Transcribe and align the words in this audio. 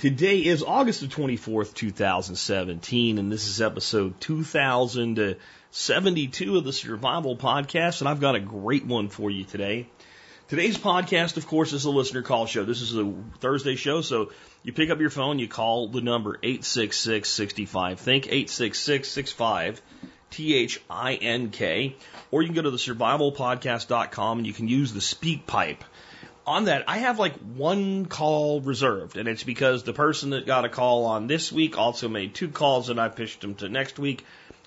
Today 0.00 0.38
is 0.38 0.62
August 0.62 1.02
the 1.02 1.08
24th, 1.08 1.74
2017, 1.74 3.18
and 3.18 3.30
this 3.30 3.46
is 3.46 3.60
episode 3.60 4.18
2072 4.18 6.56
of 6.56 6.64
the 6.64 6.72
Survival 6.72 7.36
Podcast, 7.36 8.00
and 8.00 8.08
I've 8.08 8.18
got 8.18 8.34
a 8.34 8.40
great 8.40 8.86
one 8.86 9.10
for 9.10 9.30
you 9.30 9.44
today. 9.44 9.88
Today's 10.48 10.78
podcast, 10.78 11.36
of 11.36 11.46
course, 11.46 11.74
is 11.74 11.84
a 11.84 11.90
listener 11.90 12.22
call 12.22 12.46
show. 12.46 12.64
This 12.64 12.80
is 12.80 12.96
a 12.96 13.12
Thursday 13.40 13.76
show, 13.76 14.00
so 14.00 14.32
you 14.62 14.72
pick 14.72 14.88
up 14.88 15.00
your 15.00 15.10
phone, 15.10 15.38
you 15.38 15.48
call 15.48 15.88
the 15.88 16.00
number 16.00 16.38
866-65. 16.38 17.98
Think 17.98 18.24
866-65. 18.24 19.82
T-H-I-N-K, 20.30 21.96
or 22.30 22.40
you 22.40 22.48
can 22.48 22.54
go 22.54 22.62
to 22.62 22.70
the 22.70 22.78
survivalpodcast.com 22.78 24.38
and 24.38 24.46
you 24.46 24.54
can 24.54 24.66
use 24.66 24.94
the 24.94 25.02
speak 25.02 25.46
pipe 25.46 25.84
on 26.50 26.64
that, 26.64 26.84
I 26.88 26.98
have 26.98 27.18
like 27.18 27.34
one 27.38 28.06
call 28.06 28.60
reserved, 28.60 29.16
and 29.16 29.28
it's 29.28 29.44
because 29.44 29.84
the 29.84 29.92
person 29.92 30.30
that 30.30 30.46
got 30.46 30.64
a 30.64 30.68
call 30.68 31.06
on 31.06 31.28
this 31.28 31.52
week 31.52 31.78
also 31.78 32.08
made 32.08 32.34
two 32.34 32.48
calls, 32.48 32.90
and 32.90 33.00
I 33.00 33.08
pitched 33.08 33.40
them 33.40 33.54
to 33.56 33.68
next 33.68 33.98
week. 33.98 34.24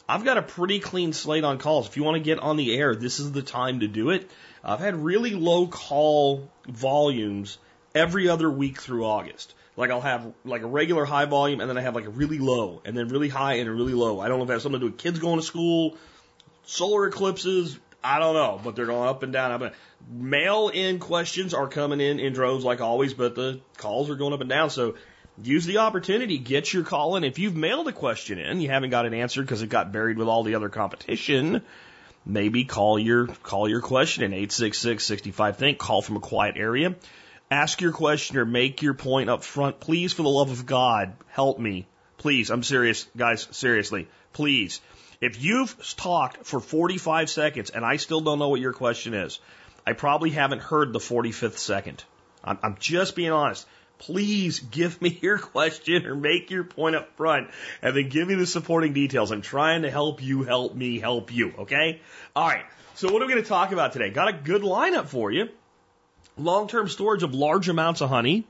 I've 0.07 0.23
got 0.23 0.37
a 0.37 0.41
pretty 0.41 0.79
clean 0.79 1.11
slate 1.11 1.43
on 1.43 1.57
calls. 1.57 1.87
If 1.87 1.97
you 1.97 2.03
want 2.03 2.15
to 2.15 2.23
get 2.23 2.39
on 2.39 2.55
the 2.55 2.73
air, 2.73 2.95
this 2.95 3.19
is 3.19 3.33
the 3.33 3.41
time 3.41 3.81
to 3.81 3.87
do 3.87 4.11
it. 4.11 4.29
I've 4.63 4.79
had 4.79 4.95
really 4.95 5.31
low 5.31 5.67
call 5.67 6.49
volumes 6.67 7.57
every 7.93 8.29
other 8.29 8.49
week 8.49 8.79
through 8.79 9.05
August. 9.05 9.53
Like 9.75 9.91
I'll 9.91 10.01
have 10.01 10.33
like 10.45 10.61
a 10.61 10.67
regular 10.67 11.03
high 11.03 11.25
volume, 11.25 11.59
and 11.59 11.69
then 11.69 11.77
I 11.77 11.81
have 11.81 11.95
like 11.95 12.05
a 12.05 12.09
really 12.09 12.39
low, 12.39 12.81
and 12.85 12.97
then 12.97 13.09
really 13.09 13.29
high 13.29 13.55
and 13.55 13.67
a 13.67 13.73
really 13.73 13.93
low. 13.93 14.21
I 14.21 14.29
don't 14.29 14.37
know 14.37 14.45
if 14.45 14.49
it 14.49 14.53
has 14.53 14.63
something 14.63 14.79
to 14.79 14.87
do 14.87 14.91
with 14.91 15.01
kids 15.01 15.19
going 15.19 15.39
to 15.39 15.45
school, 15.45 15.97
solar 16.63 17.07
eclipses, 17.07 17.77
I 18.03 18.19
don't 18.19 18.33
know, 18.33 18.59
but 18.61 18.75
they're 18.75 18.85
going 18.85 19.07
up 19.07 19.23
and 19.23 19.31
down. 19.31 19.51
Up 19.51 19.61
and 19.61 19.71
mail 20.09 20.69
in 20.69 20.99
questions 20.99 21.53
are 21.53 21.67
coming 21.67 22.01
in 22.01 22.19
in 22.19 22.33
droves 22.33 22.63
like 22.63 22.81
always, 22.81 23.13
but 23.13 23.35
the 23.35 23.61
calls 23.77 24.09
are 24.09 24.15
going 24.15 24.33
up 24.33 24.41
and 24.41 24.49
down. 24.49 24.69
So 24.69 24.95
use 25.41 25.65
the 25.65 25.79
opportunity, 25.79 26.37
get 26.37 26.71
your 26.73 26.83
call 26.83 27.15
in. 27.15 27.23
If 27.23 27.39
you've 27.39 27.55
mailed 27.55 27.87
a 27.87 27.93
question 27.93 28.39
in, 28.39 28.61
you 28.61 28.69
haven't 28.69 28.89
got 28.89 29.05
it 29.05 29.13
answered 29.13 29.43
because 29.43 29.61
it 29.61 29.69
got 29.69 29.91
buried 29.91 30.17
with 30.17 30.27
all 30.27 30.43
the 30.43 30.55
other 30.55 30.69
competition. 30.69 31.61
Maybe 32.25 32.63
call 32.63 32.97
your 32.97 33.27
call 33.27 33.67
your 33.67 33.81
question 33.81 34.23
in 34.23 34.31
866-65 34.47 35.55
think. 35.57 35.77
Call 35.77 36.01
from 36.01 36.17
a 36.17 36.21
quiet 36.21 36.55
area. 36.57 36.95
Ask 37.51 37.81
your 37.81 37.91
question 37.91 38.37
or 38.37 38.45
make 38.45 38.81
your 38.81 38.93
point 38.93 39.29
up 39.29 39.43
front. 39.43 39.79
Please, 39.79 40.13
for 40.13 40.23
the 40.23 40.29
love 40.29 40.49
of 40.49 40.65
God, 40.65 41.13
help 41.27 41.59
me. 41.59 41.85
Please, 42.17 42.49
I'm 42.49 42.63
serious, 42.63 43.05
guys. 43.17 43.47
Seriously, 43.51 44.07
please. 44.31 44.79
If 45.19 45.41
you've 45.41 45.75
talked 45.95 46.45
for 46.45 46.59
45 46.59 47.29
seconds 47.29 47.69
and 47.69 47.85
I 47.85 47.97
still 47.97 48.21
don't 48.21 48.39
know 48.39 48.49
what 48.49 48.59
your 48.59 48.73
question 48.73 49.13
is, 49.13 49.39
I 49.85 49.93
probably 49.93 50.29
haven't 50.29 50.61
heard 50.61 50.93
the 50.93 50.99
45th 50.99 51.57
second. 51.57 52.03
I'm, 52.43 52.57
I'm 52.63 52.77
just 52.79 53.15
being 53.15 53.31
honest. 53.31 53.67
Please 53.99 54.59
give 54.59 55.01
me 55.01 55.17
your 55.21 55.37
question 55.37 56.05
or 56.05 56.15
make 56.15 56.51
your 56.51 56.63
point 56.63 56.95
up 56.95 57.15
front 57.15 57.49
and 57.81 57.95
then 57.95 58.09
give 58.09 58.27
me 58.27 58.35
the 58.35 58.45
supporting 58.45 58.93
details. 58.93 59.31
I'm 59.31 59.41
trying 59.41 59.83
to 59.83 59.91
help 59.91 60.21
you 60.21 60.43
help 60.43 60.75
me 60.75 60.99
help 60.99 61.31
you, 61.31 61.53
okay? 61.59 62.01
All 62.35 62.47
right. 62.47 62.65
So 62.95 63.11
what 63.11 63.21
are 63.21 63.25
we 63.25 63.31
going 63.31 63.43
to 63.43 63.49
talk 63.49 63.71
about 63.71 63.93
today? 63.93 64.09
Got 64.09 64.27
a 64.27 64.33
good 64.33 64.61
lineup 64.61 65.07
for 65.07 65.31
you. 65.31 65.49
Long-term 66.37 66.89
storage 66.89 67.23
of 67.23 67.33
large 67.33 67.69
amounts 67.69 68.01
of 68.01 68.09
honey, 68.09 68.45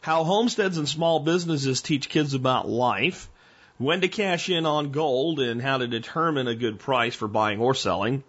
how 0.00 0.24
homesteads 0.24 0.78
and 0.78 0.88
small 0.88 1.20
businesses 1.20 1.82
teach 1.82 2.08
kids 2.08 2.34
about 2.34 2.68
life, 2.68 3.28
when 3.78 4.00
to 4.00 4.08
cash 4.08 4.48
in 4.48 4.64
on 4.64 4.92
gold 4.92 5.40
and 5.40 5.60
how 5.60 5.78
to 5.78 5.88
determine 5.88 6.46
a 6.46 6.54
good 6.54 6.78
price 6.78 7.14
for 7.14 7.26
buying 7.28 7.60
or 7.60 7.74
selling, 7.74 8.22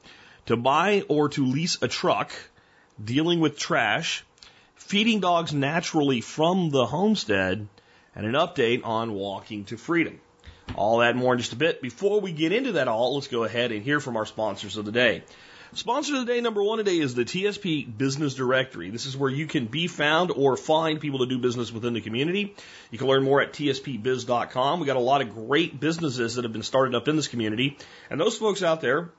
to 0.47 0.58
buy 0.58 1.03
or 1.08 1.30
to 1.30 1.46
lease 1.46 1.78
a 1.81 1.88
truck, 1.88 2.31
dealing 3.03 3.40
with 3.40 3.58
trash, 3.58 4.25
feeding 4.75 5.19
dogs 5.19 5.53
naturally 5.53 6.22
from 6.22 6.69
the 6.69 6.85
homestead, 6.85 7.68
and 8.16 8.25
an 8.25 8.34
update 8.34 8.81
on 8.84 9.13
walking 9.13 9.66
to 9.66 9.78
freedom. 9.78 10.19
All 10.75 10.97
that 10.97 11.16
more 11.16 11.34
in 11.34 11.40
just 11.40 11.53
a 11.53 11.58
bit. 11.58 11.81
Before 11.81 12.19
we 12.19 12.31
get 12.31 12.52
into 12.52 12.74
that 12.74 12.88
all, 12.88 13.16
let's 13.16 13.28
go 13.28 13.44
ahead 13.44 13.72
and 13.72 13.84
hear 13.84 14.00
from 14.00 14.18
our 14.18 14.25
sponsors 14.25 14.78
of 14.78 14.85
the 14.85 14.91
day. 14.91 15.24
Sponsor 15.74 16.16
of 16.16 16.25
the 16.25 16.34
day 16.34 16.40
number 16.40 16.64
one 16.64 16.78
today 16.78 16.97
is 16.97 17.14
the 17.14 17.25
TSP 17.25 17.97
Business 17.97 18.34
Directory. 18.34 18.90
This 18.90 19.06
is 19.06 19.18
where 19.18 19.29
you 19.29 19.47
can 19.47 19.66
be 19.66 19.88
found 19.88 20.31
or 20.31 20.56
find 20.56 21.00
people 21.00 21.19
to 21.19 21.25
do 21.25 21.38
business 21.38 21.72
within 21.74 21.94
the 21.94 22.02
community. 22.02 22.56
You 22.90 22.97
can 22.97 23.08
learn 23.08 23.24
more 23.24 23.41
at 23.41 23.52
tspbiz.com. 23.52 24.79
We 24.79 24.85
got 24.85 24.96
a 24.96 25.02
lot 25.02 25.22
of 25.22 25.34
great 25.34 25.78
businesses 25.79 26.35
that 26.35 26.46
have 26.46 26.53
been 26.53 26.64
started 26.64 26.96
up 26.96 27.09
in 27.09 27.18
this 27.18 27.28
community, 27.28 27.78
and 28.09 28.19
those 28.19 28.38
folks 28.38 28.64
out 28.64 28.79
there 28.79 29.09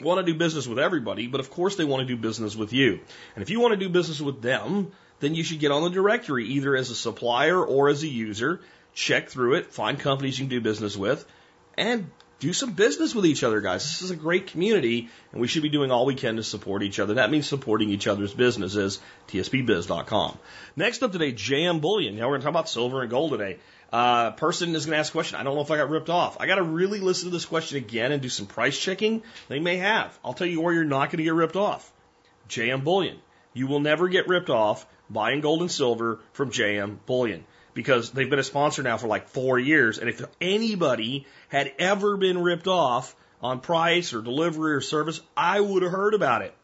want 0.00 0.24
to 0.24 0.32
do 0.32 0.38
business 0.38 0.66
with 0.66 0.78
everybody, 0.78 1.26
but 1.26 1.40
of 1.40 1.50
course 1.50 1.76
they 1.76 1.84
want 1.84 2.00
to 2.00 2.06
do 2.06 2.16
business 2.16 2.54
with 2.54 2.72
you. 2.72 3.00
And 3.34 3.42
if 3.42 3.50
you 3.50 3.60
want 3.60 3.72
to 3.72 3.76
do 3.76 3.88
business 3.88 4.20
with 4.20 4.40
them, 4.42 4.92
then 5.20 5.34
you 5.34 5.42
should 5.42 5.58
get 5.58 5.72
on 5.72 5.82
the 5.82 5.90
directory 5.90 6.46
either 6.46 6.76
as 6.76 6.90
a 6.90 6.94
supplier 6.94 7.62
or 7.62 7.88
as 7.88 8.02
a 8.02 8.08
user. 8.08 8.60
Check 8.94 9.28
through 9.28 9.54
it, 9.54 9.72
find 9.72 9.98
companies 9.98 10.38
you 10.38 10.44
can 10.44 10.50
do 10.50 10.60
business 10.60 10.96
with, 10.96 11.24
and 11.76 12.10
do 12.40 12.52
some 12.52 12.72
business 12.72 13.14
with 13.14 13.26
each 13.26 13.42
other, 13.42 13.60
guys. 13.60 13.82
This 13.82 14.02
is 14.02 14.10
a 14.10 14.16
great 14.16 14.48
community, 14.48 15.08
and 15.32 15.40
we 15.40 15.48
should 15.48 15.62
be 15.62 15.68
doing 15.68 15.90
all 15.90 16.06
we 16.06 16.14
can 16.14 16.36
to 16.36 16.42
support 16.42 16.82
each 16.82 17.00
other. 17.00 17.14
That 17.14 17.30
means 17.30 17.48
supporting 17.48 17.90
each 17.90 18.06
other's 18.06 18.32
businesses. 18.32 19.00
TSPBiz.com. 19.28 20.38
Next 20.76 21.02
up 21.02 21.10
today, 21.10 21.32
JM 21.32 21.80
Bullion. 21.80 22.16
Now 22.16 22.26
we're 22.26 22.38
going 22.38 22.40
to 22.42 22.44
talk 22.44 22.52
about 22.52 22.68
silver 22.68 23.02
and 23.02 23.10
gold 23.10 23.32
today. 23.32 23.58
Uh, 23.90 24.32
person 24.32 24.74
is 24.74 24.84
going 24.84 24.94
to 24.94 24.98
ask 24.98 25.12
a 25.12 25.16
question. 25.16 25.38
I 25.38 25.42
don't 25.42 25.54
know 25.54 25.62
if 25.62 25.70
I 25.70 25.76
got 25.78 25.88
ripped 25.88 26.10
off. 26.10 26.36
I 26.40 26.46
got 26.46 26.56
to 26.56 26.62
really 26.62 27.00
listen 27.00 27.30
to 27.30 27.32
this 27.32 27.46
question 27.46 27.78
again 27.78 28.12
and 28.12 28.20
do 28.20 28.28
some 28.28 28.46
price 28.46 28.78
checking. 28.78 29.22
They 29.48 29.60
may 29.60 29.76
have. 29.76 30.18
I'll 30.24 30.34
tell 30.34 30.46
you 30.46 30.60
where 30.60 30.74
you're 30.74 30.84
not 30.84 31.06
going 31.10 31.18
to 31.18 31.24
get 31.24 31.34
ripped 31.34 31.56
off. 31.56 31.90
JM 32.48 32.84
Bullion. 32.84 33.18
You 33.54 33.66
will 33.66 33.80
never 33.80 34.08
get 34.08 34.28
ripped 34.28 34.50
off 34.50 34.86
buying 35.10 35.40
gold 35.40 35.62
and 35.62 35.70
silver 35.70 36.20
from 36.32 36.50
JM 36.50 36.98
Bullion 37.06 37.44
because 37.74 38.10
they've 38.10 38.28
been 38.28 38.38
a 38.38 38.44
sponsor 38.44 38.82
now 38.82 38.98
for 38.98 39.06
like 39.06 39.28
four 39.28 39.58
years. 39.58 39.98
And 39.98 40.08
if 40.08 40.22
anybody 40.40 41.26
had 41.48 41.72
ever 41.78 42.16
been 42.16 42.42
ripped 42.42 42.66
off 42.66 43.14
on 43.40 43.60
price 43.60 44.12
or 44.12 44.20
delivery 44.20 44.74
or 44.74 44.80
service, 44.80 45.20
I 45.36 45.60
would 45.60 45.82
have 45.82 45.92
heard 45.92 46.14
about 46.14 46.42
it. 46.42 46.54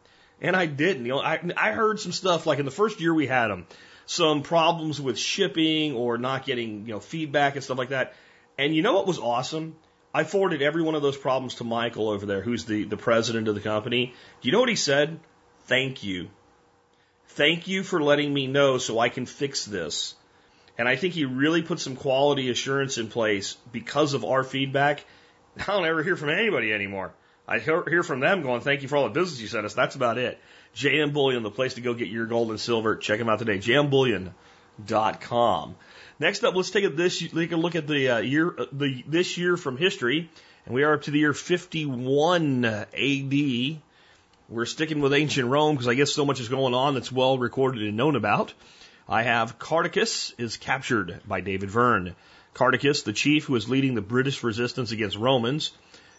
And 0.41 0.57
I 0.57 0.67
didn't. 0.67 1.07
You 1.07 1.13
know, 1.13 1.21
I, 1.21 1.41
I 1.57 1.73
heard 1.73 2.01
some 2.01 2.13
stuff 2.13 2.47
like 2.47 2.59
in 2.59 2.65
the 2.65 2.71
first 2.71 3.01
year 3.01 3.15
we 3.15 3.27
had 3.27 3.49
them, 3.49 3.67
some 4.07 4.43
problems 4.43 5.01
with 5.01 5.19
shipping 5.19 5.95
or 5.95 6.19
not 6.19 6.45
getting, 6.45 6.87
you 6.87 6.93
know, 6.93 7.01
feedback 7.01 7.55
and 7.55 7.65
stuff 7.65 7.79
like 7.79 7.91
that. 7.91 8.15
And 8.59 8.75
you 8.75 8.83
know 8.83 8.95
what 8.95 9.07
was 9.07 9.19
awesome? 9.19 9.77
I 10.13 10.25
forwarded 10.25 10.63
every 10.63 10.83
one 10.83 10.95
of 10.95 11.03
those 11.03 11.17
problems 11.17 11.57
to 11.57 11.65
Michael 11.65 12.09
over 12.09 12.25
there, 12.25 12.41
who's 12.41 12.65
the, 12.65 12.85
the 12.85 12.97
president 12.97 13.49
of 13.49 13.55
the 13.55 13.61
company. 13.61 14.15
Do 14.41 14.49
you 14.49 14.53
know 14.53 14.61
what 14.61 14.69
he 14.69 14.77
said? 14.77 15.19
Thank 15.67 16.05
you. 16.05 16.29
Thank 17.29 17.67
you 17.67 17.83
for 17.83 18.01
letting 18.01 18.33
me 18.33 18.47
know 18.47 18.79
so 18.79 18.99
I 18.99 19.09
can 19.09 19.27
fix 19.27 19.65
this. 19.65 20.15
And 20.79 20.89
I 20.89 20.97
think 20.97 21.15
he 21.15 21.25
really 21.25 21.63
put 21.63 21.81
some 21.81 21.97
quality 21.97 22.51
assurance 22.51 22.99
in 22.99 23.09
place 23.09 23.57
because 23.73 24.15
of 24.15 24.25
our 24.25 24.45
feedback. 24.45 25.05
I 25.59 25.65
don't 25.65 25.87
ever 25.87 26.03
hear 26.03 26.17
from 26.17 26.31
anybody 26.31 26.73
anymore. 26.73 27.13
I 27.47 27.59
hear 27.59 28.03
from 28.03 28.21
them 28.21 28.41
going, 28.43 28.63
thank 28.63 28.81
you 28.83 28.89
for 28.89 28.97
all 28.97 29.05
the 29.05 29.11
business 29.11 29.39
you 29.41 29.49
sent 29.49 29.67
us. 29.67 29.75
That's 29.75 29.97
about 29.97 30.17
it. 30.17 30.41
JM 30.75 31.13
Bullion, 31.13 31.43
the 31.43 31.51
place 31.51 31.75
to 31.75 31.83
go 31.83 31.93
get 31.93 32.09
your 32.09 32.25
gold 32.27 32.49
and 32.51 32.59
silver. 32.59 32.97
Check 32.97 33.19
them 33.19 33.29
out 33.29 33.39
today. 33.39 33.59
jmbullion.com. 33.59 35.77
Next 36.19 36.45
up, 36.45 36.55
let's 36.55 36.71
take 36.71 36.85
a, 36.85 36.89
this, 36.89 37.19
take 37.19 37.53
a 37.53 37.57
look 37.57 37.77
at 37.77 37.87
the 37.87 38.09
uh, 38.09 38.19
year, 38.19 38.55
uh, 38.59 38.65
the, 38.73 39.05
this 39.07 39.37
year 39.37 39.59
from 39.59 39.77
history. 39.77 40.31
And 40.65 40.75
we 40.75 40.85
are 40.85 40.95
up 40.95 41.03
to 41.03 41.11
the 41.11 41.19
year 41.19 41.35
51 41.35 42.65
AD. 42.65 43.35
We're 44.49 44.67
sticking 44.67 45.01
with 45.01 45.13
ancient 45.13 45.49
Rome 45.49 45.75
because 45.75 45.89
I 45.89 45.95
guess 45.95 46.13
so 46.13 46.25
much 46.25 46.41
is 46.41 46.49
going 46.49 46.73
on 46.73 46.95
that's 46.95 47.13
well 47.13 47.37
recorded 47.37 47.83
and 47.83 47.97
known 47.97 48.17
about. 48.17 48.55
I 49.07 49.25
have 49.25 49.59
Caratacus 49.59 50.33
is 50.39 50.57
captured 50.57 51.21
by 51.27 51.43
David 51.43 51.71
Verne. 51.71 52.17
Caratacus, 52.55 53.05
the 53.05 53.13
chief 53.13 53.45
who 53.45 53.57
is 53.57 53.69
leading 53.69 53.95
the 53.95 54.01
British 54.01 54.43
resistance 54.43 54.93
against 54.93 55.17
Romans, 55.17 55.73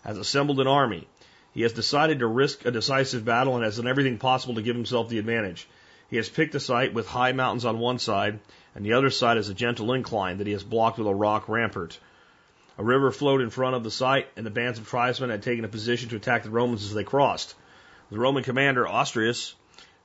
has 0.03 0.17
assembled 0.17 0.59
an 0.59 0.67
army. 0.67 1.07
He 1.55 1.61
has 1.61 1.71
decided 1.71 2.19
to 2.19 2.27
risk 2.27 2.65
a 2.65 2.71
decisive 2.71 3.23
battle 3.23 3.55
and 3.55 3.63
has 3.63 3.77
done 3.77 3.87
everything 3.87 4.17
possible 4.17 4.55
to 4.55 4.61
give 4.61 4.75
himself 4.75 5.07
the 5.07 5.19
advantage. 5.19 5.69
He 6.09 6.17
has 6.17 6.27
picked 6.27 6.53
a 6.53 6.59
site 6.59 6.93
with 6.93 7.07
high 7.07 7.31
mountains 7.31 7.63
on 7.63 7.79
one 7.79 7.97
side, 7.97 8.41
and 8.75 8.85
the 8.85 8.91
other 8.91 9.09
side 9.09 9.37
is 9.37 9.47
a 9.47 9.53
gentle 9.53 9.93
incline 9.93 10.39
that 10.39 10.47
he 10.47 10.53
has 10.53 10.65
blocked 10.65 10.97
with 10.97 11.07
a 11.07 11.15
rock 11.15 11.47
rampart. 11.47 11.97
A 12.77 12.83
river 12.83 13.09
flowed 13.09 13.39
in 13.39 13.51
front 13.51 13.73
of 13.73 13.85
the 13.85 13.89
site, 13.89 14.27
and 14.35 14.45
the 14.45 14.49
bands 14.49 14.79
of 14.79 14.89
tribesmen 14.89 15.29
had 15.29 15.43
taken 15.43 15.63
a 15.63 15.69
position 15.69 16.09
to 16.09 16.17
attack 16.17 16.43
the 16.43 16.49
Romans 16.49 16.83
as 16.83 16.93
they 16.93 17.05
crossed. 17.05 17.55
The 18.11 18.19
Roman 18.19 18.43
commander, 18.43 18.85
Ostorius, 18.85 19.55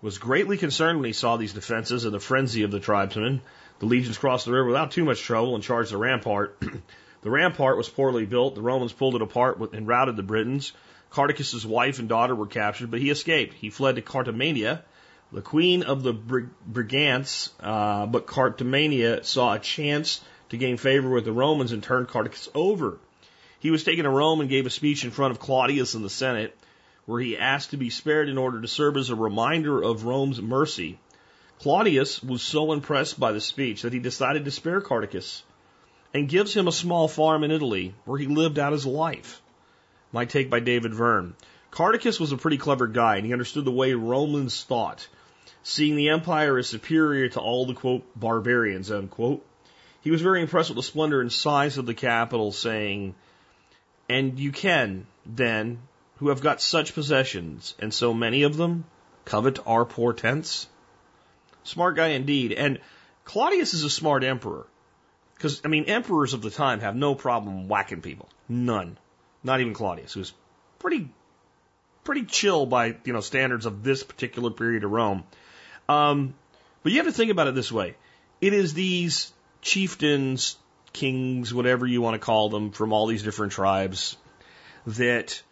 was 0.01 0.19
greatly 0.19 0.57
concerned 0.57 1.01
when 1.01 1.09
he 1.09 1.13
saw 1.13 1.37
these 1.37 1.53
defenses 1.53 2.05
and 2.05 2.15
the 2.15 2.21
frenzy 2.21 2.63
of 2.63 2.71
the 2.71 2.79
tribesmen. 2.79 3.41
The 3.81 3.87
legions 3.87 4.19
crossed 4.19 4.47
the 4.47 4.53
river 4.53 4.69
without 4.69 4.93
too 4.93 5.05
much 5.05 5.21
trouble 5.21 5.57
and 5.57 5.65
charged 5.65 5.91
the 5.91 5.97
rampart. 5.97 6.63
the 7.23 7.31
rampart 7.31 7.77
was 7.77 7.89
poorly 7.89 8.25
built. 8.25 8.55
The 8.55 8.63
Romans 8.63 8.93
pulled 8.93 9.17
it 9.17 9.23
apart 9.23 9.59
and 9.73 9.89
routed 9.89 10.15
the 10.15 10.23
Britons. 10.23 10.73
Caratacus's 11.11 11.67
wife 11.67 11.99
and 11.99 12.09
daughter 12.09 12.35
were 12.35 12.47
captured, 12.47 12.91
but 12.91 13.01
he 13.01 13.11
escaped. 13.11 13.55
He 13.55 13.71
fled 13.71 13.97
to 13.97 14.03
Cartamania, 14.03 14.83
the 15.33 15.43
queen 15.43 15.83
of 15.83 16.03
the 16.03 16.13
Brigantes, 16.13 17.51
uh, 17.61 18.07
but 18.07 18.27
Cartamania 18.27 19.25
saw 19.25 19.55
a 19.55 19.59
chance 19.59 20.21
to 20.51 20.57
gain 20.57 20.77
favor 20.77 21.11
with 21.11 21.25
the 21.25 21.33
Romans 21.33 21.73
and 21.73 21.83
turned 21.83 22.09
Caratacus 22.09 22.49
over. 22.55 22.99
He 23.59 23.71
was 23.71 23.85
taken 23.85 24.05
to 24.05 24.11
Rome 24.11 24.41
and 24.41 24.49
gave 24.49 24.67
a 24.67 24.71
speech 24.71 25.05
in 25.05 25.11
front 25.11 25.33
of 25.33 25.41
Claudius 25.41 25.95
in 25.95 26.03
the 26.03 26.11
Senate, 26.11 26.57
where 27.07 27.21
he 27.21 27.37
asked 27.37 27.71
to 27.71 27.77
be 27.77 27.91
spared 27.91 28.29
in 28.29 28.39
order 28.39 28.61
to 28.61 28.69
serve 28.69 28.97
as 28.97 29.11
a 29.11 29.17
reminder 29.17 29.83
of 29.83 30.05
Rome's 30.05 30.41
mercy. 30.41 30.99
Claudius 31.59 32.23
was 32.23 32.41
so 32.41 32.73
impressed 32.73 33.21
by 33.21 33.33
the 33.33 33.41
speech 33.41 33.83
that 33.83 33.93
he 33.93 33.99
decided 33.99 34.45
to 34.45 34.51
spare 34.51 34.81
Caratacus 34.81 35.43
and 36.15 36.29
gives 36.29 36.55
him 36.55 36.69
a 36.69 36.73
small 36.73 37.07
farm 37.07 37.45
in 37.45 37.51
Italy 37.51 37.95
where 38.05 38.19
he 38.19 38.27
lived 38.27 38.59
out 38.59 38.73
his 38.73 38.87
life. 38.87 39.43
My 40.13 40.25
take 40.25 40.51
by 40.51 40.61
David 40.61 40.95
Verne. 40.95 41.35
Caratacus 41.71 42.19
was 42.19 42.33
a 42.33 42.37
pretty 42.37 42.59
clever 42.59 42.87
guy 42.87 43.17
and 43.17 43.27
he 43.27 43.33
understood 43.33 43.65
the 43.65 43.71
way 43.71 43.95
Romans 43.95 44.65
thought, 44.65 45.07
seeing 45.63 45.95
the 45.97 46.09
empire 46.09 46.59
as 46.59 46.69
superior 46.69 47.29
to 47.29 47.41
all 47.41 47.67
the 47.67 47.75
quote 47.75 48.05
barbarians 48.19 48.91
unquote. 48.91 49.45
He 50.03 50.11
was 50.11 50.23
very 50.23 50.41
impressed 50.41 50.71
with 50.71 50.77
the 50.77 50.83
splendor 50.83 51.21
and 51.21 51.33
size 51.33 51.77
of 51.77 51.87
the 51.87 51.95
capital, 51.95 52.53
saying, 52.53 53.15
And 54.09 54.39
you 54.39 54.51
can, 54.51 55.07
then, 55.27 55.81
who 56.17 56.29
have 56.29 56.41
got 56.41 56.63
such 56.63 56.95
possessions, 56.95 57.75
and 57.79 57.93
so 57.93 58.15
many 58.15 58.45
of 58.45 58.57
them, 58.57 58.85
covet 59.27 59.59
our 59.67 59.85
poor 59.85 60.15
tents? 60.15 60.69
Smart 61.65 61.97
guy 61.97 62.09
indeed. 62.09 62.53
And 62.53 62.81
Claudius 63.25 63.75
is 63.75 63.85
a 63.85 63.91
smart 63.91 64.25
emperor. 64.25 64.67
Because, 65.35 65.61
I 65.65 65.69
mean, 65.69 65.85
emperors 65.85 66.33
of 66.33 66.43
the 66.43 66.51
time 66.51 66.81
have 66.81 66.97
no 66.97 67.15
problem 67.15 67.69
whacking 67.69 68.01
people. 68.01 68.29
None. 68.49 68.97
Not 69.43 69.61
even 69.61 69.75
Claudius, 69.75 70.13
who's 70.13 70.33
pretty, 70.79 71.11
pretty 72.05 72.25
chill 72.25 72.67
by, 72.67 72.97
you 73.05 73.13
know, 73.13 73.21
standards 73.21 73.67
of 73.67 73.83
this 73.83 74.03
particular 74.03 74.51
period 74.51 74.85
of 74.85 74.91
Rome. 74.91 75.25
Um, 75.89 76.35
but 76.83 76.93
you 76.93 76.99
have 76.99 77.07
to 77.07 77.13
think 77.13 77.31
about 77.31 77.49
it 77.49 77.55
this 77.55 77.73
way. 77.73 77.97
It 78.41 78.53
is 78.53 78.75
these 78.75 79.33
chieftains, 79.61 80.57
kings, 80.93 81.53
whatever 81.53 81.87
you 81.87 82.01
want 82.01 82.15
to 82.15 82.19
call 82.19 82.49
them, 82.49 82.73
from 82.73 82.93
all 82.93 83.07
these 83.07 83.23
different 83.23 83.53
tribes 83.53 84.17
that 84.87 85.43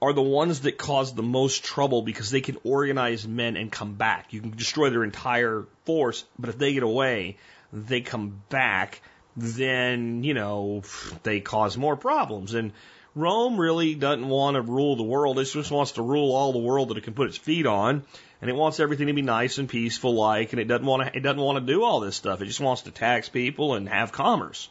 are 0.00 0.12
the 0.12 0.22
ones 0.22 0.62
that 0.62 0.76
cause 0.76 1.14
the 1.14 1.22
most 1.22 1.62
trouble 1.62 2.02
because 2.02 2.30
they 2.30 2.40
can 2.40 2.56
organize 2.64 3.26
men 3.26 3.56
and 3.56 3.70
come 3.70 3.94
back. 3.94 4.32
You 4.32 4.40
can 4.40 4.50
destroy 4.50 4.90
their 4.90 5.04
entire 5.04 5.64
force, 5.84 6.24
but 6.38 6.48
if 6.48 6.58
they 6.58 6.72
get 6.72 6.82
away, 6.82 7.36
they 7.72 8.00
come 8.00 8.42
back, 8.48 9.00
then, 9.36 10.24
you 10.24 10.34
know, 10.34 10.82
they 11.22 11.40
cause 11.40 11.76
more 11.76 11.96
problems. 11.96 12.54
And 12.54 12.72
Rome 13.14 13.58
really 13.58 13.94
doesn't 13.94 14.28
want 14.28 14.54
to 14.54 14.62
rule 14.62 14.96
the 14.96 15.02
world. 15.02 15.38
It 15.38 15.44
just 15.44 15.70
wants 15.70 15.92
to 15.92 16.02
rule 16.02 16.34
all 16.34 16.52
the 16.52 16.58
world 16.58 16.88
that 16.88 16.96
it 16.96 17.04
can 17.04 17.14
put 17.14 17.28
its 17.28 17.38
feet 17.38 17.66
on 17.66 18.04
and 18.40 18.50
it 18.50 18.54
wants 18.54 18.80
everything 18.80 19.06
to 19.06 19.12
be 19.12 19.22
nice 19.22 19.58
and 19.58 19.68
peaceful 19.68 20.14
like, 20.14 20.52
and 20.52 20.60
it 20.60 20.66
doesn't 20.66 20.84
want 20.84 21.06
to, 21.06 21.16
it 21.16 21.20
doesn't 21.20 21.40
want 21.40 21.64
to 21.64 21.72
do 21.72 21.84
all 21.84 22.00
this 22.00 22.16
stuff. 22.16 22.42
It 22.42 22.46
just 22.46 22.60
wants 22.60 22.82
to 22.82 22.90
tax 22.90 23.28
people 23.28 23.74
and 23.74 23.88
have 23.88 24.10
commerce. 24.10 24.68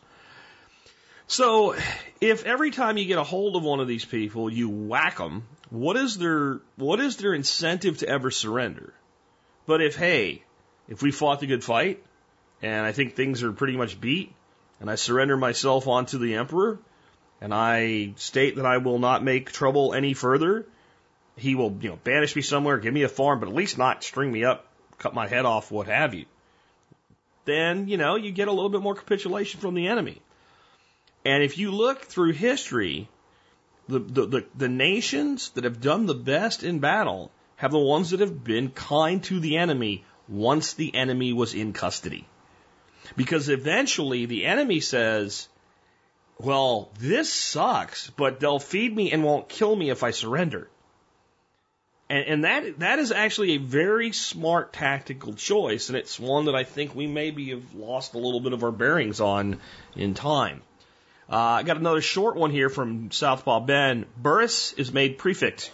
So, 1.27 1.75
if 2.19 2.45
every 2.45 2.71
time 2.71 2.97
you 2.97 3.05
get 3.05 3.17
a 3.17 3.23
hold 3.23 3.55
of 3.55 3.63
one 3.63 3.79
of 3.79 3.87
these 3.87 4.03
people, 4.03 4.51
you 4.51 4.69
whack 4.69 5.17
them, 5.17 5.47
what 5.69 5.95
is 5.95 6.17
their, 6.17 6.59
what 6.75 6.99
is 6.99 7.15
their 7.15 7.33
incentive 7.33 7.99
to 7.99 8.09
ever 8.09 8.29
surrender? 8.29 8.93
But 9.65 9.81
if, 9.81 9.95
hey, 9.95 10.43
if 10.89 11.01
we 11.01 11.11
fought 11.11 11.39
the 11.39 11.47
good 11.47 11.63
fight, 11.63 12.03
and 12.61 12.85
I 12.85 12.91
think 12.91 13.15
things 13.15 13.43
are 13.43 13.53
pretty 13.53 13.77
much 13.77 14.01
beat, 14.01 14.33
and 14.81 14.89
I 14.89 14.95
surrender 14.95 15.37
myself 15.37 15.87
onto 15.87 16.17
the 16.17 16.35
emperor, 16.35 16.79
and 17.39 17.53
I 17.53 18.13
state 18.17 18.55
that 18.55 18.65
I 18.65 18.77
will 18.77 18.99
not 18.99 19.23
make 19.23 19.51
trouble 19.51 19.93
any 19.93 20.15
further, 20.15 20.65
he 21.37 21.55
will, 21.55 21.77
you 21.79 21.89
know, 21.89 21.99
banish 22.03 22.35
me 22.35 22.41
somewhere, 22.41 22.79
give 22.79 22.93
me 22.93 23.03
a 23.03 23.09
farm, 23.09 23.39
but 23.39 23.47
at 23.47 23.55
least 23.55 23.77
not 23.77 24.03
string 24.03 24.31
me 24.31 24.43
up, 24.43 24.65
cut 24.97 25.13
my 25.13 25.27
head 25.27 25.45
off, 25.45 25.71
what 25.71 25.87
have 25.87 26.15
you. 26.15 26.25
Then, 27.45 27.87
you 27.87 27.97
know, 27.97 28.15
you 28.15 28.31
get 28.31 28.47
a 28.47 28.51
little 28.51 28.69
bit 28.69 28.81
more 28.81 28.95
capitulation 28.95 29.59
from 29.59 29.75
the 29.75 29.87
enemy. 29.87 30.21
And 31.23 31.43
if 31.43 31.57
you 31.59 31.71
look 31.71 32.01
through 32.01 32.33
history, 32.33 33.07
the, 33.87 33.99
the, 33.99 34.25
the, 34.25 34.45
the 34.55 34.69
nations 34.69 35.49
that 35.51 35.63
have 35.63 35.79
done 35.79 36.07
the 36.07 36.15
best 36.15 36.63
in 36.63 36.79
battle 36.79 37.31
have 37.55 37.71
the 37.71 37.79
ones 37.79 38.09
that 38.09 38.19
have 38.19 38.43
been 38.43 38.71
kind 38.71 39.23
to 39.25 39.39
the 39.39 39.57
enemy 39.57 40.03
once 40.27 40.73
the 40.73 40.95
enemy 40.95 41.33
was 41.33 41.53
in 41.53 41.73
custody. 41.73 42.27
Because 43.15 43.49
eventually 43.49 44.25
the 44.25 44.45
enemy 44.45 44.79
says, 44.79 45.47
well, 46.37 46.91
this 46.99 47.31
sucks, 47.31 48.09
but 48.11 48.39
they'll 48.39 48.59
feed 48.59 48.95
me 48.95 49.11
and 49.11 49.23
won't 49.23 49.49
kill 49.49 49.75
me 49.75 49.89
if 49.89 50.03
I 50.03 50.11
surrender. 50.11 50.67
And, 52.09 52.25
and 52.25 52.43
that 52.43 52.79
that 52.79 52.99
is 52.99 53.11
actually 53.11 53.51
a 53.51 53.57
very 53.57 54.11
smart 54.11 54.73
tactical 54.73 55.33
choice, 55.33 55.89
and 55.89 55.97
it's 55.97 56.19
one 56.19 56.45
that 56.45 56.55
I 56.55 56.63
think 56.63 56.93
we 56.93 57.07
maybe 57.07 57.51
have 57.51 57.73
lost 57.73 58.15
a 58.15 58.17
little 58.17 58.41
bit 58.41 58.53
of 58.53 58.63
our 58.63 58.71
bearings 58.71 59.21
on 59.21 59.59
in 59.95 60.13
time. 60.13 60.61
Uh, 61.29 61.37
I 61.37 61.63
got 61.63 61.77
another 61.77 62.01
short 62.01 62.35
one 62.35 62.51
here 62.51 62.69
from 62.69 63.11
Southpaw 63.11 63.61
Ben. 63.61 64.05
Burrus 64.17 64.73
is 64.73 64.91
made 64.91 65.17
prefect. 65.17 65.71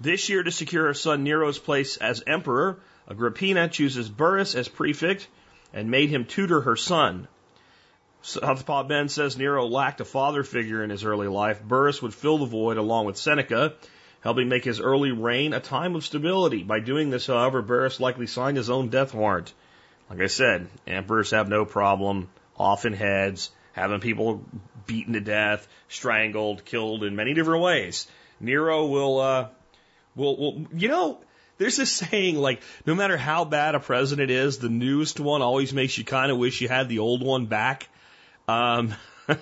This 0.00 0.28
year, 0.30 0.42
to 0.42 0.50
secure 0.50 0.86
her 0.86 0.94
son 0.94 1.24
Nero's 1.24 1.58
place 1.58 1.96
as 1.98 2.22
emperor, 2.26 2.78
Agrippina 3.10 3.68
chooses 3.68 4.08
Burrus 4.08 4.54
as 4.54 4.68
prefect 4.68 5.26
and 5.72 5.90
made 5.90 6.10
him 6.10 6.24
tutor 6.24 6.62
her 6.62 6.76
son. 6.76 7.28
Southpaw 8.22 8.84
Ben 8.84 9.08
says 9.08 9.38
Nero 9.38 9.66
lacked 9.66 10.00
a 10.00 10.04
father 10.04 10.42
figure 10.42 10.82
in 10.82 10.90
his 10.90 11.04
early 11.04 11.28
life. 11.28 11.62
Burrus 11.62 12.02
would 12.02 12.14
fill 12.14 12.38
the 12.38 12.46
void 12.46 12.76
along 12.76 13.06
with 13.06 13.16
Seneca 13.16 13.74
helping 14.20 14.48
make 14.48 14.64
his 14.64 14.80
early 14.80 15.12
reign 15.12 15.52
a 15.52 15.60
time 15.60 15.94
of 15.94 16.04
stability. 16.04 16.62
By 16.62 16.80
doing 16.80 17.10
this, 17.10 17.26
however, 17.26 17.62
Burrus 17.62 18.00
likely 18.00 18.26
signed 18.26 18.56
his 18.56 18.70
own 18.70 18.88
death 18.88 19.14
warrant. 19.14 19.52
Like 20.10 20.20
I 20.20 20.26
said, 20.26 20.68
emperors 20.86 21.30
have 21.30 21.48
no 21.48 21.64
problem 21.64 22.28
off 22.56 22.84
in 22.84 22.94
heads, 22.94 23.50
having 23.72 24.00
people 24.00 24.44
beaten 24.86 25.12
to 25.12 25.20
death, 25.20 25.68
strangled, 25.88 26.64
killed 26.64 27.04
in 27.04 27.14
many 27.14 27.34
different 27.34 27.62
ways. 27.62 28.08
Nero 28.40 28.86
will, 28.86 29.20
uh, 29.20 29.48
will, 30.16 30.36
will, 30.36 30.66
you 30.74 30.88
know, 30.88 31.20
there's 31.58 31.76
this 31.76 31.92
saying 31.92 32.36
like, 32.36 32.62
no 32.86 32.94
matter 32.94 33.16
how 33.16 33.44
bad 33.44 33.74
a 33.74 33.80
president 33.80 34.30
is, 34.30 34.58
the 34.58 34.68
newest 34.68 35.20
one 35.20 35.42
always 35.42 35.72
makes 35.72 35.98
you 35.98 36.04
kind 36.04 36.32
of 36.32 36.38
wish 36.38 36.60
you 36.60 36.68
had 36.68 36.88
the 36.88 37.00
old 37.00 37.22
one 37.22 37.46
back. 37.46 37.88
Um, 38.46 38.94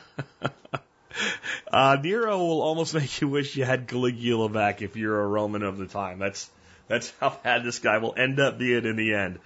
Uh, 1.72 1.96
Nero 2.02 2.38
will 2.38 2.62
almost 2.62 2.94
make 2.94 3.20
you 3.20 3.28
wish 3.28 3.56
you 3.56 3.64
had 3.64 3.88
Caligula 3.88 4.48
back 4.48 4.82
if 4.82 4.96
you're 4.96 5.20
a 5.20 5.26
Roman 5.26 5.62
of 5.62 5.78
the 5.78 5.86
time. 5.86 6.18
That's 6.18 6.48
that's 6.88 7.12
how 7.20 7.38
bad 7.42 7.64
this 7.64 7.80
guy 7.80 7.98
will 7.98 8.14
end 8.16 8.38
up 8.38 8.58
being 8.58 8.84
in 8.84 8.96
the 8.96 9.14
end. 9.14 9.38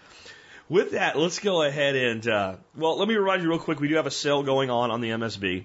With 0.69 0.93
that, 0.93 1.19
let's 1.19 1.39
go 1.39 1.63
ahead 1.63 1.97
and 1.97 2.27
uh, 2.29 2.57
well, 2.77 2.99
let 2.99 3.09
me 3.09 3.17
remind 3.17 3.43
you 3.43 3.49
real 3.49 3.59
quick. 3.59 3.81
We 3.81 3.89
do 3.89 3.97
have 3.97 4.07
a 4.07 4.11
sale 4.11 4.43
going 4.43 4.71
on 4.71 4.91
on 4.91 5.01
the 5.01 5.11
MSB. 5.11 5.65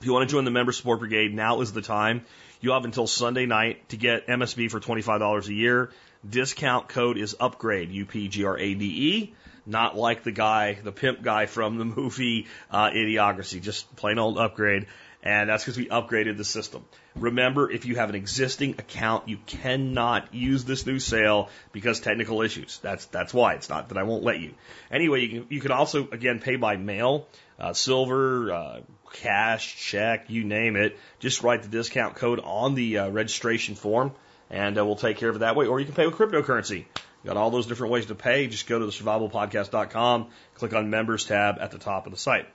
If 0.00 0.06
you 0.06 0.12
want 0.12 0.28
to 0.28 0.32
join 0.32 0.44
the 0.44 0.50
member 0.50 0.72
support 0.72 1.00
brigade, 1.00 1.34
now 1.34 1.60
is 1.60 1.72
the 1.72 1.82
time. 1.82 2.24
You 2.60 2.72
have 2.72 2.84
until 2.84 3.06
Sunday 3.06 3.46
night 3.46 3.88
to 3.90 3.96
get 3.96 4.26
MSB 4.26 4.70
for 4.70 4.80
$25 4.80 5.48
a 5.48 5.52
year. 5.52 5.90
Discount 6.28 6.88
code 6.88 7.18
is 7.18 7.36
upgrade, 7.38 7.90
U-P-G-R-A-D-E. 7.90 9.34
Not 9.66 9.96
like 9.96 10.24
the 10.24 10.32
guy, 10.32 10.78
the 10.82 10.92
pimp 10.92 11.22
guy 11.22 11.46
from 11.46 11.78
the 11.78 11.84
movie 11.96 12.46
uh, 12.70 12.90
Idiocracy, 12.90 13.62
just 13.62 13.94
plain 13.96 14.18
old 14.18 14.38
upgrade 14.38 14.86
and 15.24 15.48
that's 15.48 15.64
because 15.64 15.78
we 15.78 15.86
upgraded 15.86 16.36
the 16.36 16.44
system. 16.44 16.84
Remember, 17.16 17.70
if 17.70 17.86
you 17.86 17.96
have 17.96 18.10
an 18.10 18.14
existing 18.14 18.72
account, 18.72 19.26
you 19.26 19.38
cannot 19.46 20.34
use 20.34 20.64
this 20.64 20.86
new 20.86 20.98
sale 20.98 21.48
because 21.72 21.98
technical 21.98 22.42
issues. 22.42 22.78
That's 22.82 23.06
that's 23.06 23.32
why 23.32 23.54
it's 23.54 23.70
not 23.70 23.88
that 23.88 23.96
I 23.96 24.02
won't 24.02 24.22
let 24.22 24.38
you. 24.38 24.54
Anyway, 24.90 25.22
you 25.22 25.28
can 25.28 25.46
you 25.48 25.60
can 25.60 25.72
also 25.72 26.06
again 26.10 26.40
pay 26.40 26.56
by 26.56 26.76
mail, 26.76 27.26
uh, 27.58 27.72
silver, 27.72 28.52
uh, 28.52 28.80
cash, 29.14 29.76
check, 29.76 30.28
you 30.28 30.44
name 30.44 30.76
it. 30.76 30.98
Just 31.20 31.42
write 31.42 31.62
the 31.62 31.68
discount 31.68 32.16
code 32.16 32.40
on 32.44 32.74
the 32.74 32.98
uh, 32.98 33.08
registration 33.08 33.76
form, 33.76 34.12
and 34.54 34.78
uh, 34.78 34.86
we'll 34.86 34.94
take 34.94 35.16
care 35.16 35.28
of 35.28 35.36
it 35.36 35.40
that 35.40 35.56
way. 35.56 35.66
Or 35.66 35.80
you 35.80 35.84
can 35.84 35.96
pay 35.96 36.06
with 36.06 36.14
cryptocurrency. 36.14 36.78
You 36.78 37.26
got 37.26 37.36
all 37.36 37.50
those 37.50 37.66
different 37.66 37.92
ways 37.92 38.06
to 38.06 38.14
pay. 38.14 38.46
Just 38.46 38.68
go 38.68 38.78
to 38.78 38.86
the 38.86 38.92
survivalpodcast.com, 38.92 40.28
click 40.54 40.72
on 40.72 40.90
members 40.90 41.24
tab 41.24 41.56
at 41.60 41.72
the 41.72 41.78
top 41.78 42.06
of 42.06 42.12
the 42.12 42.18
site. 42.18 42.46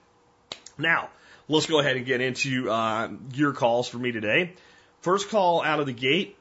Now, 0.77 1.10
let's 1.50 1.65
go 1.65 1.79
ahead 1.79 1.98
and 1.98 2.06
get 2.06 2.22
into 2.22 2.72
uh, 2.72 3.10
your 3.34 3.51
calls 3.51 3.89
for 3.89 3.98
me 3.98 4.13
today. 4.13 4.53
First 5.01 5.29
call 5.29 5.62
out 5.62 5.82
of 5.82 5.88
the 5.88 5.94
gate 5.94 6.38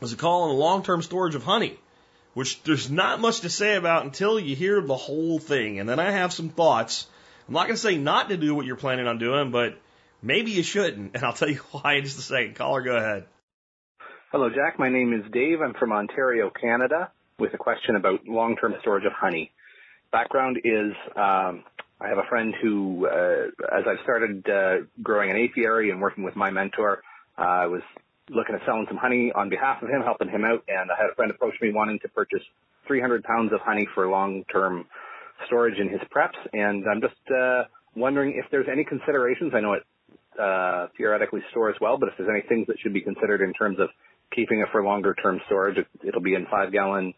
was 0.00 0.12
a 0.12 0.16
call 0.16 0.42
on 0.42 0.48
the 0.48 0.56
long-term 0.56 1.02
storage 1.02 1.36
of 1.36 1.44
honey, 1.44 1.78
which 2.34 2.60
there's 2.64 2.90
not 2.90 3.20
much 3.20 3.42
to 3.42 3.48
say 3.48 3.76
about 3.76 4.04
until 4.04 4.40
you 4.40 4.56
hear 4.56 4.80
the 4.80 4.96
whole 4.96 5.38
thing. 5.38 5.78
And 5.78 5.88
then 5.88 6.00
I 6.00 6.10
have 6.10 6.32
some 6.32 6.48
thoughts. 6.48 7.06
I'm 7.46 7.54
not 7.54 7.66
going 7.66 7.76
to 7.76 7.80
say 7.80 7.96
not 7.96 8.30
to 8.30 8.36
do 8.36 8.56
what 8.56 8.66
you're 8.66 8.74
planning 8.74 9.06
on 9.06 9.18
doing, 9.18 9.52
but 9.52 9.78
maybe 10.20 10.50
you 10.50 10.64
shouldn't. 10.64 11.14
And 11.14 11.24
I'll 11.24 11.32
tell 11.32 11.48
you 11.48 11.60
why 11.70 11.94
in 11.94 12.04
just 12.04 12.18
a 12.18 12.22
second. 12.22 12.56
Caller, 12.56 12.82
go 12.82 12.96
ahead. 12.96 13.26
Hello, 14.32 14.48
Jack. 14.48 14.78
My 14.78 14.88
name 14.88 15.12
is 15.12 15.28
Dave. 15.32 15.60
I'm 15.60 15.74
from 15.74 15.90
Ontario, 15.90 16.50
Canada, 16.50 17.10
with 17.40 17.52
a 17.52 17.58
question 17.58 17.96
about 17.96 18.28
long-term 18.28 18.76
storage 18.80 19.04
of 19.04 19.10
honey. 19.12 19.50
Background 20.12 20.58
is 20.62 20.92
um, 21.16 21.64
I 22.00 22.06
have 22.06 22.18
a 22.18 22.28
friend 22.28 22.54
who, 22.62 23.08
uh, 23.08 23.48
as 23.76 23.82
I've 23.88 23.98
started 24.04 24.48
uh, 24.48 24.86
growing 25.02 25.32
an 25.32 25.36
apiary 25.36 25.90
and 25.90 26.00
working 26.00 26.22
with 26.22 26.36
my 26.36 26.48
mentor, 26.48 27.02
uh, 27.36 27.42
I 27.42 27.66
was 27.66 27.82
looking 28.28 28.54
at 28.54 28.60
selling 28.64 28.86
some 28.86 28.98
honey 28.98 29.32
on 29.34 29.48
behalf 29.48 29.82
of 29.82 29.88
him, 29.88 30.00
helping 30.04 30.28
him 30.28 30.44
out. 30.44 30.62
And 30.68 30.92
I 30.92 30.94
had 30.96 31.10
a 31.10 31.14
friend 31.16 31.32
approach 31.32 31.54
me 31.60 31.72
wanting 31.72 31.98
to 32.02 32.08
purchase 32.08 32.42
300 32.86 33.24
pounds 33.24 33.52
of 33.52 33.58
honey 33.62 33.88
for 33.96 34.06
long-term 34.06 34.84
storage 35.46 35.80
in 35.80 35.88
his 35.88 36.02
preps. 36.14 36.38
And 36.52 36.84
I'm 36.88 37.00
just 37.00 37.34
uh, 37.36 37.64
wondering 37.96 38.40
if 38.40 38.48
there's 38.52 38.68
any 38.70 38.84
considerations. 38.84 39.54
I 39.56 39.60
know 39.60 39.72
it 39.72 39.82
uh, 40.38 40.86
theoretically 40.96 41.40
stores 41.50 41.74
well, 41.80 41.98
but 41.98 42.10
if 42.10 42.14
there's 42.16 42.30
any 42.30 42.42
things 42.48 42.68
that 42.68 42.78
should 42.78 42.92
be 42.92 43.00
considered 43.00 43.40
in 43.40 43.52
terms 43.54 43.80
of 43.80 43.88
keeping 44.34 44.60
it 44.60 44.68
for 44.72 44.82
longer 44.82 45.14
term 45.14 45.40
storage, 45.46 45.78
it, 45.78 45.86
it'll 46.06 46.20
be 46.20 46.34
in 46.34 46.46
five 46.46 46.72
gallon 46.72 47.14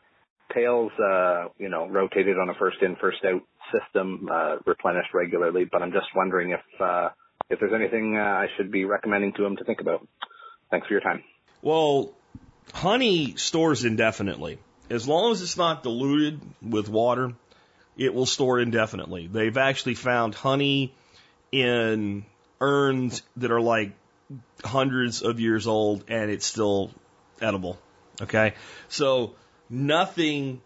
pails, 0.53 0.93
uh, 0.99 1.49
you 1.59 1.69
know, 1.69 1.89
rotated 1.89 2.39
on 2.39 2.49
a 2.49 2.55
first 2.55 2.77
in, 2.83 2.97
first 2.97 3.19
out 3.25 3.43
system, 3.73 4.29
uh, 4.31 4.57
replenished 4.67 5.15
regularly. 5.15 5.65
But 5.71 5.83
I'm 5.83 5.93
just 5.93 6.07
wondering 6.15 6.51
if, 6.51 6.81
uh, 6.81 7.11
if 7.51 7.61
there's 7.61 7.73
anything 7.75 8.17
uh, 8.17 8.23
I 8.23 8.47
should 8.57 8.71
be 8.71 8.85
recommending 8.85 9.33
to 9.35 9.45
him 9.45 9.57
to 9.57 9.65
think 9.65 9.81
about. 9.81 10.07
Thanks 10.71 10.87
for 10.87 10.95
your 10.95 11.03
time. 11.03 11.23
Well, 11.61 12.13
honey 12.73 13.35
stores 13.37 13.85
indefinitely. 13.85 14.59
As 14.91 15.07
long 15.09 15.33
as 15.33 15.43
it's 15.43 15.57
not 15.57 15.83
diluted 15.83 16.41
with 16.61 16.89
water, 16.89 17.33
it 17.97 18.13
will 18.15 18.27
store 18.27 18.61
indefinitely. 18.61 19.27
They've 19.27 19.57
actually 19.57 19.95
found 19.95 20.35
honey 20.35 20.95
in 21.51 22.25
urns 22.61 23.23
that 23.37 23.51
are 23.51 23.61
like 23.61 23.93
hundreds 24.65 25.23
of 25.23 25.41
years 25.41 25.67
old 25.67 26.05
and 26.09 26.31
it's 26.31 26.47
still 26.47 26.91
edible. 27.43 27.79
Okay. 28.21 28.55
So 28.89 29.35
nothing 29.69 30.61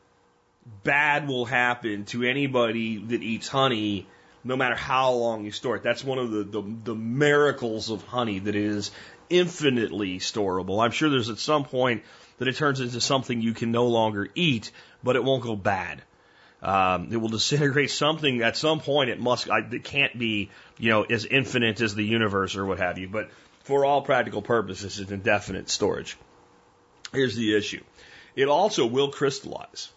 bad 0.82 1.28
will 1.28 1.44
happen 1.44 2.04
to 2.06 2.24
anybody 2.24 2.98
that 2.98 3.22
eats 3.22 3.48
honey 3.48 4.06
no 4.44 4.56
matter 4.56 4.76
how 4.76 5.12
long 5.12 5.44
you 5.44 5.50
store 5.50 5.76
it. 5.76 5.82
That's 5.82 6.04
one 6.04 6.18
of 6.18 6.30
the, 6.30 6.44
the, 6.44 6.62
the 6.84 6.94
miracles 6.94 7.90
of 7.90 8.02
honey 8.04 8.38
that 8.40 8.54
is 8.54 8.90
infinitely 9.28 10.18
storable. 10.18 10.82
I'm 10.84 10.92
sure 10.92 11.10
there's 11.10 11.30
at 11.30 11.38
some 11.38 11.64
point 11.64 12.04
that 12.38 12.46
it 12.46 12.56
turns 12.56 12.80
into 12.80 13.00
something 13.00 13.40
you 13.40 13.54
can 13.54 13.72
no 13.72 13.86
longer 13.86 14.28
eat, 14.34 14.70
but 15.02 15.16
it 15.16 15.24
won't 15.24 15.42
go 15.42 15.56
bad. 15.56 16.02
Um, 16.62 17.08
it 17.12 17.16
will 17.16 17.28
disintegrate 17.28 17.90
something 17.90 18.42
at 18.42 18.56
some 18.56 18.80
point. 18.80 19.10
It 19.10 19.20
must. 19.20 19.48
It 19.48 19.84
can't 19.84 20.18
be, 20.18 20.50
you 20.78 20.90
know, 20.90 21.02
as 21.02 21.24
infinite 21.24 21.80
as 21.80 21.94
the 21.94 22.04
universe 22.04 22.56
or 22.56 22.64
what 22.64 22.78
have 22.78 22.98
you. 22.98 23.08
But 23.08 23.30
for 23.64 23.84
all 23.84 24.02
practical 24.02 24.42
purposes, 24.42 24.98
it's 24.98 25.10
indefinite 25.10 25.68
storage. 25.68 26.16
Here's 27.16 27.36
the 27.36 27.56
issue. 27.56 27.82
It 28.34 28.48
also 28.48 28.86
will 28.86 29.10
crystallize. 29.10 29.90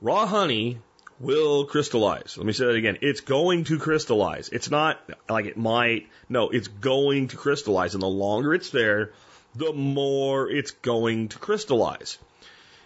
Raw 0.00 0.26
honey 0.26 0.78
will 1.20 1.66
crystallize. 1.66 2.36
Let 2.36 2.44
me 2.44 2.52
say 2.52 2.66
that 2.66 2.74
again. 2.74 2.98
It's 3.00 3.20
going 3.20 3.64
to 3.64 3.78
crystallize. 3.78 4.48
It's 4.48 4.70
not 4.70 4.98
like 5.30 5.46
it 5.46 5.56
might. 5.56 6.08
No, 6.28 6.48
it's 6.48 6.66
going 6.68 7.28
to 7.28 7.36
crystallize. 7.36 7.94
And 7.94 8.02
the 8.02 8.08
longer 8.08 8.52
it's 8.52 8.70
there, 8.70 9.12
the 9.54 9.72
more 9.72 10.50
it's 10.50 10.72
going 10.72 11.28
to 11.28 11.38
crystallize. 11.38 12.18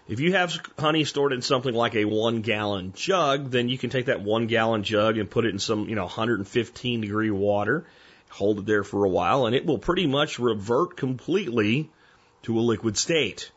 If 0.09 0.21
you 0.21 0.35
have 0.35 0.55
honey 0.79 1.05
stored 1.05 1.33
in 1.33 1.43
something 1.43 1.75
like 1.75 1.97
a 1.97 2.05
one 2.05 2.43
gallon 2.43 2.93
jug, 2.95 3.51
then 3.51 3.69
you 3.69 3.79
can 3.79 3.91
take 3.91 4.07
that 4.07 4.21
one 4.21 4.47
gallon 4.47 4.83
jug 4.85 5.19
and 5.19 5.29
put 5.29 5.47
it 5.47 5.51
in 5.51 5.59
some, 5.59 5.89
you 5.89 5.97
know, 5.97 6.05
115 6.05 7.01
degree 7.01 7.31
water, 7.31 7.87
hold 8.29 8.61
it 8.61 8.67
there 8.67 8.85
for 8.85 9.05
a 9.05 9.09
while, 9.09 9.47
and 9.47 9.57
it 9.57 9.67
will 9.67 9.79
pretty 9.79 10.07
much 10.07 10.39
revert 10.39 10.97
completely 10.97 11.91
to 12.47 12.59
a 12.59 12.61
liquid 12.61 12.97
state. 12.97 13.51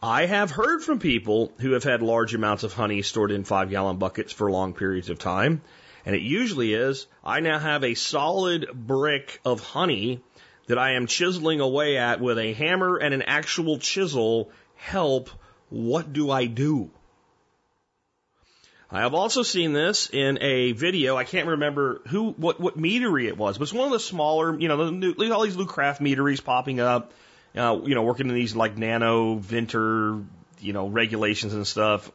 I 0.00 0.26
have 0.26 0.52
heard 0.52 0.82
from 0.82 1.00
people 1.00 1.52
who 1.58 1.72
have 1.72 1.82
had 1.82 2.00
large 2.00 2.32
amounts 2.32 2.62
of 2.62 2.72
honey 2.72 3.02
stored 3.02 3.32
in 3.32 3.42
five 3.42 3.70
gallon 3.70 3.96
buckets 3.96 4.32
for 4.32 4.48
long 4.48 4.72
periods 4.72 5.10
of 5.10 5.18
time. 5.18 5.62
And 6.04 6.14
it 6.14 6.22
usually 6.22 6.74
is, 6.74 7.08
I 7.24 7.40
now 7.40 7.58
have 7.58 7.82
a 7.82 7.94
solid 7.94 8.68
brick 8.72 9.40
of 9.44 9.58
honey 9.58 10.22
that 10.68 10.78
I 10.78 10.92
am 10.92 11.08
chiseling 11.08 11.58
away 11.60 11.96
at 11.96 12.20
with 12.20 12.38
a 12.38 12.52
hammer 12.52 12.98
and 12.98 13.12
an 13.12 13.22
actual 13.22 13.80
chisel 13.80 14.52
help, 14.76 15.28
what 15.68 16.12
do 16.12 16.30
I 16.30 16.46
do? 16.46 16.90
I 18.92 19.00
have 19.00 19.14
also 19.14 19.42
seen 19.42 19.72
this 19.72 20.08
in 20.12 20.38
a 20.40 20.70
video. 20.70 21.16
I 21.16 21.24
can't 21.24 21.48
remember 21.48 22.00
who, 22.06 22.30
what, 22.30 22.60
what 22.60 22.78
meadery 22.78 23.26
it 23.26 23.36
was, 23.36 23.58
but 23.58 23.64
it's 23.64 23.72
one 23.72 23.86
of 23.86 23.92
the 23.92 23.98
smaller, 23.98 24.56
you 24.56 24.68
know, 24.68 24.84
the 24.84 24.92
new, 24.92 25.32
all 25.32 25.42
these 25.42 25.56
new 25.56 25.66
craft 25.66 26.00
meaderies 26.00 26.40
popping 26.40 26.78
up, 26.78 27.12
uh, 27.56 27.80
you 27.84 27.94
know, 27.94 28.02
working 28.02 28.28
in 28.28 28.34
these 28.34 28.54
like 28.54 28.76
nano 28.76 29.36
venter, 29.36 30.22
you 30.60 30.72
know, 30.72 30.88
regulations 30.88 31.54
and 31.54 31.66
stuff 31.66 32.10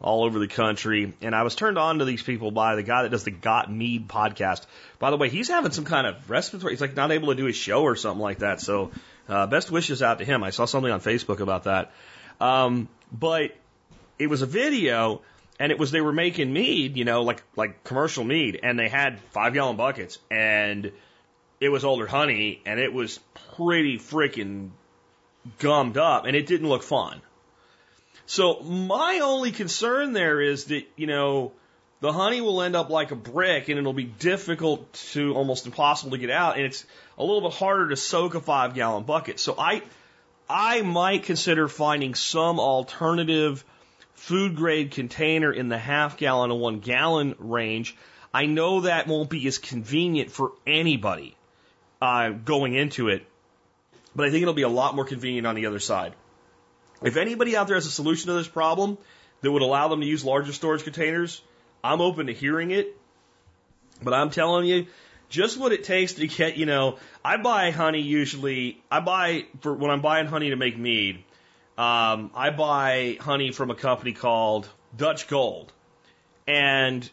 all 0.00 0.24
over 0.24 0.38
the 0.38 0.48
country. 0.48 1.14
And 1.22 1.34
I 1.34 1.42
was 1.42 1.54
turned 1.54 1.78
on 1.78 1.98
to 1.98 2.04
these 2.04 2.22
people 2.22 2.50
by 2.50 2.76
the 2.76 2.82
guy 2.82 3.02
that 3.02 3.10
does 3.10 3.24
the 3.24 3.30
Got 3.30 3.72
Mead 3.72 4.08
podcast. 4.08 4.66
By 4.98 5.10
the 5.10 5.16
way, 5.16 5.28
he's 5.28 5.48
having 5.48 5.72
some 5.72 5.84
kind 5.84 6.06
of 6.06 6.30
respiratory, 6.30 6.72
he's 6.72 6.80
like 6.80 6.96
not 6.96 7.10
able 7.12 7.28
to 7.28 7.34
do 7.34 7.44
his 7.44 7.56
show 7.56 7.82
or 7.82 7.96
something 7.96 8.22
like 8.22 8.38
that. 8.38 8.60
So, 8.60 8.90
uh, 9.28 9.46
best 9.46 9.70
wishes 9.70 10.02
out 10.02 10.18
to 10.18 10.24
him. 10.24 10.42
I 10.44 10.50
saw 10.50 10.66
something 10.66 10.92
on 10.92 11.00
Facebook 11.00 11.40
about 11.40 11.64
that. 11.64 11.92
Um, 12.40 12.88
but 13.10 13.56
it 14.18 14.26
was 14.26 14.42
a 14.42 14.46
video 14.46 15.22
and 15.58 15.70
it 15.70 15.78
was 15.78 15.90
they 15.90 16.00
were 16.00 16.12
making 16.12 16.52
mead, 16.52 16.96
you 16.96 17.04
know, 17.04 17.22
like 17.22 17.42
like 17.56 17.84
commercial 17.84 18.24
mead, 18.24 18.60
and 18.62 18.78
they 18.78 18.88
had 18.88 19.20
five 19.30 19.54
gallon 19.54 19.76
buckets, 19.76 20.18
and 20.30 20.90
it 21.60 21.68
was 21.68 21.84
older 21.84 22.06
honey, 22.06 22.60
and 22.66 22.80
it 22.80 22.92
was 22.92 23.20
pretty 23.56 23.98
freaking 23.98 24.70
gummed 25.58 25.96
up, 25.96 26.24
and 26.26 26.36
it 26.36 26.46
didn't 26.46 26.68
look 26.68 26.82
fun. 26.82 27.20
So 28.26 28.60
my 28.60 29.20
only 29.22 29.52
concern 29.52 30.12
there 30.12 30.40
is 30.40 30.66
that 30.66 30.84
you 30.96 31.06
know 31.06 31.52
the 32.00 32.12
honey 32.12 32.40
will 32.40 32.62
end 32.62 32.76
up 32.76 32.90
like 32.90 33.10
a 33.10 33.16
brick, 33.16 33.68
and 33.68 33.78
it'll 33.78 33.92
be 33.92 34.04
difficult 34.04 34.92
to 35.12 35.34
almost 35.34 35.66
impossible 35.66 36.12
to 36.12 36.18
get 36.18 36.30
out, 36.30 36.56
and 36.56 36.64
it's 36.64 36.84
a 37.18 37.24
little 37.24 37.42
bit 37.42 37.52
harder 37.52 37.88
to 37.90 37.96
soak 37.96 38.34
a 38.34 38.40
five 38.40 38.74
gallon 38.74 39.04
bucket. 39.04 39.38
So 39.40 39.54
I 39.58 39.82
I 40.48 40.82
might 40.82 41.24
consider 41.24 41.68
finding 41.68 42.14
some 42.14 42.60
alternative 42.60 43.64
food 44.14 44.56
grade 44.56 44.90
container 44.90 45.52
in 45.52 45.68
the 45.68 45.78
half 45.78 46.16
gallon 46.16 46.50
and 46.50 46.60
one 46.60 46.80
gallon 46.80 47.34
range. 47.38 47.96
I 48.32 48.46
know 48.46 48.82
that 48.82 49.06
won't 49.06 49.30
be 49.30 49.46
as 49.46 49.58
convenient 49.58 50.30
for 50.30 50.52
anybody 50.66 51.36
uh, 52.02 52.30
going 52.30 52.74
into 52.74 53.08
it, 53.08 53.26
but 54.14 54.26
I 54.26 54.30
think 54.30 54.42
it'll 54.42 54.54
be 54.54 54.62
a 54.62 54.68
lot 54.68 54.94
more 54.94 55.04
convenient 55.04 55.46
on 55.46 55.54
the 55.54 55.66
other 55.66 55.78
side. 55.78 56.14
If 57.02 57.16
anybody 57.16 57.56
out 57.56 57.66
there 57.66 57.76
has 57.76 57.86
a 57.86 57.90
solution 57.90 58.28
to 58.28 58.34
this 58.34 58.48
problem 58.48 58.98
that 59.40 59.50
would 59.50 59.62
allow 59.62 59.88
them 59.88 60.00
to 60.00 60.06
use 60.06 60.24
larger 60.24 60.52
storage 60.52 60.84
containers, 60.84 61.42
I'm 61.82 62.00
open 62.00 62.26
to 62.28 62.32
hearing 62.32 62.70
it. 62.70 62.96
But 64.02 64.14
I'm 64.14 64.30
telling 64.30 64.66
you, 64.66 64.86
just 65.28 65.58
what 65.58 65.72
it 65.72 65.84
takes 65.84 66.14
to 66.14 66.26
get, 66.26 66.56
you 66.56 66.66
know, 66.66 66.98
I 67.24 67.36
buy 67.36 67.70
honey 67.70 68.00
usually, 68.00 68.82
I 68.90 69.00
buy, 69.00 69.46
for 69.60 69.74
when 69.74 69.90
I'm 69.90 70.00
buying 70.00 70.26
honey 70.26 70.50
to 70.50 70.56
make 70.56 70.78
mead, 70.78 71.16
um, 71.76 72.30
I 72.34 72.50
buy 72.50 73.18
honey 73.20 73.50
from 73.50 73.70
a 73.70 73.74
company 73.74 74.12
called 74.12 74.68
Dutch 74.96 75.28
Gold. 75.28 75.72
And 76.46 77.08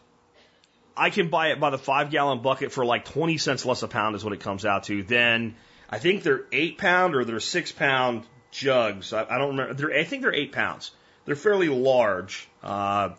I 0.96 1.10
can 1.10 1.28
buy 1.28 1.48
it 1.48 1.60
by 1.60 1.70
the 1.70 1.78
five 1.78 2.10
gallon 2.10 2.42
bucket 2.42 2.72
for 2.72 2.84
like 2.84 3.06
20 3.06 3.38
cents 3.38 3.64
less 3.64 3.82
a 3.82 3.88
pound 3.88 4.14
is 4.14 4.24
what 4.24 4.32
it 4.32 4.40
comes 4.40 4.64
out 4.64 4.84
to. 4.84 5.02
Then 5.02 5.54
I 5.92 5.98
think 5.98 6.22
they're 6.22 6.46
eight 6.52 6.78
pound 6.78 7.14
or 7.14 7.24
they're 7.26 7.38
six 7.38 7.70
pound 7.70 8.24
jugs. 8.50 9.12
I, 9.12 9.26
I 9.28 9.36
don't 9.36 9.50
remember. 9.50 9.74
They're, 9.74 9.92
I 9.92 10.04
think 10.04 10.22
they're 10.22 10.34
eight 10.34 10.52
pounds. 10.52 10.90
They're 11.26 11.36
fairly 11.36 11.68
large. 11.68 12.48
Uh, 12.62 13.10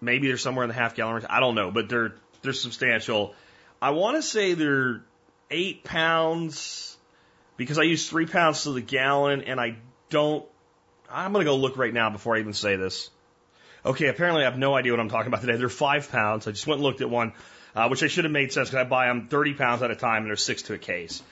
maybe 0.00 0.26
they're 0.26 0.38
somewhere 0.38 0.64
in 0.64 0.68
the 0.68 0.74
half 0.74 0.94
gallon 0.94 1.16
range. 1.16 1.26
I 1.28 1.40
don't 1.40 1.54
know, 1.54 1.70
but 1.70 1.90
they're, 1.90 2.14
they're 2.40 2.54
substantial. 2.54 3.34
I 3.82 3.90
want 3.90 4.16
to 4.16 4.22
say 4.22 4.54
they're 4.54 5.02
eight 5.50 5.84
pounds 5.84 6.96
because 7.58 7.78
I 7.78 7.82
use 7.82 8.08
three 8.08 8.26
pounds 8.26 8.62
to 8.62 8.72
the 8.72 8.80
gallon 8.80 9.42
and 9.42 9.60
I 9.60 9.76
don't, 10.08 10.44
I'm 11.10 11.34
to 11.34 11.44
go 11.44 11.56
look 11.56 11.76
right 11.76 11.92
now 11.92 12.08
before 12.08 12.34
I 12.34 12.40
even 12.40 12.54
say 12.54 12.76
this. 12.76 13.10
Okay, 13.84 14.06
apparently 14.06 14.42
I 14.42 14.46
have 14.46 14.58
no 14.58 14.74
idea 14.74 14.92
what 14.92 15.00
I'm 15.00 15.10
talking 15.10 15.28
about 15.28 15.42
today. 15.42 15.56
They're 15.56 15.68
five 15.68 16.10
pounds. 16.10 16.48
I 16.48 16.52
just 16.52 16.66
went 16.66 16.78
and 16.78 16.82
looked 16.82 17.02
at 17.02 17.10
one, 17.10 17.34
uh, 17.74 17.88
which 17.88 18.02
I 18.02 18.08
should 18.08 18.24
have 18.24 18.32
made 18.32 18.52
sense 18.52 18.70
because 18.70 18.86
I 18.86 18.88
buy 18.88 19.08
them 19.08 19.28
30 19.28 19.52
pounds 19.52 19.82
at 19.82 19.90
a 19.90 19.96
time 19.96 20.22
and 20.22 20.28
there's 20.28 20.42
six 20.42 20.62
to 20.62 20.74
a 20.74 20.78
case. 20.78 21.22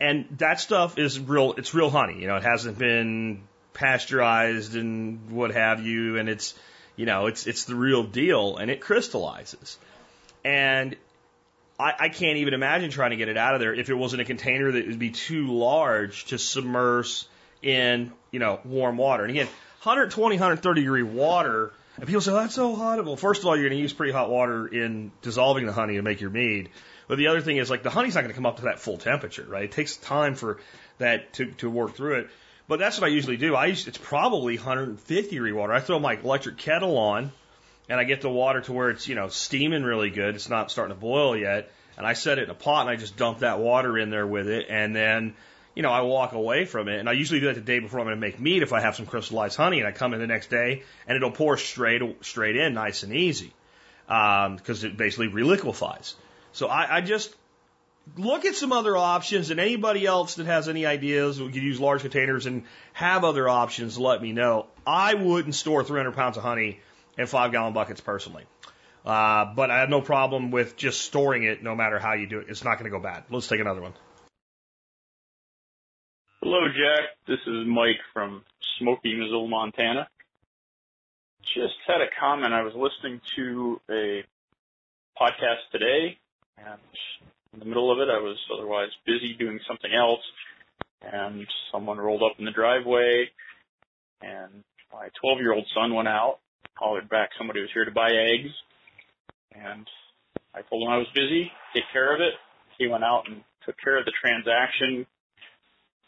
And 0.00 0.26
that 0.38 0.60
stuff 0.60 0.98
is 0.98 1.18
real, 1.18 1.54
it's 1.54 1.74
real 1.74 1.90
honey. 1.90 2.20
You 2.20 2.28
know, 2.28 2.36
it 2.36 2.44
hasn't 2.44 2.78
been 2.78 3.42
pasteurized 3.74 4.76
and 4.76 5.30
what 5.30 5.52
have 5.52 5.84
you. 5.84 6.18
And 6.18 6.28
it's, 6.28 6.54
you 6.96 7.06
know, 7.06 7.26
it's, 7.26 7.46
it's 7.46 7.64
the 7.64 7.74
real 7.74 8.04
deal 8.04 8.56
and 8.56 8.70
it 8.70 8.80
crystallizes. 8.80 9.78
And 10.44 10.96
I, 11.78 11.94
I 11.98 12.08
can't 12.08 12.38
even 12.38 12.54
imagine 12.54 12.90
trying 12.90 13.10
to 13.10 13.16
get 13.16 13.28
it 13.28 13.36
out 13.36 13.54
of 13.54 13.60
there 13.60 13.74
if 13.74 13.88
it 13.88 13.94
wasn't 13.94 14.22
a 14.22 14.24
container 14.24 14.70
that 14.72 14.86
would 14.86 14.98
be 14.98 15.10
too 15.10 15.46
large 15.48 16.26
to 16.26 16.38
submerge 16.38 17.24
in, 17.62 18.12
you 18.30 18.38
know, 18.38 18.60
warm 18.64 18.96
water. 18.96 19.24
And 19.24 19.30
again, 19.30 19.46
120, 19.82 20.36
130 20.36 20.80
degree 20.80 21.02
water, 21.02 21.72
and 21.96 22.06
people 22.06 22.20
say, 22.20 22.32
oh, 22.32 22.34
that's 22.34 22.54
so 22.54 22.74
hot. 22.74 23.04
Well, 23.04 23.16
first 23.16 23.42
of 23.42 23.46
all, 23.46 23.56
you're 23.56 23.68
going 23.68 23.76
to 23.76 23.82
use 23.82 23.92
pretty 23.92 24.12
hot 24.12 24.30
water 24.30 24.66
in 24.66 25.10
dissolving 25.22 25.66
the 25.66 25.72
honey 25.72 25.94
to 25.94 26.02
make 26.02 26.20
your 26.20 26.30
mead. 26.30 26.68
But 27.08 27.18
the 27.18 27.28
other 27.28 27.40
thing 27.40 27.56
is, 27.56 27.70
like, 27.70 27.82
the 27.82 27.90
honey's 27.90 28.14
not 28.14 28.20
going 28.20 28.30
to 28.30 28.36
come 28.36 28.46
up 28.46 28.58
to 28.58 28.64
that 28.64 28.78
full 28.78 28.98
temperature, 28.98 29.46
right? 29.48 29.64
It 29.64 29.72
takes 29.72 29.96
time 29.96 30.34
for 30.34 30.60
that 30.98 31.32
to, 31.34 31.46
to 31.52 31.70
work 31.70 31.94
through 31.96 32.20
it. 32.20 32.30
But 32.68 32.78
that's 32.78 33.00
what 33.00 33.06
I 33.06 33.12
usually 33.12 33.38
do. 33.38 33.54
I 33.54 33.66
use, 33.66 33.88
it's 33.88 33.98
probably 33.98 34.56
150 34.56 35.30
degree 35.30 35.52
water. 35.52 35.72
I 35.72 35.80
throw 35.80 35.98
my 35.98 36.14
electric 36.14 36.58
kettle 36.58 36.98
on, 36.98 37.32
and 37.88 37.98
I 37.98 38.04
get 38.04 38.20
the 38.20 38.28
water 38.28 38.60
to 38.60 38.72
where 38.74 38.90
it's, 38.90 39.08
you 39.08 39.14
know, 39.14 39.28
steaming 39.28 39.82
really 39.82 40.10
good. 40.10 40.34
It's 40.34 40.50
not 40.50 40.70
starting 40.70 40.94
to 40.94 41.00
boil 41.00 41.34
yet. 41.34 41.72
And 41.96 42.06
I 42.06 42.12
set 42.12 42.38
it 42.38 42.44
in 42.44 42.50
a 42.50 42.54
pot 42.54 42.82
and 42.82 42.90
I 42.90 42.96
just 42.96 43.16
dump 43.16 43.40
that 43.40 43.58
water 43.58 43.98
in 43.98 44.10
there 44.10 44.26
with 44.26 44.48
it. 44.48 44.66
And 44.68 44.94
then, 44.94 45.34
you 45.74 45.82
know, 45.82 45.90
I 45.90 46.02
walk 46.02 46.32
away 46.32 46.64
from 46.64 46.88
it, 46.88 46.98
and 46.98 47.08
I 47.08 47.12
usually 47.12 47.40
do 47.40 47.46
that 47.46 47.54
the 47.54 47.60
day 47.60 47.78
before 47.78 48.00
I'm 48.00 48.06
going 48.06 48.16
to 48.16 48.20
make 48.20 48.40
meat 48.40 48.62
if 48.62 48.72
I 48.72 48.80
have 48.80 48.96
some 48.96 49.06
crystallized 49.06 49.56
honey, 49.56 49.78
and 49.78 49.86
I 49.86 49.92
come 49.92 50.12
in 50.12 50.20
the 50.20 50.26
next 50.26 50.50
day, 50.50 50.82
and 51.06 51.16
it'll 51.16 51.30
pour 51.30 51.56
straight 51.56 52.02
straight 52.22 52.56
in, 52.56 52.74
nice 52.74 53.04
and 53.04 53.14
easy, 53.14 53.52
Um, 54.08 54.56
because 54.56 54.82
um, 54.82 54.90
it 54.90 54.96
basically 54.96 55.28
reliquefies. 55.28 56.14
So 56.58 56.66
I, 56.66 56.96
I 56.96 57.00
just 57.02 57.32
look 58.16 58.44
at 58.44 58.56
some 58.56 58.72
other 58.72 58.96
options, 58.96 59.50
and 59.50 59.60
anybody 59.60 60.04
else 60.04 60.34
that 60.34 60.46
has 60.46 60.68
any 60.68 60.86
ideas, 60.86 61.40
we 61.40 61.52
could 61.52 61.62
use 61.62 61.78
large 61.78 62.00
containers 62.00 62.46
and 62.46 62.64
have 62.94 63.22
other 63.22 63.48
options. 63.48 63.96
Let 63.96 64.20
me 64.20 64.32
know. 64.32 64.66
I 64.84 65.14
wouldn't 65.14 65.54
store 65.54 65.84
300 65.84 66.16
pounds 66.16 66.36
of 66.36 66.42
honey 66.42 66.80
in 67.16 67.26
five 67.26 67.52
gallon 67.52 67.74
buckets 67.74 68.00
personally. 68.00 68.44
Uh, 69.06 69.54
but 69.54 69.70
I 69.70 69.78
have 69.78 69.88
no 69.88 70.00
problem 70.00 70.50
with 70.50 70.76
just 70.76 71.02
storing 71.02 71.44
it 71.44 71.62
no 71.62 71.76
matter 71.76 72.00
how 72.00 72.14
you 72.14 72.26
do 72.26 72.40
it. 72.40 72.46
It's 72.48 72.64
not 72.64 72.76
going 72.76 72.90
to 72.90 72.96
go 72.96 73.00
bad. 73.00 73.22
Let's 73.30 73.46
take 73.46 73.60
another 73.60 73.80
one. 73.80 73.94
Hello, 76.42 76.66
Jack. 76.66 77.10
This 77.28 77.38
is 77.46 77.68
Mike 77.68 78.00
from 78.12 78.42
Smoky, 78.80 79.14
Missoula, 79.14 79.48
Montana. 79.48 80.08
Just 81.54 81.74
had 81.86 82.00
a 82.00 82.10
comment. 82.18 82.52
I 82.52 82.62
was 82.62 82.74
listening 82.74 83.20
to 83.36 83.80
a 83.88 84.24
podcast 85.20 85.70
today, 85.70 86.18
and 86.66 86.80
in 87.54 87.60
the 87.60 87.64
middle 87.64 87.92
of 87.92 87.98
it, 87.98 88.10
I 88.10 88.18
was 88.18 88.36
otherwise 88.52 88.90
busy 89.06 89.34
doing 89.38 89.58
something 89.66 89.90
else, 89.92 90.22
and 91.02 91.46
someone 91.72 91.98
rolled 91.98 92.22
up 92.22 92.38
in 92.38 92.44
the 92.44 92.50
driveway, 92.50 93.26
and 94.20 94.64
my 94.92 95.08
12 95.20 95.38
year 95.38 95.52
old 95.52 95.66
son 95.74 95.94
went 95.94 96.08
out, 96.08 96.38
hollered 96.74 97.08
back 97.08 97.30
somebody 97.38 97.60
was 97.60 97.70
here 97.72 97.84
to 97.84 97.90
buy 97.90 98.10
eggs, 98.10 98.52
and 99.54 99.86
I 100.54 100.62
told 100.62 100.82
him 100.82 100.88
I 100.88 100.98
was 100.98 101.06
busy, 101.14 101.50
take 101.74 101.84
care 101.92 102.14
of 102.14 102.20
it. 102.20 102.34
He 102.78 102.86
went 102.86 103.04
out 103.04 103.24
and 103.26 103.42
took 103.64 103.76
care 103.82 103.98
of 103.98 104.04
the 104.04 104.12
transaction, 104.20 105.06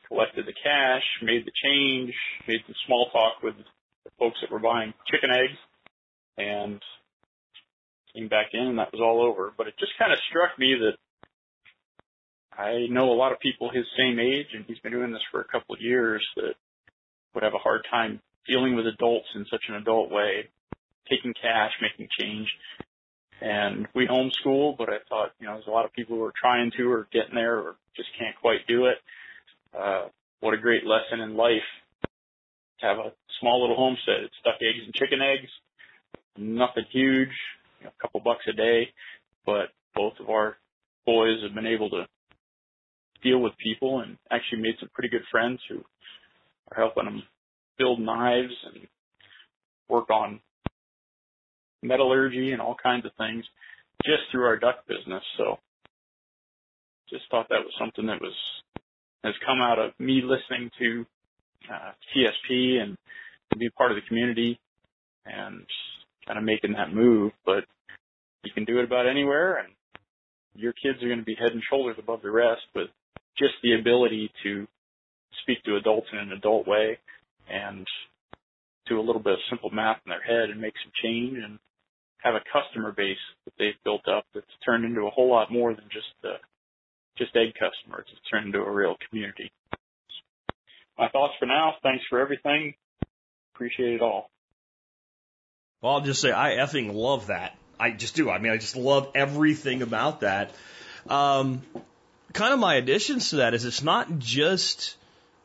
collected 0.07 0.47
the 0.47 0.55
cash, 0.63 1.03
made 1.23 1.47
the 1.47 1.53
change, 1.63 2.15
made 2.47 2.61
some 2.67 2.75
small 2.87 3.11
talk 3.13 3.43
with 3.43 3.55
the 4.05 4.11
folks 4.19 4.39
that 4.41 4.51
were 4.51 4.59
buying 4.59 4.95
chicken 5.11 5.31
eggs, 5.31 5.59
and 6.39 6.81
came 8.15 8.29
back 8.29 8.49
in 8.53 8.67
and 8.67 8.79
that 8.79 8.93
was 8.93 9.01
all 9.01 9.23
over. 9.23 9.53
But 9.57 9.69
it 9.69 9.75
just 9.79 9.93
kind 9.99 10.13
of 10.13 10.19
struck 10.29 10.59
me 10.59 10.75
that 10.81 10.97
I 12.57 12.87
know 12.91 13.13
a 13.13 13.17
lot 13.17 13.33
of 13.33 13.41
people 13.41 13.71
his 13.73 13.87
same 13.97 14.19
age 14.19 14.49
and 14.53 14.65
he's 14.67 14.79
been 14.81 14.93
doing 14.93 15.13
this 15.13 15.23
for 15.31 15.41
a 15.41 15.49
couple 15.49 15.75
of 15.75 15.81
years 15.81 16.27
that 16.37 16.55
would 17.35 17.45
have 17.45 17.55
a 17.55 17.59
hard 17.59 17.87
time 17.91 18.21
dealing 18.47 18.75
with 18.75 18.87
adults 18.87 19.29
in 19.35 19.47
such 19.51 19.63
an 19.69 19.77
adult 19.77 20.11
way, 20.11 20.49
taking 21.09 21.35
cash, 21.35 21.73
making 21.81 22.09
change. 22.19 22.49
And 23.41 23.89
we 23.95 24.07
homeschool, 24.07 24.77
but 24.77 24.91
I 24.91 24.99
thought, 25.09 25.31
you 25.41 25.47
know, 25.47 25.55
there's 25.55 25.67
a 25.67 25.71
lot 25.71 25.87
of 25.87 25.93
people 25.93 26.17
who 26.17 26.25
are 26.25 26.35
trying 26.39 26.71
to 26.77 26.91
or 26.91 27.09
getting 27.13 27.35
there 27.35 27.59
or 27.59 27.77
just 27.97 28.11
can't 28.19 28.37
quite 28.41 28.67
do 28.69 28.87
it. 28.87 28.99
Uh, 29.77 30.09
what 30.41 30.53
a 30.53 30.59
great 30.59 30.85
lesson 30.85 31.21
in 31.21 31.37
life 31.37 31.69
to 32.81 32.87
have 32.87 32.99
a 32.99 33.13
small 33.41 33.61
little 33.63 33.77
homestead. 33.77 34.25
It's 34.25 34.35
duck 34.45 34.57
eggs 34.61 34.85
and 34.85 34.95
chicken 34.95 35.21
eggs. 35.23 35.51
Nothing 36.37 36.85
huge, 36.91 37.33
a 37.85 37.93
couple 38.01 38.21
bucks 38.21 38.45
a 38.49 38.53
day, 38.53 38.89
but 39.47 39.69
both 39.95 40.15
of 40.21 40.31
our 40.31 40.57
boys 41.07 41.43
have 41.43 41.55
been 41.55 41.67
able 41.67 41.91
to 41.91 42.07
deal 43.23 43.39
with 43.41 43.53
people 43.63 44.01
and 44.01 44.17
actually 44.31 44.63
made 44.63 44.75
some 44.81 44.89
pretty 44.95 45.09
good 45.09 45.25
friends 45.31 45.61
who 45.69 45.79
are 46.71 46.77
helping 46.77 47.05
them 47.05 47.23
build 47.79 48.01
knives 48.01 48.53
and 48.73 48.87
work 49.89 50.11
on 50.11 50.41
metallurgy 51.83 52.53
and 52.53 52.61
all 52.61 52.77
kinds 52.83 53.05
of 53.05 53.13
things 53.19 53.45
just 54.05 54.23
through 54.31 54.45
our 54.45 54.59
duck 54.59 54.87
business. 54.87 55.23
So 55.37 55.59
just 57.09 57.25
thought 57.31 57.49
that 57.49 57.65
was 57.65 57.73
something 57.79 58.07
that 58.07 58.21
was 58.21 58.35
has 59.25 59.35
come 59.45 59.61
out 59.61 59.79
of 59.79 59.93
me 59.99 60.23
listening 60.25 60.71
to 60.79 61.07
uh, 61.71 61.93
TSP 62.15 62.81
and 62.81 62.97
being 63.59 63.71
part 63.77 63.91
of 63.91 63.97
the 63.97 64.09
community 64.09 64.59
and 65.27 65.67
kind 66.31 66.39
of 66.39 66.45
making 66.45 66.75
that 66.75 66.95
move. 66.95 67.33
But 67.45 67.65
you 68.45 68.53
can 68.53 68.65
do 68.65 68.79
it 68.79 68.85
about 68.85 69.09
anywhere, 69.09 69.59
and 69.59 69.69
your 70.55 70.73
kids 70.73 71.03
are 71.03 71.09
going 71.09 71.19
to 71.19 71.25
be 71.25 71.35
head 71.35 71.53
and 71.53 71.63
shoulders 71.69 71.97
above 71.99 72.23
the 72.23 72.31
rest 72.31 72.63
with 72.75 72.89
just 73.37 73.55
the 73.63 73.75
ability 73.75 74.31
to 74.45 74.67
speak 75.43 75.63
to 75.65 75.77
adults 75.77 76.07
in 76.13 76.19
an 76.19 76.33
adult 76.33 76.67
way 76.67 76.99
and 77.51 77.87
do 78.89 79.01
a 79.01 79.03
little 79.03 79.23
bit 79.23 79.35
of 79.35 79.39
simple 79.49 79.71
math 79.71 79.99
in 80.07 80.11
their 80.11 80.23
head 80.23 80.51
and 80.51 80.61
make 80.61 80.75
some 80.85 80.93
change 81.03 81.39
and 81.43 81.59
have 82.19 82.35
a 82.35 82.45
customer 82.53 82.93
base 82.93 83.17
that 83.45 83.55
they've 83.59 83.83
built 83.85 84.07
up 84.09 84.25
that's 84.35 84.47
turned 84.65 84.85
into 84.85 85.03
a 85.03 85.11
whole 85.11 85.31
lot 85.31 85.51
more 85.51 85.75
than 85.75 85.85
just 85.91 86.13
uh, 86.25 86.37
just 87.17 87.35
egg 87.35 87.55
customers. 87.55 88.07
It's 88.13 88.31
turned 88.31 88.47
into 88.47 88.61
a 88.61 88.71
real 88.71 88.97
community. 89.09 89.51
My 90.99 91.09
thoughts 91.09 91.35
for 91.39 91.47
now. 91.47 91.75
Thanks 91.83 92.05
for 92.11 92.21
everything. 92.21 92.75
Appreciate 93.55 93.95
it 93.95 94.03
all. 94.03 94.31
Well, 95.83 95.95
I'll 95.95 96.01
just 96.03 96.21
say 96.21 96.31
I 96.31 96.57
effing 96.57 96.93
love 96.95 97.29
that. 97.29 97.57
I 97.79 97.91
just 97.91 98.15
do. 98.15 98.29
I 98.29 98.39
mean, 98.39 98.53
I 98.53 98.59
just 98.59 98.77
love 98.77 99.11
everything 99.15 99.81
about 99.81 100.21
that. 100.21 100.53
Um, 101.09 101.63
kind 102.35 102.53
of 102.53 102.59
my 102.59 102.75
additions 102.75 103.31
to 103.31 103.37
that 103.37 103.55
is 103.55 103.65
it's 103.65 103.83
not 103.83 104.19
just 104.19 104.97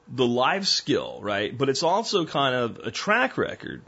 the 0.08 0.26
life 0.26 0.65
skill, 0.65 1.19
right? 1.21 1.58
But 1.58 1.69
it's 1.69 1.84
also 1.84 2.26
kind 2.26 2.54
of 2.54 2.80
a 2.80 2.91
track 2.91 3.38
record. 3.38 3.82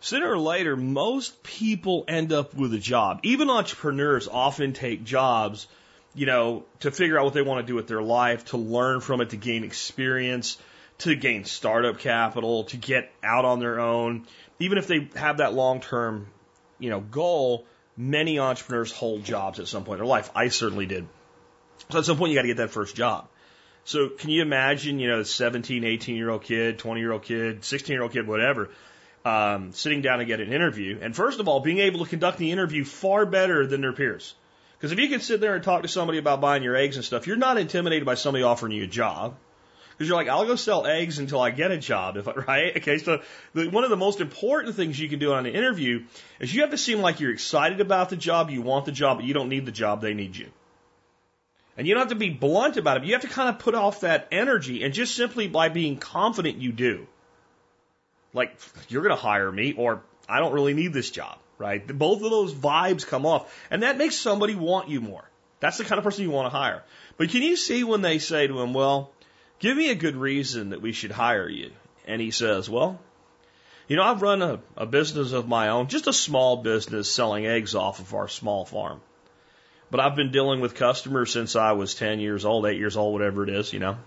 Sooner 0.00 0.30
or 0.30 0.38
later, 0.38 0.76
most 0.76 1.42
people 1.42 2.06
end 2.08 2.32
up 2.32 2.54
with 2.54 2.72
a 2.72 2.78
job. 2.78 3.20
Even 3.22 3.50
entrepreneurs 3.50 4.26
often 4.26 4.72
take 4.72 5.04
jobs, 5.04 5.68
you 6.14 6.24
know, 6.24 6.64
to 6.80 6.90
figure 6.90 7.18
out 7.18 7.26
what 7.26 7.34
they 7.34 7.42
want 7.42 7.66
to 7.66 7.70
do 7.70 7.74
with 7.74 7.86
their 7.86 8.02
life, 8.02 8.46
to 8.46 8.56
learn 8.56 9.00
from 9.00 9.20
it, 9.20 9.30
to 9.30 9.36
gain 9.36 9.62
experience, 9.62 10.56
to 10.98 11.14
gain 11.14 11.44
startup 11.44 11.98
capital, 11.98 12.64
to 12.64 12.78
get 12.78 13.12
out 13.22 13.44
on 13.44 13.60
their 13.60 13.78
own. 13.78 14.26
Even 14.60 14.78
if 14.78 14.86
they 14.86 15.08
have 15.16 15.38
that 15.38 15.54
long 15.54 15.80
term, 15.80 16.28
you 16.78 16.90
know, 16.90 17.00
goal, 17.00 17.66
many 17.96 18.38
entrepreneurs 18.38 18.92
hold 18.92 19.24
jobs 19.24 19.58
at 19.58 19.66
some 19.66 19.84
point 19.84 19.98
in 19.98 20.04
their 20.04 20.10
life. 20.10 20.30
I 20.34 20.48
certainly 20.48 20.86
did. 20.86 21.06
So 21.90 21.98
at 21.98 22.04
some 22.04 22.16
point, 22.16 22.30
you 22.30 22.38
got 22.38 22.42
to 22.42 22.48
get 22.48 22.58
that 22.58 22.70
first 22.70 22.94
job. 22.94 23.26
So 23.84 24.08
can 24.08 24.30
you 24.30 24.42
imagine, 24.42 24.98
you 24.98 25.08
know, 25.08 25.20
a 25.20 25.24
17, 25.24 25.84
18 25.84 26.14
year 26.14 26.30
old 26.30 26.42
kid, 26.42 26.78
20 26.78 27.00
year 27.00 27.12
old 27.12 27.22
kid, 27.22 27.64
16 27.64 27.92
year 27.92 28.02
old 28.02 28.12
kid, 28.12 28.26
whatever, 28.26 28.70
um, 29.24 29.72
sitting 29.72 30.02
down 30.02 30.18
to 30.18 30.24
get 30.24 30.40
an 30.40 30.52
interview, 30.52 30.98
and 31.00 31.14
first 31.14 31.40
of 31.40 31.48
all, 31.48 31.60
being 31.60 31.78
able 31.78 32.04
to 32.04 32.08
conduct 32.08 32.38
the 32.38 32.52
interview 32.52 32.84
far 32.84 33.26
better 33.26 33.66
than 33.66 33.80
their 33.80 33.92
peers. 33.92 34.34
Because 34.78 34.92
if 34.92 34.98
you 34.98 35.08
can 35.08 35.20
sit 35.20 35.40
there 35.40 35.54
and 35.54 35.62
talk 35.62 35.82
to 35.82 35.88
somebody 35.88 36.18
about 36.18 36.40
buying 36.40 36.62
your 36.62 36.74
eggs 36.74 36.96
and 36.96 37.04
stuff, 37.04 37.26
you're 37.26 37.36
not 37.36 37.58
intimidated 37.58 38.06
by 38.06 38.14
somebody 38.14 38.44
offering 38.44 38.72
you 38.72 38.84
a 38.84 38.86
job. 38.86 39.36
Because 40.00 40.08
you're 40.08 40.16
like, 40.16 40.28
I'll 40.28 40.46
go 40.46 40.56
sell 40.56 40.86
eggs 40.86 41.18
until 41.18 41.42
I 41.42 41.50
get 41.50 41.72
a 41.72 41.76
job, 41.76 42.16
if 42.16 42.26
right? 42.48 42.74
Okay, 42.74 42.96
so 42.96 43.20
the, 43.52 43.68
one 43.68 43.84
of 43.84 43.90
the 43.90 43.98
most 43.98 44.22
important 44.22 44.74
things 44.74 44.98
you 44.98 45.10
can 45.10 45.18
do 45.18 45.34
on 45.34 45.44
an 45.44 45.54
interview 45.54 46.06
is 46.38 46.54
you 46.54 46.62
have 46.62 46.70
to 46.70 46.78
seem 46.78 47.02
like 47.02 47.20
you're 47.20 47.34
excited 47.34 47.82
about 47.82 48.08
the 48.08 48.16
job, 48.16 48.48
you 48.48 48.62
want 48.62 48.86
the 48.86 48.92
job, 48.92 49.18
but 49.18 49.26
you 49.26 49.34
don't 49.34 49.50
need 49.50 49.66
the 49.66 49.72
job, 49.72 50.00
they 50.00 50.14
need 50.14 50.34
you. 50.34 50.46
And 51.76 51.86
you 51.86 51.92
don't 51.92 52.00
have 52.00 52.08
to 52.08 52.14
be 52.14 52.30
blunt 52.30 52.78
about 52.78 52.96
it. 52.96 53.04
You 53.04 53.12
have 53.12 53.20
to 53.20 53.28
kind 53.28 53.50
of 53.50 53.58
put 53.58 53.74
off 53.74 54.00
that 54.00 54.28
energy 54.32 54.84
and 54.84 54.94
just 54.94 55.14
simply 55.14 55.48
by 55.48 55.68
being 55.68 55.98
confident 55.98 56.56
you 56.56 56.72
do. 56.72 57.06
Like, 58.32 58.58
you're 58.88 59.02
going 59.02 59.14
to 59.14 59.20
hire 59.20 59.52
me 59.52 59.74
or 59.74 60.02
I 60.26 60.38
don't 60.38 60.54
really 60.54 60.72
need 60.72 60.94
this 60.94 61.10
job, 61.10 61.36
right? 61.58 61.86
Both 61.86 62.22
of 62.22 62.30
those 62.30 62.54
vibes 62.54 63.06
come 63.06 63.26
off 63.26 63.54
and 63.70 63.82
that 63.82 63.98
makes 63.98 64.16
somebody 64.16 64.54
want 64.54 64.88
you 64.88 65.02
more. 65.02 65.24
That's 65.60 65.76
the 65.76 65.84
kind 65.84 65.98
of 65.98 66.04
person 66.04 66.24
you 66.24 66.30
want 66.30 66.50
to 66.50 66.56
hire. 66.56 66.84
But 67.18 67.28
can 67.28 67.42
you 67.42 67.54
see 67.56 67.84
when 67.84 68.00
they 68.00 68.18
say 68.18 68.46
to 68.46 68.62
him, 68.62 68.72
well, 68.72 69.12
give 69.60 69.76
me 69.76 69.90
a 69.90 69.94
good 69.94 70.16
reason 70.16 70.70
that 70.70 70.82
we 70.82 70.92
should 70.92 71.12
hire 71.12 71.48
you? 71.48 71.70
And 72.06 72.20
he 72.20 72.32
says, 72.32 72.68
well, 72.68 72.98
you 73.86 73.96
know, 73.96 74.02
I've 74.02 74.22
run 74.22 74.42
a, 74.42 74.60
a 74.76 74.86
business 74.86 75.32
of 75.32 75.46
my 75.48 75.68
own, 75.68 75.88
just 75.88 76.06
a 76.06 76.12
small 76.12 76.56
business 76.58 77.10
selling 77.10 77.46
eggs 77.46 77.74
off 77.74 78.00
of 78.00 78.14
our 78.14 78.28
small 78.28 78.64
farm. 78.64 79.00
But 79.90 80.00
I've 80.00 80.16
been 80.16 80.32
dealing 80.32 80.60
with 80.60 80.74
customers 80.74 81.32
since 81.32 81.56
I 81.56 81.72
was 81.72 81.94
10 81.94 82.20
years 82.20 82.44
old, 82.44 82.66
8 82.66 82.76
years 82.76 82.96
old, 82.96 83.12
whatever 83.12 83.42
it 83.42 83.50
is, 83.50 83.72
you 83.72 83.80
know. 83.80 83.98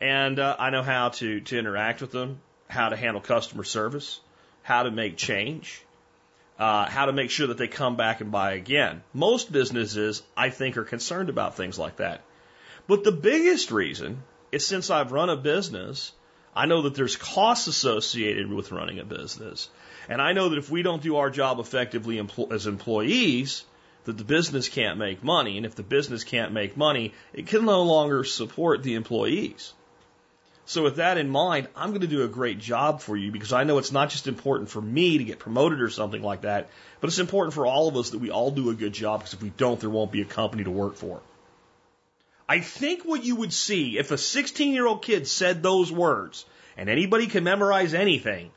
And 0.00 0.38
uh, 0.38 0.56
I 0.58 0.70
know 0.70 0.82
how 0.82 1.10
to, 1.10 1.40
to 1.40 1.58
interact 1.58 2.00
with 2.00 2.10
them, 2.10 2.40
how 2.68 2.88
to 2.88 2.96
handle 2.96 3.20
customer 3.20 3.64
service, 3.64 4.18
how 4.62 4.84
to 4.84 4.90
make 4.90 5.16
change, 5.16 5.82
uh, 6.58 6.88
how 6.88 7.06
to 7.06 7.12
make 7.12 7.30
sure 7.30 7.48
that 7.48 7.58
they 7.58 7.68
come 7.68 7.96
back 7.96 8.20
and 8.20 8.32
buy 8.32 8.52
again. 8.52 9.02
Most 9.12 9.52
businesses, 9.52 10.22
I 10.36 10.48
think, 10.48 10.76
are 10.76 10.84
concerned 10.84 11.28
about 11.28 11.56
things 11.56 11.78
like 11.78 11.96
that. 11.96 12.22
But 12.88 13.04
the 13.04 13.12
biggest 13.12 13.70
reason 13.70 14.22
is 14.52 14.66
since 14.66 14.90
I've 14.90 15.12
run 15.12 15.30
a 15.30 15.36
business, 15.36 16.12
I 16.54 16.66
know 16.66 16.82
that 16.82 16.94
there's 16.94 17.16
costs 17.16 17.66
associated 17.66 18.52
with 18.52 18.70
running 18.70 18.98
a 18.98 19.04
business. 19.04 19.70
And 20.08 20.20
I 20.20 20.32
know 20.32 20.50
that 20.50 20.58
if 20.58 20.70
we 20.70 20.82
don't 20.82 21.02
do 21.02 21.16
our 21.16 21.30
job 21.30 21.58
effectively 21.58 22.24
as 22.50 22.66
employees, 22.66 23.64
that 24.04 24.18
the 24.18 24.24
business 24.24 24.68
can't 24.68 24.98
make 24.98 25.24
money. 25.24 25.56
And 25.56 25.64
if 25.64 25.74
the 25.74 25.82
business 25.82 26.24
can't 26.24 26.52
make 26.52 26.76
money, 26.76 27.14
it 27.32 27.46
can 27.46 27.64
no 27.64 27.82
longer 27.84 28.24
support 28.24 28.82
the 28.82 28.94
employees. 28.94 29.72
So 30.64 30.84
with 30.84 30.96
that 30.96 31.18
in 31.18 31.28
mind, 31.28 31.68
I'm 31.74 31.90
going 31.90 32.02
to 32.02 32.06
do 32.06 32.22
a 32.22 32.28
great 32.28 32.58
job 32.58 33.00
for 33.00 33.16
you 33.16 33.32
because 33.32 33.52
I 33.52 33.64
know 33.64 33.78
it's 33.78 33.92
not 33.92 34.10
just 34.10 34.28
important 34.28 34.70
for 34.70 34.80
me 34.80 35.18
to 35.18 35.24
get 35.24 35.38
promoted 35.38 35.80
or 35.80 35.90
something 35.90 36.22
like 36.22 36.42
that, 36.42 36.68
but 37.00 37.08
it's 37.08 37.18
important 37.18 37.54
for 37.54 37.66
all 37.66 37.88
of 37.88 37.96
us 37.96 38.10
that 38.10 38.18
we 38.18 38.30
all 38.30 38.50
do 38.50 38.70
a 38.70 38.74
good 38.74 38.92
job 38.92 39.20
because 39.20 39.34
if 39.34 39.42
we 39.42 39.50
don't, 39.50 39.80
there 39.80 39.90
won't 39.90 40.12
be 40.12 40.22
a 40.22 40.26
company 40.26 40.64
to 40.64 40.70
work 40.70 40.96
for. 40.96 41.20
I 42.48 42.60
think 42.60 43.04
what 43.04 43.24
you 43.24 43.36
would 43.36 43.52
see 43.52 43.98
if 43.98 44.10
a 44.10 44.18
16 44.18 44.72
year 44.72 44.86
old 44.86 45.02
kid 45.02 45.26
said 45.26 45.62
those 45.62 45.90
words, 45.90 46.44
and 46.76 46.88
anybody 46.88 47.26
can 47.26 47.44
memorize 47.44 47.94
anything, 47.94 48.50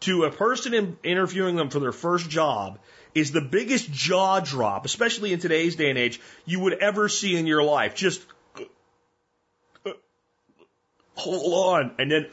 to 0.00 0.24
a 0.24 0.30
person 0.30 0.74
in, 0.74 0.98
interviewing 1.02 1.56
them 1.56 1.70
for 1.70 1.80
their 1.80 1.92
first 1.92 2.30
job 2.30 2.78
is 3.14 3.32
the 3.32 3.40
biggest 3.40 3.90
jaw 3.90 4.40
drop, 4.40 4.84
especially 4.84 5.32
in 5.32 5.40
today's 5.40 5.76
day 5.76 5.90
and 5.90 5.98
age, 5.98 6.20
you 6.44 6.60
would 6.60 6.74
ever 6.74 7.08
see 7.08 7.36
in 7.36 7.46
your 7.46 7.62
life. 7.62 7.94
Just 7.94 8.22
hold 11.14 11.74
on, 11.76 11.92
and 11.98 12.10
then 12.10 12.26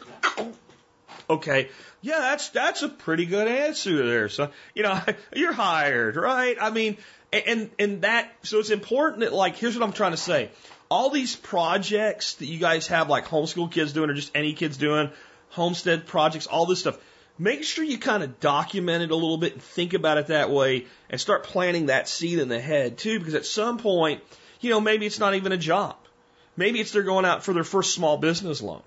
okay, 1.29 1.69
yeah, 2.01 2.19
that's 2.19 2.49
that's 2.49 2.83
a 2.83 2.89
pretty 2.89 3.25
good 3.25 3.47
answer 3.47 4.05
there. 4.05 4.29
So 4.29 4.51
you 4.73 4.83
know, 4.83 5.01
you're 5.35 5.53
hired, 5.53 6.15
right? 6.15 6.57
I 6.59 6.69
mean, 6.69 6.97
and 7.33 7.69
and 7.79 8.01
that 8.03 8.31
so 8.43 8.59
it's 8.59 8.69
important 8.69 9.21
that 9.21 9.33
like 9.33 9.55
here's 9.55 9.75
what 9.77 9.83
I'm 9.83 9.93
trying 9.93 10.11
to 10.11 10.17
say. 10.17 10.51
All 10.89 11.09
these 11.09 11.35
projects 11.35 12.35
that 12.35 12.45
you 12.45 12.59
guys 12.59 12.87
have, 12.87 13.09
like 13.09 13.25
homeschool 13.25 13.71
kids 13.71 13.93
doing, 13.93 14.09
or 14.09 14.13
just 14.13 14.31
any 14.35 14.53
kids 14.53 14.77
doing, 14.77 15.11
homestead 15.49 16.05
projects, 16.05 16.47
all 16.47 16.65
this 16.65 16.79
stuff 16.79 16.99
make 17.37 17.63
sure 17.63 17.83
you 17.83 17.97
kind 17.97 18.23
of 18.23 18.39
document 18.39 19.03
it 19.03 19.11
a 19.11 19.15
little 19.15 19.37
bit 19.37 19.53
and 19.53 19.61
think 19.61 19.93
about 19.93 20.17
it 20.17 20.27
that 20.27 20.49
way 20.49 20.85
and 21.09 21.19
start 21.19 21.43
planting 21.43 21.87
that 21.87 22.07
seed 22.07 22.39
in 22.39 22.47
the 22.47 22.59
head 22.59 22.97
too, 22.97 23.19
because 23.19 23.35
at 23.35 23.45
some 23.45 23.77
point, 23.77 24.21
you 24.61 24.69
know, 24.69 24.79
maybe 24.79 25.05
it's 25.05 25.19
not 25.19 25.35
even 25.35 25.51
a 25.51 25.57
job. 25.57 25.95
Maybe 26.57 26.79
it's 26.79 26.91
they're 26.91 27.03
going 27.03 27.25
out 27.25 27.43
for 27.43 27.53
their 27.53 27.63
first 27.63 27.93
small 27.93 28.17
business 28.17 28.61
loan. 28.61 28.81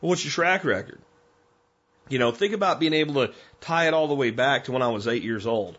Well, 0.00 0.10
what's 0.10 0.24
your 0.24 0.32
track 0.32 0.64
record? 0.64 1.00
You 2.08 2.18
know, 2.18 2.32
think 2.32 2.54
about 2.54 2.80
being 2.80 2.92
able 2.92 3.26
to 3.26 3.34
tie 3.60 3.88
it 3.88 3.94
all 3.94 4.08
the 4.08 4.14
way 4.14 4.30
back 4.30 4.64
to 4.64 4.72
when 4.72 4.82
I 4.82 4.88
was 4.88 5.08
eight 5.08 5.22
years 5.22 5.46
old. 5.46 5.78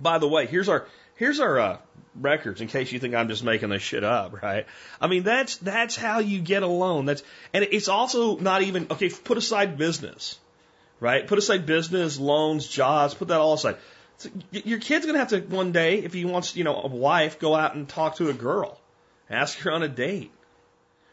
By 0.00 0.18
the 0.18 0.28
way, 0.28 0.46
here's 0.46 0.68
our 0.68 0.86
here's 1.16 1.40
our 1.40 1.58
uh, 1.58 1.78
records 2.14 2.60
in 2.60 2.68
case 2.68 2.92
you 2.92 2.98
think 2.98 3.14
I'm 3.14 3.28
just 3.28 3.44
making 3.44 3.68
this 3.68 3.82
shit 3.82 4.04
up, 4.04 4.42
right? 4.42 4.66
I 5.00 5.06
mean, 5.06 5.22
that's 5.22 5.56
that's 5.56 5.96
how 5.96 6.18
you 6.18 6.40
get 6.40 6.62
a 6.62 6.66
loan. 6.66 7.06
That's 7.06 7.22
and 7.52 7.64
it's 7.64 7.88
also 7.88 8.36
not 8.36 8.62
even 8.62 8.86
okay. 8.90 9.08
Put 9.08 9.38
aside 9.38 9.78
business 9.78 10.38
right? 11.00 11.26
Put 11.26 11.38
aside 11.38 11.66
business, 11.66 12.18
loans, 12.18 12.66
jobs, 12.68 13.14
put 13.14 13.28
that 13.28 13.40
all 13.40 13.54
aside. 13.54 13.76
So 14.18 14.28
your 14.52 14.78
kid's 14.78 15.06
going 15.06 15.14
to 15.14 15.18
have 15.18 15.28
to 15.28 15.40
one 15.40 15.72
day, 15.72 15.98
if 15.98 16.12
he 16.12 16.26
wants, 16.26 16.54
you 16.54 16.62
know, 16.62 16.76
a 16.82 16.86
wife, 16.86 17.38
go 17.38 17.54
out 17.54 17.74
and 17.74 17.88
talk 17.88 18.16
to 18.16 18.28
a 18.28 18.34
girl, 18.34 18.78
ask 19.30 19.58
her 19.60 19.72
on 19.72 19.82
a 19.82 19.88
date, 19.88 20.30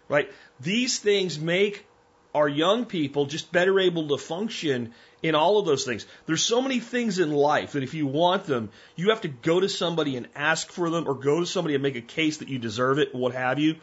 right? 0.09 0.29
These 0.59 0.99
things 0.99 1.39
make 1.39 1.85
our 2.33 2.47
young 2.47 2.85
people 2.85 3.25
just 3.25 3.51
better 3.51 3.79
able 3.79 4.09
to 4.09 4.17
function 4.17 4.93
in 5.23 5.35
all 5.35 5.59
of 5.59 5.65
those 5.65 5.85
things. 5.85 6.05
There's 6.25 6.43
so 6.43 6.61
many 6.61 6.79
things 6.79 7.19
in 7.19 7.31
life 7.31 7.71
that 7.73 7.83
if 7.83 7.93
you 7.93 8.07
want 8.07 8.45
them, 8.45 8.69
you 8.95 9.09
have 9.09 9.21
to 9.21 9.27
go 9.27 9.59
to 9.59 9.69
somebody 9.69 10.15
and 10.15 10.27
ask 10.35 10.71
for 10.71 10.89
them 10.89 11.07
or 11.07 11.15
go 11.15 11.39
to 11.39 11.45
somebody 11.45 11.73
and 11.73 11.83
make 11.83 11.95
a 11.95 12.01
case 12.01 12.37
that 12.37 12.49
you 12.49 12.59
deserve 12.59 12.99
it, 12.99 13.15
what 13.15 13.33
have 13.33 13.59
you. 13.59 13.75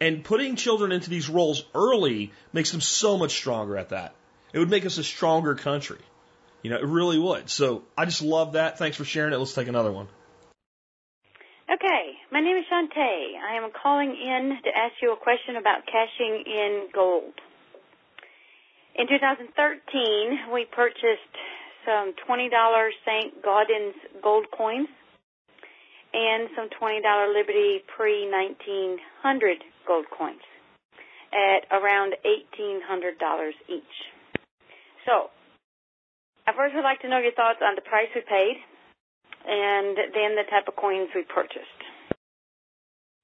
And 0.00 0.22
putting 0.22 0.56
children 0.56 0.92
into 0.92 1.08
these 1.08 1.28
roles 1.28 1.64
early 1.74 2.32
makes 2.52 2.70
them 2.70 2.82
so 2.82 3.16
much 3.16 3.32
stronger 3.32 3.78
at 3.78 3.90
that. 3.90 4.14
It 4.52 4.58
would 4.58 4.70
make 4.70 4.84
us 4.84 4.98
a 4.98 5.04
stronger 5.04 5.54
country. 5.54 5.98
You 6.62 6.70
know, 6.70 6.76
it 6.76 6.84
really 6.84 7.18
would. 7.18 7.48
So 7.48 7.84
I 7.96 8.04
just 8.04 8.22
love 8.22 8.52
that. 8.52 8.78
Thanks 8.78 8.96
for 8.96 9.04
sharing 9.04 9.32
it. 9.32 9.38
Let's 9.38 9.54
take 9.54 9.68
another 9.68 9.92
one. 9.92 10.08
Okay, 11.68 12.12
my 12.30 12.40
name 12.40 12.56
is 12.56 12.64
Shantae. 12.70 13.34
I 13.42 13.56
am 13.56 13.70
calling 13.70 14.10
in 14.10 14.56
to 14.62 14.70
ask 14.76 14.94
you 15.02 15.12
a 15.12 15.16
question 15.16 15.56
about 15.56 15.84
cashing 15.86 16.44
in 16.46 16.88
gold. 16.92 17.34
In 18.96 19.06
2013, 19.08 19.52
we 20.54 20.64
purchased 20.72 21.36
some 21.84 22.14
$20 22.26 22.48
St. 23.04 23.42
Gaudens 23.44 23.92
gold 24.22 24.46
coins 24.56 24.88
and 26.14 26.48
some 26.56 26.70
$20 26.80 27.04
Liberty 27.34 27.84
pre-1900 27.94 28.96
gold 29.86 30.06
coins 30.16 30.40
at 31.28 31.68
around 31.76 32.14
$1,800 32.24 33.50
each. 33.68 33.84
So, 35.04 35.28
I 36.46 36.54
first 36.56 36.74
would 36.74 36.80
like 36.80 37.02
to 37.02 37.08
know 37.08 37.18
your 37.18 37.36
thoughts 37.36 37.60
on 37.60 37.74
the 37.74 37.82
price 37.82 38.08
we 38.14 38.22
paid 38.22 38.56
and 39.46 39.94
then 40.14 40.36
the 40.40 40.48
type 40.48 40.68
of 40.68 40.76
coins 40.76 41.10
we 41.14 41.22
purchased. 41.22 41.82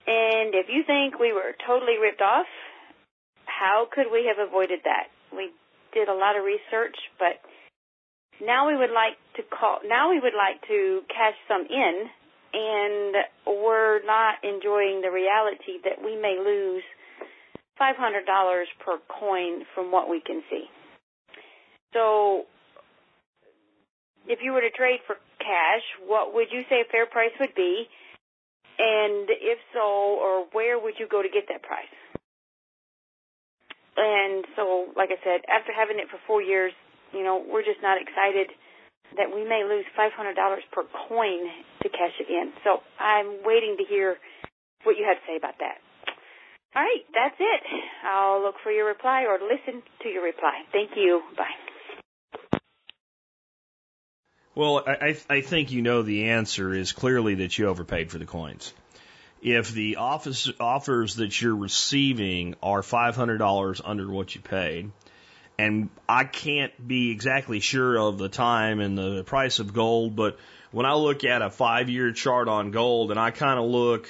And 0.06 0.52
if 0.52 0.66
you 0.68 0.82
think 0.87 1.18
we 1.18 1.32
were 1.32 1.56
totally 1.66 1.96
ripped 1.98 2.20
off, 2.20 2.46
how 3.46 3.88
could 3.90 4.12
we 4.12 4.28
have 4.28 4.46
avoided 4.46 4.80
that? 4.85 5.08
We 5.35 5.48
did 5.92 6.09
a 6.09 6.14
lot 6.14 6.37
of 6.37 6.44
research, 6.44 6.96
but 7.18 7.40
now 8.44 8.66
we 8.66 8.76
would 8.76 8.90
like 8.90 9.16
to 9.37 9.42
call, 9.42 9.78
now 9.87 10.11
we 10.11 10.20
would 10.20 10.35
like 10.37 10.61
to 10.68 11.00
cash 11.09 11.37
some 11.48 11.66
in 11.68 12.09
and 12.52 13.14
we're 13.46 14.05
not 14.05 14.37
enjoying 14.44 15.00
the 15.00 15.11
reality 15.11 15.81
that 15.85 16.05
we 16.05 16.16
may 16.20 16.37
lose 16.38 16.83
$500 17.81 17.96
per 18.85 18.98
coin 19.09 19.64
from 19.74 19.90
what 19.90 20.09
we 20.09 20.20
can 20.20 20.42
see. 20.50 20.64
So, 21.94 22.44
if 24.26 24.38
you 24.42 24.52
were 24.52 24.61
to 24.61 24.70
trade 24.70 25.00
for 25.07 25.16
cash, 25.38 25.83
what 26.07 26.35
would 26.35 26.48
you 26.50 26.62
say 26.68 26.83
a 26.83 26.90
fair 26.90 27.07
price 27.07 27.33
would 27.40 27.55
be? 27.55 27.88
And 28.78 29.28
if 29.28 29.59
so, 29.72 29.81
or 29.81 30.46
where 30.52 30.78
would 30.78 30.94
you 30.98 31.07
go 31.09 31.22
to 31.22 31.28
get 31.28 31.44
that 31.48 31.62
price? 31.62 32.01
And 33.96 34.44
so, 34.57 34.88
like 34.96 35.11
I 35.12 35.20
said, 35.22 35.44
after 35.48 35.72
having 35.72 35.98
it 35.98 36.09
for 36.09 36.18
four 36.26 36.40
years, 36.42 36.72
you 37.12 37.22
know, 37.22 37.44
we're 37.44 37.64
just 37.64 37.83
not 37.83 38.00
excited 38.00 38.48
that 39.16 39.28
we 39.28 39.44
may 39.44 39.64
lose 39.68 39.85
$500 39.92 40.12
per 40.72 40.85
coin 41.09 41.40
to 41.83 41.88
cash 41.88 42.16
it 42.20 42.28
in. 42.33 42.52
So 42.64 42.81
I'm 42.98 43.44
waiting 43.44 43.76
to 43.78 43.85
hear 43.85 44.16
what 44.85 44.96
you 44.96 45.05
have 45.05 45.16
to 45.16 45.26
say 45.28 45.37
about 45.37 45.59
that. 45.61 45.76
All 46.74 46.83
right, 46.83 47.05
that's 47.12 47.37
it. 47.38 47.62
I'll 48.09 48.42
look 48.42 48.55
for 48.62 48.72
your 48.72 48.87
reply 48.87 49.24
or 49.28 49.38
listen 49.42 49.83
to 50.02 50.09
your 50.09 50.24
reply. 50.24 50.62
Thank 50.72 50.92
you. 50.96 51.20
Bye. 51.37 52.59
Well, 54.55 54.83
I, 54.87 55.16
I 55.31 55.40
think 55.40 55.72
you 55.72 55.81
know 55.83 56.02
the 56.02 56.31
answer 56.31 56.74
is 56.74 56.92
clearly 56.92 57.37
that 57.37 57.57
you 57.59 57.68
overpaid 57.68 58.11
for 58.11 58.18
the 58.18 58.26
coins. 58.26 58.72
If 59.42 59.72
the 59.72 59.96
office 59.96 60.48
offers 60.61 61.16
that 61.16 61.42
you're 61.42 61.57
receiving 61.57 62.55
are 62.62 62.81
$500 62.81 63.81
under 63.85 64.09
what 64.09 64.35
you 64.37 64.40
paid, 64.40 64.92
and 65.59 65.90
I 66.09 66.22
can't 66.24 66.72
be 66.87 67.11
exactly 67.11 67.59
sure 67.59 67.98
of 67.98 68.18
the 68.18 68.28
time 68.28 68.78
and 68.78 68.96
the 68.96 69.24
price 69.24 69.59
of 69.59 69.74
gold, 69.74 70.14
but 70.14 70.38
when 70.70 70.87
I 70.87 70.94
look 70.94 71.24
at 71.24 71.42
a 71.42 71.50
five 71.50 71.88
year 71.88 72.12
chart 72.12 72.46
on 72.46 72.70
gold 72.70 73.11
and 73.11 73.18
I 73.18 73.33
kind 73.33 73.59
of 73.59 73.66
look, 73.66 74.09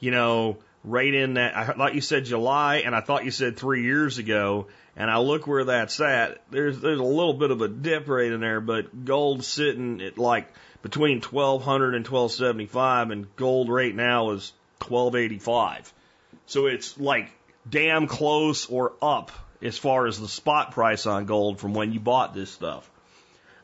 you 0.00 0.10
know, 0.10 0.58
right 0.82 1.14
in 1.14 1.34
that, 1.34 1.56
I 1.56 1.64
thought 1.72 1.94
you 1.94 2.00
said 2.00 2.24
July 2.24 2.78
and 2.78 2.92
I 2.92 3.00
thought 3.02 3.24
you 3.24 3.30
said 3.30 3.56
three 3.56 3.84
years 3.84 4.18
ago, 4.18 4.66
and 4.96 5.08
I 5.08 5.18
look 5.18 5.46
where 5.46 5.64
that's 5.64 6.00
at, 6.00 6.42
there's 6.50 6.80
there's 6.80 6.98
a 6.98 7.04
little 7.04 7.34
bit 7.34 7.52
of 7.52 7.62
a 7.62 7.68
dip 7.68 8.08
right 8.08 8.30
in 8.30 8.40
there, 8.40 8.60
but 8.60 9.04
gold 9.04 9.44
sitting 9.44 10.02
at 10.02 10.18
like 10.18 10.52
between 10.82 11.20
1200 11.20 11.94
and 11.94 12.04
1275 12.04 13.10
and 13.10 13.36
gold 13.36 13.68
right 13.68 13.94
now 13.94 14.30
is 14.32 14.52
1285. 14.90 15.92
So 16.46 16.66
it's 16.66 16.98
like 16.98 17.30
damn 17.68 18.06
close 18.06 18.66
or 18.66 18.92
up 19.00 19.30
as 19.62 19.78
far 19.78 20.06
as 20.06 20.18
the 20.18 20.28
spot 20.28 20.72
price 20.72 21.06
on 21.06 21.24
gold 21.24 21.60
from 21.60 21.74
when 21.74 21.92
you 21.92 22.00
bought 22.00 22.34
this 22.34 22.50
stuff. 22.50 22.88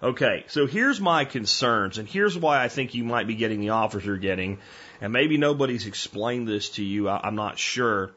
Okay, 0.00 0.44
so 0.46 0.66
here's 0.66 1.00
my 1.00 1.24
concerns, 1.24 1.98
and 1.98 2.08
here's 2.08 2.38
why 2.38 2.62
I 2.62 2.68
think 2.68 2.94
you 2.94 3.02
might 3.02 3.26
be 3.26 3.34
getting 3.34 3.60
the 3.60 3.70
offers 3.70 4.04
you're 4.04 4.16
getting, 4.16 4.58
and 5.00 5.12
maybe 5.12 5.38
nobody's 5.38 5.86
explained 5.86 6.46
this 6.46 6.70
to 6.70 6.84
you. 6.84 7.08
I'm 7.08 7.34
not 7.34 7.58
sure. 7.58 8.12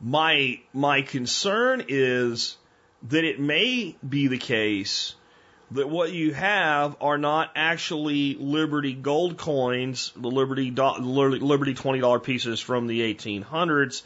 My 0.00 0.60
my 0.72 1.02
concern 1.02 1.84
is 1.88 2.56
that 3.08 3.24
it 3.24 3.40
may 3.40 3.96
be 4.08 4.28
the 4.28 4.38
case 4.38 5.16
that 5.72 5.88
what 5.88 6.12
you 6.12 6.34
have 6.34 6.96
are 7.00 7.18
not 7.18 7.50
actually 7.54 8.34
Liberty 8.34 8.92
gold 8.92 9.36
coins, 9.36 10.12
the 10.16 10.28
Liberty 10.28 10.70
Liberty 10.70 11.74
twenty 11.74 12.00
dollar 12.00 12.18
pieces 12.18 12.60
from 12.60 12.86
the 12.86 13.14
1800s, 13.14 14.02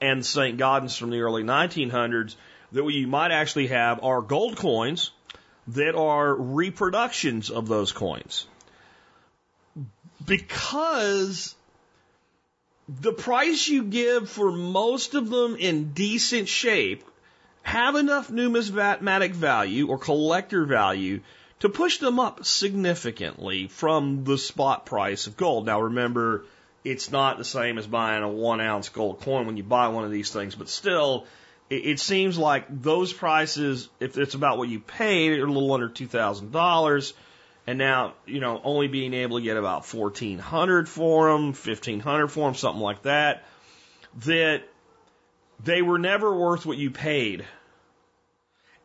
and 0.00 0.24
St. 0.24 0.58
Gaudens 0.58 0.96
from 0.96 1.10
the 1.10 1.20
early 1.20 1.42
1900s. 1.42 2.36
That 2.72 2.84
what 2.84 2.94
you 2.94 3.06
might 3.06 3.30
actually 3.30 3.68
have 3.68 4.04
are 4.04 4.20
gold 4.20 4.56
coins 4.56 5.10
that 5.68 5.94
are 5.94 6.34
reproductions 6.34 7.50
of 7.50 7.66
those 7.66 7.92
coins, 7.92 8.46
because 10.24 11.54
the 12.88 13.12
price 13.12 13.68
you 13.68 13.84
give 13.84 14.30
for 14.30 14.50
most 14.50 15.14
of 15.14 15.28
them 15.28 15.56
in 15.56 15.92
decent 15.92 16.48
shape 16.48 17.04
have 17.68 17.94
enough 17.96 18.30
numismatic 18.30 19.32
value 19.32 19.88
or 19.88 19.98
collector 19.98 20.64
value 20.64 21.20
to 21.60 21.68
push 21.68 21.98
them 21.98 22.18
up 22.18 22.44
significantly 22.44 23.68
from 23.68 24.24
the 24.24 24.38
spot 24.38 24.86
price 24.86 25.26
of 25.26 25.36
gold. 25.36 25.66
Now 25.66 25.82
remember, 25.82 26.44
it's 26.84 27.10
not 27.10 27.36
the 27.36 27.44
same 27.44 27.76
as 27.76 27.86
buying 27.86 28.22
a 28.22 28.28
one 28.28 28.60
ounce 28.60 28.88
gold 28.88 29.20
coin 29.20 29.46
when 29.46 29.56
you 29.56 29.62
buy 29.62 29.88
one 29.88 30.04
of 30.04 30.10
these 30.10 30.30
things, 30.30 30.54
but 30.54 30.68
still, 30.68 31.26
it, 31.68 31.86
it 31.86 32.00
seems 32.00 32.38
like 32.38 32.66
those 32.82 33.12
prices, 33.12 33.88
if 34.00 34.16
it's 34.16 34.34
about 34.34 34.56
what 34.56 34.68
you 34.68 34.80
paid, 34.80 35.38
are 35.38 35.46
a 35.46 35.52
little 35.52 35.72
under 35.72 35.88
$2,000 35.88 37.12
and 37.66 37.76
now 37.76 38.14
you 38.24 38.40
know 38.40 38.62
only 38.64 38.88
being 38.88 39.12
able 39.12 39.36
to 39.36 39.44
get 39.44 39.58
about 39.58 39.84
fourteen 39.84 40.38
hundred 40.38 40.88
for 40.88 41.30
them, 41.30 41.52
fifteen 41.52 42.00
hundred 42.00 42.28
for 42.28 42.46
them, 42.46 42.54
something 42.54 42.80
like 42.80 43.02
that. 43.02 43.44
that 44.24 44.62
they 45.62 45.82
were 45.82 45.98
never 45.98 46.34
worth 46.34 46.64
what 46.64 46.78
you 46.78 46.90
paid. 46.90 47.44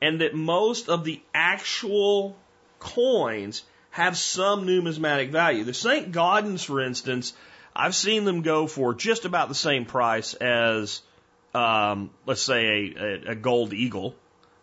And 0.04 0.20
that 0.22 0.36
most 0.36 0.90
of 0.90 1.06
the 1.06 1.22
actual 1.34 2.36
coins 2.80 3.64
have 3.92 4.18
some 4.18 4.66
numismatic 4.66 5.30
value. 5.30 5.64
The 5.64 5.74
St. 5.74 6.12
Gaudens, 6.12 6.66
for 6.66 6.82
instance, 6.82 7.34
I've 7.76 7.96
seen 7.96 8.26
them 8.26 8.42
go 8.42 8.68
for 8.68 8.94
just 8.94 9.24
about 9.26 9.50
the 9.50 9.56
same 9.56 9.86
price 9.86 10.34
as, 10.34 11.02
um, 11.54 12.10
let's 12.26 12.42
say, 12.42 12.94
a, 12.98 13.32
a, 13.32 13.36
gold 13.36 13.72
eagle, 13.72 14.16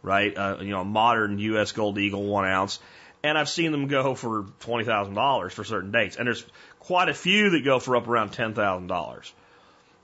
right? 0.03 0.37
Uh, 0.37 0.59
you 0.61 0.71
know, 0.71 0.83
a 0.83 0.85
modern 0.85 1.39
U.S. 1.39 1.73
gold 1.73 1.97
eagle, 1.99 2.25
one 2.25 2.45
ounce. 2.45 2.79
And 3.23 3.39
I've 3.39 3.49
seen 3.49 3.73
them 3.73 3.87
go 3.87 4.15
for 4.15 4.45
$20,000 4.61 5.53
for 5.53 5.65
certain 5.65 5.93
dates. 5.93 6.17
And 6.17 6.27
there's 6.27 6.45
quite 6.79 7.09
a 7.09 7.15
few 7.15 7.51
that 7.51 7.65
go 7.65 7.79
for 7.79 7.97
up 7.97 8.09
around 8.09 8.33
$10,000. 8.33 9.33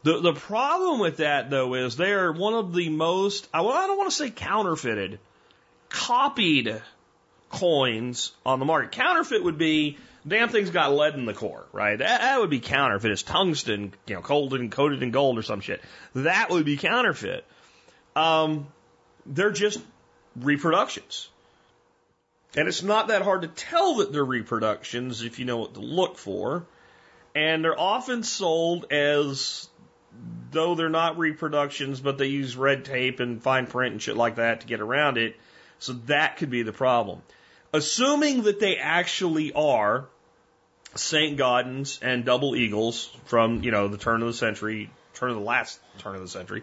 The, 0.07 0.21
the 0.21 0.35
problem 0.35 1.01
with 1.01 1.16
that, 1.16 1.51
though, 1.51 1.75
is 1.75 1.97
they're 1.97 2.31
one 2.31 2.55
of 2.55 2.73
the 2.73 2.90
most, 2.90 3.49
I, 3.53 3.61
I 3.61 3.88
don't 3.88 3.99
want 3.99 4.09
to 4.09 4.14
say 4.14 4.31
counterfeited, 4.31 5.19
copied 5.88 6.81
coins 7.51 8.31
on 8.45 8.61
the 8.61 8.64
market. 8.64 8.92
Counterfeit 8.92 9.42
would 9.42 9.59
be 9.59 9.99
damn 10.25 10.49
thing's 10.49 10.71
got 10.71 10.92
lead 10.92 11.14
in 11.14 11.25
the 11.25 11.35
core, 11.35 11.66
right? 11.73 11.99
That, 11.99 12.21
that 12.21 12.38
would 12.38 12.51
be 12.51 12.61
counterfeit. 12.61 13.11
It's 13.11 13.25
tungsten, 13.25 13.95
you 14.07 14.14
know, 14.14 14.21
coated 14.21 14.61
and 14.61 14.71
coated 14.71 15.03
in 15.03 15.11
gold 15.11 15.40
or 15.40 15.42
some 15.42 15.61
shit. 15.61 15.83
That 16.14 16.51
would 16.51 16.64
be 16.64 16.77
counterfeit. 16.77 17.45
Um, 18.14 18.69
they're 19.27 19.51
just 19.51 19.81
reproductions. 20.37 21.29
And 22.55 22.69
it's 22.69 22.85
not 22.85 23.09
that 23.09 23.23
hard 23.23 23.42
to 23.42 23.49
tell 23.49 23.97
that 23.97 24.12
they're 24.12 24.25
reproductions 24.25 25.23
if 25.23 25.40
you 25.40 25.47
know 25.47 25.57
what 25.57 25.75
to 25.75 25.81
look 25.81 26.16
for. 26.16 26.64
And 27.35 27.64
they're 27.64 27.79
often 27.79 28.23
sold 28.23 28.92
as 28.92 29.69
though 30.51 30.75
they're 30.75 30.89
not 30.89 31.19
reproductions, 31.19 32.01
but 32.01 32.19
they 32.19 32.27
use 32.27 32.57
red 32.57 32.85
tape 32.85 33.21
and 33.21 33.43
fine 33.43 33.67
print 33.67 33.93
and 33.93 34.03
shit 34.03 34.17
like 34.17 34.37
that 34.37 34.63
to 34.63 34.67
get 34.67 34.81
around 34.81 35.19
it. 35.19 35.37
So 35.79 35.95
that 36.07 36.39
could 36.39 36.51
be 36.51 36.63
the 36.63 36.73
problem. 36.73 37.23
Assuming 37.73 38.45
that 38.45 38.61
they 38.61 38.77
actually 38.77 39.53
are 39.53 40.07
St. 40.95 41.37
Gaudens 41.37 41.99
and 42.01 42.25
double 42.25 42.57
eagles 42.57 43.11
from, 43.27 43.63
you 43.63 43.71
know, 43.71 43.89
the 43.89 43.99
turn 43.99 44.23
of 44.23 44.29
the 44.29 44.35
century, 44.35 44.91
turn 45.15 45.31
of 45.31 45.37
the 45.37 45.43
last 45.43 45.79
turn 45.99 46.15
of 46.15 46.23
the 46.23 46.29
century, 46.29 46.63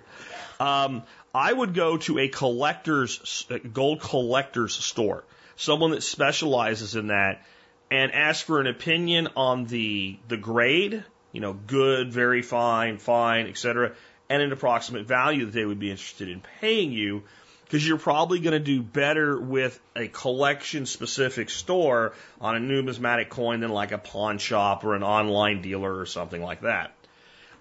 um, 0.59 1.03
I 1.35 1.51
would 1.51 1.73
go 1.73 1.97
to 1.97 2.19
a 2.19 2.27
collector's, 2.29 3.45
gold 3.73 4.01
collector's 4.01 4.73
store 4.73 5.23
someone 5.55 5.91
that 5.91 6.03
specializes 6.03 6.95
in 6.95 7.07
that, 7.07 7.45
and 7.91 8.11
ask 8.11 8.45
for 8.45 8.59
an 8.59 8.67
opinion 8.67 9.29
on 9.35 9.65
the 9.65 10.17
the 10.27 10.37
grade, 10.37 11.03
you 11.33 11.41
know, 11.41 11.51
good, 11.51 12.13
very 12.13 12.41
fine, 12.41 12.97
fine, 12.97 13.47
etc., 13.47 13.91
and 14.29 14.41
an 14.41 14.53
approximate 14.53 15.05
value 15.05 15.45
that 15.45 15.51
they 15.51 15.65
would 15.65 15.79
be 15.79 15.91
interested 15.91 16.29
in 16.29 16.41
paying 16.61 16.93
you, 16.93 17.23
because 17.65 17.85
you're 17.85 17.97
probably 17.97 18.39
going 18.39 18.53
to 18.53 18.59
do 18.59 18.81
better 18.81 19.37
with 19.37 19.77
a 19.95 20.07
collection 20.07 20.85
specific 20.85 21.49
store 21.49 22.13
on 22.39 22.55
a 22.55 22.59
numismatic 22.59 23.29
coin 23.29 23.59
than 23.59 23.71
like 23.71 23.91
a 23.91 23.97
pawn 23.97 24.37
shop 24.37 24.85
or 24.85 24.95
an 24.95 25.03
online 25.03 25.61
dealer 25.61 25.93
or 25.99 26.05
something 26.05 26.41
like 26.41 26.61
that. 26.61 26.93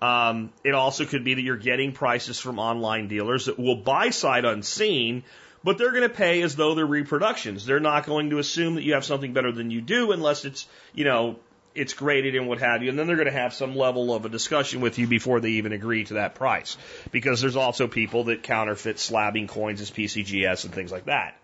Um, 0.00 0.52
it 0.62 0.74
also 0.74 1.04
could 1.04 1.24
be 1.24 1.34
that 1.34 1.42
you're 1.42 1.56
getting 1.56 1.92
prices 1.92 2.38
from 2.38 2.58
online 2.58 3.08
dealers 3.08 3.46
that 3.46 3.58
will 3.58 3.76
buy 3.76 4.10
sight 4.10 4.44
unseen 4.44 5.24
but 5.64 5.78
they're 5.78 5.92
going 5.92 6.02
to 6.02 6.08
pay 6.08 6.42
as 6.42 6.56
though 6.56 6.74
they're 6.74 6.86
reproductions. 6.86 7.64
They're 7.64 7.80
not 7.80 8.06
going 8.06 8.30
to 8.30 8.38
assume 8.38 8.74
that 8.74 8.82
you 8.82 8.94
have 8.94 9.04
something 9.04 9.32
better 9.32 9.52
than 9.52 9.70
you 9.70 9.80
do 9.80 10.12
unless 10.12 10.44
it's, 10.44 10.66
you 10.92 11.04
know, 11.04 11.36
it's 11.74 11.94
graded 11.94 12.34
and 12.34 12.48
what 12.48 12.58
have 12.58 12.82
you. 12.82 12.90
And 12.90 12.98
then 12.98 13.06
they're 13.06 13.16
going 13.16 13.26
to 13.26 13.32
have 13.32 13.54
some 13.54 13.76
level 13.76 14.14
of 14.14 14.24
a 14.24 14.28
discussion 14.28 14.80
with 14.80 14.98
you 14.98 15.06
before 15.06 15.40
they 15.40 15.52
even 15.52 15.72
agree 15.72 16.04
to 16.04 16.14
that 16.14 16.34
price. 16.34 16.76
Because 17.10 17.40
there's 17.40 17.56
also 17.56 17.88
people 17.88 18.24
that 18.24 18.42
counterfeit 18.42 18.96
slabbing 18.96 19.48
coins 19.48 19.80
as 19.80 19.90
PCGS 19.90 20.64
and 20.64 20.74
things 20.74 20.92
like 20.92 21.06
that. 21.06 21.36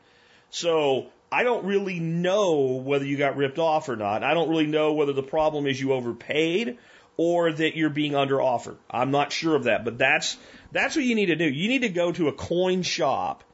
So 0.51 1.09
I 1.31 1.43
don't 1.43 1.64
really 1.67 2.01
know 2.01 2.83
whether 2.85 3.05
you 3.05 3.17
got 3.17 3.37
ripped 3.37 3.59
off 3.59 3.88
or 3.88 3.97
not. 3.97 4.23
I 4.23 4.35
don't 4.35 4.49
really 4.49 4.67
know 4.67 4.95
whether 4.95 5.12
the 5.12 5.23
problem 5.23 5.67
is 5.67 5.81
you 5.81 5.93
overpaid 5.93 6.79
or 7.17 7.53
that 7.53 7.77
you're 7.77 7.91
being 7.91 8.14
under 8.14 8.41
offered. 8.41 8.77
I'm 8.91 9.11
not 9.11 9.33
sure 9.33 9.57
of 9.57 9.64
that, 9.64 9.85
but 9.85 9.99
that's 9.99 10.37
that's 10.73 10.97
what 10.97 11.05
you 11.05 11.14
need 11.14 11.27
to 11.27 11.37
do. 11.37 11.45
You 11.45 11.69
need 11.69 11.83
to 11.83 11.88
go 11.88 12.12
to 12.12 12.29
a 12.29 12.33
coin 12.33 12.83
shop 12.83 13.45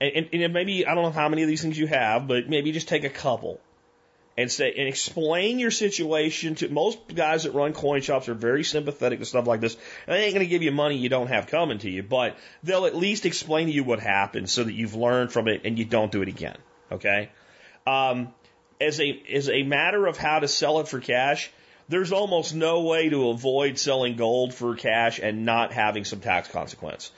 and, 0.00 0.28
and 0.32 0.52
maybe 0.52 0.86
I 0.86 0.94
don't 0.94 1.04
know 1.04 1.10
how 1.10 1.28
many 1.28 1.42
of 1.42 1.48
these 1.48 1.62
things 1.62 1.78
you 1.78 1.86
have, 1.86 2.28
but 2.28 2.48
maybe 2.48 2.72
just 2.72 2.88
take 2.88 3.04
a 3.04 3.10
couple 3.10 3.60
and 4.38 4.52
say 4.52 4.72
and 4.78 4.86
explain 4.86 5.58
your 5.58 5.72
situation 5.72 6.54
to 6.54 6.68
most 6.68 7.12
guys 7.12 7.42
that 7.42 7.54
run 7.54 7.72
coin 7.72 8.00
shops 8.00 8.28
are 8.28 8.34
very 8.34 8.62
sympathetic 8.62 9.18
to 9.18 9.24
stuff 9.24 9.48
like 9.48 9.60
this. 9.60 9.76
And 10.06 10.14
they 10.14 10.26
ain't 10.26 10.34
going 10.34 10.46
to 10.46 10.48
give 10.48 10.62
you 10.62 10.70
money 10.70 10.96
you 10.96 11.08
don't 11.08 11.26
have 11.26 11.48
coming 11.48 11.78
to 11.78 11.90
you, 11.90 12.04
but 12.04 12.36
they'll 12.62 12.86
at 12.86 12.94
least 12.94 13.26
explain 13.26 13.66
to 13.66 13.72
you 13.72 13.82
what 13.82 13.98
happened 13.98 14.48
so 14.48 14.62
that 14.62 14.72
you've 14.72 14.94
learned 14.94 15.32
from 15.32 15.48
it 15.48 15.62
and 15.64 15.76
you 15.76 15.84
don't 15.84 16.12
do 16.12 16.22
it 16.22 16.28
again. 16.28 16.56
Okay. 16.92 17.30
Um, 17.84 18.32
as 18.80 19.00
a 19.00 19.20
as 19.34 19.48
a 19.48 19.64
matter 19.64 20.06
of 20.06 20.16
how 20.16 20.38
to 20.38 20.46
sell 20.46 20.78
it 20.78 20.86
for 20.86 21.00
cash, 21.00 21.50
there's 21.88 22.12
almost 22.12 22.54
no 22.54 22.82
way 22.82 23.08
to 23.08 23.30
avoid 23.30 23.76
selling 23.76 24.14
gold 24.14 24.54
for 24.54 24.76
cash 24.76 25.18
and 25.18 25.44
not 25.44 25.72
having 25.72 26.04
some 26.04 26.20
tax 26.20 26.46
consequence. 26.46 27.10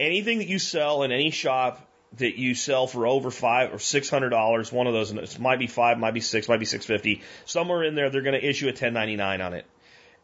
Anything 0.00 0.38
that 0.38 0.48
you 0.48 0.58
sell 0.58 1.02
in 1.02 1.12
any 1.12 1.32
shop 1.32 1.86
that 2.18 2.36
you 2.36 2.54
sell 2.54 2.86
for 2.86 3.06
over 3.06 3.30
five 3.30 3.72
or 3.72 3.78
six 3.78 4.10
hundred 4.10 4.30
dollars, 4.30 4.70
one 4.70 4.86
of 4.86 4.92
those, 4.92 5.12
it 5.12 5.38
might 5.38 5.58
be 5.58 5.66
five, 5.66 5.98
might 5.98 6.14
be 6.14 6.20
six, 6.20 6.48
might 6.48 6.60
be 6.60 6.66
six 6.66 6.84
fifty. 6.84 7.22
Somewhere 7.46 7.84
in 7.84 7.94
there, 7.94 8.10
they're 8.10 8.22
going 8.22 8.38
to 8.38 8.46
issue 8.46 8.68
a 8.68 8.72
ten 8.72 8.92
ninety 8.92 9.16
nine 9.16 9.40
on 9.40 9.54
it, 9.54 9.64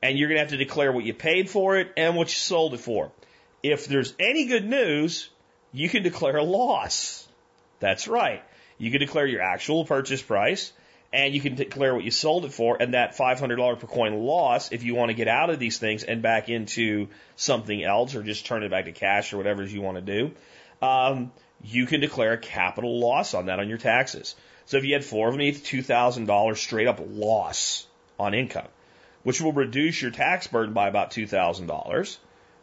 and 0.03 0.19
you're 0.19 0.29
going 0.29 0.37
to 0.37 0.43
have 0.43 0.51
to 0.51 0.57
declare 0.59 0.93
what 0.93 1.05
you 1.05 1.15
paid 1.15 1.49
for 1.49 1.79
it 1.79 1.93
and 1.97 2.15
what 2.15 2.29
you 2.29 2.35
sold 2.35 2.75
it 2.75 2.81
for. 2.81 3.11
If 3.63 3.87
there's 3.87 4.15
any 4.19 4.47
good 4.47 4.67
news, 4.67 5.31
you 5.73 5.89
can 5.89 6.03
declare 6.03 6.37
a 6.37 6.45
loss. 6.45 7.27
That's 7.81 8.07
right. 8.07 8.43
You 8.77 8.91
can 8.91 9.01
declare 9.01 9.27
your 9.27 9.41
actual 9.41 9.85
purchase 9.85 10.23
price, 10.23 10.73
and 11.13 11.35
you 11.35 11.41
can 11.41 11.55
declare 11.55 11.95
what 11.95 12.05
you 12.05 12.11
sold 12.11 12.45
it 12.45 12.53
for, 12.53 12.77
and 12.79 12.95
that 12.95 13.17
five 13.17 13.41
hundred 13.41 13.57
dollar 13.57 13.77
per 13.77 13.87
coin 13.87 14.15
loss, 14.15 14.73
if 14.73 14.83
you 14.85 14.95
want 14.95 15.09
to 15.09 15.15
get 15.15 15.27
out 15.27 15.49
of 15.49 15.59
these 15.59 15.79
things 15.79 16.05
and 16.05 16.21
back 16.21 16.51
into 16.51 17.09
something 17.37 17.83
else, 17.83 18.15
or 18.15 18.23
just 18.23 18.45
turn 18.45 18.63
it 18.63 18.71
back 18.71 18.85
to 18.85 18.93
cash 18.93 19.33
or 19.33 19.39
whatever 19.39 19.65
you 19.65 19.81
want 19.81 19.97
to 19.97 20.03
do. 20.03 20.31
Um, 20.87 21.33
you 21.63 21.87
can 21.87 22.01
declare 22.01 22.35
a 22.35 22.39
capital 22.39 22.99
loss 23.01 23.35
on 23.35 23.47
that 23.47 23.59
on 23.59 23.69
your 23.69 23.79
taxes. 23.79 24.35
So 24.67 24.77
if 24.77 24.85
you 24.85 24.93
had 24.93 25.05
four 25.05 25.29
of 25.29 25.35
them, 25.35 25.41
you 25.41 25.53
get 25.53 25.63
$2,000 25.63 26.57
straight 26.57 26.87
up 26.87 27.01
loss 27.03 27.87
on 28.19 28.35
income, 28.35 28.69
which 29.23 29.41
will 29.41 29.53
reduce 29.53 30.01
your 30.01 30.11
tax 30.11 30.47
burden 30.47 30.75
by 30.75 30.89
about 30.89 31.11
$2,000, 31.11 32.17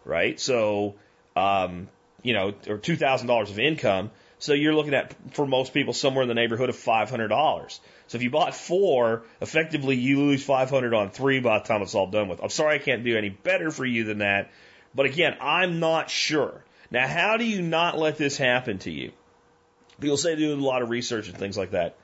right? 0.05 0.39
So, 0.39 0.95
um, 1.36 1.89
you 2.21 2.34
know, 2.34 2.49
or 2.67 2.77
$2,000 2.77 3.49
of 3.49 3.60
income. 3.60 4.12
So 4.38 4.53
you're 4.53 4.75
looking 4.75 4.93
at, 4.93 5.15
for 5.34 5.47
most 5.47 5.73
people, 5.73 5.93
somewhere 5.93 6.21
in 6.21 6.27
the 6.27 6.36
neighborhood 6.36 6.69
of 6.69 6.75
$500. 6.75 7.79
So 8.08 8.17
if 8.17 8.21
you 8.21 8.29
bought 8.29 8.55
four, 8.55 9.23
effectively 9.41 9.95
you 9.95 10.19
lose 10.19 10.43
500 10.43 10.93
on 10.93 11.10
three 11.10 11.39
by 11.39 11.60
the 11.60 11.65
time 11.65 11.81
it's 11.81 11.95
all 11.95 12.08
done 12.08 12.27
with. 12.27 12.41
I'm 12.43 12.49
sorry 12.49 12.75
I 12.75 12.79
can't 12.79 13.03
do 13.03 13.17
any 13.17 13.29
better 13.29 13.71
for 13.71 13.86
you 13.86 14.03
than 14.03 14.19
that. 14.19 14.51
But 14.93 15.08
again, 15.08 15.36
I'm 15.41 15.79
not 15.79 16.10
sure. 16.10 16.63
Now, 16.95 17.10
how 17.10 17.36
do 17.36 17.43
you 17.43 17.62
not 17.62 17.97
let 17.99 18.17
this 18.17 18.38
happen 18.38 18.77
to 18.79 18.89
you? 18.89 19.12
People 19.99 20.15
say 20.15 20.34
they 20.34 20.43
do 20.43 20.53
a 20.53 20.55
lot 20.55 20.81
of 20.81 20.89
research 20.89 21.27
and 21.27 21.38
things 21.38 21.58
like 21.58 21.71
that. 21.71 21.97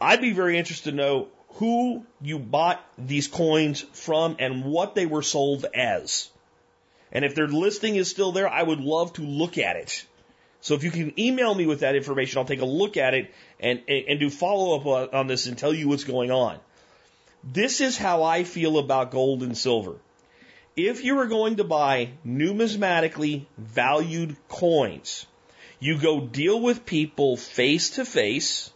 I'd 0.00 0.22
be 0.22 0.32
very 0.32 0.56
interested 0.56 0.92
to 0.92 0.96
know 0.96 1.28
who 1.56 2.06
you 2.22 2.38
bought 2.38 2.82
these 2.96 3.28
coins 3.28 3.82
from 3.92 4.36
and 4.38 4.64
what 4.64 4.94
they 4.94 5.04
were 5.04 5.20
sold 5.20 5.66
as. 5.74 6.30
And 7.12 7.22
if 7.22 7.34
their 7.34 7.48
listing 7.48 7.96
is 7.96 8.08
still 8.08 8.32
there, 8.32 8.48
I 8.48 8.62
would 8.62 8.80
love 8.80 9.12
to 9.14 9.22
look 9.22 9.58
at 9.58 9.76
it. 9.76 10.06
So 10.62 10.72
if 10.72 10.82
you 10.82 10.90
can 10.90 11.20
email 11.20 11.54
me 11.54 11.66
with 11.66 11.80
that 11.80 11.94
information, 11.94 12.38
I'll 12.38 12.46
take 12.46 12.62
a 12.62 12.64
look 12.64 12.96
at 12.96 13.12
it 13.12 13.30
and, 13.60 13.82
and, 13.86 14.04
and 14.08 14.20
do 14.20 14.30
follow 14.30 14.74
up 14.80 15.12
on 15.12 15.26
this 15.26 15.44
and 15.44 15.58
tell 15.58 15.74
you 15.74 15.86
what's 15.86 16.04
going 16.04 16.30
on. 16.30 16.58
This 17.44 17.82
is 17.82 17.98
how 17.98 18.22
I 18.22 18.44
feel 18.44 18.78
about 18.78 19.10
gold 19.10 19.42
and 19.42 19.54
silver 19.54 19.96
if 20.88 21.04
you 21.04 21.18
are 21.18 21.26
going 21.26 21.56
to 21.56 21.64
buy 21.64 22.10
numismatically 22.26 23.46
valued 23.58 24.36
coins, 24.48 25.26
you 25.78 25.98
go 25.98 26.20
deal 26.20 26.60
with 26.60 26.84
people 26.84 27.36
face 27.36 27.90
to 27.90 28.04
face. 28.04 28.72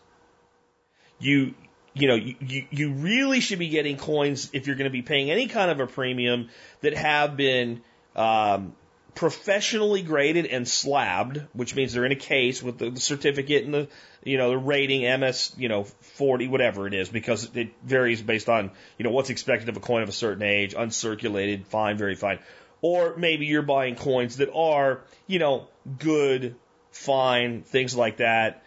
You, 1.18 1.54
you 1.92 2.08
know, 2.08 2.14
you, 2.14 2.66
you 2.70 2.92
really 2.92 3.40
should 3.40 3.58
be 3.58 3.68
getting 3.68 3.96
coins 3.96 4.50
if 4.52 4.66
you're 4.66 4.76
going 4.76 4.90
to 4.90 4.90
be 4.90 5.02
paying 5.02 5.30
any 5.30 5.46
kind 5.46 5.70
of 5.70 5.80
a 5.80 5.86
premium 5.86 6.48
that 6.80 6.94
have 6.94 7.36
been 7.36 7.82
um, 8.16 8.74
professionally 9.14 10.02
graded 10.02 10.46
and 10.46 10.66
slabbed, 10.66 11.40
which 11.52 11.74
means 11.74 11.92
they're 11.92 12.04
in 12.04 12.12
a 12.12 12.16
case 12.16 12.62
with 12.62 12.78
the, 12.78 12.90
the 12.90 13.00
certificate 13.00 13.64
and 13.64 13.72
the, 13.72 13.88
you 14.24 14.38
know, 14.38 14.50
the 14.50 14.58
rating 14.58 15.02
MS, 15.20 15.52
you 15.56 15.68
know, 15.68 15.84
40, 15.84 16.48
whatever 16.48 16.86
it 16.86 16.94
is, 16.94 17.08
because 17.08 17.50
it 17.54 17.70
varies 17.82 18.22
based 18.22 18.48
on, 18.48 18.72
you 18.98 19.04
know, 19.04 19.10
what's 19.10 19.30
expected 19.30 19.68
of 19.68 19.76
a 19.76 19.80
coin 19.80 20.02
of 20.02 20.08
a 20.08 20.12
certain 20.12 20.42
age, 20.42 20.74
uncirculated, 20.74 21.66
fine, 21.66 21.96
very 21.96 22.16
fine. 22.16 22.38
Or 22.80 23.16
maybe 23.16 23.46
you're 23.46 23.62
buying 23.62 23.94
coins 23.94 24.38
that 24.38 24.52
are, 24.52 25.00
you 25.26 25.38
know, 25.38 25.68
good, 25.98 26.56
fine, 26.90 27.62
things 27.62 27.94
like 27.94 28.18
that, 28.18 28.62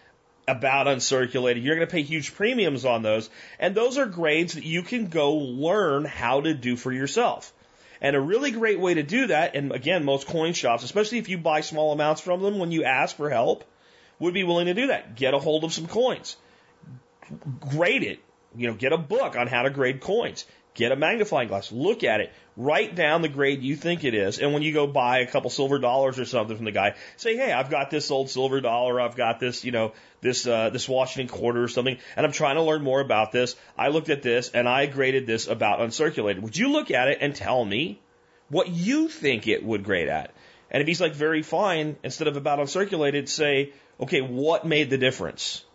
about 0.48 0.88
uncirculated. 0.88 1.64
You're 1.64 1.76
going 1.76 1.88
to 1.88 1.92
pay 1.92 2.04
huge 2.04 2.34
premiums 2.36 2.86
on 2.86 3.02
those. 3.02 3.30
And 3.60 3.76
those 3.76 3.98
are 3.98 4.06
grades 4.06 4.54
that 4.54 4.64
you 4.64 4.82
can 4.82 5.08
go 5.08 5.36
learn 5.36 6.06
how 6.06 6.42
to 6.42 6.54
do 6.54 6.78
for 6.78 6.92
yourself. 6.92 7.54
And 8.02 8.16
a 8.16 8.22
really 8.22 8.52
great 8.52 8.80
way 8.80 8.94
to 8.94 9.04
do 9.04 9.28
that, 9.28 9.56
and 9.56 9.72
again, 9.72 10.04
most 10.04 10.28
coin 10.28 10.54
shops, 10.54 10.84
especially 10.84 11.18
if 11.18 11.30
you 11.30 11.38
buy 11.38 11.62
small 11.62 11.92
amounts 11.92 12.22
from 12.22 12.42
them 12.42 12.60
when 12.60 12.72
you 12.72 12.84
ask 12.84 13.16
for 13.16 13.30
help, 13.30 13.64
would 14.20 14.34
be 14.34 14.44
willing 14.44 14.68
to 14.68 14.74
do 14.74 14.88
that. 14.88 15.16
Get 15.16 15.34
a 15.34 15.40
hold 15.40 15.64
of 15.64 15.74
some 15.74 15.88
coins. 15.88 16.38
Grade 17.60 18.04
it. 18.04 18.20
You 18.56 18.68
know, 18.68 18.74
get 18.74 18.94
a 18.94 18.98
book 18.98 19.36
on 19.36 19.48
how 19.48 19.64
to 19.64 19.70
grade 19.70 20.00
coins. 20.00 20.46
Get 20.78 20.92
a 20.92 20.96
magnifying 20.96 21.48
glass. 21.48 21.72
Look 21.72 22.04
at 22.04 22.22
it. 22.22 22.32
Write 22.56 22.94
down 22.94 23.24
the 23.24 23.30
grade 23.30 23.64
you 23.64 23.76
think 23.76 24.04
it 24.04 24.14
is. 24.14 24.38
And 24.38 24.54
when 24.54 24.62
you 24.62 24.72
go 24.72 24.86
buy 24.86 25.20
a 25.20 25.26
couple 25.26 25.50
silver 25.50 25.80
dollars 25.80 26.20
or 26.20 26.26
something 26.26 26.56
from 26.56 26.66
the 26.66 26.72
guy, 26.72 26.94
say, 27.16 27.36
hey, 27.36 27.52
I've 27.52 27.72
got 27.72 27.90
this 27.90 28.12
old 28.12 28.30
silver 28.30 28.62
dollar. 28.62 29.02
I've 29.02 29.16
got 29.16 29.40
this, 29.40 29.66
you 29.66 29.72
know, 29.72 29.94
this, 30.22 30.46
uh, 30.46 30.70
this 30.70 30.88
Washington 30.88 31.36
quarter 31.36 31.64
or 31.64 31.68
something. 31.68 31.98
And 32.16 32.26
I'm 32.28 32.32
trying 32.32 32.58
to 32.58 32.62
learn 32.62 32.84
more 32.84 33.02
about 33.02 33.32
this. 33.32 33.56
I 33.76 33.88
looked 33.88 34.12
at 34.12 34.22
this 34.22 34.52
and 34.52 34.70
I 34.70 34.86
graded 34.86 35.26
this 35.26 35.48
about 35.48 35.80
uncirculated. 35.80 36.42
Would 36.44 36.56
you 36.56 36.70
look 36.70 36.92
at 36.92 37.08
it 37.08 37.18
and 37.22 37.36
tell 37.36 37.66
me 37.66 38.00
what 38.50 38.70
you 38.70 39.08
think 39.08 39.48
it 39.48 39.66
would 39.66 39.84
grade 39.84 40.10
at? 40.10 40.32
And 40.70 40.82
if 40.82 40.88
he's 40.88 41.02
like 41.02 41.16
very 41.16 41.42
fine, 41.42 41.96
instead 42.04 42.28
of 42.28 42.38
about 42.38 42.60
uncirculated, 42.60 43.30
say, 43.30 43.74
okay, 44.00 44.22
what 44.22 44.64
made 44.64 44.92
the 44.92 45.00
difference? 45.00 45.66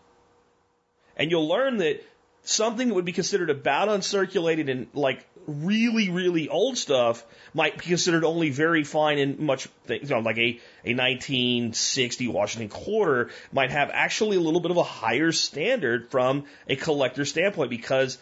And 1.16 1.32
you'll 1.32 1.48
learn 1.48 1.78
that 1.78 2.04
something 2.44 2.88
that 2.88 2.94
would 2.94 3.05
be 3.05 3.12
considered 3.12 3.50
about 3.50 3.88
uncirculated 3.88 4.70
and 4.70 4.88
like 4.94 5.24
really, 5.46 6.11
really 6.11 6.48
old 6.48 6.76
stuff 6.76 7.24
might 7.55 7.78
be 7.78 7.85
considered 7.85 8.24
only 8.24 8.50
very 8.50 8.85
fine 8.85 9.18
and 9.18 9.38
much, 9.38 9.68
you 9.88 10.00
know, 10.07 10.20
like 10.20 10.38
a, 10.38 10.61
a 10.85 10.94
1960 10.94 12.28
Washington 12.28 12.68
quarter 12.68 13.31
might 13.52 13.70
have 13.70 13.90
actually 13.92 14.37
a 14.37 14.40
little 14.40 14.61
bit 14.61 14.70
of 14.70 14.76
a 14.76 14.83
higher 14.83 15.33
standard 15.33 16.11
from 16.11 16.44
a 16.68 16.76
collector 16.76 17.24
standpoint 17.24 17.70
because 17.70 18.18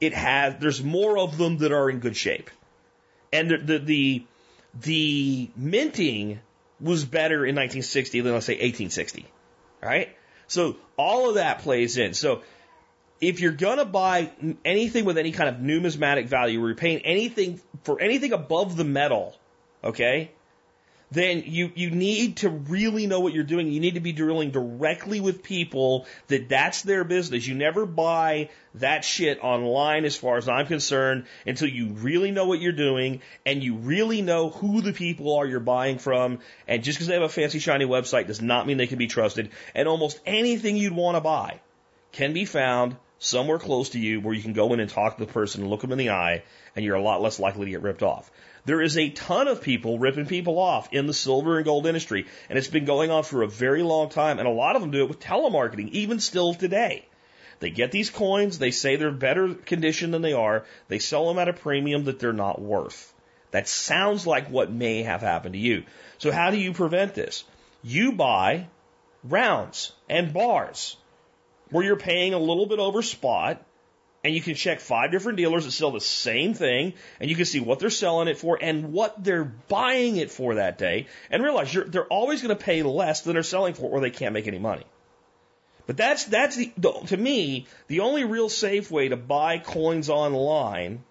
it 0.00 0.14
has, 0.14 0.56
there's 0.60 0.82
more 0.82 1.18
of 1.18 1.38
them 1.38 1.58
that 1.58 1.72
are 1.72 1.90
in 1.90 2.00
good 2.00 2.16
shape. 2.16 2.50
And 3.32 3.50
the, 3.50 3.58
the, 3.58 3.78
the, 3.78 4.26
the 4.80 5.50
minting 5.56 6.40
was 6.80 7.04
better 7.04 7.44
in 7.44 7.54
1960 7.54 8.20
than 8.20 8.32
let's 8.32 8.46
say 8.46 8.54
1860. 8.54 9.26
Right? 9.82 10.16
So 10.46 10.76
all 10.96 11.28
of 11.28 11.34
that 11.36 11.60
plays 11.60 11.96
in. 11.96 12.14
So 12.14 12.42
if 13.20 13.40
you're 13.40 13.52
going 13.52 13.78
to 13.78 13.84
buy 13.84 14.30
anything 14.64 15.04
with 15.04 15.18
any 15.18 15.32
kind 15.32 15.48
of 15.48 15.60
numismatic 15.60 16.26
value, 16.26 16.60
where 16.60 16.70
you're 16.70 16.76
paying 16.76 17.00
anything 17.00 17.60
for 17.84 18.00
anything 18.00 18.32
above 18.32 18.76
the 18.76 18.84
metal, 18.84 19.36
okay, 19.82 20.30
then 21.14 21.44
you, 21.46 21.70
you 21.74 21.90
need 21.90 22.38
to 22.38 22.48
really 22.48 23.06
know 23.06 23.20
what 23.20 23.32
you're 23.32 23.44
doing. 23.44 23.70
You 23.70 23.80
need 23.80 23.94
to 23.94 24.00
be 24.00 24.12
drilling 24.12 24.50
directly 24.50 25.20
with 25.20 25.42
people 25.42 26.06
that 26.26 26.48
that's 26.48 26.82
their 26.82 27.04
business. 27.04 27.46
You 27.46 27.54
never 27.54 27.86
buy 27.86 28.50
that 28.76 29.04
shit 29.04 29.38
online 29.42 30.04
as 30.04 30.16
far 30.16 30.36
as 30.36 30.48
I'm 30.48 30.66
concerned 30.66 31.26
until 31.46 31.68
you 31.68 31.90
really 31.90 32.32
know 32.32 32.46
what 32.46 32.60
you're 32.60 32.72
doing 32.72 33.22
and 33.46 33.62
you 33.62 33.76
really 33.76 34.22
know 34.22 34.50
who 34.50 34.80
the 34.80 34.92
people 34.92 35.36
are 35.36 35.46
you're 35.46 35.60
buying 35.60 35.98
from. 35.98 36.40
And 36.66 36.82
just 36.82 36.98
because 36.98 37.06
they 37.06 37.14
have 37.14 37.22
a 37.22 37.28
fancy 37.28 37.60
shiny 37.60 37.84
website 37.84 38.26
does 38.26 38.42
not 38.42 38.66
mean 38.66 38.76
they 38.76 38.88
can 38.88 38.98
be 38.98 39.06
trusted. 39.06 39.50
And 39.74 39.86
almost 39.86 40.20
anything 40.26 40.76
you'd 40.76 40.94
want 40.94 41.16
to 41.16 41.20
buy 41.20 41.60
can 42.12 42.32
be 42.32 42.44
found 42.44 42.96
somewhere 43.24 43.58
close 43.58 43.90
to 43.90 43.98
you 43.98 44.20
where 44.20 44.34
you 44.34 44.42
can 44.42 44.52
go 44.52 44.72
in 44.74 44.80
and 44.80 44.90
talk 44.90 45.16
to 45.16 45.24
the 45.24 45.32
person 45.32 45.62
and 45.62 45.70
look 45.70 45.80
them 45.80 45.92
in 45.92 45.98
the 45.98 46.10
eye 46.10 46.42
and 46.76 46.84
you're 46.84 46.94
a 46.94 47.02
lot 47.02 47.22
less 47.22 47.40
likely 47.40 47.64
to 47.64 47.70
get 47.70 47.82
ripped 47.82 48.02
off. 48.02 48.30
There 48.66 48.82
is 48.82 48.98
a 48.98 49.10
ton 49.10 49.48
of 49.48 49.62
people 49.62 49.98
ripping 49.98 50.26
people 50.26 50.58
off 50.58 50.92
in 50.92 51.06
the 51.06 51.14
silver 51.14 51.56
and 51.56 51.64
gold 51.64 51.86
industry, 51.86 52.26
and 52.48 52.58
it's 52.58 52.68
been 52.68 52.84
going 52.84 53.10
on 53.10 53.22
for 53.22 53.42
a 53.42 53.48
very 53.48 53.82
long 53.82 54.08
time, 54.08 54.38
and 54.38 54.48
a 54.48 54.52
lot 54.52 54.76
of 54.76 54.82
them 54.82 54.90
do 54.90 55.02
it 55.02 55.08
with 55.08 55.20
telemarketing, 55.20 55.90
even 55.90 56.20
still 56.20 56.54
today. 56.54 57.06
They 57.60 57.70
get 57.70 57.92
these 57.92 58.10
coins, 58.10 58.58
they 58.58 58.70
say 58.70 58.96
they're 58.96 59.10
better 59.10 59.54
condition 59.54 60.10
than 60.10 60.22
they 60.22 60.32
are, 60.32 60.64
they 60.88 60.98
sell 60.98 61.28
them 61.28 61.38
at 61.38 61.48
a 61.48 61.52
premium 61.52 62.04
that 62.04 62.18
they're 62.18 62.32
not 62.32 62.60
worth. 62.60 63.12
That 63.50 63.68
sounds 63.68 64.26
like 64.26 64.48
what 64.48 64.72
may 64.72 65.02
have 65.02 65.20
happened 65.20 65.54
to 65.54 65.60
you. 65.60 65.84
So 66.18 66.32
how 66.32 66.50
do 66.50 66.56
you 66.56 66.72
prevent 66.72 67.14
this? 67.14 67.44
You 67.82 68.12
buy 68.12 68.66
rounds 69.22 69.92
and 70.08 70.32
bars 70.32 70.96
where 71.70 71.84
you're 71.84 71.96
paying 71.96 72.34
a 72.34 72.38
little 72.38 72.66
bit 72.66 72.78
over 72.78 73.02
spot 73.02 73.64
and 74.24 74.34
you 74.34 74.40
can 74.40 74.54
check 74.54 74.80
five 74.80 75.10
different 75.10 75.36
dealers 75.36 75.66
that 75.66 75.70
sell 75.70 75.90
the 75.90 76.00
same 76.00 76.54
thing, 76.54 76.94
and 77.20 77.28
you 77.28 77.36
can 77.36 77.44
see 77.44 77.60
what 77.60 77.78
they're 77.78 77.90
selling 77.90 78.26
it 78.26 78.38
for 78.38 78.58
and 78.60 78.92
what 78.92 79.22
they're 79.22 79.44
buying 79.44 80.16
it 80.16 80.30
for 80.30 80.54
that 80.54 80.78
day, 80.78 81.06
and 81.30 81.42
realize 81.42 81.76
they're 81.88 82.06
always 82.06 82.40
going 82.40 82.56
to 82.56 82.64
pay 82.64 82.82
less 82.82 83.20
than 83.20 83.34
they're 83.34 83.42
selling 83.42 83.74
for, 83.74 83.90
or 83.90 84.00
they 84.00 84.10
can't 84.10 84.32
make 84.32 84.46
any 84.46 84.58
money. 84.58 84.84
But 85.86 85.98
that's 85.98 86.24
that's 86.24 86.56
the, 86.56 86.72
to 87.08 87.16
me 87.18 87.66
the 87.88 88.00
only 88.00 88.24
real 88.24 88.48
safe 88.48 88.90
way 88.90 89.08
to 89.08 89.16
buy 89.16 89.58
coins 89.58 90.08
online 90.08 91.04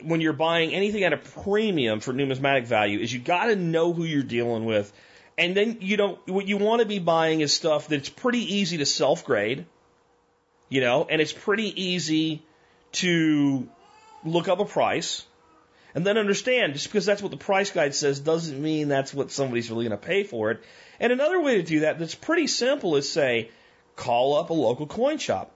when 0.00 0.20
you're 0.20 0.32
buying 0.32 0.72
anything 0.72 1.02
at 1.02 1.12
a 1.12 1.16
premium 1.16 1.98
for 1.98 2.12
numismatic 2.12 2.66
value 2.66 3.00
is 3.00 3.12
you 3.12 3.18
got 3.18 3.46
to 3.46 3.56
know 3.56 3.92
who 3.92 4.04
you're 4.04 4.22
dealing 4.22 4.64
with, 4.64 4.92
and 5.38 5.56
then 5.56 5.78
you 5.80 5.96
don't 5.96 6.18
what 6.28 6.46
you 6.46 6.58
want 6.58 6.80
to 6.80 6.86
be 6.86 6.98
buying 6.98 7.40
is 7.40 7.52
stuff 7.52 7.88
that's 7.88 8.08
pretty 8.08 8.56
easy 8.56 8.78
to 8.78 8.86
self 8.86 9.24
grade 9.24 9.66
you 10.68 10.80
know, 10.80 11.06
and 11.08 11.20
it's 11.20 11.32
pretty 11.32 11.82
easy 11.82 12.42
to 12.92 13.68
look 14.24 14.48
up 14.48 14.60
a 14.60 14.64
price 14.64 15.26
and 15.94 16.06
then 16.06 16.16
understand 16.18 16.74
just 16.74 16.86
because 16.86 17.06
that's 17.06 17.22
what 17.22 17.30
the 17.30 17.36
price 17.36 17.70
guide 17.70 17.94
says 17.94 18.18
doesn't 18.20 18.60
mean 18.60 18.88
that's 18.88 19.14
what 19.14 19.30
somebody's 19.30 19.70
really 19.70 19.88
going 19.88 19.98
to 19.98 20.06
pay 20.06 20.24
for 20.24 20.50
it. 20.50 20.60
And 21.00 21.12
another 21.12 21.40
way 21.40 21.56
to 21.56 21.62
do 21.62 21.80
that 21.80 21.98
that's 21.98 22.14
pretty 22.14 22.46
simple 22.46 22.96
is 22.96 23.10
say, 23.10 23.50
call 23.96 24.36
up 24.36 24.50
a 24.50 24.54
local 24.54 24.86
coin 24.86 25.18
shop. 25.18 25.54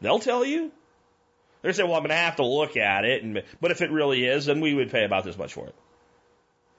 They'll 0.00 0.20
tell 0.20 0.44
you. 0.44 0.70
They 1.62 1.72
say, 1.72 1.82
well, 1.82 1.94
I'm 1.94 2.00
going 2.00 2.10
to 2.10 2.14
have 2.14 2.36
to 2.36 2.46
look 2.46 2.76
at 2.76 3.04
it, 3.04 3.24
and, 3.24 3.42
but 3.60 3.72
if 3.72 3.82
it 3.82 3.90
really 3.90 4.24
is, 4.24 4.46
then 4.46 4.60
we 4.60 4.74
would 4.74 4.90
pay 4.90 5.04
about 5.04 5.24
this 5.24 5.36
much 5.36 5.52
for 5.52 5.66
it. 5.66 5.74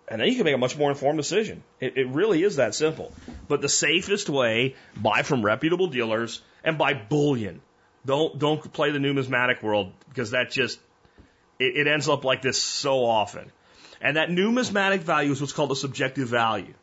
And 0.08 0.22
then 0.22 0.28
you 0.30 0.36
can 0.36 0.46
make 0.46 0.56
a 0.56 0.58
much 0.58 0.78
more 0.78 0.90
informed 0.90 1.18
decision. 1.18 1.64
It, 1.80 1.98
it 1.98 2.08
really 2.08 2.44
is 2.44 2.56
that 2.56 2.74
simple. 2.74 3.14
But 3.48 3.62
the 3.62 3.70
safest 3.70 4.30
way, 4.30 4.76
buy 4.96 5.22
from 5.22 5.46
reputable 5.46 5.88
dealers 5.88 6.42
and 6.64 6.78
buy 6.78 6.94
bullion. 6.94 7.62
Don't, 8.06 8.40
don't 8.40 8.74
play 8.74 8.92
the 8.92 9.00
numismatic 9.00 9.62
world 9.62 9.92
because 10.08 10.32
that 10.32 10.50
just, 10.50 10.80
it, 11.60 11.76
it 11.76 11.88
ends 11.88 12.10
up 12.10 12.24
like 12.24 12.42
this 12.42 12.60
so 12.60 13.06
often. 13.06 13.52
And 14.02 14.18
that 14.18 14.32
numismatic 14.32 15.02
value 15.02 15.32
is 15.32 15.42
what's 15.42 15.54
called 15.54 15.72
a 15.72 15.76
subjective 15.76 16.28
value. 16.28 16.74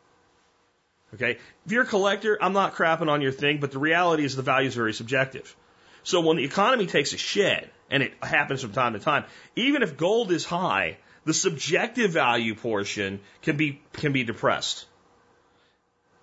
Okay? 1.13 1.37
If 1.65 1.71
you're 1.71 1.83
a 1.83 1.87
collector, 1.87 2.37
I'm 2.41 2.53
not 2.53 2.75
crapping 2.75 3.09
on 3.09 3.21
your 3.21 3.31
thing, 3.31 3.59
but 3.59 3.71
the 3.71 3.79
reality 3.79 4.23
is 4.23 4.35
the 4.35 4.41
value 4.41 4.67
is 4.67 4.75
very 4.75 4.93
subjective. 4.93 5.55
So 6.03 6.21
when 6.21 6.37
the 6.37 6.43
economy 6.43 6.85
takes 6.85 7.13
a 7.13 7.17
shit, 7.17 7.71
and 7.89 8.03
it 8.03 8.13
happens 8.21 8.61
from 8.61 8.71
time 8.71 8.93
to 8.93 8.99
time, 8.99 9.25
even 9.55 9.81
if 9.81 9.97
gold 9.97 10.31
is 10.31 10.45
high, 10.45 10.97
the 11.25 11.33
subjective 11.33 12.11
value 12.11 12.55
portion 12.55 13.19
can 13.41 13.57
be 13.57 13.81
can 13.93 14.13
be 14.13 14.23
depressed. 14.23 14.85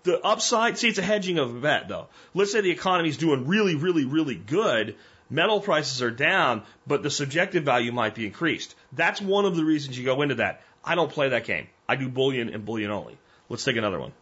The 0.05 0.21
upside, 0.21 0.77
see, 0.77 0.89
it's 0.89 0.99
a 0.99 1.03
hedging 1.03 1.39
of 1.39 1.55
a 1.55 1.61
bet 1.61 1.89
though. 1.89 2.09
Let's 2.35 2.53
say 2.53 2.61
the 2.61 2.71
economy 2.71 3.09
is 3.09 3.17
doing 3.17 3.47
really, 3.47 3.75
really, 3.75 4.05
really 4.05 4.35
good. 4.35 4.97
Metal 5.31 5.61
prices 5.61 6.03
are 6.03 6.11
down, 6.11 6.63
but 6.87 7.03
the 7.03 7.11
subjective 7.11 7.65
value 7.65 7.93
might 7.93 8.15
be 8.15 8.27
increased. 8.27 8.75
That's 8.93 9.21
one 9.21 9.47
of 9.47 9.57
the 9.57 9.65
reasons 9.65 9.99
you 9.99 10.05
go 10.05 10.21
into 10.23 10.37
that. 10.37 10.63
I 10.85 10.95
don't 10.95 11.11
play 11.11 11.31
that 11.31 11.45
game. 11.45 11.69
I 11.89 11.97
do 11.97 12.09
bullion 12.09 12.49
and 12.51 12.65
bullion 12.65 12.91
only. 12.91 13.19
Let's 13.49 13.65
take 13.65 13.77
another 13.77 13.99
one. 13.99 14.13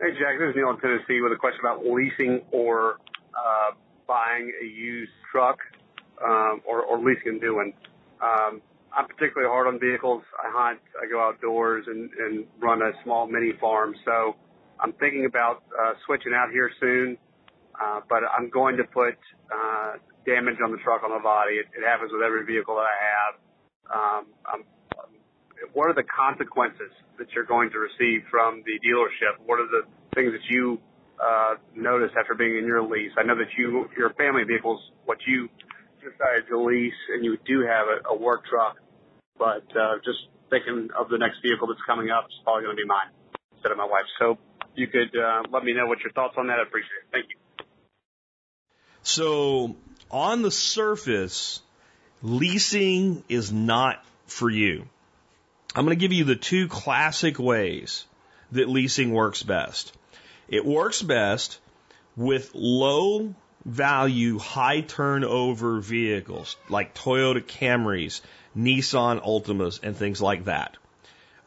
Hey, 0.00 0.12
Jack. 0.12 0.38
This 0.38 0.50
is 0.50 0.56
Neil 0.56 0.70
in 0.70 0.80
Tennessee 0.80 1.20
with 1.20 1.32
a 1.32 1.36
question 1.36 1.60
about 1.60 1.84
leasing 1.84 2.42
or 2.52 2.98
uh, 3.34 3.74
buying 4.06 4.52
a 4.62 4.64
used 4.64 5.12
truck 5.30 5.58
um, 6.24 6.60
or, 6.66 6.82
or 6.82 6.98
leasing 6.98 7.36
a 7.36 7.44
new 7.44 7.56
one. 7.56 7.72
Um, 8.22 8.62
I'm 8.96 9.06
particularly 9.06 9.50
hard 9.50 9.66
on 9.66 9.78
vehicles. 9.78 10.22
I 10.38 10.50
hunt, 10.50 10.80
I 11.00 11.10
go 11.10 11.20
outdoors, 11.20 11.84
and, 11.86 12.10
and 12.18 12.46
run 12.60 12.80
a 12.82 12.92
small 13.04 13.26
mini 13.26 13.52
farm. 13.60 13.94
So 14.04 14.36
I'm 14.80 14.92
thinking 14.94 15.26
about 15.26 15.62
uh, 15.78 15.92
switching 16.06 16.32
out 16.34 16.50
here 16.50 16.70
soon, 16.80 17.18
uh, 17.80 18.00
but 18.08 18.22
I'm 18.36 18.48
going 18.50 18.76
to 18.78 18.84
put 18.84 19.18
uh, 19.52 19.98
damage 20.24 20.56
on 20.64 20.72
the 20.72 20.78
truck 20.78 21.02
on 21.04 21.10
the 21.10 21.22
body. 21.22 21.54
It, 21.54 21.66
it 21.76 21.84
happens 21.84 22.12
with 22.12 22.22
every 22.22 22.44
vehicle 22.44 22.76
that 22.76 22.86
I 22.88 22.98
have. 23.02 23.34
Um, 23.88 24.26
I'm 24.46 24.64
what 25.72 25.90
are 25.90 25.94
the 25.94 26.06
consequences 26.06 26.90
that 27.18 27.26
you're 27.34 27.46
going 27.46 27.70
to 27.70 27.78
receive 27.78 28.22
from 28.30 28.62
the 28.64 28.78
dealership? 28.80 29.38
What 29.44 29.58
are 29.60 29.66
the 29.66 29.82
things 30.14 30.32
that 30.32 30.46
you 30.48 30.80
uh, 31.18 31.54
notice 31.74 32.10
after 32.18 32.34
being 32.34 32.56
in 32.58 32.66
your 32.66 32.82
lease? 32.82 33.12
I 33.18 33.22
know 33.24 33.36
that 33.36 33.50
you 33.56 33.88
your 33.96 34.10
family 34.14 34.44
vehicles 34.44 34.80
what 35.04 35.18
you 35.26 35.48
decided 35.98 36.46
to 36.48 36.60
lease, 36.60 37.00
and 37.12 37.24
you 37.24 37.36
do 37.46 37.60
have 37.66 37.86
a, 37.88 38.14
a 38.14 38.16
work 38.16 38.46
truck, 38.46 38.76
but 39.38 39.66
uh, 39.76 39.98
just 40.04 40.18
thinking 40.50 40.88
of 40.98 41.08
the 41.08 41.18
next 41.18 41.38
vehicle 41.42 41.66
that's 41.68 41.82
coming 41.86 42.10
up, 42.10 42.26
it's 42.26 42.38
probably 42.44 42.64
going 42.64 42.76
to 42.76 42.82
be 42.82 42.86
mine 42.86 43.10
instead 43.52 43.72
of 43.72 43.78
my 43.78 43.84
wife's. 43.84 44.10
So 44.18 44.38
you 44.74 44.86
could 44.86 45.14
uh, 45.18 45.42
let 45.52 45.64
me 45.64 45.74
know 45.74 45.86
what 45.86 46.00
your 46.00 46.12
thoughts 46.12 46.34
on 46.38 46.46
that. 46.46 46.58
I 46.58 46.62
appreciate 46.62 47.02
it. 47.04 47.12
Thank 47.12 47.26
you. 47.30 47.36
So 49.02 49.76
on 50.10 50.42
the 50.42 50.50
surface, 50.50 51.60
leasing 52.22 53.24
is 53.28 53.52
not 53.52 54.04
for 54.26 54.50
you. 54.50 54.86
I'm 55.74 55.84
going 55.84 55.96
to 55.96 56.00
give 56.00 56.12
you 56.12 56.24
the 56.24 56.36
two 56.36 56.68
classic 56.68 57.38
ways 57.38 58.06
that 58.52 58.68
leasing 58.68 59.12
works 59.12 59.42
best. 59.42 59.96
It 60.48 60.64
works 60.64 61.02
best 61.02 61.58
with 62.16 62.54
low 62.54 63.34
value, 63.64 64.38
high 64.38 64.80
turnover 64.80 65.80
vehicles 65.80 66.56
like 66.68 66.94
Toyota 66.94 67.42
Camrys, 67.42 68.22
Nissan 68.56 69.22
Altimas, 69.22 69.80
and 69.82 69.96
things 69.96 70.22
like 70.22 70.46
that. 70.46 70.76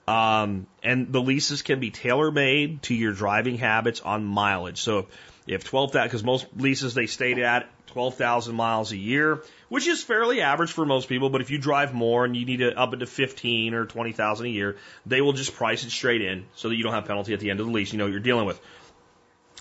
Um, 0.07 0.67
and 0.84 1.11
the 1.11 1.22
leases 1.22 1.61
can 1.61 1.80
be 1.80 1.89
tailor 1.89 2.32
made 2.32 2.84
to 2.84 2.93
your 2.93 3.13
driving 3.13 3.57
habits 3.57 4.01
on 4.01 4.24
mileage. 4.24 4.82
So 4.82 5.07
if 5.47 5.63
12,000, 5.63 6.07
because 6.07 6.24
most 6.24 6.47
leases 6.55 6.93
they 6.93 7.07
state 7.07 7.38
at 7.39 7.69
12,000 7.91 8.55
miles 8.55 8.91
a 8.91 8.97
year, 8.97 9.43
which 9.69 9.87
is 9.87 10.03
fairly 10.03 10.41
average 10.41 10.71
for 10.71 10.85
most 10.85 11.09
people. 11.09 11.29
But 11.29 11.41
if 11.41 11.51
you 11.51 11.57
drive 11.57 11.93
more 11.93 12.25
and 12.25 12.35
you 12.35 12.45
need 12.45 12.57
to 12.57 12.77
up 12.77 12.93
it 12.93 12.97
to 12.97 13.05
15 13.05 13.73
or 13.73 13.85
20,000 13.85 14.45
a 14.45 14.49
year, 14.49 14.77
they 15.05 15.21
will 15.21 15.33
just 15.33 15.55
price 15.55 15.83
it 15.83 15.91
straight 15.91 16.21
in 16.21 16.45
so 16.55 16.69
that 16.69 16.75
you 16.75 16.83
don't 16.83 16.93
have 16.93 17.05
penalty 17.05 17.33
at 17.33 17.39
the 17.39 17.49
end 17.49 17.59
of 17.59 17.67
the 17.67 17.71
lease. 17.71 17.91
You 17.91 17.97
know 17.97 18.05
what 18.05 18.11
you're 18.11 18.19
dealing 18.19 18.45
with. 18.45 18.59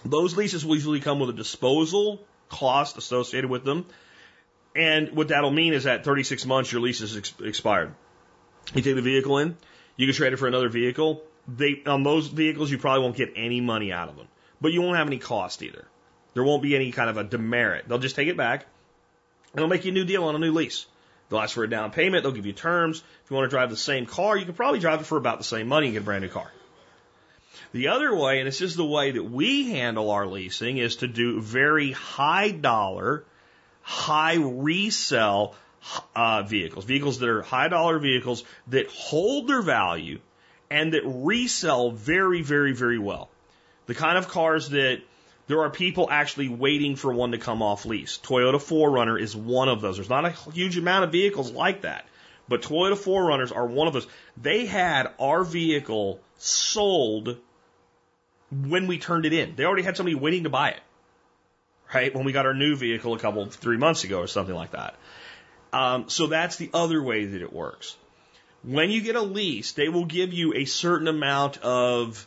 Those 0.05 0.37
leases 0.37 0.65
will 0.65 0.77
usually 0.77 1.01
come 1.01 1.19
with 1.21 1.31
a 1.31 1.35
disposal 1.35 2.25
cost 2.49 2.97
associated 2.97 3.51
with 3.51 3.65
them. 3.65 3.87
And 4.75 5.13
what 5.13 5.29
that'll 5.29 5.51
mean 5.51 5.73
is 5.73 5.85
that 5.85 6.05
36 6.05 6.47
months 6.47 6.71
your 6.71 6.81
lease 6.81 7.01
is 7.01 7.17
ex- 7.17 7.35
expired. 7.41 7.95
You 8.75 8.83
take 8.83 8.95
the 8.95 9.03
vehicle 9.03 9.39
in, 9.39 9.57
you 9.97 10.07
can 10.07 10.15
trade 10.15 10.33
it 10.33 10.37
for 10.37 10.47
another 10.47 10.69
vehicle. 10.69 11.23
They 11.49 11.83
on 11.87 12.03
those 12.03 12.29
vehicles 12.29 12.71
you 12.71 12.79
probably 12.79 13.03
won't 13.03 13.17
get 13.17 13.33
any 13.35 13.61
money 13.61 13.93
out 13.93 14.09
of 14.09 14.17
them, 14.17 14.29
but 14.61 14.73
you 14.73 14.83
won't 14.83 14.97
have 14.97 15.07
any 15.07 15.19
cost 15.19 15.63
either. 15.63 15.87
There 16.35 16.45
won't 16.45 16.63
be 16.63 16.75
any 16.77 16.93
kind 16.93 17.11
of 17.11 17.17
a 17.17 17.25
demerit. 17.25 17.89
They'll 17.89 17.99
just 17.99 18.17
take 18.17 18.29
it 18.29 18.37
back 18.37 18.67
and 19.53 19.61
they'll 19.61 19.69
make 19.69 19.85
you 19.85 19.91
a 19.91 19.95
new 19.95 20.05
deal 20.05 20.25
on 20.25 20.35
a 20.35 20.39
new 20.39 20.53
lease. 20.53 20.87
They'll 21.29 21.41
ask 21.41 21.55
for 21.55 21.65
a 21.65 21.71
down 21.71 21.93
payment. 21.93 22.23
They'll 22.23 22.33
give 22.33 22.47
you 22.47 22.53
terms. 22.53 22.99
If 23.25 23.31
you 23.31 23.37
want 23.37 23.51
to 23.51 23.55
drive 23.55 23.71
the 23.71 23.77
same 23.77 24.07
car, 24.07 24.37
you 24.37 24.45
can 24.45 24.55
probably 24.55 24.81
drive 24.81 25.01
it 25.01 25.05
for 25.05 25.19
about 25.19 25.39
the 25.39 25.45
same 25.45 25.69
money 25.69 25.87
and 25.87 25.95
get 25.95 26.03
a 26.03 26.05
brand 26.05 26.23
new 26.23 26.29
car. 26.29 26.51
The 27.73 27.89
other 27.89 28.15
way, 28.15 28.39
and 28.39 28.49
this 28.49 28.61
is 28.61 28.75
the 28.75 28.85
way 28.85 29.13
that 29.13 29.23
we 29.23 29.71
handle 29.71 30.11
our 30.11 30.27
leasing, 30.27 30.79
is 30.79 30.97
to 30.97 31.07
do 31.07 31.41
very 31.41 31.93
high 31.93 32.51
dollar, 32.51 33.25
high 33.83 34.35
resell 34.35 35.55
uh, 36.17 36.43
vehicles, 36.43 36.85
vehicles 36.85 37.21
that 37.21 37.29
are 37.29 37.43
high 37.43 37.69
dollar 37.69 37.99
vehicles 37.99 38.43
that 38.69 38.89
hold 38.89 39.47
their 39.47 39.63
value 39.63 40.19
and 40.69 40.95
that 40.95 41.03
resell 41.05 41.91
very, 41.91 42.43
very, 42.43 42.73
very 42.73 42.99
well. 42.99 43.29
The 43.87 43.95
kind 43.95 44.19
of 44.19 44.29
cars 44.29 44.71
that 44.71 45.01
there 45.51 45.63
are 45.63 45.71
people 45.71 46.09
actually 46.09 46.49
waiting 46.49 46.95
for 46.95 47.13
one 47.13 47.33
to 47.33 47.39
come 47.39 47.61
off 47.61 47.85
lease. 47.85 48.21
Toyota 48.23 48.55
4Runner 48.55 49.21
is 49.21 49.35
one 49.35 49.69
of 49.69 49.81
those. 49.81 49.97
There's 49.97 50.09
not 50.09 50.25
a 50.25 50.31
huge 50.31 50.79
amount 50.79 51.03
of 51.03 51.11
vehicles 51.11 51.51
like 51.51 51.83
that, 51.83 52.07
but 52.49 52.63
Toyota 52.63 52.93
4Runners 52.93 53.55
are 53.55 53.67
one 53.67 53.89
of 53.89 53.93
those. 53.93 54.07
They 54.41 54.67
had 54.67 55.09
our 55.19 55.43
vehicle 55.43 56.21
sold 56.39 57.37
when 58.53 58.87
we 58.87 58.99
turned 58.99 59.27
it 59.27 59.33
in. 59.33 59.57
They 59.57 59.65
already 59.65 59.83
had 59.83 59.97
somebody 59.97 60.15
waiting 60.15 60.45
to 60.45 60.51
buy 60.51 60.71
it, 60.71 60.81
right? 61.93 62.15
When 62.15 62.25
we 62.25 62.31
got 62.31 62.47
our 62.47 62.55
new 62.55 62.77
vehicle 62.77 63.15
a 63.15 63.19
couple, 63.19 63.45
three 63.47 63.77
months 63.77 64.05
ago 64.05 64.21
or 64.21 64.29
something 64.29 64.55
like 64.55 64.71
that. 64.71 64.95
Um, 65.73 66.09
so 66.09 66.29
that's 66.29 66.57
the 66.57 66.71
other 66.73 67.03
way 67.03 67.25
that 67.25 67.43
it 67.43 67.53
works. 67.53 67.97
When 68.63 68.91
you 68.91 69.01
get 69.01 69.17
a 69.17 69.21
lease, 69.21 69.73
they 69.73 69.89
will 69.89 70.05
give 70.05 70.33
you 70.33 70.55
a 70.55 70.65
certain 70.65 71.09
amount 71.09 71.59
of 71.59 72.25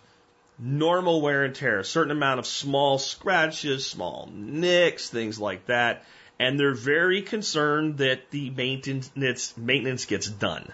normal 0.60 1.22
wear 1.22 1.44
and 1.44 1.56
tear, 1.56 1.80
a 1.80 1.86
certain 1.86 2.12
amount 2.12 2.40
of 2.40 2.46
small 2.46 2.98
scratches, 2.98 3.86
small 3.86 4.30
nicks, 4.32 5.10
things 5.10 5.40
like 5.40 5.66
that. 5.68 6.06
And 6.40 6.60
they're 6.60 6.74
very 6.74 7.22
concerned 7.22 7.98
that 7.98 8.32
the 8.32 8.50
maintenance, 8.50 9.56
maintenance 9.58 10.06
gets 10.06 10.28
done. 10.28 10.72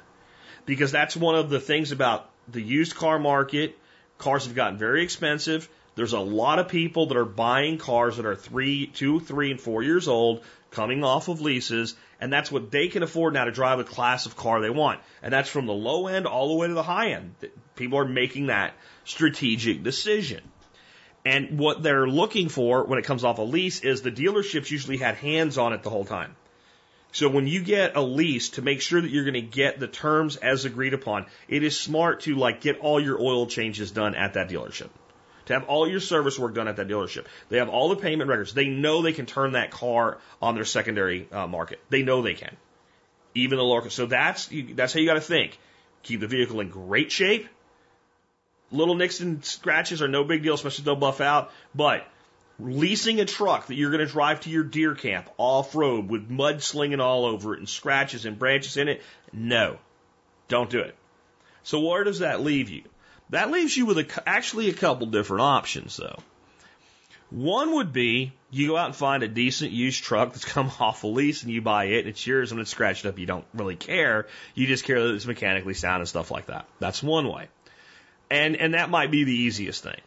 Because 0.66 0.92
that's 0.92 1.16
one 1.16 1.36
of 1.36 1.50
the 1.50 1.60
things 1.60 1.92
about 1.92 2.30
the 2.48 2.62
used 2.62 2.96
car 2.96 3.20
market. 3.20 3.78
Cars 4.18 4.46
have 4.46 4.56
gotten 4.56 4.78
very 4.78 5.04
expensive. 5.04 5.70
There's 5.96 6.14
a 6.14 6.20
lot 6.20 6.60
of 6.60 6.70
people 6.70 7.08
that 7.08 7.18
are 7.18 7.26
buying 7.26 7.78
cars 7.78 8.18
that 8.18 8.26
are 8.26 8.36
three, 8.36 8.88
two, 8.88 9.20
three, 9.20 9.52
and 9.52 9.60
four 9.60 9.84
years 9.84 10.08
old, 10.08 10.44
coming 10.72 11.04
off 11.04 11.28
of 11.28 11.42
leases, 11.42 11.96
and 12.20 12.32
that's 12.32 12.52
what 12.52 12.72
they 12.72 12.88
can 12.90 13.04
afford 13.04 13.34
now 13.34 13.46
to 13.46 13.52
drive 13.52 13.80
a 13.80 13.84
class 13.84 14.26
of 14.26 14.36
car 14.36 14.62
they 14.62 14.70
want. 14.70 15.00
And 15.24 15.32
that's 15.32 15.50
from 15.50 15.66
the 15.66 15.74
low 15.74 16.08
end 16.08 16.26
all 16.26 16.50
the 16.50 16.56
way 16.56 16.68
to 16.68 16.74
the 16.74 16.84
high 16.84 17.12
end. 17.12 17.36
People 17.76 18.00
are 18.00 18.06
making 18.06 18.48
that 18.48 18.74
strategic 19.06 19.84
decision. 19.84 20.42
And 21.26 21.60
what 21.60 21.84
they're 21.84 22.08
looking 22.08 22.50
for 22.50 22.86
when 22.86 23.00
it 23.00 23.06
comes 23.06 23.24
off 23.24 23.40
a 23.40 23.44
lease 23.44 23.82
is 23.82 24.02
the 24.02 24.12
dealerships 24.12 24.72
usually 24.72 24.98
had 24.98 25.16
hands 25.16 25.58
on 25.58 25.74
it 25.74 25.84
the 25.84 25.90
whole 25.90 26.06
time. 26.06 26.36
So 27.12 27.28
when 27.28 27.48
you 27.48 27.64
get 27.64 27.96
a 27.96 28.02
lease 28.02 28.50
to 28.50 28.62
make 28.62 28.82
sure 28.82 29.02
that 29.02 29.10
you're 29.10 29.24
going 29.24 29.34
to 29.34 29.42
get 29.42 29.80
the 29.80 29.88
terms 29.88 30.36
as 30.36 30.66
agreed 30.66 30.94
upon, 30.94 31.26
it 31.48 31.64
is 31.64 31.80
smart 31.80 32.22
to 32.22 32.36
like 32.36 32.62
get 32.62 32.80
all 32.80 33.00
your 33.00 33.20
oil 33.20 33.48
changes 33.48 33.92
done 33.92 34.14
at 34.14 34.36
that 34.36 34.50
dealership. 34.50 34.90
To 35.50 35.56
have 35.56 35.66
all 35.66 35.90
your 35.90 36.00
service 36.00 36.38
work 36.38 36.54
done 36.54 36.68
at 36.68 36.76
that 36.76 36.88
dealership. 36.88 37.26
They 37.50 37.58
have 37.58 37.70
all 37.70 37.90
the 37.90 37.96
payment 37.96 38.30
records. 38.30 38.54
They 38.54 38.68
know 38.68 39.02
they 39.02 39.14
can 39.14 39.26
turn 39.26 39.54
that 39.54 39.72
car 39.72 40.20
on 40.40 40.54
their 40.54 40.64
secondary 40.64 41.28
uh, 41.32 41.48
market. 41.48 41.80
They 41.90 42.04
know 42.04 42.22
they 42.22 42.36
can. 42.36 42.56
Even 43.34 43.58
the 43.58 43.64
local. 43.64 43.90
So 43.90 44.06
that's, 44.06 44.48
that's 44.74 44.94
how 44.94 45.00
you 45.00 45.08
got 45.08 45.16
to 45.16 45.22
think. 45.22 45.58
Keep 46.04 46.20
the 46.20 46.28
vehicle 46.28 46.60
in 46.60 46.70
great 46.70 47.12
shape. 47.12 47.48
Little 48.72 48.94
nicks 48.94 49.22
and 49.22 49.44
scratches 49.44 50.04
are 50.04 50.08
no 50.08 50.24
big 50.24 50.44
deal, 50.44 50.54
especially 50.54 50.84
if 50.84 50.86
they'll 50.86 50.96
buff 50.96 51.20
out. 51.20 51.52
But 51.74 52.06
leasing 52.60 53.20
a 53.20 53.26
truck 53.26 53.66
that 53.68 53.76
you're 53.76 53.90
going 53.90 54.06
to 54.06 54.12
drive 54.12 54.42
to 54.42 54.52
your 54.52 54.64
deer 54.64 54.94
camp 54.94 55.32
off 55.40 55.74
road 55.74 56.10
with 56.10 56.30
mud 56.30 56.62
slinging 56.62 57.00
all 57.00 57.26
over 57.26 57.56
it 57.56 57.58
and 57.58 57.68
scratches 57.68 58.28
and 58.28 58.38
branches 58.38 58.78
in 58.78 58.88
it, 58.88 59.02
no, 59.34 59.80
don't 60.48 60.70
do 60.70 60.82
it. 60.82 60.96
So 61.64 61.80
where 61.80 62.04
does 62.04 62.20
that 62.20 62.40
leave 62.42 62.70
you? 62.70 62.84
That 63.30 63.52
leaves 63.52 63.76
you 63.76 63.86
with 63.86 64.00
a, 64.00 64.24
actually 64.28 64.70
a 64.70 64.74
couple 64.74 65.08
different 65.08 65.42
options 65.42 65.98
though. 65.98 66.18
One 67.30 67.76
would 67.76 67.94
be 67.94 68.34
you 68.50 68.70
go 68.70 68.78
out 68.78 68.88
and 68.88 68.96
find 68.96 69.22
a 69.22 69.28
decent 69.28 69.72
used 69.72 70.04
truck 70.04 70.34
that's 70.34 70.46
come 70.46 70.72
off 70.80 71.04
a 71.04 71.08
lease 71.08 71.44
and 71.44 71.52
you 71.52 71.62
buy 71.62 71.86
it 71.86 72.00
and 72.00 72.08
it's 72.08 72.26
yours 72.26 72.52
and 72.52 72.60
it's 72.60 72.72
scratched 72.72 73.06
up. 73.06 73.20
You 73.20 73.28
don't 73.28 73.46
really 73.54 73.76
care. 73.76 74.28
You 74.56 74.66
just 74.68 74.84
care 74.84 75.02
that 75.02 75.14
it's 75.14 75.28
mechanically 75.28 75.76
sound 75.76 76.00
and 76.00 76.10
stuff 76.10 76.32
like 76.32 76.48
that. 76.48 76.66
That's 76.80 77.04
one 77.04 77.28
way. 77.28 77.48
And, 78.32 78.56
and 78.56 78.74
that 78.74 78.90
might 78.90 79.12
be 79.12 79.24
the 79.24 79.34
easiest 79.34 79.84
thing. 79.84 80.00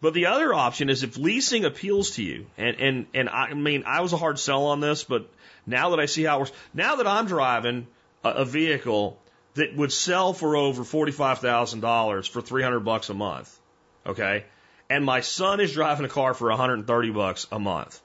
But 0.00 0.14
the 0.14 0.26
other 0.26 0.54
option 0.54 0.88
is 0.88 1.02
if 1.02 1.18
leasing 1.18 1.64
appeals 1.64 2.12
to 2.12 2.22
you, 2.22 2.46
and, 2.56 2.80
and, 2.80 3.06
and 3.12 3.28
I 3.28 3.52
mean, 3.52 3.84
I 3.86 4.00
was 4.00 4.12
a 4.12 4.16
hard 4.16 4.38
sell 4.38 4.66
on 4.66 4.80
this, 4.80 5.04
but 5.04 5.28
now 5.66 5.90
that 5.90 6.00
I 6.00 6.06
see 6.06 6.24
how 6.24 6.36
it 6.36 6.40
works, 6.40 6.52
now 6.72 6.96
that 6.96 7.06
I'm 7.06 7.26
driving 7.26 7.86
a, 8.24 8.30
a 8.30 8.44
vehicle 8.44 9.18
that 9.60 9.76
would 9.76 9.92
sell 9.92 10.32
for 10.32 10.56
over 10.56 10.84
$45,000 10.84 12.28
for 12.30 12.40
300 12.40 12.80
bucks 12.80 13.10
a 13.10 13.14
month, 13.14 13.58
okay, 14.06 14.44
and 14.88 15.04
my 15.04 15.20
son 15.20 15.60
is 15.60 15.74
driving 15.74 16.06
a 16.06 16.08
car 16.08 16.32
for 16.32 16.48
130 16.48 17.10
bucks 17.10 17.46
a 17.52 17.58
month. 17.58 18.00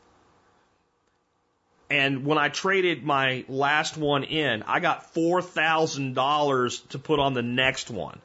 And 1.90 2.26
when 2.26 2.38
I 2.38 2.50
traded 2.50 3.06
my 3.06 3.46
last 3.48 3.96
one 3.96 4.26
in, 4.26 4.64
I 4.64 4.82
got 4.82 5.14
$4,000 5.14 6.88
to 6.90 7.00
put 7.00 7.20
on 7.20 7.34
the 7.34 7.42
next 7.42 7.90
one. 7.90 8.20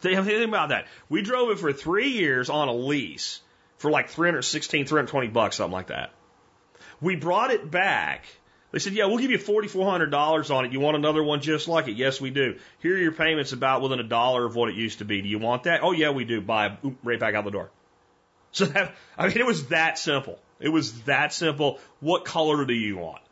Think 0.00 0.44
about 0.44 0.68
that. 0.68 0.86
We 1.08 1.22
drove 1.22 1.50
it 1.50 1.58
for 1.58 1.72
three 1.72 2.10
years 2.10 2.48
on 2.48 2.68
a 2.68 2.74
lease 2.74 3.40
for 3.78 3.90
like 3.90 4.10
316, 4.10 4.86
320 4.86 5.28
bucks, 5.28 5.56
something 5.56 5.72
like 5.72 5.88
that. 5.88 6.12
We 7.00 7.16
brought 7.16 7.50
it 7.50 7.68
back. 7.68 8.24
They 8.72 8.78
said, 8.78 8.92
yeah, 8.92 9.06
we'll 9.06 9.18
give 9.18 9.32
you 9.32 9.38
$4,400 9.38 10.54
on 10.54 10.64
it. 10.64 10.72
You 10.72 10.78
want 10.78 10.96
another 10.96 11.22
one 11.22 11.40
just 11.40 11.66
like 11.66 11.88
it? 11.88 11.96
Yes, 11.96 12.20
we 12.20 12.30
do. 12.30 12.56
Here 12.80 12.94
are 12.94 12.98
your 12.98 13.12
payments 13.12 13.52
about 13.52 13.82
within 13.82 13.98
a 13.98 14.04
dollar 14.04 14.46
of 14.46 14.54
what 14.54 14.68
it 14.68 14.76
used 14.76 14.98
to 14.98 15.04
be. 15.04 15.20
Do 15.22 15.28
you 15.28 15.40
want 15.40 15.64
that? 15.64 15.80
Oh, 15.82 15.90
yeah, 15.90 16.10
we 16.10 16.24
do. 16.24 16.40
Buy 16.40 16.76
right 17.02 17.18
back 17.18 17.34
out 17.34 17.44
the 17.44 17.50
door. 17.50 17.70
So 18.52 18.64
that, 18.64 18.96
I 19.16 19.28
mean, 19.28 19.36
it 19.36 19.46
was 19.46 19.68
that 19.68 19.96
simple. 19.96 20.36
It 20.58 20.70
was 20.70 21.02
that 21.02 21.32
simple. 21.32 21.78
What 22.00 22.24
color 22.24 22.64
do 22.64 22.74
you 22.74 22.96
want? 22.96 23.22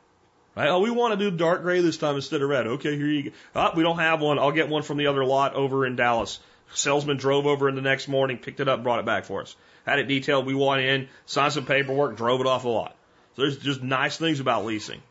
Right? 0.57 0.69
Oh, 0.69 0.79
we 0.79 0.93
want 0.93 1.19
to 1.19 1.31
do 1.31 1.37
dark 1.37 1.63
gray 1.63 1.81
this 1.81 1.97
time 1.97 2.15
instead 2.15 2.41
of 2.41 2.49
red. 2.49 2.69
Okay, 2.69 2.97
here 2.97 3.09
you 3.09 3.23
go. 3.25 3.31
Oh, 3.57 3.71
we 3.75 3.83
don't 3.83 3.99
have 3.99 4.21
one. 4.21 4.39
I'll 4.39 4.53
get 4.53 4.69
one 4.69 4.85
from 4.85 4.97
the 4.97 5.09
other 5.09 5.25
lot 5.25 5.55
over 5.55 5.85
in 5.87 5.97
Dallas. 5.97 6.39
Salesman 6.73 7.17
drove 7.17 7.47
over 7.47 7.69
in 7.69 7.75
the 7.75 7.83
next 7.83 8.07
morning, 8.07 8.39
picked 8.39 8.61
it 8.61 8.69
up, 8.69 8.85
brought 8.85 9.01
it 9.01 9.07
back 9.07 9.25
for 9.25 9.43
us. 9.43 9.57
Had 9.85 9.99
it 9.99 10.07
detailed. 10.07 10.47
We 10.47 10.55
went 10.55 10.83
in, 10.83 11.09
signed 11.27 11.53
some 11.53 11.67
paperwork, 11.67 12.17
drove 12.17 12.41
it 12.41 12.47
off 12.47 12.63
the 12.63 12.69
lot. 12.69 12.95
So 13.35 13.43
there's 13.43 13.59
just 13.59 13.83
nice 13.83 14.19
things 14.19 14.39
about 14.39 14.65
leasing. 14.65 15.03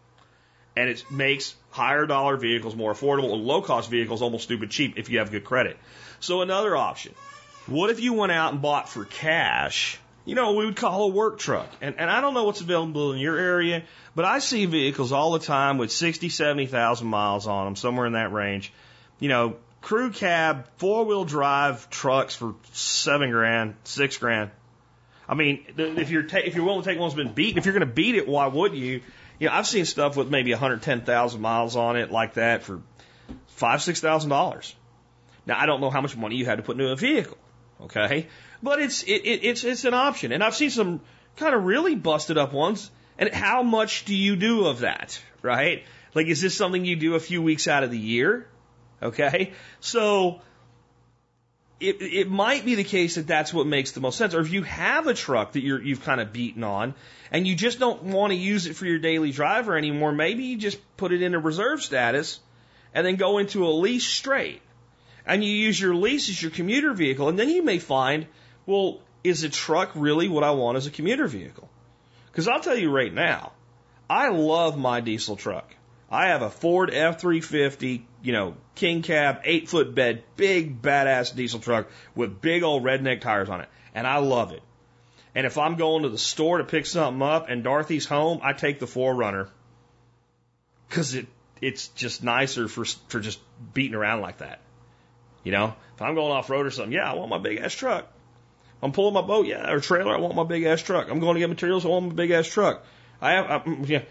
And 0.78 0.90
it 0.90 1.10
makes 1.10 1.56
higher 1.72 2.06
dollar 2.06 2.38
vehicles 2.38 2.76
more 2.76 2.94
affordable 2.94 3.34
and 3.34 3.44
low 3.44 3.64
cost 3.64 3.90
vehicles 3.90 4.22
almost 4.22 4.44
stupid 4.44 4.70
cheap 4.70 4.94
if 4.98 5.10
you 5.10 5.18
have 5.18 5.32
good 5.32 5.44
credit. 5.44 5.78
So 6.20 6.42
another 6.42 6.78
option. 6.78 7.16
What 7.66 7.90
if 7.90 8.00
you 8.00 8.14
went 8.14 8.32
out 8.32 8.54
and 8.54 8.62
bought 8.62 8.88
for 8.88 9.04
cash, 9.04 10.00
you 10.24 10.36
know, 10.36 10.54
we 10.54 10.66
would 10.66 10.76
call 10.76 11.04
a 11.04 11.08
work 11.08 11.40
truck. 11.40 11.68
And, 11.82 11.96
and 11.98 12.12
I 12.12 12.22
don't 12.22 12.36
know 12.36 12.44
what's 12.44 12.62
available 12.62 13.14
in 13.14 13.20
your 13.20 13.38
area, 13.38 13.84
but 14.14 14.24
I 14.24 14.38
see 14.38 14.68
vehicles 14.68 15.12
all 15.12 15.32
the 15.32 15.40
time 15.40 15.80
with 15.80 15.92
60, 15.92 16.30
70,000 16.30 17.08
miles 17.08 17.48
on 17.48 17.66
them, 17.66 17.76
somewhere 17.76 18.06
in 18.06 18.14
that 18.14 18.32
range. 18.32 18.72
You 19.20 19.30
know, 19.30 19.56
crew 19.82 20.12
cab, 20.12 20.68
four 20.78 21.06
wheel 21.06 21.26
drive 21.26 21.90
trucks 21.90 22.36
for 22.36 22.54
seven 22.74 23.32
grand, 23.32 23.76
six 23.84 24.18
grand. 24.18 24.52
I 25.30 25.34
mean, 25.34 25.66
if 25.78 26.10
you're 26.10 26.24
ta- 26.24 26.38
if 26.38 26.56
you're 26.56 26.64
willing 26.64 26.84
to 26.84 26.90
take 26.90 27.00
one 27.00 27.10
that's 27.10 27.18
been 27.18 27.34
beaten, 27.34 27.58
if 27.58 27.66
you're 27.66 27.74
going 27.74 27.88
to 27.88 27.94
beat 27.94 28.16
it, 28.16 28.28
why 28.28 28.48
would 28.48 28.74
you? 28.74 29.02
You 29.40 29.48
know, 29.48 29.54
I've 29.54 29.68
seen 29.68 29.86
stuff 29.86 30.18
with 30.18 30.30
maybe 30.30 30.52
110,000 30.52 31.42
miles 31.42 31.76
on 31.76 31.96
it 31.96 32.12
like 32.12 32.36
that 32.36 32.64
for 32.64 32.82
five, 33.48 33.82
six 33.82 34.00
thousand 34.00 34.30
dollars. 34.30 34.76
Now 35.46 35.60
I 35.60 35.66
don't 35.66 35.82
know 35.82 35.90
how 35.90 36.02
much 36.02 36.16
money 36.16 36.36
you 36.36 36.46
had 36.46 36.58
to 36.58 36.64
put 36.64 36.80
into 36.80 36.92
a 36.92 36.96
vehicle, 36.96 37.38
okay? 37.82 38.28
But 38.62 38.80
it's 38.80 39.04
it, 39.04 39.22
it, 39.26 39.44
it's 39.44 39.64
it's 39.64 39.86
an 39.86 39.94
option, 39.94 40.32
and 40.32 40.44
I've 40.44 40.56
seen 40.56 40.70
some 40.70 41.02
kind 41.36 41.56
of 41.56 41.64
really 41.64 41.96
busted 41.96 42.38
up 42.38 42.54
ones. 42.54 42.90
And 43.20 43.34
how 43.34 43.64
much 43.64 44.06
do 44.06 44.16
you 44.16 44.36
do 44.36 44.68
of 44.68 44.82
that, 44.82 45.20
right? 45.42 45.84
Like, 46.14 46.28
is 46.28 46.40
this 46.40 46.56
something 46.56 46.86
you 46.86 46.96
do 46.96 47.16
a 47.16 47.20
few 47.20 47.42
weeks 47.42 47.68
out 47.68 47.84
of 47.84 47.90
the 47.90 47.98
year? 47.98 48.48
Okay, 49.02 49.54
so 49.80 50.42
it, 51.80 52.02
it 52.02 52.30
might 52.30 52.66
be 52.66 52.76
the 52.76 52.84
case 52.84 53.16
that 53.16 53.28
that's 53.28 53.54
what 53.54 53.68
makes 53.68 53.92
the 53.92 54.00
most 54.00 54.18
sense. 54.18 54.34
Or 54.34 54.40
if 54.40 54.52
you 54.52 54.64
have 54.64 55.08
a 55.08 55.14
truck 55.14 55.54
that 55.54 55.62
you're, 55.62 55.82
you've 55.82 56.04
kind 56.04 56.20
of 56.20 56.34
beaten 56.34 56.64
on 56.64 56.96
and 57.32 57.48
you 57.48 57.56
just 57.56 57.80
don't 57.80 58.04
want 58.04 58.32
to 58.32 58.36
use 58.36 58.66
it 58.66 58.76
for 58.76 58.86
your 58.86 59.00
daily 59.00 59.32
driver 59.32 59.78
anymore, 59.78 60.12
maybe 60.12 60.44
you 60.44 60.58
just 60.58 60.80
put 60.98 61.12
it 61.12 61.22
into 61.22 61.40
reserve 61.40 61.84
status 61.84 62.40
and 62.94 63.06
then 63.06 63.16
go 63.16 63.38
into 63.38 63.68
a 63.68 63.70
lease 63.70 64.06
straight. 64.06 64.62
And 65.26 65.44
you 65.44 65.52
use 65.52 65.80
your 65.80 65.94
lease 65.94 66.30
as 66.30 66.42
your 66.42 66.52
commuter 66.52 66.94
vehicle. 66.94 67.30
And 67.30 67.38
then 67.38 67.50
you 67.50 67.62
may 67.62 67.80
find, 67.80 68.26
well, 68.66 69.02
is 69.24 69.44
a 69.44 69.50
truck 69.50 69.92
really 69.94 70.30
what 70.30 70.44
I 70.44 70.52
want 70.52 70.78
as 70.78 70.88
a 70.88 70.92
commuter 70.92 71.28
vehicle? 71.28 71.70
Because 72.32 72.48
I'll 72.48 72.62
tell 72.62 72.78
you 72.78 72.90
right 72.90 73.14
now, 73.14 73.52
I 74.10 74.30
love 74.30 74.78
my 74.78 75.02
diesel 75.02 75.36
truck. 75.36 75.76
I 76.10 76.30
have 76.30 76.42
a 76.42 76.50
Ford 76.50 76.90
F350, 76.92 78.04
you 78.22 78.34
know, 78.34 78.56
king 78.76 79.02
cab, 79.02 79.42
eight 79.44 79.70
foot 79.70 79.94
bed, 79.94 80.24
big 80.36 80.82
badass 80.82 81.36
diesel 81.36 81.60
truck 81.60 81.88
with 82.16 82.42
big 82.42 82.64
old 82.64 82.84
redneck 82.84 83.22
tires 83.22 83.50
on 83.50 83.62
it. 83.62 83.70
And 83.94 84.06
I 84.06 84.18
love 84.18 84.52
it. 84.52 84.62
And 85.36 85.46
if 85.46 85.58
I'm 85.58 85.76
going 85.76 86.04
to 86.04 86.10
the 86.10 86.18
store 86.18 86.58
to 86.58 86.64
pick 86.64 86.86
something 86.86 87.22
up 87.22 87.50
and 87.50 87.64
Dorothy's 87.64 88.06
home, 88.06 88.40
I 88.42 88.54
take 88.54 88.80
the 88.80 88.86
4Runner. 88.86 89.50
Cause 90.90 91.14
it, 91.14 91.28
it's 91.62 91.90
just 91.90 92.24
nicer 92.24 92.68
for, 92.68 92.86
for 92.86 93.20
just 93.20 93.40
beating 93.74 93.96
around 93.96 94.22
like 94.22 94.38
that. 94.38 94.62
You 95.44 95.52
know, 95.52 95.76
if 95.96 96.02
I'm 96.02 96.16
going 96.16 96.32
off 96.32 96.50
road 96.50 96.66
or 96.66 96.72
something, 96.72 96.94
yeah, 96.94 97.10
I 97.10 97.16
want 97.16 97.30
my 97.30 97.38
big 97.38 97.60
ass 97.60 97.74
truck. 97.74 98.12
I'm 98.82 98.92
pulling 98.92 99.14
my 99.14 99.22
boat, 99.22 99.48
yeah, 99.48 99.72
or 99.72 99.80
trailer, 99.80 100.14
I 100.14 100.20
want 100.20 100.36
my 100.36 100.44
big 100.44 100.64
ass 100.64 100.82
truck. 100.82 101.10
I'm 101.10 101.20
going 101.20 101.36
to 101.36 101.40
get 101.40 101.50
materials, 101.50 101.86
I 101.86 101.90
want 101.90 102.08
my 102.08 102.14
big 102.14 102.32
ass 102.32 102.48
truck. 102.48 102.84
I 103.22 103.32
have, 103.32 103.46
I, 103.50 103.72
yeah, 103.86 104.04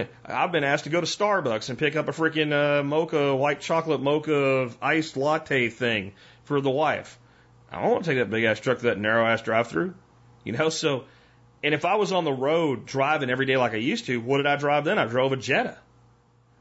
I've 0.24 0.52
been 0.52 0.64
asked 0.64 0.84
to 0.84 0.90
go 0.90 1.00
to 1.00 1.06
Starbucks 1.06 1.68
and 1.68 1.78
pick 1.78 1.96
up 1.96 2.08
a 2.08 2.12
freaking 2.12 2.52
uh, 2.52 2.82
mocha, 2.82 3.34
white 3.34 3.60
chocolate 3.60 4.00
mocha 4.00 4.70
iced 4.80 5.16
latte 5.16 5.68
thing 5.68 6.12
for 6.44 6.60
the 6.60 6.70
wife. 6.70 7.18
I 7.70 7.80
don't 7.80 7.90
want 7.90 8.04
to 8.04 8.10
take 8.10 8.18
that 8.18 8.30
big 8.30 8.44
ass 8.44 8.60
truck 8.60 8.78
to 8.78 8.84
that 8.86 8.98
narrow 8.98 9.26
ass 9.26 9.42
drive 9.42 9.68
through. 9.68 9.94
You 10.44 10.52
know, 10.52 10.68
so, 10.68 11.04
and 11.62 11.74
if 11.74 11.84
I 11.84 11.96
was 11.96 12.12
on 12.12 12.24
the 12.24 12.32
road 12.32 12.86
driving 12.86 13.30
every 13.30 13.46
day 13.46 13.56
like 13.56 13.72
I 13.72 13.76
used 13.76 14.06
to, 14.06 14.20
what 14.20 14.38
did 14.38 14.46
I 14.46 14.56
drive 14.56 14.84
then? 14.84 14.98
I 14.98 15.06
drove 15.06 15.32
a 15.32 15.36
Jetta. 15.36 15.78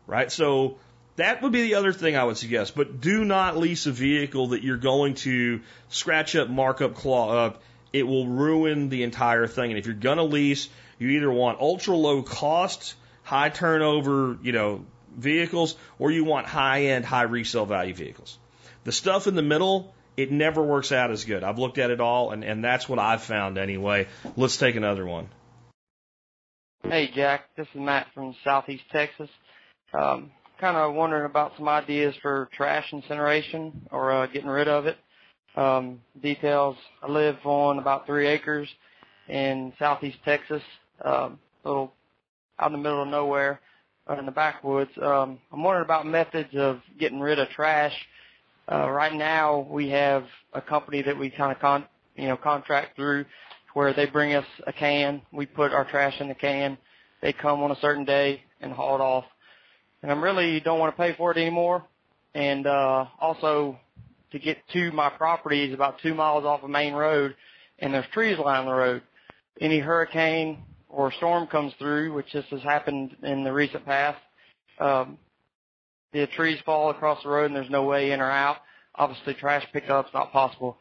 Right? 0.07 0.31
So, 0.31 0.77
that 1.17 1.41
would 1.41 1.51
be 1.51 1.63
the 1.63 1.75
other 1.75 1.93
thing 1.93 2.15
I 2.15 2.23
would 2.23 2.37
suggest. 2.37 2.75
But 2.75 3.01
do 3.01 3.25
not 3.25 3.57
lease 3.57 3.85
a 3.85 3.91
vehicle 3.91 4.49
that 4.49 4.63
you're 4.63 4.77
going 4.77 5.15
to 5.15 5.61
scratch 5.89 6.35
up, 6.35 6.49
mark 6.49 6.81
up, 6.81 6.95
claw 6.95 7.45
up. 7.45 7.61
It 7.91 8.03
will 8.03 8.27
ruin 8.27 8.89
the 8.89 9.03
entire 9.03 9.47
thing. 9.47 9.71
And 9.71 9.77
if 9.77 9.85
you're 9.85 9.95
going 9.95 10.17
to 10.17 10.23
lease, 10.23 10.69
you 10.97 11.09
either 11.09 11.29
want 11.29 11.59
ultra 11.59 11.95
low 11.95 12.23
cost 12.23 12.95
high 13.31 13.47
turnover, 13.47 14.37
you 14.43 14.51
know, 14.51 14.85
vehicles, 15.15 15.77
or 15.99 16.11
you 16.11 16.25
want 16.25 16.45
high 16.45 16.87
end, 16.87 17.05
high 17.05 17.21
resale 17.21 17.65
value 17.65 17.93
vehicles. 17.93 18.37
The 18.83 18.91
stuff 18.91 19.25
in 19.25 19.35
the 19.35 19.41
middle, 19.41 19.95
it 20.17 20.33
never 20.33 20.61
works 20.61 20.91
out 20.91 21.11
as 21.11 21.23
good. 21.23 21.41
I've 21.41 21.57
looked 21.57 21.77
at 21.77 21.91
it 21.91 22.01
all, 22.01 22.31
and, 22.31 22.43
and 22.43 22.61
that's 22.61 22.89
what 22.89 22.99
I've 22.99 23.23
found 23.23 23.57
anyway. 23.57 24.07
Let's 24.35 24.57
take 24.57 24.75
another 24.75 25.05
one. 25.05 25.29
Hey, 26.83 27.09
Jack. 27.15 27.45
This 27.55 27.67
is 27.73 27.79
Matt 27.79 28.07
from 28.13 28.35
Southeast 28.43 28.83
Texas. 28.91 29.29
Um, 29.93 30.31
kind 30.59 30.75
of 30.75 30.93
wondering 30.93 31.23
about 31.23 31.53
some 31.55 31.69
ideas 31.69 32.13
for 32.21 32.49
trash 32.51 32.91
incineration 32.91 33.87
or 33.91 34.11
uh, 34.11 34.25
getting 34.27 34.49
rid 34.49 34.67
of 34.67 34.87
it. 34.87 34.97
Um, 35.55 36.01
details. 36.21 36.75
I 37.01 37.09
live 37.09 37.37
on 37.45 37.79
about 37.79 38.05
three 38.05 38.27
acres 38.27 38.67
in 39.29 39.71
Southeast 39.79 40.17
Texas. 40.25 40.63
Um, 41.01 41.39
little 41.63 41.93
out 42.61 42.67
in 42.67 42.73
the 42.73 42.83
middle 42.83 43.01
of 43.01 43.07
nowhere 43.07 43.59
uh, 44.09 44.17
in 44.17 44.25
the 44.25 44.31
backwoods. 44.31 44.91
Um, 45.01 45.39
I'm 45.51 45.63
wondering 45.63 45.85
about 45.85 46.05
methods 46.05 46.49
of 46.55 46.79
getting 46.99 47.19
rid 47.19 47.39
of 47.39 47.49
trash. 47.49 47.93
Uh, 48.71 48.89
right 48.89 49.13
now, 49.13 49.67
we 49.69 49.89
have 49.89 50.25
a 50.53 50.61
company 50.61 51.01
that 51.01 51.17
we 51.17 51.29
kind 51.29 51.51
of 51.51 51.59
con, 51.59 51.85
you 52.15 52.27
know, 52.27 52.37
contract 52.37 52.95
through 52.95 53.25
where 53.73 53.93
they 53.93 54.05
bring 54.05 54.33
us 54.33 54.45
a 54.67 54.73
can. 54.73 55.21
We 55.31 55.45
put 55.45 55.73
our 55.73 55.85
trash 55.89 56.19
in 56.19 56.27
the 56.27 56.35
can. 56.35 56.77
They 57.21 57.33
come 57.33 57.61
on 57.63 57.71
a 57.71 57.79
certain 57.79 58.05
day 58.05 58.43
and 58.59 58.71
haul 58.71 58.95
it 58.95 59.01
off. 59.01 59.25
And 60.03 60.11
I 60.11 60.15
really 60.15 60.59
don't 60.59 60.79
want 60.79 60.95
to 60.95 61.01
pay 61.01 61.15
for 61.15 61.31
it 61.31 61.37
anymore. 61.37 61.83
And 62.33 62.67
uh, 62.67 63.05
also, 63.19 63.77
to 64.31 64.39
get 64.39 64.57
to 64.73 64.91
my 64.91 65.09
property 65.09 65.65
is 65.65 65.73
about 65.73 65.99
two 66.01 66.13
miles 66.13 66.45
off 66.45 66.63
a 66.63 66.67
main 66.67 66.93
road, 66.93 67.35
and 67.79 67.93
there's 67.93 68.05
trees 68.13 68.37
lining 68.39 68.67
the 68.67 68.73
road. 68.73 69.01
Any 69.59 69.79
hurricane 69.79 70.63
or 70.91 71.09
a 71.09 71.13
storm 71.13 71.47
comes 71.47 71.73
through, 71.79 72.13
which 72.13 72.31
this 72.33 72.45
has 72.51 72.61
happened 72.61 73.15
in 73.23 73.43
the 73.43 73.51
recent 73.51 73.85
past, 73.85 74.19
um, 74.79 75.17
the 76.11 76.27
trees 76.35 76.59
fall 76.65 76.89
across 76.89 77.23
the 77.23 77.29
road 77.29 77.45
and 77.45 77.55
there's 77.55 77.69
no 77.69 77.83
way 77.83 78.11
in 78.11 78.19
or 78.19 78.29
out. 78.29 78.57
Obviously, 78.95 79.33
trash 79.33 79.65
pickup's 79.71 80.13
not 80.13 80.31
possible. 80.33 80.77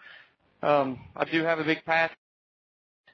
Um, 0.62 0.98
I 1.16 1.24
do 1.24 1.44
have 1.44 1.60
a 1.60 1.64
big 1.64 1.84
path, 1.84 2.10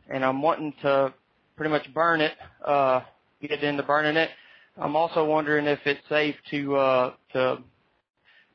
and 0.08 0.24
I'm 0.24 0.40
wanting 0.40 0.72
to 0.82 1.12
pretty 1.56 1.70
much 1.70 1.92
burn 1.92 2.20
it, 2.20 2.32
uh, 2.64 3.02
get 3.40 3.62
into 3.62 3.82
burning 3.82 4.16
it. 4.16 4.30
I'm 4.78 4.96
also 4.96 5.24
wondering 5.24 5.66
if 5.66 5.80
it's 5.84 6.00
safe 6.08 6.34
to 6.50 6.76
uh, 6.76 7.12
to 7.34 7.58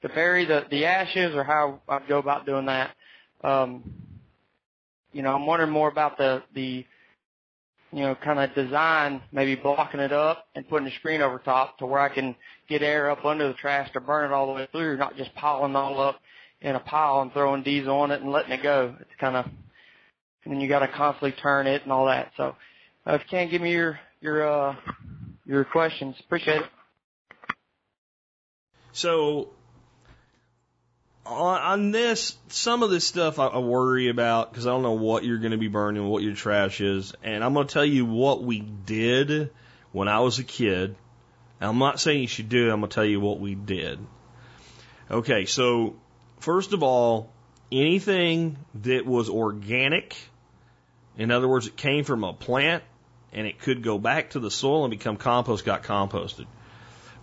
to 0.01 0.09
bury 0.09 0.45
the 0.45 0.65
the 0.69 0.85
ashes 0.85 1.35
or 1.35 1.43
how 1.43 1.79
I'd 1.87 2.07
go 2.07 2.17
about 2.17 2.45
doing 2.45 2.65
that. 2.65 2.91
Um, 3.43 3.83
you 5.13 5.21
know, 5.21 5.33
I'm 5.33 5.45
wondering 5.45 5.71
more 5.71 5.89
about 5.89 6.17
the 6.17 6.43
the 6.53 6.85
you 7.91 8.01
know, 8.01 8.15
kind 8.15 8.39
of 8.39 8.53
design 8.55 9.21
maybe 9.31 9.55
blocking 9.55 9.99
it 9.99 10.11
up 10.11 10.47
and 10.55 10.67
putting 10.67 10.87
a 10.87 10.95
screen 10.95 11.21
over 11.21 11.39
top 11.39 11.77
to 11.79 11.85
where 11.85 11.99
I 11.99 12.09
can 12.09 12.35
get 12.69 12.81
air 12.81 13.09
up 13.09 13.25
under 13.25 13.47
the 13.47 13.53
trash 13.53 13.91
to 13.93 13.99
burn 13.99 14.31
it 14.31 14.33
all 14.33 14.47
the 14.47 14.53
way 14.53 14.67
through, 14.71 14.97
not 14.97 15.17
just 15.17 15.33
piling 15.35 15.71
it 15.71 15.75
all 15.75 15.99
up 15.99 16.19
in 16.61 16.75
a 16.75 16.79
pile 16.79 17.21
and 17.21 17.33
throwing 17.33 17.63
diesel 17.63 17.95
on 17.95 18.11
it 18.11 18.21
and 18.21 18.31
letting 18.31 18.51
it 18.51 18.63
go. 18.63 18.95
It's 18.99 19.09
kind 19.19 19.35
of, 19.35 19.45
and 19.45 20.53
then 20.53 20.61
you 20.61 20.69
got 20.69 20.79
to 20.79 20.87
constantly 20.87 21.33
turn 21.33 21.67
it 21.67 21.83
and 21.83 21.91
all 21.91 22.05
that. 22.05 22.31
So, 22.37 22.55
uh, 23.05 23.13
if 23.13 23.21
you 23.21 23.29
can 23.29 23.49
give 23.49 23.61
me 23.61 23.71
your 23.71 23.99
your 24.21 24.47
uh, 24.47 24.75
your 25.45 25.65
questions, 25.65 26.15
appreciate 26.19 26.61
it. 26.61 26.69
So 28.93 29.49
on, 31.25 31.91
this, 31.91 32.35
some 32.49 32.83
of 32.83 32.89
this 32.89 33.05
stuff 33.05 33.39
I, 33.39 33.47
I 33.47 33.59
worry 33.59 34.09
about 34.09 34.51
because 34.51 34.65
I 34.65 34.71
don't 34.71 34.83
know 34.83 34.93
what 34.93 35.23
you're 35.23 35.37
going 35.37 35.51
to 35.51 35.57
be 35.57 35.67
burning, 35.67 36.07
what 36.07 36.23
your 36.23 36.33
trash 36.35 36.81
is, 36.81 37.13
and 37.23 37.43
I'm 37.43 37.53
going 37.53 37.67
to 37.67 37.73
tell 37.73 37.85
you 37.85 38.05
what 38.05 38.43
we 38.43 38.59
did 38.59 39.51
when 39.91 40.07
I 40.07 40.19
was 40.19 40.39
a 40.39 40.43
kid. 40.43 40.95
And 41.59 41.69
I'm 41.69 41.77
not 41.77 41.99
saying 41.99 42.21
you 42.21 42.27
should 42.27 42.49
do 42.49 42.69
it. 42.69 42.73
I'm 42.73 42.79
going 42.79 42.89
to 42.89 42.95
tell 42.95 43.05
you 43.05 43.19
what 43.19 43.39
we 43.39 43.55
did. 43.55 43.99
Okay, 45.09 45.45
so 45.45 45.95
first 46.39 46.73
of 46.73 46.81
all, 46.83 47.31
anything 47.71 48.57
that 48.81 49.05
was 49.05 49.29
organic, 49.29 50.17
in 51.17 51.31
other 51.31 51.47
words, 51.47 51.67
it 51.67 51.75
came 51.75 52.03
from 52.03 52.23
a 52.23 52.33
plant 52.33 52.83
and 53.31 53.45
it 53.45 53.59
could 53.59 53.83
go 53.83 53.97
back 53.97 54.31
to 54.31 54.39
the 54.39 54.51
soil 54.51 54.85
and 54.85 54.91
become 54.91 55.17
compost, 55.17 55.65
got 55.65 55.83
composted. 55.83 56.47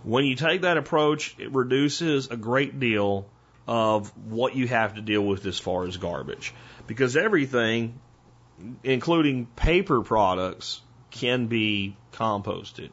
When 0.03 0.23
you 0.23 0.35
take 0.35 0.61
that 0.61 0.77
approach, 0.77 1.35
it 1.37 1.51
reduces 1.53 2.29
a 2.29 2.37
great 2.37 2.79
deal 2.79 3.25
of 3.69 4.11
what 4.17 4.55
you 4.55 4.67
have 4.67 4.95
to 4.95 5.01
deal 5.01 5.21
with 5.21 5.45
as 5.45 5.59
far 5.59 5.85
as 5.85 5.95
garbage. 5.97 6.55
Because 6.87 7.15
everything, 7.15 7.99
including 8.83 9.45
paper 9.45 10.01
products, 10.01 10.81
can 11.11 11.45
be 11.45 11.95
composted. 12.11 12.89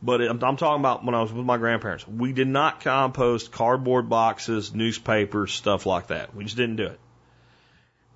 But 0.00 0.20
I'm, 0.20 0.40
I'm 0.44 0.56
talking 0.56 0.78
about 0.78 1.04
when 1.04 1.16
I 1.16 1.20
was 1.20 1.32
with 1.32 1.44
my 1.44 1.56
grandparents. 1.56 2.06
We 2.06 2.32
did 2.32 2.46
not 2.46 2.80
compost 2.80 3.50
cardboard 3.50 4.08
boxes, 4.08 4.72
newspapers, 4.72 5.52
stuff 5.52 5.84
like 5.84 6.06
that. 6.06 6.32
We 6.32 6.44
just 6.44 6.56
didn't 6.56 6.76
do 6.76 6.86
it. 6.86 7.00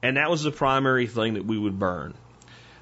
And 0.04 0.18
that 0.18 0.30
was 0.30 0.44
the 0.44 0.52
primary 0.52 1.08
thing 1.08 1.34
that 1.34 1.44
we 1.44 1.58
would 1.58 1.80
burn. 1.80 2.14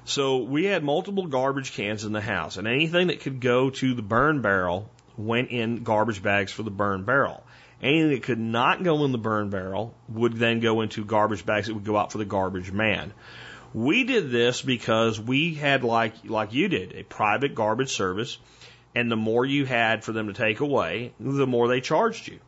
So 0.05 0.43
we 0.43 0.65
had 0.65 0.83
multiple 0.83 1.25
garbage 1.25 1.73
cans 1.73 2.03
in 2.03 2.11
the 2.11 2.21
house, 2.21 2.57
and 2.57 2.67
anything 2.67 3.07
that 3.07 3.21
could 3.21 3.39
go 3.41 3.71
to 3.71 3.95
the 3.95 4.03
burn 4.03 4.43
barrel 4.43 4.91
went 5.17 5.49
in 5.49 5.81
garbage 5.83 6.21
bags 6.21 6.51
for 6.51 6.61
the 6.61 6.69
burn 6.69 7.03
barrel. 7.03 7.43
Anything 7.81 8.09
that 8.11 8.23
could 8.23 8.39
not 8.39 8.83
go 8.83 9.05
in 9.05 9.11
the 9.11 9.17
burn 9.17 9.49
barrel 9.49 9.93
would 10.09 10.33
then 10.33 10.59
go 10.59 10.81
into 10.81 11.03
garbage 11.03 11.45
bags 11.45 11.67
that 11.67 11.73
would 11.73 11.83
go 11.83 11.97
out 11.97 12.11
for 12.11 12.19
the 12.19 12.25
garbage 12.25 12.71
man. 12.71 13.13
We 13.73 14.03
did 14.03 14.31
this 14.31 14.61
because 14.61 15.19
we 15.19 15.55
had 15.55 15.83
like 15.83 16.13
like 16.25 16.53
you 16.53 16.67
did 16.67 16.93
a 16.93 17.03
private 17.03 17.55
garbage 17.55 17.91
service, 17.91 18.37
and 18.93 19.11
the 19.11 19.15
more 19.15 19.45
you 19.45 19.65
had 19.65 20.03
for 20.03 20.11
them 20.11 20.27
to 20.27 20.33
take 20.33 20.59
away, 20.59 21.13
the 21.19 21.47
more 21.47 21.67
they 21.67 21.81
charged 21.81 22.27
you. 22.27 22.39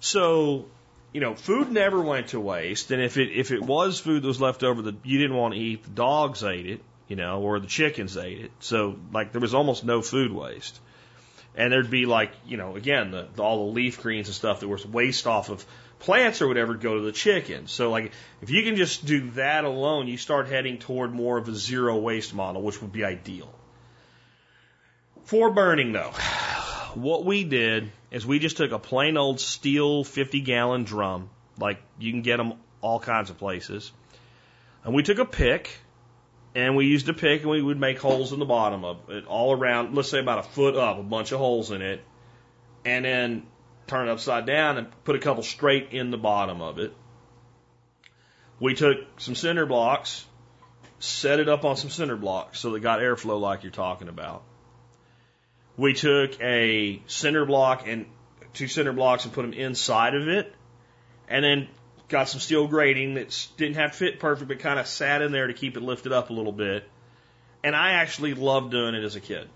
So, 0.00 0.66
you 1.12 1.20
know, 1.20 1.34
food 1.34 1.70
never 1.70 2.00
went 2.00 2.28
to 2.28 2.40
waste, 2.40 2.90
and 2.90 3.00
if 3.00 3.16
it 3.16 3.30
if 3.32 3.52
it 3.52 3.62
was 3.62 4.00
food 4.00 4.22
that 4.22 4.28
was 4.28 4.40
left 4.40 4.64
over 4.64 4.82
that 4.82 4.96
you 5.04 5.18
didn't 5.18 5.36
want 5.36 5.54
to 5.54 5.60
eat, 5.60 5.84
the 5.84 5.90
dogs 5.90 6.42
ate 6.42 6.66
it. 6.66 6.80
you 7.08 7.16
know, 7.16 7.42
or 7.42 7.60
the 7.60 7.66
chickens 7.66 8.16
ate 8.16 8.40
it. 8.40 8.50
So 8.60 8.96
like 9.12 9.32
there 9.32 9.40
was 9.40 9.52
almost 9.54 9.84
no 9.84 10.00
food 10.00 10.32
waste. 10.32 10.80
And 11.54 11.72
there'd 11.72 11.90
be 11.90 12.06
like, 12.06 12.32
you 12.46 12.56
know, 12.56 12.76
again, 12.76 13.10
the, 13.10 13.28
the, 13.34 13.42
all 13.42 13.66
the 13.66 13.72
leaf 13.72 14.00
greens 14.00 14.28
and 14.28 14.34
stuff 14.34 14.60
that 14.60 14.68
was 14.68 14.86
waste 14.86 15.26
off 15.26 15.50
of 15.50 15.64
plants 16.02 16.42
or 16.42 16.48
whatever 16.48 16.74
go 16.74 16.96
to 16.96 17.00
the 17.00 17.12
chickens. 17.12 17.70
So 17.70 17.90
like 17.90 18.12
if 18.40 18.50
you 18.50 18.62
can 18.62 18.76
just 18.76 19.04
do 19.04 19.30
that 19.32 19.64
alone, 19.64 20.08
you 20.08 20.16
start 20.16 20.48
heading 20.48 20.78
toward 20.78 21.12
more 21.12 21.38
of 21.38 21.48
a 21.48 21.54
zero 21.54 21.96
waste 21.98 22.34
model, 22.34 22.62
which 22.62 22.80
would 22.82 22.92
be 22.92 23.04
ideal. 23.04 23.52
For 25.24 25.50
burning 25.50 25.92
though, 25.92 26.10
what 26.94 27.24
we 27.24 27.44
did 27.44 27.90
is 28.10 28.26
we 28.26 28.38
just 28.38 28.56
took 28.56 28.72
a 28.72 28.78
plain 28.78 29.16
old 29.16 29.40
steel 29.40 30.04
50 30.04 30.40
gallon 30.40 30.84
drum, 30.84 31.30
like 31.58 31.80
you 31.98 32.10
can 32.10 32.22
get 32.22 32.38
them 32.38 32.54
all 32.80 32.98
kinds 32.98 33.30
of 33.30 33.38
places, 33.38 33.92
and 34.84 34.94
we 34.94 35.02
took 35.02 35.18
a 35.18 35.24
pick 35.24 35.70
and 36.54 36.76
we 36.76 36.86
used 36.86 37.08
a 37.08 37.14
pick 37.14 37.42
and 37.42 37.50
we 37.50 37.62
would 37.62 37.78
make 37.78 37.98
holes 37.98 38.32
in 38.32 38.38
the 38.38 38.44
bottom 38.44 38.84
of 38.84 39.08
it 39.08 39.26
all 39.26 39.52
around, 39.52 39.94
let's 39.94 40.10
say 40.10 40.18
about 40.18 40.38
a 40.38 40.42
foot 40.42 40.76
up, 40.76 40.98
a 40.98 41.02
bunch 41.02 41.32
of 41.32 41.38
holes 41.38 41.70
in 41.70 41.82
it, 41.82 42.04
and 42.84 43.04
then 43.04 43.46
turn 43.86 44.08
it 44.08 44.12
upside 44.12 44.46
down 44.46 44.78
and 44.78 45.04
put 45.04 45.16
a 45.16 45.18
couple 45.18 45.42
straight 45.42 45.88
in 45.92 46.10
the 46.10 46.18
bottom 46.18 46.60
of 46.60 46.78
it. 46.78 46.94
We 48.60 48.74
took 48.74 48.98
some 49.18 49.34
cinder 49.34 49.66
blocks, 49.66 50.24
set 50.98 51.40
it 51.40 51.48
up 51.48 51.64
on 51.64 51.76
some 51.76 51.90
cinder 51.90 52.16
blocks 52.16 52.60
so 52.60 52.70
that 52.72 52.80
got 52.80 53.00
airflow 53.00 53.40
like 53.40 53.62
you're 53.62 53.72
talking 53.72 54.08
about. 54.08 54.44
We 55.76 55.94
took 55.94 56.40
a 56.40 57.02
cinder 57.06 57.46
block 57.46 57.88
and 57.88 58.06
two 58.52 58.68
cinder 58.68 58.92
blocks 58.92 59.24
and 59.24 59.32
put 59.32 59.42
them 59.42 59.54
inside 59.54 60.14
of 60.14 60.28
it, 60.28 60.54
and 61.28 61.44
then 61.44 61.68
got 62.12 62.28
some 62.28 62.40
steel 62.40 62.68
grating 62.68 63.14
that 63.14 63.48
didn't 63.56 63.76
have 63.76 63.90
to 63.90 63.96
fit 63.96 64.20
perfect, 64.20 64.46
but 64.46 64.60
kind 64.60 64.78
of 64.78 64.86
sat 64.86 65.22
in 65.22 65.32
there 65.32 65.48
to 65.48 65.54
keep 65.54 65.76
it 65.76 65.82
lifted 65.82 66.12
up 66.12 66.30
a 66.30 66.32
little 66.32 66.52
bit. 66.52 66.88
And 67.64 67.74
I 67.74 67.92
actually 67.94 68.34
loved 68.34 68.70
doing 68.70 68.94
it 68.94 69.02
as 69.02 69.16
a 69.16 69.20
kid. 69.20 69.48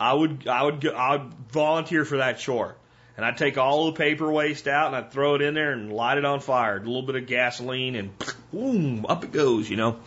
I 0.00 0.12
would, 0.12 0.48
I 0.48 0.62
would, 0.64 0.86
I 0.86 1.16
would 1.16 1.32
volunteer 1.52 2.04
for 2.04 2.18
that 2.18 2.38
chore. 2.38 2.76
And 3.16 3.24
I'd 3.24 3.38
take 3.38 3.56
all 3.56 3.86
the 3.86 3.92
paper 3.92 4.30
waste 4.30 4.68
out 4.68 4.88
and 4.88 4.96
I'd 4.96 5.10
throw 5.10 5.36
it 5.36 5.42
in 5.42 5.54
there 5.54 5.72
and 5.72 5.92
light 5.92 6.18
it 6.18 6.24
on 6.24 6.40
fire. 6.40 6.76
A 6.76 6.80
little 6.80 7.02
bit 7.02 7.14
of 7.14 7.26
gasoline 7.26 7.94
and 7.94 8.10
boom, 8.52 9.06
up 9.08 9.24
it 9.24 9.32
goes, 9.32 9.70
you 9.70 9.76
know. 9.76 9.98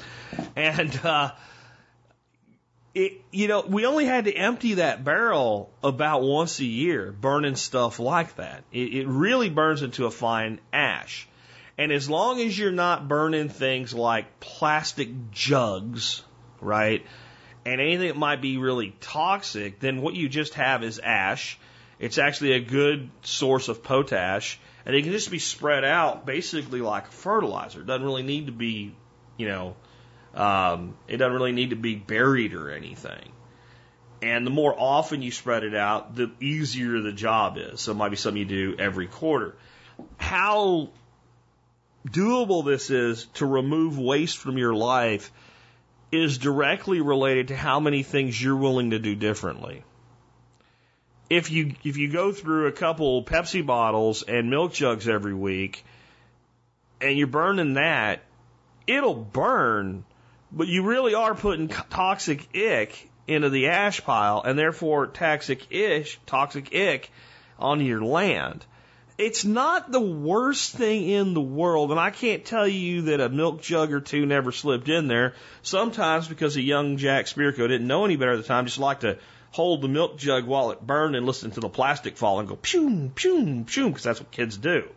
And, 0.55 0.95
uh, 1.03 1.31
it, 2.93 3.21
you 3.31 3.47
know, 3.47 3.61
we 3.61 3.85
only 3.85 4.05
had 4.05 4.25
to 4.25 4.33
empty 4.33 4.75
that 4.75 5.03
barrel 5.03 5.71
about 5.83 6.21
once 6.21 6.59
a 6.59 6.65
year, 6.65 7.11
burning 7.11 7.55
stuff 7.55 7.99
like 7.99 8.35
that. 8.35 8.63
It, 8.71 8.93
it 8.93 9.07
really 9.07 9.49
burns 9.49 9.81
into 9.81 10.05
a 10.05 10.11
fine 10.11 10.59
ash. 10.73 11.27
And 11.79 11.93
as 11.93 12.09
long 12.09 12.41
as 12.41 12.59
you're 12.59 12.73
not 12.73 13.07
burning 13.07 13.47
things 13.47 13.93
like 13.93 14.41
plastic 14.41 15.31
jugs, 15.31 16.21
right, 16.59 17.05
and 17.65 17.79
anything 17.79 18.09
that 18.09 18.17
might 18.17 18.41
be 18.41 18.57
really 18.57 18.93
toxic, 18.99 19.79
then 19.79 20.01
what 20.01 20.13
you 20.13 20.27
just 20.27 20.55
have 20.55 20.83
is 20.83 20.99
ash. 20.99 21.57
It's 21.97 22.17
actually 22.17 22.51
a 22.51 22.59
good 22.59 23.09
source 23.21 23.69
of 23.69 23.81
potash, 23.81 24.59
and 24.85 24.93
it 24.93 25.03
can 25.03 25.13
just 25.13 25.31
be 25.31 25.39
spread 25.39 25.85
out 25.85 26.25
basically 26.25 26.81
like 26.81 27.07
a 27.07 27.11
fertilizer. 27.11 27.79
It 27.79 27.87
doesn't 27.87 28.05
really 28.05 28.23
need 28.23 28.47
to 28.47 28.51
be, 28.51 28.93
you 29.37 29.47
know, 29.47 29.77
um, 30.33 30.97
it 31.07 31.15
doesn't 31.15 31.33
really 31.33 31.53
need 31.53 31.69
to 31.69 31.77
be 31.77 31.95
buried 31.95 32.55
or 32.55 32.71
anything. 32.71 33.31
And 34.21 34.45
the 34.45 34.51
more 34.51 34.75
often 34.77 35.21
you 35.21 35.31
spread 35.31 35.63
it 35.63 35.75
out, 35.75 36.13
the 36.13 36.29
easier 36.41 36.99
the 36.99 37.13
job 37.13 37.57
is. 37.57 37.79
So 37.79 37.93
it 37.93 37.95
might 37.95 38.09
be 38.09 38.17
something 38.17 38.37
you 38.37 38.73
do 38.73 38.75
every 38.77 39.07
quarter. 39.07 39.55
How 40.17 40.89
doable 42.11 42.65
this 42.65 42.89
is 42.89 43.25
to 43.35 43.45
remove 43.45 43.97
waste 43.97 44.37
from 44.37 44.57
your 44.57 44.73
life 44.73 45.31
is 46.11 46.37
directly 46.37 47.01
related 47.01 47.49
to 47.49 47.55
how 47.55 47.79
many 47.79 48.03
things 48.03 48.41
you're 48.41 48.55
willing 48.55 48.91
to 48.91 48.99
do 48.99 49.15
differently. 49.15 49.83
If 51.29 51.51
you 51.51 51.75
if 51.83 51.97
you 51.97 52.11
go 52.11 52.31
through 52.31 52.67
a 52.67 52.71
couple 52.71 53.23
Pepsi 53.23 53.63
bottles 53.63 54.23
and 54.23 54.49
milk 54.49 54.73
jugs 54.73 55.07
every 55.07 55.35
week 55.35 55.85
and 56.99 57.17
you're 57.17 57.27
burning 57.27 57.73
that, 57.73 58.23
it'll 58.87 59.13
burn, 59.13 60.03
but 60.51 60.67
you 60.67 60.83
really 60.83 61.13
are 61.13 61.35
putting 61.35 61.67
toxic 61.67 62.47
ick 62.55 63.09
into 63.27 63.49
the 63.49 63.67
ash 63.67 64.03
pile 64.03 64.41
and 64.43 64.57
therefore 64.57 65.05
toxic 65.05 65.71
ish, 65.71 66.19
toxic 66.25 66.73
ick 66.73 67.11
onto 67.59 67.85
your 67.85 68.01
land. 68.01 68.65
It's 69.19 69.43
not 69.43 69.91
the 69.91 69.99
worst 69.99 70.71
thing 70.77 71.09
in 71.09 71.33
the 71.33 71.41
world, 71.41 71.91
and 71.91 71.99
I 71.99 72.09
can't 72.09 72.45
tell 72.45 72.65
you 72.65 73.01
that 73.01 73.19
a 73.19 73.27
milk 73.27 73.61
jug 73.61 73.91
or 73.91 73.99
two 73.99 74.25
never 74.25 74.53
slipped 74.53 74.87
in 74.87 75.09
there. 75.09 75.33
Sometimes 75.61 76.29
because 76.29 76.55
a 76.55 76.61
young 76.61 76.95
Jack 76.95 77.25
Spirko 77.25 77.67
didn't 77.67 77.85
know 77.85 78.05
any 78.05 78.15
better 78.15 78.31
at 78.31 78.37
the 78.37 78.43
time, 78.43 78.65
just 78.65 78.79
liked 78.79 79.01
to 79.01 79.17
hold 79.51 79.81
the 79.81 79.89
milk 79.89 80.17
jug 80.17 80.45
while 80.45 80.71
it 80.71 80.79
burned 80.87 81.17
and 81.17 81.25
listen 81.25 81.51
to 81.51 81.59
the 81.59 81.67
plastic 81.67 82.15
fall 82.15 82.39
and 82.39 82.47
go 82.47 82.55
pew, 82.55 83.11
pew, 83.13 83.65
pew, 83.67 83.87
because 83.89 84.03
that's 84.03 84.21
what 84.21 84.31
kids 84.31 84.55
do. 84.55 84.87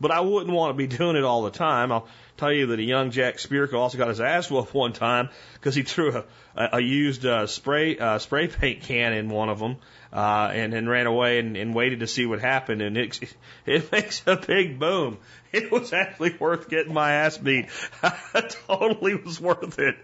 But 0.00 0.10
I 0.12 0.20
wouldn't 0.20 0.54
want 0.54 0.70
to 0.70 0.74
be 0.74 0.86
doing 0.86 1.16
it 1.16 1.24
all 1.24 1.42
the 1.42 1.50
time. 1.50 1.90
I'll 1.90 2.06
tell 2.36 2.52
you 2.52 2.66
that 2.66 2.78
a 2.78 2.82
young 2.82 3.10
Jack 3.10 3.36
Spirko 3.36 3.74
also 3.74 3.98
got 3.98 4.08
his 4.08 4.20
ass 4.20 4.50
whooped 4.50 4.72
one 4.72 4.92
time 4.92 5.28
because 5.54 5.74
he 5.74 5.82
threw 5.82 6.22
a, 6.56 6.68
a 6.74 6.80
used 6.80 7.26
uh, 7.26 7.46
spray 7.46 7.98
uh, 7.98 8.18
spray 8.18 8.46
paint 8.46 8.82
can 8.82 9.12
in 9.12 9.28
one 9.28 9.48
of 9.48 9.58
them 9.58 9.76
uh, 10.12 10.50
and 10.52 10.72
then 10.72 10.88
ran 10.88 11.06
away 11.06 11.40
and, 11.40 11.56
and 11.56 11.74
waited 11.74 12.00
to 12.00 12.06
see 12.06 12.26
what 12.26 12.40
happened. 12.40 12.80
And 12.80 12.96
it, 12.96 13.18
it 13.66 13.90
makes 13.92 14.22
a 14.26 14.36
big 14.36 14.78
boom. 14.78 15.18
It 15.50 15.72
was 15.72 15.94
actually 15.94 16.36
worth 16.38 16.68
getting 16.68 16.92
my 16.92 17.10
ass 17.10 17.38
beat. 17.38 17.70
it 18.34 18.58
totally 18.66 19.14
was 19.14 19.40
worth 19.40 19.78
it. 19.78 19.96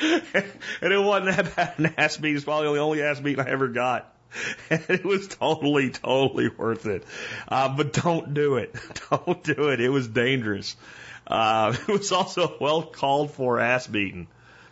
and 0.00 0.92
it 0.92 0.98
wasn't 0.98 1.36
that 1.36 1.54
bad 1.54 1.74
an 1.76 1.94
ass 1.98 2.16
beat. 2.16 2.34
It's 2.34 2.46
probably 2.46 2.72
the 2.72 2.80
only 2.80 3.02
ass 3.02 3.20
beat 3.20 3.38
I 3.38 3.46
ever 3.46 3.68
got. 3.68 4.15
And 4.70 4.84
it 4.88 5.04
was 5.04 5.28
totally, 5.28 5.90
totally 5.90 6.48
worth 6.48 6.86
it. 6.86 7.04
Uh, 7.48 7.74
but 7.74 7.92
don't 7.92 8.34
do 8.34 8.56
it. 8.56 8.74
Don't 9.10 9.42
do 9.42 9.68
it. 9.68 9.80
It 9.80 9.88
was 9.88 10.08
dangerous. 10.08 10.76
Uh, 11.26 11.74
it 11.88 11.88
was 11.88 12.12
also 12.12 12.56
well 12.60 12.82
called 12.82 13.30
for 13.30 13.60
ass 13.60 13.86
beating. 13.86 14.28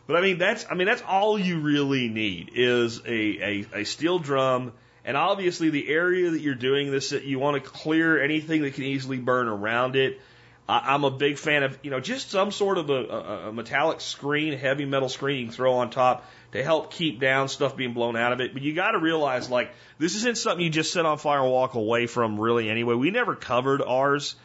But 0.06 0.16
I 0.16 0.20
mean, 0.20 0.38
that's 0.38 0.66
I 0.70 0.74
mean 0.74 0.86
that's 0.86 1.02
all 1.02 1.38
you 1.38 1.60
really 1.60 2.08
need 2.08 2.50
is 2.54 3.00
a, 3.06 3.10
a, 3.10 3.66
a 3.72 3.84
steel 3.84 4.18
drum, 4.18 4.72
and 5.04 5.16
obviously 5.16 5.70
the 5.70 5.88
area 5.88 6.30
that 6.30 6.40
you're 6.40 6.54
doing 6.54 6.90
this, 6.90 7.12
at 7.12 7.24
you 7.24 7.38
want 7.38 7.62
to 7.62 7.70
clear 7.70 8.22
anything 8.22 8.62
that 8.62 8.74
can 8.74 8.84
easily 8.84 9.18
burn 9.18 9.48
around 9.48 9.96
it. 9.96 10.20
I, 10.68 10.94
I'm 10.94 11.04
a 11.04 11.10
big 11.10 11.38
fan 11.38 11.62
of 11.62 11.78
you 11.82 11.90
know 11.90 12.00
just 12.00 12.30
some 12.30 12.50
sort 12.50 12.78
of 12.78 12.90
a, 12.90 13.04
a, 13.04 13.48
a 13.48 13.52
metallic 13.52 14.00
screen, 14.00 14.58
heavy 14.58 14.84
metal 14.84 15.08
screen 15.08 15.40
you 15.40 15.46
can 15.46 15.54
throw 15.54 15.74
on 15.74 15.90
top 15.90 16.24
to 16.52 16.62
help 16.62 16.92
keep 16.92 17.20
down 17.20 17.48
stuff 17.48 17.76
being 17.76 17.92
blown 17.92 18.16
out 18.16 18.32
of 18.32 18.40
it. 18.40 18.52
But 18.52 18.62
you 18.62 18.74
got 18.74 18.92
to 18.92 18.98
realize 18.98 19.50
like 19.50 19.72
this 19.98 20.14
isn't 20.16 20.38
something 20.38 20.64
you 20.64 20.70
just 20.70 20.92
set 20.92 21.06
on 21.06 21.18
fire 21.18 21.40
and 21.40 21.50
walk 21.50 21.74
away 21.74 22.06
from 22.06 22.40
really 22.40 22.70
anyway. 22.70 22.94
We 22.94 23.10
never 23.10 23.34
covered 23.34 23.82
ours. 23.82 24.36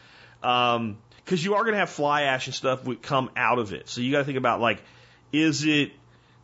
Um, 0.42 0.98
because 1.30 1.46
you 1.46 1.54
are 1.54 1.62
going 1.62 1.74
to 1.74 1.80
have 1.80 1.92
fly 1.92 2.24
ash 2.24 2.48
and 2.48 2.56
stuff 2.56 2.86
would 2.86 3.04
come 3.04 3.30
out 3.36 3.60
of 3.60 3.72
it. 3.72 3.88
So 3.88 4.02
you 4.02 4.12
got 4.12 4.20
to 4.20 4.24
think 4.24 4.40
about 4.40 4.62
like 4.62 4.82
is 5.32 5.64
it 5.64 5.92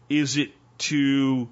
is 0.09 0.38
it 0.38 0.51
too 0.78 1.49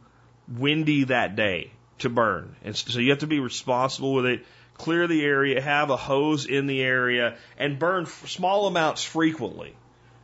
windy 0.48 1.06
that 1.06 1.36
day 1.36 1.72
to 2.00 2.10
burn? 2.10 2.56
And 2.64 2.76
so 2.76 3.00
you 3.00 3.10
have 3.10 3.20
to 3.20 3.28
be 3.28 3.40
responsible 3.40 4.14
with 4.14 4.28
it. 4.28 4.46
Clear 4.78 5.08
the 5.08 5.24
area, 5.24 5.62
have 5.62 5.90
a 5.90 5.98
hose 5.98 6.46
in 6.46 6.66
the 6.66 6.82
area, 6.82 7.36
and 7.58 7.80
burn 7.80 8.06
small 8.06 8.68
amounts 8.68 9.04
frequently. 9.04 9.76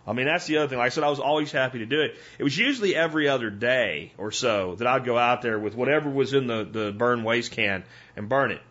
I 0.08 0.14
mean, 0.14 0.26
that's 0.26 0.48
the 0.48 0.58
other 0.58 0.68
thing. 0.68 0.80
Like 0.80 0.88
I 0.88 0.90
said, 0.90 1.04
I 1.04 1.10
was 1.10 1.20
always 1.20 1.52
happy 1.52 1.80
to 1.80 1.86
do 1.86 2.02
it. 2.02 2.16
It 2.40 2.44
was 2.44 2.58
usually 2.58 2.96
every 2.96 3.28
other 3.28 3.52
day 3.52 4.12
or 4.18 4.32
so 4.32 4.74
that 4.76 4.88
I'd 4.88 5.06
go 5.06 5.20
out 5.20 5.44
there 5.44 5.60
with 5.60 5.76
whatever 5.76 6.10
was 6.10 6.34
in 6.34 6.48
the, 6.48 6.64
the 6.64 6.92
burn 6.92 7.24
waste 7.24 7.52
can 7.52 7.84
and 8.16 8.28
burn 8.28 8.52
it. 8.52 8.62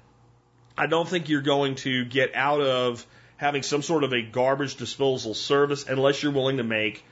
I 0.76 0.87
don't 0.87 1.09
think 1.09 1.29
you're 1.29 1.43
going 1.43 1.76
to 1.76 2.05
get 2.05 2.35
out 2.35 2.61
of 2.61 3.07
having 3.37 3.62
some 3.62 3.83
sort 3.83 4.03
of 4.03 4.12
a 4.12 4.22
garbage 4.22 4.76
disposal 4.76 5.33
service 5.33 5.87
unless 5.89 6.22
you're 6.22 6.33
willing 6.33 6.57
to 6.57 6.64
make 6.64 7.05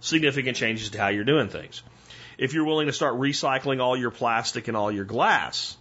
significant 0.00 0.56
changes 0.56 0.90
to 0.90 0.98
how 0.98 1.08
you're 1.08 1.24
doing 1.24 1.48
things. 1.48 1.82
If 2.38 2.54
you're 2.54 2.64
willing 2.64 2.86
to 2.86 2.92
start 2.92 3.14
recycling 3.14 3.80
all 3.80 3.96
your 3.96 4.12
plastic 4.12 4.68
and 4.68 4.76
all 4.76 4.92
your 4.92 5.04
glass 5.04 5.76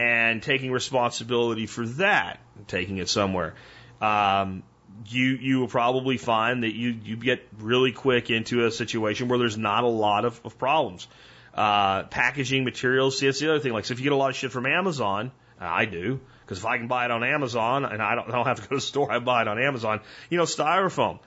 and 0.00 0.42
taking 0.42 0.72
responsibility 0.72 1.66
for 1.66 1.86
that, 1.86 2.40
taking 2.68 2.96
it 2.96 3.08
somewhere, 3.08 3.54
um, 4.00 4.62
you 5.06 5.36
you 5.40 5.60
will 5.60 5.68
probably 5.68 6.16
find 6.16 6.62
that 6.62 6.74
you 6.74 6.98
you 7.04 7.16
get 7.16 7.46
really 7.58 7.92
quick 7.92 8.30
into 8.30 8.64
a 8.64 8.70
situation 8.70 9.28
where 9.28 9.38
there's 9.38 9.58
not 9.58 9.84
a 9.84 9.88
lot 9.88 10.24
of, 10.24 10.40
of 10.42 10.58
problems. 10.58 11.06
Uh, 11.54 12.04
packaging 12.04 12.64
materials, 12.64 13.18
see, 13.18 13.26
that's 13.26 13.40
the 13.40 13.50
other 13.50 13.60
thing. 13.60 13.72
Like, 13.72 13.84
so 13.84 13.92
if 13.92 14.00
you 14.00 14.04
get 14.04 14.12
a 14.12 14.16
lot 14.16 14.30
of 14.30 14.36
shit 14.36 14.52
from 14.52 14.64
Amazon, 14.64 15.32
I 15.60 15.84
do, 15.84 16.20
because 16.42 16.58
if 16.58 16.64
I 16.64 16.78
can 16.78 16.88
buy 16.88 17.04
it 17.04 17.10
on 17.10 17.22
Amazon 17.22 17.84
and 17.84 18.00
I 18.00 18.14
don't, 18.14 18.28
I 18.28 18.32
don't 18.32 18.46
have 18.46 18.56
to 18.56 18.62
go 18.62 18.68
to 18.68 18.74
the 18.76 18.80
store, 18.80 19.12
I 19.12 19.18
buy 19.18 19.42
it 19.42 19.48
on 19.48 19.60
Amazon. 19.60 20.00
You 20.30 20.38
know, 20.38 20.44
styrofoam. 20.44 21.18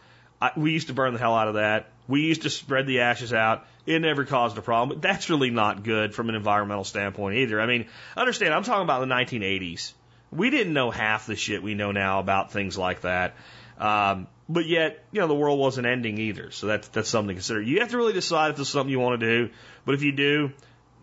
I, 0.44 0.52
we 0.58 0.74
used 0.74 0.88
to 0.88 0.94
burn 0.94 1.14
the 1.14 1.20
hell 1.20 1.36
out 1.36 1.48
of 1.48 1.54
that. 1.54 1.88
We 2.06 2.24
used 2.24 2.42
to 2.42 2.50
spread 2.50 2.86
the 2.86 3.00
ashes 3.00 3.32
out. 3.32 3.66
It 3.86 3.98
never 4.00 4.26
caused 4.26 4.58
a 4.58 4.62
problem, 4.62 4.90
but 4.90 5.02
that's 5.02 5.30
really 5.30 5.52
not 5.52 5.84
good 5.84 6.14
from 6.14 6.28
an 6.28 6.36
environmental 6.36 6.84
standpoint 6.84 7.38
either. 7.38 7.62
I 7.62 7.66
mean, 7.66 7.86
understand, 8.18 8.54
I'm 8.54 8.64
talking 8.64 8.84
about 8.84 9.00
the 9.00 9.14
1980s. 9.14 9.94
We 10.34 10.50
didn't 10.50 10.74
know 10.74 10.92
half 10.92 11.28
the 11.28 11.38
shit 11.38 11.64
we 11.64 11.76
know 11.76 11.94
now 11.94 12.20
about 12.20 12.52
things 12.52 12.78
like 12.78 13.02
that. 13.02 13.36
Um, 13.78 14.28
but 14.50 14.66
yet, 14.66 15.06
you 15.14 15.22
know, 15.22 15.28
the 15.28 15.34
world 15.34 15.60
wasn't 15.60 15.88
ending 15.88 16.18
either. 16.18 16.52
So 16.52 16.68
that's, 16.68 16.90
that's 16.90 17.08
something 17.08 17.30
to 17.30 17.36
consider. 17.36 17.62
You 17.62 17.80
have 17.80 17.92
to 17.92 17.98
really 17.98 18.12
decide 18.12 18.52
if 18.52 18.58
this 18.58 18.68
is 18.68 18.74
something 18.74 18.92
you 18.92 19.00
want 19.00 19.22
to 19.22 19.26
do. 19.26 19.54
But 19.86 19.96
if 19.96 20.04
you 20.04 20.12
do, 20.12 20.52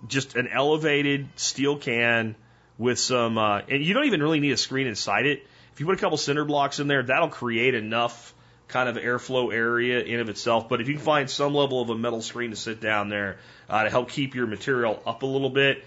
just 0.06 0.36
an 0.36 0.48
elevated 0.48 1.28
steel 1.36 1.78
can 1.78 2.36
with 2.76 2.98
some, 2.98 3.38
uh, 3.38 3.60
and 3.70 3.82
you 3.82 3.94
don't 3.94 4.04
even 4.04 4.22
really 4.22 4.40
need 4.40 4.52
a 4.52 4.58
screen 4.58 4.86
inside 4.86 5.24
it. 5.24 5.46
If 5.72 5.80
you 5.80 5.86
put 5.86 5.94
a 5.94 5.98
couple 5.98 6.18
cinder 6.18 6.44
blocks 6.44 6.78
in 6.78 6.88
there, 6.88 7.02
that'll 7.02 7.28
create 7.28 7.74
enough 7.74 8.34
kind 8.70 8.88
of 8.88 8.96
airflow 8.96 9.52
area 9.52 10.00
in 10.00 10.20
of 10.20 10.28
itself. 10.28 10.68
But 10.68 10.80
if 10.80 10.88
you 10.88 10.94
can 10.94 11.02
find 11.02 11.28
some 11.28 11.54
level 11.54 11.80
of 11.82 11.90
a 11.90 11.96
metal 11.96 12.22
screen 12.22 12.50
to 12.50 12.56
sit 12.56 12.80
down 12.80 13.08
there 13.08 13.38
uh, 13.68 13.84
to 13.84 13.90
help 13.90 14.10
keep 14.10 14.34
your 14.34 14.46
material 14.46 15.02
up 15.06 15.22
a 15.22 15.26
little 15.26 15.50
bit, 15.50 15.84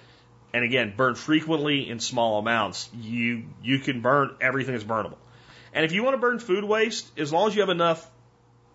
and 0.53 0.63
again, 0.63 0.93
burn 0.95 1.15
frequently 1.15 1.89
in 1.89 1.99
small 1.99 2.37
amounts, 2.39 2.89
you 2.93 3.43
you 3.63 3.79
can 3.79 4.01
burn 4.01 4.35
everything 4.39 4.73
that's 4.73 4.85
burnable. 4.85 5.17
And 5.73 5.83
if 5.83 5.91
you 5.91 6.03
want 6.03 6.13
to 6.13 6.19
burn 6.19 6.39
food 6.39 6.63
waste, 6.63 7.09
as 7.17 7.33
long 7.33 7.47
as 7.47 7.55
you 7.55 7.61
have 7.61 7.69
enough 7.69 8.07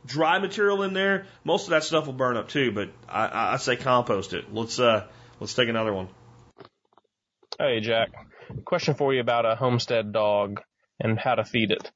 dry 0.04 0.38
material 0.38 0.82
in 0.82 0.94
there, 0.94 1.26
most 1.44 1.64
of 1.64 1.70
that 1.70 1.84
stuff 1.84 2.06
will 2.06 2.14
burn 2.14 2.36
up 2.36 2.48
too. 2.48 2.72
But 2.72 2.90
I, 3.08 3.54
I 3.54 3.56
say 3.58 3.76
compost 3.76 4.32
it. 4.32 4.52
Let's 4.52 4.80
uh, 4.80 5.06
let's 5.38 5.54
take 5.54 5.68
another 5.68 5.92
one. 5.92 6.08
Hey 7.58 7.80
Jack, 7.80 8.10
question 8.64 8.94
for 8.94 9.14
you 9.14 9.20
about 9.20 9.46
a 9.46 9.54
homestead 9.54 10.12
dog 10.12 10.60
and 11.00 11.18
how 11.18 11.36
to 11.36 11.44
feed 11.44 11.70
it. 11.70 11.90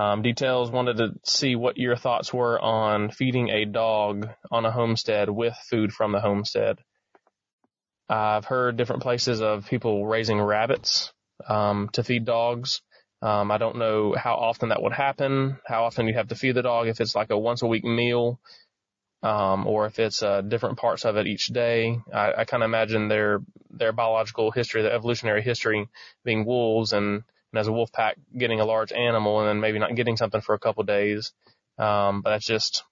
Um, 0.00 0.22
details 0.22 0.70
wanted 0.70 0.96
to 0.96 1.08
see 1.24 1.56
what 1.56 1.76
your 1.76 1.94
thoughts 1.94 2.32
were 2.32 2.58
on 2.58 3.10
feeding 3.10 3.50
a 3.50 3.66
dog 3.66 4.30
on 4.50 4.64
a 4.64 4.70
homestead 4.70 5.28
with 5.28 5.54
food 5.68 5.92
from 5.92 6.12
the 6.12 6.20
homestead. 6.20 6.78
I've 8.08 8.46
heard 8.46 8.78
different 8.78 9.02
places 9.02 9.42
of 9.42 9.68
people 9.68 10.06
raising 10.06 10.40
rabbits 10.40 11.12
um, 11.46 11.90
to 11.92 12.02
feed 12.02 12.24
dogs. 12.24 12.80
Um, 13.20 13.50
I 13.50 13.58
don't 13.58 13.76
know 13.76 14.14
how 14.14 14.36
often 14.36 14.70
that 14.70 14.82
would 14.82 14.94
happen, 14.94 15.58
how 15.66 15.84
often 15.84 16.08
you 16.08 16.14
have 16.14 16.28
to 16.28 16.34
feed 16.34 16.54
the 16.54 16.62
dog, 16.62 16.88
if 16.88 16.98
it's 17.02 17.14
like 17.14 17.28
a 17.28 17.38
once 17.38 17.60
a 17.60 17.66
week 17.66 17.84
meal, 17.84 18.40
um, 19.22 19.66
or 19.66 19.84
if 19.84 19.98
it's 19.98 20.22
uh, 20.22 20.40
different 20.40 20.78
parts 20.78 21.04
of 21.04 21.18
it 21.18 21.26
each 21.26 21.48
day. 21.48 21.98
I, 22.10 22.32
I 22.38 22.44
kind 22.46 22.62
of 22.62 22.68
imagine 22.68 23.08
their 23.08 23.40
their 23.68 23.92
biological 23.92 24.50
history, 24.50 24.80
their 24.80 24.94
evolutionary 24.94 25.42
history, 25.42 25.88
being 26.24 26.46
wolves, 26.46 26.94
and, 26.94 27.22
and 27.52 27.60
as 27.60 27.66
a 27.66 27.72
wolf 27.72 27.92
pack 27.92 28.16
getting 28.36 28.60
a 28.60 28.64
large 28.64 28.92
animal 28.92 29.40
and 29.40 29.48
then 29.48 29.60
maybe 29.60 29.78
not 29.78 29.94
getting 29.94 30.16
something 30.16 30.40
for 30.40 30.54
a 30.54 30.58
couple 30.58 30.82
days. 30.84 31.32
Um, 31.78 32.22
but 32.22 32.30
that's 32.30 32.46
just 32.46 32.84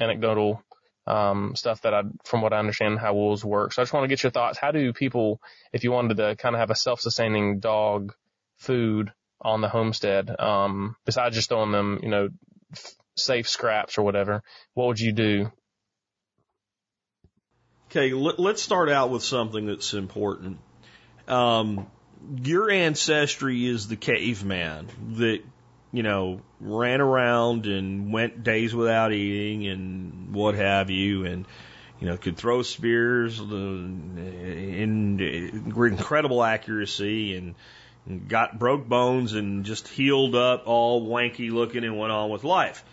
anecdotal 0.00 0.62
um, 1.06 1.54
stuff 1.54 1.82
that 1.82 1.94
I, 1.94 2.02
from 2.24 2.42
what 2.42 2.52
I 2.52 2.58
understand, 2.58 2.98
how 2.98 3.14
wolves 3.14 3.44
work. 3.44 3.72
So 3.72 3.82
I 3.82 3.84
just 3.84 3.92
want 3.92 4.04
to 4.04 4.08
get 4.08 4.22
your 4.22 4.30
thoughts. 4.30 4.58
How 4.58 4.72
do 4.72 4.92
people, 4.92 5.40
if 5.72 5.84
you 5.84 5.92
wanted 5.92 6.16
to 6.16 6.36
kind 6.36 6.54
of 6.54 6.60
have 6.60 6.70
a 6.70 6.74
self-sustaining 6.74 7.60
dog 7.60 8.14
food 8.58 9.12
on 9.40 9.60
the 9.60 9.68
homestead, 9.68 10.34
um, 10.40 10.96
besides 11.04 11.36
just 11.36 11.48
throwing 11.48 11.72
them, 11.72 12.00
you 12.02 12.08
know, 12.08 12.28
f- 12.72 12.94
safe 13.16 13.48
scraps 13.48 13.98
or 13.98 14.02
whatever, 14.02 14.42
what 14.72 14.88
would 14.88 15.00
you 15.00 15.12
do? 15.12 15.52
Okay, 17.90 18.12
let, 18.12 18.40
us 18.40 18.62
start 18.62 18.88
out 18.88 19.10
with 19.10 19.22
something 19.22 19.66
that's 19.66 19.94
important. 19.94 20.58
Um, 21.28 21.86
your 22.42 22.70
ancestry 22.70 23.66
is 23.66 23.88
the 23.88 23.96
caveman 23.96 24.88
that, 25.16 25.40
you 25.92 26.02
know, 26.02 26.40
ran 26.60 27.00
around 27.00 27.66
and 27.66 28.12
went 28.12 28.42
days 28.42 28.74
without 28.74 29.12
eating 29.12 29.66
and 29.66 30.34
what 30.34 30.54
have 30.54 30.90
you, 30.90 31.24
and, 31.24 31.46
you 32.00 32.06
know, 32.06 32.16
could 32.16 32.36
throw 32.36 32.62
spears 32.62 33.40
uh, 33.40 33.44
in 33.44 35.20
incredible 35.20 36.42
accuracy 36.42 37.36
and, 37.36 37.54
got 38.28 38.58
broke 38.58 38.86
bones 38.86 39.32
and 39.32 39.64
just 39.64 39.88
healed 39.88 40.34
up 40.34 40.64
all 40.66 41.08
wanky 41.08 41.50
looking 41.50 41.84
and 41.84 41.98
went 41.98 42.12
on 42.12 42.28
with 42.28 42.44
life. 42.44 42.84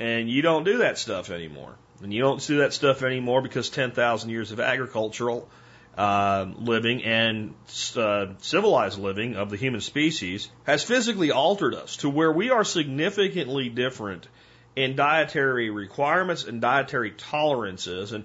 And 0.00 0.28
you 0.28 0.42
don't 0.42 0.64
do 0.64 0.78
that 0.78 0.98
stuff 0.98 1.30
anymore. 1.30 1.76
And 2.02 2.12
you 2.12 2.20
don't 2.20 2.44
do 2.44 2.58
that 2.58 2.72
stuff 2.72 3.04
anymore 3.04 3.42
because 3.42 3.70
10,000 3.70 4.28
years 4.28 4.50
of 4.50 4.58
agricultural 4.58 5.48
uh, 5.96 6.46
living 6.58 7.04
and 7.04 7.54
uh, 7.96 8.26
civilized 8.38 8.98
living 8.98 9.36
of 9.36 9.50
the 9.50 9.56
human 9.56 9.80
species 9.80 10.48
has 10.64 10.82
physically 10.82 11.30
altered 11.30 11.74
us 11.74 11.98
to 11.98 12.10
where 12.10 12.30
we 12.30 12.50
are 12.50 12.64
significantly 12.64 13.68
different 13.68 14.28
in 14.74 14.94
dietary 14.94 15.70
requirements 15.70 16.44
and 16.44 16.60
dietary 16.60 17.12
tolerances. 17.12 18.12
And 18.12 18.24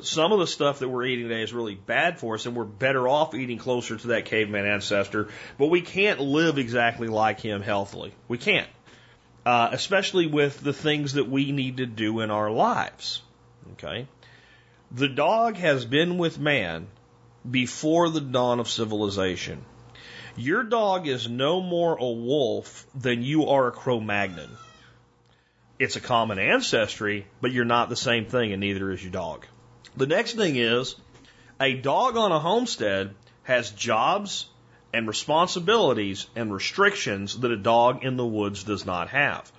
some 0.00 0.32
of 0.32 0.40
the 0.40 0.46
stuff 0.46 0.80
that 0.80 0.88
we're 0.88 1.04
eating 1.04 1.28
today 1.28 1.42
is 1.42 1.52
really 1.52 1.74
bad 1.76 2.18
for 2.18 2.34
us, 2.34 2.46
and 2.46 2.56
we're 2.56 2.64
better 2.64 3.06
off 3.06 3.34
eating 3.34 3.58
closer 3.58 3.96
to 3.96 4.06
that 4.08 4.24
caveman 4.24 4.66
ancestor. 4.66 5.28
But 5.58 5.68
we 5.68 5.80
can't 5.80 6.18
live 6.18 6.58
exactly 6.58 7.08
like 7.08 7.40
him 7.40 7.62
healthily. 7.62 8.12
We 8.26 8.38
can't 8.38 8.68
uh, 9.44 9.70
especially 9.72 10.26
with 10.26 10.60
the 10.60 10.72
things 10.72 11.14
that 11.14 11.28
we 11.28 11.52
need 11.52 11.78
to 11.78 11.86
do 11.86 12.20
in 12.20 12.30
our 12.30 12.50
lives. 12.50 13.22
Okay? 13.72 14.06
The 14.90 15.08
dog 15.08 15.56
has 15.56 15.84
been 15.84 16.18
with 16.18 16.38
man 16.38 16.86
before 17.48 18.08
the 18.08 18.20
dawn 18.20 18.60
of 18.60 18.68
civilization. 18.68 19.64
Your 20.36 20.62
dog 20.62 21.08
is 21.08 21.28
no 21.28 21.60
more 21.60 21.96
a 21.96 22.10
wolf 22.10 22.86
than 22.94 23.22
you 23.22 23.48
are 23.48 23.68
a 23.68 23.72
Cro 23.72 24.00
Magnon. 24.00 24.50
It's 25.78 25.96
a 25.96 26.00
common 26.00 26.38
ancestry, 26.38 27.26
but 27.40 27.52
you're 27.52 27.64
not 27.64 27.88
the 27.88 27.96
same 27.96 28.26
thing, 28.26 28.52
and 28.52 28.60
neither 28.60 28.90
is 28.92 29.02
your 29.02 29.12
dog. 29.12 29.46
The 29.96 30.06
next 30.06 30.34
thing 30.34 30.56
is 30.56 30.94
a 31.60 31.74
dog 31.74 32.16
on 32.16 32.32
a 32.32 32.38
homestead 32.38 33.14
has 33.42 33.70
jobs 33.70 34.46
and 34.94 35.08
responsibilities 35.08 36.26
and 36.36 36.52
restrictions 36.52 37.38
that 37.40 37.50
a 37.50 37.56
dog 37.56 38.04
in 38.04 38.16
the 38.16 38.26
woods 38.26 38.64
does 38.64 38.86
not 38.86 39.08
have. 39.08 39.50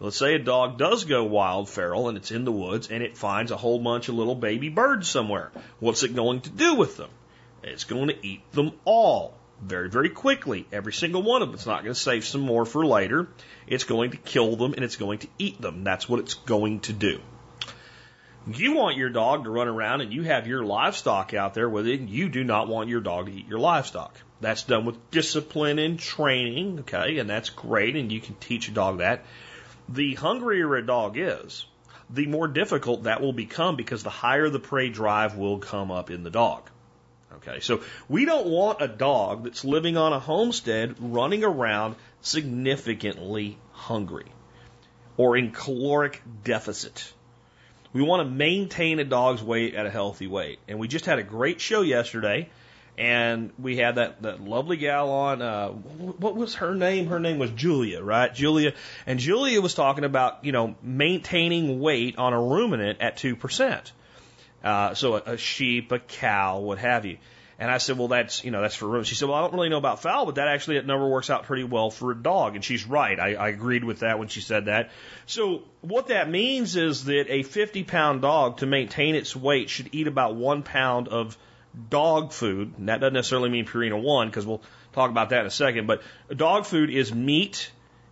Let's 0.00 0.16
say 0.16 0.34
a 0.34 0.38
dog 0.38 0.78
does 0.78 1.04
go 1.04 1.24
wild 1.24 1.68
feral 1.68 2.08
and 2.08 2.16
it's 2.16 2.30
in 2.30 2.44
the 2.44 2.52
woods 2.52 2.90
and 2.90 3.02
it 3.02 3.16
finds 3.16 3.50
a 3.50 3.56
whole 3.56 3.78
bunch 3.78 4.08
of 4.08 4.14
little 4.14 4.34
baby 4.34 4.70
birds 4.70 5.08
somewhere. 5.08 5.50
What's 5.78 6.02
it 6.02 6.14
going 6.14 6.40
to 6.42 6.50
do 6.50 6.74
with 6.74 6.96
them? 6.96 7.10
It's 7.62 7.84
going 7.84 8.08
to 8.08 8.26
eat 8.26 8.50
them 8.52 8.72
all 8.84 9.34
very, 9.62 9.90
very 9.90 10.08
quickly. 10.08 10.66
Every 10.72 10.92
single 10.92 11.22
one 11.22 11.42
of 11.42 11.48
them. 11.48 11.54
It's 11.54 11.66
not 11.66 11.82
going 11.82 11.94
to 11.94 12.00
save 12.00 12.24
some 12.24 12.40
more 12.40 12.64
for 12.64 12.84
later. 12.84 13.28
It's 13.66 13.84
going 13.84 14.12
to 14.12 14.16
kill 14.16 14.56
them 14.56 14.74
and 14.74 14.84
it's 14.84 14.96
going 14.96 15.18
to 15.20 15.28
eat 15.38 15.60
them. 15.60 15.84
That's 15.84 16.08
what 16.08 16.20
it's 16.20 16.34
going 16.34 16.80
to 16.80 16.92
do. 16.92 17.20
You 18.46 18.74
want 18.74 18.96
your 18.96 19.10
dog 19.10 19.44
to 19.44 19.50
run 19.50 19.68
around 19.68 20.00
and 20.00 20.12
you 20.12 20.22
have 20.22 20.46
your 20.46 20.64
livestock 20.64 21.34
out 21.34 21.52
there 21.52 21.68
with 21.68 21.86
it. 21.86 22.00
You 22.00 22.30
do 22.30 22.42
not 22.42 22.68
want 22.68 22.88
your 22.88 23.02
dog 23.02 23.26
to 23.26 23.32
eat 23.32 23.46
your 23.46 23.58
livestock. 23.58 24.16
That's 24.40 24.62
done 24.62 24.86
with 24.86 25.10
discipline 25.10 25.78
and 25.78 25.98
training, 25.98 26.80
okay, 26.80 27.18
and 27.18 27.28
that's 27.28 27.50
great, 27.50 27.96
and 27.96 28.10
you 28.10 28.20
can 28.20 28.34
teach 28.36 28.68
a 28.68 28.72
dog 28.72 28.98
that. 28.98 29.24
The 29.90 30.14
hungrier 30.14 30.74
a 30.76 30.86
dog 30.86 31.18
is, 31.18 31.66
the 32.08 32.26
more 32.26 32.48
difficult 32.48 33.02
that 33.02 33.20
will 33.20 33.34
become 33.34 33.76
because 33.76 34.02
the 34.02 34.08
higher 34.08 34.48
the 34.48 34.58
prey 34.58 34.88
drive 34.88 35.36
will 35.36 35.58
come 35.58 35.90
up 35.90 36.10
in 36.10 36.22
the 36.22 36.30
dog. 36.30 36.70
Okay, 37.36 37.60
so 37.60 37.82
we 38.08 38.24
don't 38.24 38.48
want 38.48 38.82
a 38.82 38.88
dog 38.88 39.44
that's 39.44 39.64
living 39.64 39.96
on 39.96 40.12
a 40.12 40.18
homestead 40.18 40.96
running 40.98 41.44
around 41.44 41.96
significantly 42.22 43.56
hungry 43.72 44.26
or 45.16 45.36
in 45.36 45.52
caloric 45.52 46.22
deficit. 46.44 47.12
We 47.92 48.02
want 48.02 48.26
to 48.26 48.30
maintain 48.30 48.98
a 48.98 49.04
dog's 49.04 49.42
weight 49.42 49.74
at 49.74 49.86
a 49.86 49.90
healthy 49.90 50.26
weight. 50.26 50.58
And 50.68 50.78
we 50.78 50.88
just 50.88 51.06
had 51.06 51.18
a 51.18 51.22
great 51.22 51.60
show 51.60 51.82
yesterday 51.82 52.48
and 53.00 53.50
we 53.58 53.78
had 53.78 53.94
that, 53.94 54.20
that 54.22 54.42
lovely 54.42 54.76
gal 54.76 55.10
on. 55.10 55.40
Uh, 55.40 55.68
what 55.68 56.36
was 56.36 56.56
her 56.56 56.74
name? 56.74 57.06
Her 57.06 57.18
name 57.18 57.38
was 57.38 57.50
Julia, 57.50 58.02
right? 58.02 58.32
Julia, 58.32 58.74
and 59.06 59.18
Julia 59.18 59.60
was 59.62 59.72
talking 59.72 60.04
about 60.04 60.44
you 60.44 60.52
know 60.52 60.74
maintaining 60.82 61.80
weight 61.80 62.18
on 62.18 62.34
a 62.34 62.40
ruminant 62.40 63.00
at 63.00 63.16
two 63.16 63.36
percent. 63.36 63.92
Uh, 64.62 64.94
so 64.94 65.14
a, 65.14 65.22
a 65.32 65.36
sheep, 65.36 65.92
a 65.92 65.98
cow, 65.98 66.60
what 66.60 66.78
have 66.78 67.06
you. 67.06 67.18
And 67.58 67.70
I 67.70 67.76
said, 67.76 67.98
well, 67.98 68.08
that's, 68.08 68.42
you 68.42 68.50
know, 68.50 68.62
that's 68.62 68.74
for 68.74 68.86
ruminants. 68.86 69.10
She 69.10 69.14
said, 69.14 69.28
well, 69.28 69.36
I 69.36 69.42
don't 69.42 69.52
really 69.52 69.68
know 69.68 69.76
about 69.76 70.00
fowl, 70.00 70.24
but 70.24 70.36
that 70.36 70.48
actually, 70.48 70.76
that 70.76 70.86
number 70.86 71.06
works 71.06 71.28
out 71.28 71.44
pretty 71.44 71.64
well 71.64 71.90
for 71.90 72.10
a 72.10 72.16
dog. 72.16 72.54
And 72.54 72.64
she's 72.64 72.86
right. 72.86 73.20
I, 73.20 73.34
I 73.34 73.48
agreed 73.48 73.84
with 73.84 74.00
that 74.00 74.18
when 74.18 74.28
she 74.28 74.40
said 74.40 74.64
that. 74.64 74.90
So 75.26 75.64
what 75.82 76.06
that 76.06 76.30
means 76.30 76.76
is 76.76 77.04
that 77.04 77.26
a 77.28 77.42
50 77.42 77.84
pound 77.84 78.22
dog 78.22 78.58
to 78.58 78.66
maintain 78.66 79.14
its 79.14 79.36
weight 79.36 79.68
should 79.68 79.90
eat 79.92 80.06
about 80.06 80.36
one 80.36 80.62
pound 80.62 81.08
of 81.08 81.36
dog 81.88 82.32
food, 82.32 82.74
and 82.78 82.88
that 82.88 83.00
doesn't 83.00 83.14
necessarily 83.14 83.50
mean 83.50 83.66
Purina 83.66 84.00
One 84.00 84.28
because 84.28 84.46
we'll 84.46 84.62
talk 84.92 85.10
about 85.10 85.30
that 85.30 85.40
in 85.40 85.46
a 85.46 85.50
second, 85.50 85.86
but 85.86 86.02
dog 86.34 86.66
food 86.66 86.90
is 86.90 87.14
meat 87.14 87.70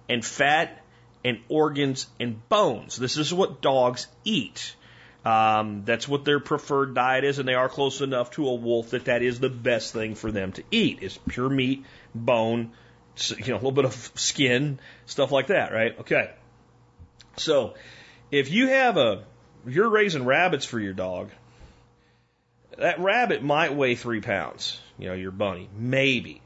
and 0.09 0.25
fat 0.25 0.85
and 1.25 1.41
organs 1.49 2.07
and 2.21 2.47
bones. 2.49 2.97
This 2.97 3.17
is 3.17 3.33
what 3.35 3.61
dogs 3.61 4.07
eat. 4.25 4.77
Um, 5.25 5.83
that's 5.85 6.07
what 6.09 6.25
their 6.25 6.41
preferred 6.41 6.95
diet 6.95 7.25
is, 7.25 7.39
and 7.39 7.49
they 7.49 7.55
are 7.55 7.69
close 7.69 8.01
enough 8.01 8.31
to 8.33 8.49
a 8.49 8.55
wolf 8.55 8.91
that 8.91 9.07
that 9.07 9.23
is 9.23 9.41
the 9.41 9.51
best 9.51 9.93
thing 9.93 10.15
for 10.15 10.31
them 10.31 10.53
to 10.53 10.63
eat 10.71 11.03
is 11.03 11.19
pure 11.29 11.49
meat, 11.49 11.85
bone, 12.15 12.73
you 13.37 13.49
know, 13.49 13.55
a 13.55 13.57
little 13.57 13.73
bit 13.73 13.85
of 13.85 13.95
skin, 14.15 14.79
stuff 15.07 15.33
like 15.33 15.49
that, 15.49 15.73
right? 15.73 15.99
Okay. 16.01 16.31
So, 17.37 17.75
if 18.31 18.51
you 18.51 18.69
have 18.69 18.97
a, 18.97 19.25
you're 19.67 19.91
raising 19.91 20.25
rabbits 20.25 20.65
for 20.65 20.79
your 20.79 20.95
dog, 20.95 21.31
that 22.79 23.01
rabbit 23.01 23.43
might 23.43 23.75
weigh 23.75 23.97
three 23.97 24.21
pounds, 24.21 24.81
you 24.99 25.09
know, 25.09 25.15
your 25.15 25.33
bunny. 25.33 25.69
Maybe. 25.77 26.41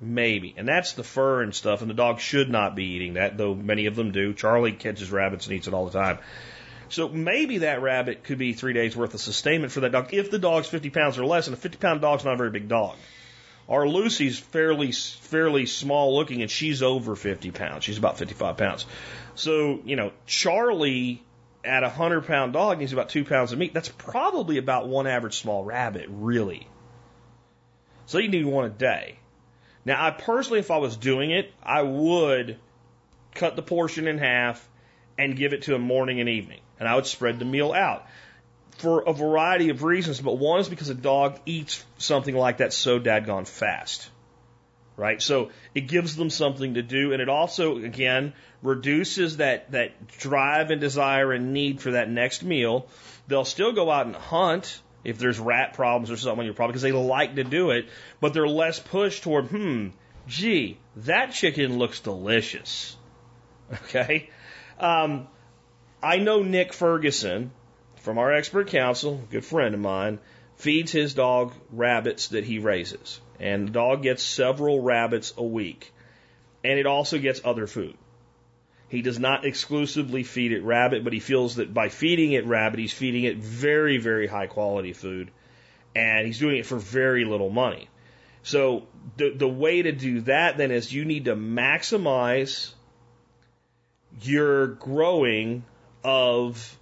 maybe. 0.00 0.54
And 0.56 0.66
that's 0.66 0.94
the 0.94 1.04
fur 1.04 1.42
and 1.42 1.54
stuff, 1.54 1.82
and 1.82 1.90
the 1.90 1.94
dog 1.94 2.20
should 2.20 2.50
not 2.50 2.74
be 2.74 2.84
eating 2.84 3.14
that, 3.14 3.36
though 3.36 3.54
many 3.54 3.86
of 3.86 3.96
them 3.96 4.12
do. 4.12 4.32
Charlie 4.32 4.72
catches 4.72 5.12
rabbits 5.12 5.46
and 5.46 5.54
eats 5.54 5.68
it 5.68 5.74
all 5.74 5.86
the 5.86 5.98
time. 5.98 6.18
So 6.88 7.08
maybe 7.08 7.58
that 7.58 7.82
rabbit 7.82 8.24
could 8.24 8.38
be 8.38 8.52
three 8.52 8.72
days 8.72 8.96
worth 8.96 9.14
of 9.14 9.20
sustainment 9.20 9.72
for 9.72 9.80
that 9.80 9.92
dog 9.92 10.12
if 10.12 10.30
the 10.30 10.38
dog's 10.38 10.68
50 10.68 10.90
pounds 10.90 11.18
or 11.18 11.24
less, 11.24 11.46
and 11.46 11.54
a 11.54 11.60
50 11.60 11.78
pound 11.78 12.00
dog's 12.00 12.24
not 12.24 12.34
a 12.34 12.36
very 12.36 12.50
big 12.50 12.68
dog. 12.68 12.96
Our 13.68 13.88
Lucy's 13.88 14.38
fairly 14.38 14.92
fairly 14.92 15.66
small 15.66 16.14
looking, 16.14 16.42
and 16.42 16.50
she's 16.50 16.82
over 16.82 17.16
50 17.16 17.50
pounds. 17.50 17.84
She's 17.84 17.96
about 17.96 18.18
55 18.18 18.56
pounds. 18.56 18.86
So 19.34 19.80
you 19.84 19.96
know, 19.96 20.12
Charlie 20.26 21.22
at 21.64 21.82
a 21.82 21.88
hundred 21.88 22.26
pound 22.26 22.52
dog 22.52 22.78
needs 22.78 22.92
about 22.92 23.08
two 23.08 23.24
pounds 23.24 23.52
of 23.52 23.58
meat. 23.58 23.72
That's 23.72 23.88
probably 23.88 24.58
about 24.58 24.88
one 24.88 25.06
average 25.06 25.38
small 25.38 25.64
rabbit, 25.64 26.06
really. 26.08 26.68
So 28.06 28.18
you 28.18 28.28
need 28.28 28.44
one 28.44 28.66
a 28.66 28.70
day. 28.70 29.18
Now, 29.84 30.04
I 30.04 30.10
personally, 30.10 30.60
if 30.60 30.70
I 30.70 30.78
was 30.78 30.96
doing 30.96 31.30
it, 31.30 31.52
I 31.62 31.82
would 31.82 32.58
cut 33.34 33.56
the 33.56 33.62
portion 33.62 34.06
in 34.06 34.18
half 34.18 34.66
and 35.18 35.36
give 35.36 35.52
it 35.52 35.62
to 35.62 35.74
him 35.74 35.82
morning 35.82 36.20
and 36.20 36.28
evening, 36.28 36.60
and 36.78 36.88
I 36.88 36.94
would 36.94 37.06
spread 37.06 37.38
the 37.38 37.44
meal 37.44 37.72
out 37.72 38.06
for 38.78 39.02
a 39.02 39.12
variety 39.12 39.68
of 39.70 39.82
reasons. 39.82 40.20
But 40.20 40.38
one 40.38 40.60
is 40.60 40.68
because 40.68 40.88
a 40.88 40.94
dog 40.94 41.38
eats 41.46 41.84
something 41.98 42.34
like 42.34 42.58
that 42.58 42.72
so 42.72 42.98
dadgone 42.98 43.46
fast 43.46 44.10
right? 44.96 45.20
So 45.20 45.50
it 45.74 45.82
gives 45.82 46.16
them 46.16 46.30
something 46.30 46.74
to 46.74 46.82
do, 46.82 47.12
and 47.12 47.20
it 47.20 47.28
also, 47.28 47.78
again, 47.78 48.32
reduces 48.62 49.38
that 49.38 49.70
that 49.72 50.08
drive 50.18 50.70
and 50.70 50.80
desire 50.80 51.32
and 51.32 51.52
need 51.52 51.80
for 51.80 51.92
that 51.92 52.08
next 52.08 52.42
meal. 52.42 52.86
They'll 53.26 53.44
still 53.44 53.72
go 53.72 53.90
out 53.90 54.06
and 54.06 54.14
hunt 54.14 54.80
if 55.02 55.18
there's 55.18 55.38
rat 55.38 55.74
problems 55.74 56.10
or 56.10 56.16
something 56.16 56.40
on 56.40 56.44
your 56.46 56.54
property 56.54 56.72
because 56.72 56.82
they 56.82 56.92
like 56.92 57.34
to 57.36 57.44
do 57.44 57.70
it, 57.70 57.88
but 58.20 58.32
they're 58.32 58.48
less 58.48 58.78
pushed 58.78 59.22
toward, 59.22 59.46
hmm, 59.46 59.88
gee, 60.26 60.78
that 60.96 61.32
chicken 61.32 61.78
looks 61.78 62.00
delicious. 62.00 62.96
Okay, 63.72 64.28
um, 64.78 65.26
I 66.04 66.18
know 66.18 66.42
Nick 66.42 66.74
Ferguson 66.74 67.50
from 67.96 68.18
our 68.18 68.30
expert 68.30 68.68
council, 68.68 69.22
a 69.26 69.32
good 69.32 69.44
friend 69.44 69.74
of 69.74 69.80
mine, 69.80 70.18
feeds 70.56 70.92
his 70.92 71.14
dog 71.14 71.54
rabbits 71.72 72.28
that 72.28 72.44
he 72.44 72.58
raises. 72.58 73.22
And 73.40 73.68
the 73.68 73.72
dog 73.72 74.02
gets 74.02 74.22
several 74.22 74.82
rabbits 74.82 75.32
a 75.38 75.42
week. 75.42 75.92
And 76.62 76.78
it 76.78 76.84
also 76.84 77.18
gets 77.18 77.40
other 77.42 77.66
food. 77.66 77.96
He 78.88 79.00
does 79.00 79.18
not 79.18 79.46
exclusively 79.46 80.24
feed 80.24 80.52
it 80.52 80.62
rabbit, 80.62 81.04
but 81.04 81.14
he 81.14 81.20
feels 81.20 81.56
that 81.56 81.72
by 81.72 81.88
feeding 81.88 82.32
it 82.32 82.44
rabbit, 82.44 82.80
he's 82.80 82.92
feeding 82.92 83.24
it 83.24 83.38
very, 83.38 83.96
very 83.96 84.26
high 84.26 84.46
quality 84.46 84.92
food. 84.92 85.30
And 85.96 86.26
he's 86.26 86.38
doing 86.38 86.58
it 86.58 86.66
for 86.66 86.76
very 86.76 87.24
little 87.24 87.50
money. 87.50 87.88
So 88.42 88.86
the, 89.16 89.30
the 89.30 89.48
way 89.48 89.80
to 89.80 89.92
do 89.92 90.20
that 90.22 90.58
then 90.58 90.70
is 90.70 90.92
you 90.92 91.06
need 91.06 91.24
to 91.24 91.34
maximize 91.34 92.72
your 94.20 94.66
growing 94.66 95.64
of 96.04 96.78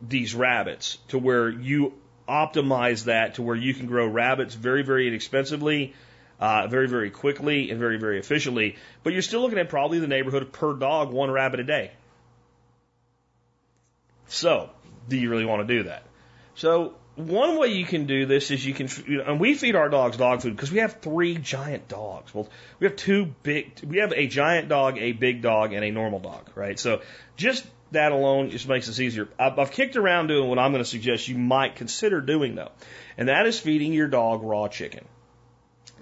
these 0.00 0.34
rabbits 0.34 0.98
to 1.08 1.18
where 1.18 1.50
you 1.50 1.92
optimize 2.28 3.04
that 3.04 3.34
to 3.34 3.42
where 3.42 3.56
you 3.56 3.74
can 3.74 3.86
grow 3.86 4.06
rabbits 4.06 4.54
very, 4.54 4.82
very 4.82 5.08
inexpensively, 5.08 5.94
uh, 6.40 6.66
very, 6.68 6.88
very 6.88 7.10
quickly, 7.10 7.70
and 7.70 7.78
very, 7.78 7.98
very 7.98 8.18
efficiently. 8.18 8.76
But 9.02 9.12
you're 9.12 9.22
still 9.22 9.40
looking 9.40 9.58
at 9.58 9.68
probably 9.68 9.98
the 9.98 10.06
neighborhood 10.06 10.42
of 10.42 10.52
per 10.52 10.74
dog, 10.74 11.12
one 11.12 11.30
rabbit 11.30 11.60
a 11.60 11.64
day. 11.64 11.90
So, 14.28 14.70
do 15.08 15.18
you 15.18 15.28
really 15.28 15.44
want 15.44 15.66
to 15.66 15.76
do 15.76 15.82
that? 15.84 16.04
So, 16.54 16.94
one 17.16 17.58
way 17.58 17.68
you 17.68 17.84
can 17.84 18.06
do 18.06 18.24
this 18.24 18.50
is 18.50 18.64
you 18.64 18.72
can, 18.72 18.88
and 19.26 19.38
we 19.38 19.54
feed 19.54 19.76
our 19.76 19.90
dogs 19.90 20.16
dog 20.16 20.40
food 20.40 20.56
because 20.56 20.72
we 20.72 20.78
have 20.78 21.00
three 21.00 21.36
giant 21.36 21.88
dogs. 21.88 22.34
Well, 22.34 22.48
we 22.80 22.86
have 22.86 22.96
two 22.96 23.34
big, 23.42 23.80
we 23.86 23.98
have 23.98 24.12
a 24.12 24.26
giant 24.26 24.68
dog, 24.68 24.96
a 24.96 25.12
big 25.12 25.42
dog, 25.42 25.74
and 25.74 25.84
a 25.84 25.90
normal 25.90 26.20
dog, 26.20 26.50
right? 26.54 26.78
So, 26.78 27.02
just 27.36 27.66
that 27.92 28.12
alone 28.12 28.50
just 28.50 28.68
makes 28.68 28.86
this 28.86 29.00
easier. 29.00 29.28
I've, 29.38 29.70
kicked 29.70 29.96
around 29.96 30.26
doing 30.26 30.48
what 30.48 30.58
I'm 30.58 30.72
going 30.72 30.82
to 30.82 30.88
suggest 30.88 31.28
you 31.28 31.38
might 31.38 31.76
consider 31.76 32.20
doing 32.20 32.54
though, 32.54 32.72
and 33.16 33.28
that 33.28 33.46
is 33.46 33.58
feeding 33.58 33.92
your 33.92 34.08
dog 34.08 34.42
raw 34.42 34.68
chicken. 34.68 35.04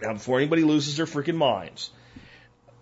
Now, 0.01 0.15
before 0.15 0.39
anybody 0.39 0.63
loses 0.63 0.97
their 0.97 1.07
freaking 1.07 1.37
minds, 1.37 1.91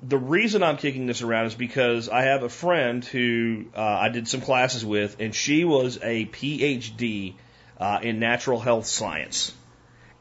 the 0.02 0.18
reason 0.18 0.62
I'm 0.62 0.76
kicking 0.76 1.06
this 1.06 1.22
around 1.22 1.46
is 1.46 1.54
because 1.54 2.08
I 2.08 2.22
have 2.22 2.42
a 2.42 2.48
friend 2.48 3.04
who 3.04 3.66
uh, 3.76 3.82
I 3.82 4.08
did 4.10 4.28
some 4.28 4.40
classes 4.40 4.84
with, 4.84 5.16
and 5.18 5.34
she 5.34 5.64
was 5.64 5.98
a 6.02 6.26
PhD 6.26 7.34
uh, 7.78 7.98
in 8.02 8.20
natural 8.20 8.60
health 8.60 8.86
science. 8.86 9.52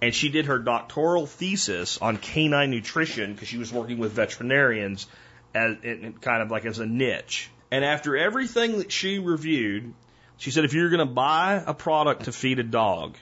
And 0.02 0.14
she 0.14 0.30
did 0.30 0.46
her 0.46 0.60
doctoral 0.60 1.26
thesis 1.26 1.98
on 2.00 2.18
canine 2.18 2.70
nutrition 2.70 3.34
because 3.34 3.48
she 3.48 3.58
was 3.58 3.72
working 3.72 3.98
with 3.98 4.12
veterinarians 4.12 5.08
as 5.56 5.78
kind 6.22 6.42
of 6.42 6.52
like 6.52 6.66
as 6.66 6.80
a 6.80 6.86
niche. 6.86 7.50
And 7.72 7.84
after 7.84 8.16
everything 8.16 8.80
that 8.80 8.92
she 8.92 9.20
reviewed, 9.20 9.94
she 10.38 10.52
said 10.52 10.66
if 10.66 10.74
you're 10.74 10.90
going 10.90 11.06
to 11.06 11.14
buy 11.14 11.62
a 11.66 11.74
product 11.74 12.26
to 12.26 12.32
feed 12.32 12.60
a 12.60 12.64
dog, 12.64 13.18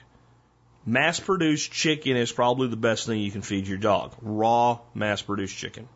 mass 0.84 1.18
produced 1.18 1.72
chicken 1.72 2.16
is 2.16 2.30
probably 2.30 2.68
the 2.68 2.76
best 2.76 3.06
thing 3.06 3.20
you 3.20 3.30
can 3.30 3.42
feed 3.42 3.66
your 3.66 3.78
dog. 3.78 4.14
Raw, 4.22 4.80
mass 4.94 5.22
produced 5.22 5.56
chicken. 5.56 5.88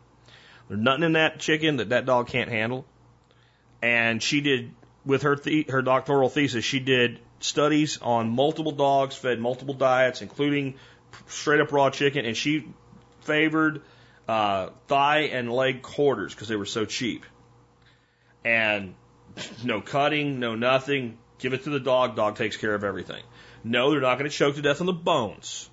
There's 0.67 0.81
nothing 0.81 1.03
in 1.03 1.13
that 1.13 1.39
chicken 1.39 1.77
that 1.77 1.89
that 1.89 2.05
dog 2.05 2.27
can't 2.27 2.49
handle. 2.49 2.85
And 3.81 4.21
she 4.21 4.41
did, 4.41 4.71
with 5.05 5.23
her, 5.23 5.35
the, 5.35 5.65
her 5.69 5.81
doctoral 5.81 6.29
thesis, 6.29 6.65
she 6.65 6.79
did 6.79 7.19
studies 7.39 7.99
on 8.01 8.29
multiple 8.29 8.71
dogs 8.71 9.15
fed 9.15 9.39
multiple 9.39 9.73
diets, 9.73 10.21
including 10.21 10.75
straight 11.27 11.61
up 11.61 11.71
raw 11.71 11.89
chicken, 11.89 12.25
and 12.25 12.37
she 12.37 12.67
favored 13.21 13.81
uh, 14.27 14.69
thigh 14.87 15.21
and 15.21 15.51
leg 15.51 15.81
quarters 15.81 16.33
because 16.33 16.47
they 16.47 16.55
were 16.55 16.65
so 16.65 16.85
cheap 16.85 17.25
and 18.43 18.95
no 19.63 19.81
cutting, 19.81 20.39
no 20.39 20.55
nothing. 20.55 21.17
Give 21.39 21.53
it 21.53 21.63
to 21.63 21.69
the 21.69 21.79
dog. 21.79 22.15
Dog 22.15 22.35
takes 22.35 22.57
care 22.57 22.73
of 22.73 22.83
everything. 22.83 23.23
No, 23.63 23.91
they're 23.91 24.01
not 24.01 24.17
going 24.17 24.29
to 24.29 24.35
choke 24.35 24.55
to 24.55 24.61
death 24.61 24.81
on 24.81 24.87
the 24.87 24.93
bones. 24.93 25.69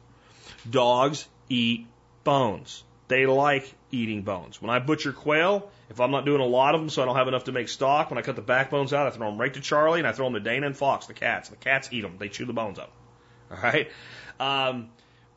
Dogs 0.69 1.27
eat 1.49 1.87
bones. 2.25 2.85
They 3.09 3.27
like 3.27 3.73
eating 3.91 4.23
bones. 4.23 4.61
When 4.61 4.71
I 4.71 4.79
butcher 4.79 5.12
quail, 5.12 5.71
if 5.89 6.01
I'm 6.01 6.11
not 6.11 6.27
doing 6.27 6.41
a 6.43 6.47
lot 6.47 6.75
of 6.75 6.81
them, 6.81 6.91
so 6.91 7.03
I 7.03 7.07
don't 7.07 7.16
have 7.16 7.29
enough 7.29 7.45
to 7.45 7.53
make 7.53 7.69
stock, 7.69 8.11
when 8.11 8.19
I 8.19 8.23
cut 8.23 8.37
the 8.37 8.43
backbones 8.43 8.93
out, 8.93 9.07
I 9.07 9.11
throw 9.11 9.31
them 9.31 9.41
right 9.41 9.53
to 9.55 9.61
Charlie, 9.61 9.99
and 9.99 10.07
I 10.07 10.12
throw 10.12 10.27
them 10.27 10.35
to 10.35 10.41
Dana 10.41 10.66
and 10.66 10.77
Fox, 10.77 11.07
the 11.07 11.14
cats. 11.14 11.49
The 11.49 11.57
cats 11.57 11.89
eat 11.91 12.03
them. 12.03 12.16
They 12.19 12.29
chew 12.29 12.45
the 12.45 12.53
bones 12.53 12.79
up. 12.79 12.93
All 13.51 13.57
right. 13.57 13.91
Um, 14.39 14.91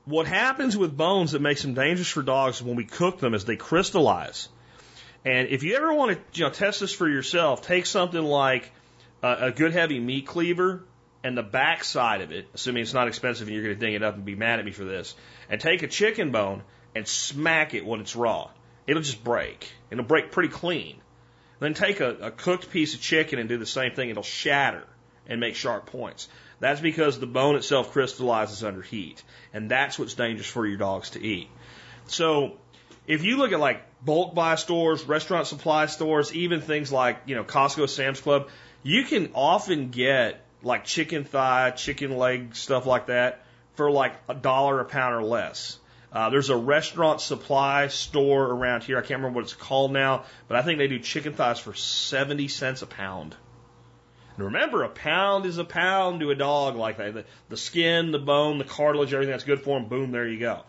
what 0.06 0.28
happens 0.28 0.76
with 0.76 0.96
bones 0.96 1.32
that 1.32 1.42
makes 1.42 1.62
them 1.62 1.74
dangerous 1.74 2.10
for 2.10 2.22
dogs 2.22 2.62
when 2.62 2.76
we 2.76 2.84
cook 2.84 3.20
them 3.20 3.34
is 3.34 3.46
they 3.46 3.56
crystallize. 3.56 4.50
And 5.24 5.50
if 5.50 5.64
you 5.64 5.76
ever 5.76 5.94
want 5.94 6.12
to 6.12 6.40
you 6.40 6.46
know, 6.46 6.52
test 6.52 6.80
this 6.80 6.94
for 6.94 7.08
yourself, 7.08 7.66
take 7.66 7.86
something 7.86 8.24
like 8.24 8.72
a, 9.22 9.48
a 9.48 9.52
good 9.52 9.74
heavy 9.74 10.00
meat 10.00 10.26
cleaver 10.26 10.84
and 11.24 11.38
the 11.38 11.44
back 11.44 11.84
side 11.84 12.22
of 12.22 12.32
it, 12.32 12.48
assuming 12.54 12.82
it's 12.82 12.94
not 12.94 13.08
expensive 13.08 13.48
and 13.48 13.56
you're 13.56 13.64
going 13.64 13.76
to 13.76 13.80
ding 13.80 13.94
it 13.94 14.04
up 14.04 14.16
and 14.16 14.26
be 14.26 14.36
mad 14.36 14.60
at 14.60 14.66
me 14.66 14.72
for 14.72 14.84
this, 14.84 15.14
and 15.50 15.62
take 15.62 15.84
a 15.84 15.88
chicken 15.88 16.32
bone 16.32 16.64
and 16.96 17.08
smack 17.08 17.74
it 17.74 17.86
when 17.86 18.00
it's 18.00 18.16
raw. 18.16 18.50
It'll 18.88 19.04
just 19.04 19.24
break. 19.24 19.72
It'll 19.92 20.04
break 20.04 20.32
pretty 20.32 20.50
clean. 20.50 20.98
Then 21.60 21.76
take 21.76 22.00
a, 22.00 22.10
a 22.10 22.32
cooked 22.32 22.72
piece 22.72 22.96
of 22.96 23.02
chicken 23.02 23.38
and 23.38 23.48
do 23.48 23.58
the 23.58 23.68
same 23.68 23.94
thing. 23.94 24.10
It'll 24.10 24.24
shatter 24.24 24.84
and 25.28 25.40
make 25.40 25.56
sharp 25.56 25.86
points. 25.86 26.28
That's 26.60 26.82
because 26.82 27.20
the 27.20 27.28
bone 27.28 27.56
itself 27.56 27.92
crystallizes 27.92 28.64
under 28.64 28.82
heat. 28.82 29.24
And 29.54 29.70
that's 29.70 30.00
what's 30.00 30.16
dangerous 30.16 30.48
for 30.48 30.66
your 30.66 30.78
dogs 30.78 31.12
to 31.12 31.24
eat. 31.24 31.50
So 32.08 32.58
if 33.06 33.24
you 33.24 33.38
look 33.38 33.52
at 33.52 33.60
like 33.60 33.84
bulk 34.04 34.34
buy 34.34 34.56
stores, 34.56 35.04
restaurant 35.04 35.48
supply 35.48 35.86
stores, 35.86 36.34
even 36.34 36.62
things 36.62 36.92
like, 36.92 37.22
you 37.26 37.36
know, 37.36 37.44
Costco, 37.44 37.88
Sam's 37.90 38.20
Club, 38.20 38.50
you 38.84 39.04
can 39.04 39.32
often 39.34 39.90
get 39.90 40.44
like 40.64 40.86
chicken 40.86 41.24
thigh, 41.24 41.72
chicken 41.72 42.18
leg, 42.18 42.56
stuff 42.56 42.86
like 42.86 43.08
that 43.08 43.44
for 43.76 43.92
like 43.92 44.14
a 44.28 44.34
dollar 44.34 44.80
a 44.80 44.86
pound 44.86 45.16
or 45.16 45.24
less. 45.24 45.78
Uh, 46.12 46.30
there's 46.30 46.50
a 46.50 46.58
restaurant 46.58 47.22
supply 47.22 47.88
store 47.88 48.44
around 48.44 48.84
here. 48.84 48.98
I 48.98 49.02
can't 49.02 49.22
remember 49.22 49.38
what 49.38 49.46
it's 49.46 49.54
called 49.54 49.94
now, 49.94 50.26
but 50.48 50.58
I 50.58 50.62
think 50.62 50.78
they 50.78 50.88
do 50.88 51.00
chicken 51.00 51.34
thighs 51.34 51.60
for 51.60 51.74
70 51.74 52.50
cents 52.50 52.82
a 52.82 52.88
pound. 52.88 53.36
And 54.36 54.46
remember, 54.46 54.84
a 54.84 54.90
pound 54.90 55.46
is 55.46 55.58
a 55.58 55.64
pound 55.64 56.20
to 56.20 56.32
a 56.32 56.36
dog 56.36 56.76
like 56.76 56.98
that. 56.98 57.14
The, 57.14 57.26
the 57.48 57.58
skin, 57.58 58.12
the 58.12 58.20
bone, 58.20 58.58
the 58.58 58.66
cartilage, 58.66 59.14
everything 59.14 59.32
that's 59.32 59.46
good 59.46 59.62
for 59.62 59.80
them, 59.80 59.88
boom, 59.88 60.12
there 60.12 60.28
you 60.28 60.40
go. 60.40 60.64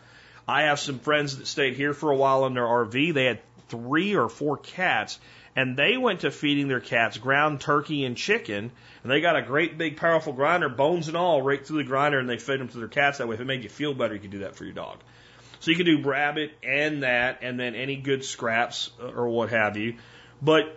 I 0.46 0.62
have 0.62 0.80
some 0.80 0.98
friends 0.98 1.38
that 1.38 1.46
stayed 1.46 1.74
here 1.74 1.94
for 1.94 2.10
a 2.10 2.16
while 2.16 2.46
in 2.46 2.54
their 2.54 2.66
RV. 2.66 3.14
They 3.14 3.24
had 3.24 3.40
three 3.68 4.14
or 4.16 4.28
four 4.28 4.56
cats, 4.56 5.18
and 5.54 5.76
they 5.76 5.96
went 5.96 6.20
to 6.20 6.30
feeding 6.30 6.68
their 6.68 6.80
cats 6.80 7.18
ground 7.18 7.60
turkey 7.60 8.04
and 8.04 8.16
chicken, 8.16 8.70
and 9.02 9.12
they 9.12 9.20
got 9.20 9.36
a 9.36 9.42
great 9.42 9.78
big 9.78 9.96
powerful 9.96 10.32
grinder, 10.32 10.68
bones 10.68 11.08
and 11.08 11.16
all, 11.16 11.42
right 11.42 11.64
through 11.64 11.78
the 11.78 11.88
grinder, 11.88 12.18
and 12.18 12.28
they 12.28 12.38
fed 12.38 12.60
them 12.60 12.68
to 12.68 12.78
their 12.78 12.88
cats 12.88 13.18
that 13.18 13.28
way. 13.28 13.34
If 13.34 13.40
it 13.40 13.46
made 13.46 13.62
you 13.62 13.68
feel 13.68 13.94
better, 13.94 14.14
you 14.14 14.20
could 14.20 14.30
do 14.30 14.40
that 14.40 14.56
for 14.56 14.64
your 14.64 14.74
dog. 14.74 14.98
So 15.60 15.70
you 15.70 15.76
could 15.76 15.86
do 15.86 16.02
rabbit 16.02 16.52
and 16.62 17.04
that, 17.04 17.38
and 17.42 17.58
then 17.58 17.76
any 17.76 17.96
good 17.96 18.24
scraps 18.24 18.90
uh, 19.00 19.06
or 19.06 19.28
what 19.28 19.50
have 19.50 19.76
you. 19.76 19.94
But 20.42 20.76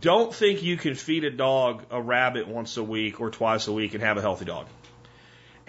don't 0.00 0.32
think 0.32 0.62
you 0.62 0.76
can 0.76 0.94
feed 0.94 1.24
a 1.24 1.30
dog 1.30 1.82
a 1.90 2.00
rabbit 2.00 2.46
once 2.46 2.76
a 2.76 2.84
week 2.84 3.20
or 3.20 3.30
twice 3.30 3.66
a 3.66 3.72
week 3.72 3.94
and 3.94 4.02
have 4.04 4.18
a 4.18 4.20
healthy 4.20 4.44
dog. 4.44 4.66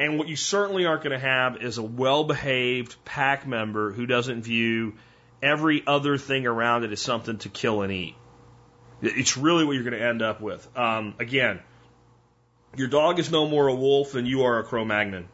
And 0.01 0.17
what 0.17 0.27
you 0.27 0.35
certainly 0.35 0.87
aren't 0.87 1.03
going 1.03 1.11
to 1.11 1.23
have 1.23 1.61
is 1.61 1.77
a 1.77 1.83
well 1.83 2.23
behaved 2.23 2.95
pack 3.05 3.45
member 3.45 3.91
who 3.91 4.07
doesn't 4.07 4.41
view 4.41 4.95
every 5.43 5.83
other 5.85 6.17
thing 6.17 6.47
around 6.47 6.83
it 6.83 6.91
as 6.91 6.99
something 6.99 7.37
to 7.37 7.49
kill 7.49 7.83
and 7.83 7.93
eat. 7.93 8.15
It's 9.03 9.37
really 9.37 9.63
what 9.63 9.73
you're 9.73 9.83
going 9.83 9.99
to 9.99 10.03
end 10.03 10.23
up 10.23 10.41
with. 10.41 10.67
Um, 10.75 11.13
again, 11.19 11.59
your 12.75 12.87
dog 12.87 13.19
is 13.19 13.29
no 13.29 13.47
more 13.47 13.67
a 13.67 13.75
wolf 13.75 14.13
than 14.13 14.25
you 14.25 14.41
are 14.45 14.57
a 14.57 14.63
Cro 14.63 14.83
Magnon. 14.85 15.27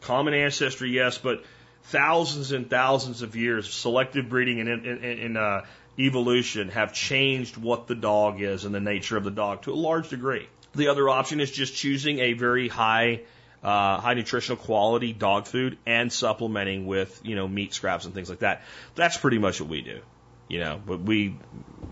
Common 0.00 0.32
ancestry, 0.32 0.90
yes, 0.90 1.18
but 1.18 1.44
thousands 1.84 2.52
and 2.52 2.70
thousands 2.70 3.20
of 3.20 3.36
years, 3.36 3.66
of 3.66 3.74
selective 3.74 4.30
breeding 4.30 4.60
and, 4.60 4.86
and, 4.86 5.04
and 5.04 5.36
uh, 5.36 5.62
evolution 5.98 6.70
have 6.70 6.94
changed 6.94 7.58
what 7.58 7.86
the 7.86 7.94
dog 7.94 8.40
is 8.40 8.64
and 8.64 8.74
the 8.74 8.80
nature 8.80 9.18
of 9.18 9.24
the 9.24 9.30
dog 9.30 9.62
to 9.62 9.72
a 9.72 9.74
large 9.74 10.08
degree. 10.08 10.48
The 10.74 10.88
other 10.88 11.06
option 11.10 11.40
is 11.40 11.50
just 11.50 11.74
choosing 11.74 12.20
a 12.20 12.32
very 12.32 12.68
high, 12.68 13.22
uh, 13.62 14.00
high 14.00 14.14
nutritional 14.14 14.56
quality 14.56 15.12
dog 15.12 15.46
food 15.46 15.78
and 15.86 16.12
supplementing 16.12 16.86
with, 16.86 17.20
you 17.24 17.36
know, 17.36 17.48
meat 17.48 17.74
scraps 17.74 18.04
and 18.04 18.14
things 18.14 18.30
like 18.30 18.40
that. 18.40 18.62
That's 18.94 19.16
pretty 19.16 19.38
much 19.38 19.60
what 19.60 19.68
we 19.68 19.82
do. 19.82 20.00
You 20.48 20.60
know, 20.60 20.80
but 20.84 21.02
we, 21.02 21.38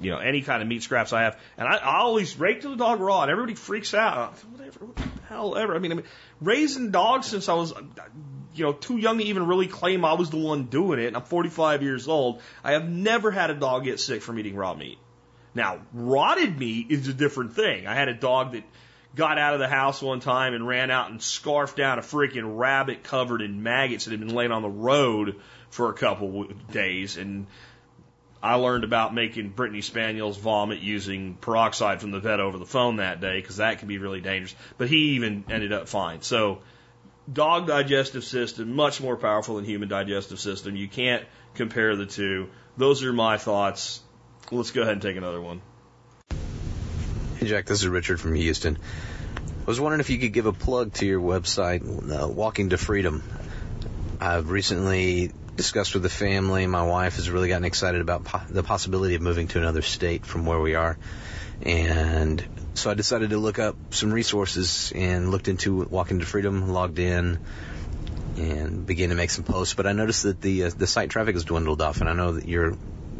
you 0.01 0.11
know, 0.11 0.19
any 0.19 0.41
kind 0.41 0.63
of 0.63 0.69
meat 0.69 0.83
scraps 0.83 1.13
I 1.13 1.23
have, 1.23 1.39
and 1.59 1.69
I, 1.69 1.77
I 1.77 1.99
always 1.99 2.39
rake 2.39 2.63
to 2.63 2.71
the 2.71 2.77
dog 2.77 3.01
raw, 3.01 3.21
and 3.21 3.31
everybody 3.31 3.55
freaks 3.55 3.93
out. 3.93 4.35
Whatever, 4.45 4.87
what 4.87 4.97
the 4.97 5.05
hell 5.29 5.57
ever. 5.57 5.75
I 5.75 5.79
mean, 5.79 5.93
I 5.93 5.95
mean, 5.97 6.07
raising 6.41 6.91
dogs 6.91 7.27
since 7.27 7.51
I 7.51 7.55
was, 7.55 7.75
you 8.55 8.65
know, 8.65 8.73
too 8.73 8.97
young 8.97 9.19
to 9.19 9.25
even 9.25 9.47
really 9.47 9.67
claim 9.67 10.07
I 10.07 10.15
was 10.15 10.31
the 10.31 10.39
one 10.39 10.65
doing 10.67 10.99
it. 10.99 11.09
And 11.09 11.17
I'm 11.17 11.25
45 11.25 11.83
years 11.83 12.09
old. 12.09 12.41
I 12.65 12.73
have 12.73 12.89
never 12.89 13.31
had 13.31 13.51
a 13.51 13.55
dog 13.55 13.85
get 13.85 14.01
sick 14.01 14.23
from 14.23 14.39
eating 14.39 14.57
raw 14.57 14.73
meat. 14.73 14.99
Now, 15.55 15.81
rotted 15.93 16.59
meat 16.59 16.87
is 16.91 17.09
a 17.09 17.15
different 17.15 17.55
thing. 17.55 17.87
I 17.87 17.95
had 17.95 18.09
a 18.09 18.15
dog 18.15 18.53
that 18.53 18.65
got 19.17 19.39
out 19.39 19.55
of 19.55 19.61
the 19.61 19.69
house 19.69 20.01
one 20.01 20.21
time 20.21 20.55
and 20.55 20.67
ran 20.69 20.91
out 20.91 21.11
and 21.11 21.21
scarfed 21.21 21.77
down 21.77 21.99
a 21.99 22.03
freaking 22.03 22.59
rabbit 22.59 23.03
covered 23.03 23.43
in 23.43 23.63
maggots 23.63 24.05
that 24.05 24.13
had 24.13 24.21
been 24.21 24.35
laying 24.35 24.53
on 24.53 24.63
the 24.63 24.69
road 24.69 25.41
for 25.71 25.91
a 25.91 25.95
couple 25.95 26.45
days, 26.71 27.17
and 27.17 27.47
I 28.43 28.55
learned 28.55 28.85
about 28.85 29.15
making 29.15 29.51
Brittany 29.51 29.81
Spaniels 29.81 30.37
vomit 30.37 30.81
using 30.81 31.35
peroxide 31.35 32.01
from 32.01 32.11
the 32.13 32.21
vet 32.21 32.39
over 32.39 32.59
the 32.59 32.67
phone 32.67 32.97
that 32.97 33.21
day 33.21 33.41
because 33.41 33.57
that 33.57 33.79
can 33.79 33.89
be 33.89 33.99
really 33.99 34.21
dangerous. 34.21 34.55
But 34.79 34.89
he 34.89 35.15
even 35.17 35.45
ended 35.49 35.73
up 35.73 35.89
fine. 35.89 36.23
So, 36.23 36.61
dog 37.33 37.67
digestive 37.67 38.25
system 38.25 38.75
much 38.77 39.01
more 39.01 39.17
powerful 39.17 39.57
than 39.57 39.65
human 39.65 39.89
digestive 39.89 40.39
system. 40.39 40.77
You 40.77 40.89
can't 40.89 41.25
compare 41.55 41.97
the 41.97 42.07
two. 42.07 42.51
Those 42.77 43.03
are 43.03 43.13
my 43.13 43.39
thoughts. 43.39 44.01
Let's 44.53 44.71
go 44.71 44.83
ahead 44.83 44.93
and 44.93 45.03
take 45.03 45.17
another 45.17 45.41
one. 45.41 45.63
Jack, 47.47 47.67
this 47.67 47.81
is 47.81 47.89
Richard 47.89 48.21
from 48.21 48.35
Houston. 48.35 48.77
I 48.77 49.65
was 49.67 49.81
wondering 49.81 50.01
if 50.01 50.11
you 50.11 50.19
could 50.19 50.33
give 50.33 50.47
a 50.47 50.53
plug 50.53 50.93
to 50.95 51.07
your 51.07 51.21
website, 51.21 51.83
uh, 51.83 52.27
Walking 52.29 52.71
to 52.71 52.77
Freedom. 52.77 53.23
I've 54.21 54.51
recently 54.51 55.31
discussed 55.55 55.95
with 55.95 56.03
the 56.03 56.09
family. 56.09 56.67
My 56.67 56.83
wife 56.83 57.17
has 57.17 57.31
really 57.31 57.49
gotten 57.49 57.65
excited 57.65 58.01
about 58.01 58.25
po- 58.25 58.43
the 58.49 58.63
possibility 58.63 59.15
of 59.15 59.23
moving 59.23 59.47
to 59.49 59.59
another 59.59 59.83
state 59.83 60.27
from 60.27 60.45
where 60.45 60.59
we 60.61 60.75
are. 60.75 60.99
And 61.63 62.45
so 62.75 62.91
I 62.91 62.95
decided 62.95 63.31
to 63.31 63.39
look 63.39 63.59
up 63.59 63.77
some 63.91 64.13
resources 64.13 64.93
and 64.95 65.31
looked 65.31 65.49
into 65.49 65.85
Walking 65.85 66.19
to 66.19 66.27
Freedom, 66.27 66.69
logged 66.69 66.99
in, 66.99 67.39
and 68.37 68.85
began 68.85 69.11
to 69.11 69.15
make 69.15 69.31
some 69.31 69.45
posts. 69.45 69.75
But 69.75 69.87
I 69.87 69.93
noticed 69.93 70.25
that 70.25 70.41
the 70.41 70.65
uh, 70.65 70.71
the 70.77 70.87
site 70.87 71.11
traffic 71.11 71.37
has 71.37 71.45
dwindled 71.45 71.81
off, 71.81 72.01
and 72.01 72.11
I 72.11 72.13
know 72.13 72.33
that 72.33 72.49
you're 72.49 72.77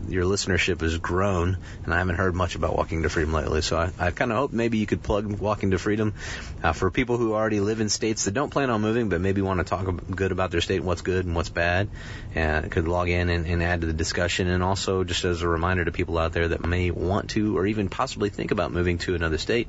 your 0.09 0.25
listenership 0.25 0.81
has 0.81 0.99
grown, 0.99 1.59
and 1.85 1.95
I 1.95 1.99
haven't 1.99 2.17
heard 2.17 2.35
much 2.35 2.55
about 2.55 2.77
Walking 2.77 3.03
to 3.03 3.09
Freedom 3.09 3.33
lately. 3.33 3.63
So 3.63 3.77
I, 3.77 3.93
I 3.99 4.11
kind 4.11 4.31
of 4.31 4.39
hope 4.39 4.53
maybe 4.53 4.79
you 4.79 4.87
could 4.87 5.03
plug 5.03 5.39
Walking 5.39 5.73
to 5.73 5.79
Freedom 5.79 6.15
uh, 6.63 6.73
for 6.73 6.91
people 6.91 7.17
who 7.17 7.35
already 7.35 7.61
live 7.61 7.81
in 7.81 7.89
states 7.89 8.25
that 8.25 8.35
don't 8.35 8.51
plan 8.51 8.71
on 8.71 8.81
moving, 8.81 9.09
but 9.09 9.21
maybe 9.21 9.43
want 9.43 9.59
to 9.59 9.65
talk 9.65 9.87
good 10.11 10.33
about 10.33 10.51
their 10.51 10.61
state 10.61 10.77
and 10.77 10.87
what's 10.87 11.03
good 11.03 11.27
and 11.27 11.35
what's 11.35 11.49
bad. 11.49 11.89
And 12.35 12.71
could 12.71 12.89
log 12.89 13.09
in 13.09 13.29
and, 13.29 13.47
and 13.47 13.63
add 13.63 13.81
to 13.83 13.87
the 13.87 13.93
discussion, 13.93 14.49
and 14.49 14.63
also 14.63 15.05
just 15.05 15.25
as 15.25 15.43
a 15.43 15.49
reminder 15.49 15.85
to 15.85 15.93
people 15.93 16.19
out 16.19 16.33
there 16.33 16.49
that 16.49 16.65
may 16.65 16.91
want 16.91 17.31
to 17.31 17.57
or 17.57 17.67
even 17.67 17.89
possibly 17.89 18.29
think 18.29 18.51
about 18.51 18.73
moving 18.73 18.99
to 18.99 19.15
another 19.15 19.39
state 19.39 19.69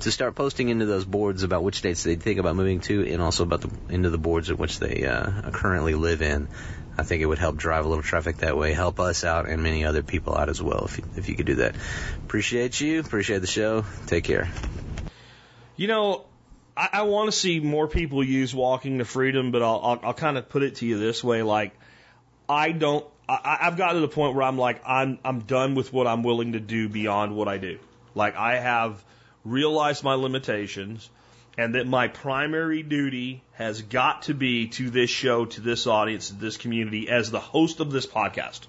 to 0.00 0.12
start 0.12 0.34
posting 0.34 0.68
into 0.68 0.86
those 0.86 1.04
boards 1.04 1.42
about 1.42 1.62
which 1.64 1.76
states 1.76 2.02
they 2.04 2.16
think 2.16 2.38
about 2.38 2.56
moving 2.56 2.80
to, 2.80 3.06
and 3.12 3.20
also 3.20 3.42
about 3.42 3.62
the 3.62 3.70
into 3.88 4.10
the 4.10 4.18
boards 4.18 4.48
in 4.48 4.56
which 4.56 4.78
they 4.78 5.04
uh, 5.04 5.50
currently 5.50 5.94
live 5.94 6.22
in. 6.22 6.48
I 6.98 7.04
think 7.04 7.22
it 7.22 7.26
would 7.26 7.38
help 7.38 7.56
drive 7.56 7.84
a 7.84 7.88
little 7.88 8.02
traffic 8.02 8.38
that 8.38 8.56
way, 8.56 8.72
help 8.72 8.98
us 8.98 9.22
out 9.22 9.48
and 9.48 9.62
many 9.62 9.84
other 9.84 10.02
people 10.02 10.36
out 10.36 10.48
as 10.48 10.60
well 10.60 10.86
if 10.86 10.98
you, 10.98 11.04
if 11.16 11.28
you 11.28 11.36
could 11.36 11.46
do 11.46 11.54
that. 11.56 11.76
Appreciate 12.24 12.80
you. 12.80 12.98
Appreciate 12.98 13.38
the 13.38 13.46
show. 13.46 13.84
Take 14.06 14.24
care. 14.24 14.48
You 15.76 15.86
know, 15.86 16.26
I, 16.76 16.88
I 16.94 17.02
want 17.02 17.28
to 17.30 17.32
see 17.32 17.60
more 17.60 17.86
people 17.86 18.24
use 18.24 18.52
walking 18.52 18.98
to 18.98 19.04
freedom, 19.04 19.52
but 19.52 19.62
I'll, 19.62 19.80
I'll, 19.82 20.00
I'll 20.02 20.14
kind 20.14 20.36
of 20.36 20.48
put 20.48 20.64
it 20.64 20.76
to 20.76 20.86
you 20.86 20.98
this 20.98 21.22
way: 21.22 21.42
like, 21.42 21.72
I 22.48 22.72
don't. 22.72 23.06
I, 23.28 23.58
I've 23.62 23.76
gotten 23.76 23.96
to 23.96 24.00
the 24.00 24.08
point 24.08 24.34
where 24.34 24.42
I'm 24.42 24.58
like, 24.58 24.82
I'm 24.84 25.20
I'm 25.24 25.40
done 25.40 25.76
with 25.76 25.92
what 25.92 26.08
I'm 26.08 26.24
willing 26.24 26.52
to 26.54 26.60
do 26.60 26.88
beyond 26.88 27.36
what 27.36 27.46
I 27.46 27.58
do. 27.58 27.78
Like, 28.16 28.34
I 28.34 28.58
have 28.58 29.04
realized 29.44 30.02
my 30.02 30.14
limitations 30.14 31.08
and 31.58 31.74
that 31.74 31.88
my 31.88 32.06
primary 32.06 32.84
duty 32.84 33.42
has 33.54 33.82
got 33.82 34.22
to 34.22 34.34
be 34.34 34.68
to 34.68 34.90
this 34.90 35.10
show, 35.10 35.44
to 35.44 35.60
this 35.60 35.88
audience, 35.88 36.28
to 36.28 36.36
this 36.36 36.56
community 36.56 37.10
as 37.10 37.32
the 37.32 37.40
host 37.40 37.80
of 37.80 37.90
this 37.90 38.06
podcast. 38.06 38.60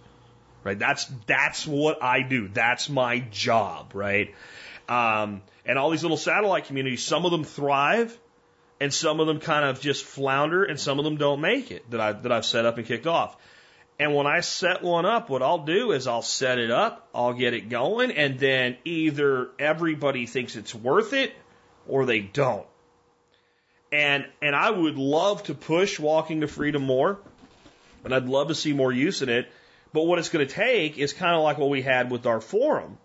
Right? 0.63 0.77
That's 0.77 1.05
that's 1.27 1.65
what 1.67 2.03
I 2.03 2.23
do. 2.23 2.49
That's 2.49 2.89
my 2.89 3.19
job, 3.19 3.91
right? 3.93 4.33
Um, 4.89 5.43
and 5.65 5.77
all 5.77 5.91
these 5.91 6.01
little 6.01 6.17
satellite 6.17 6.65
communities, 6.65 7.03
some 7.03 7.25
of 7.25 7.31
them 7.31 7.43
thrive, 7.43 8.17
and 8.81 8.91
some 8.91 9.19
of 9.19 9.27
them 9.27 9.39
kind 9.39 9.65
of 9.65 9.79
just 9.79 10.03
flounder, 10.03 10.63
and 10.63 10.79
some 10.79 10.97
of 10.97 11.05
them 11.05 11.17
don't 11.17 11.41
make 11.41 11.71
it 11.71 11.89
that 11.91 12.01
I 12.01 12.11
that 12.13 12.31
I've 12.31 12.45
set 12.45 12.65
up 12.65 12.77
and 12.77 12.87
kicked 12.87 13.07
off. 13.07 13.37
And 13.99 14.15
when 14.15 14.25
I 14.25 14.39
set 14.39 14.81
one 14.81 15.05
up, 15.05 15.29
what 15.29 15.43
I'll 15.43 15.65
do 15.65 15.91
is 15.91 16.07
I'll 16.07 16.21
set 16.23 16.57
it 16.57 16.71
up, 16.71 17.07
I'll 17.13 17.33
get 17.33 17.53
it 17.53 17.69
going, 17.69 18.11
and 18.11 18.39
then 18.39 18.77
either 18.83 19.49
everybody 19.59 20.25
thinks 20.25 20.55
it's 20.55 20.73
worth 20.73 21.13
it 21.13 21.33
or 21.87 22.05
they 22.05 22.21
don't. 22.21 22.65
And 23.91 24.25
and 24.41 24.55
I 24.55 24.69
would 24.69 24.97
love 24.97 25.43
to 25.43 25.53
push 25.53 25.99
walking 25.99 26.41
to 26.41 26.47
freedom 26.47 26.83
more, 26.83 27.19
and 28.03 28.13
I'd 28.13 28.27
love 28.27 28.49
to 28.49 28.55
see 28.55 28.73
more 28.73 28.91
use 28.91 29.21
in 29.21 29.29
it. 29.29 29.51
But 29.93 30.03
what 30.03 30.19
it's 30.19 30.29
going 30.29 30.47
to 30.47 30.53
take 30.53 30.99
is 30.99 31.13
kind 31.13 31.35
of 31.35 31.41
like 31.41 31.57
what 31.57 31.69
we 31.69 31.81
had 31.81 32.11
with 32.11 32.27
our 32.27 32.39
forum, 32.39 32.99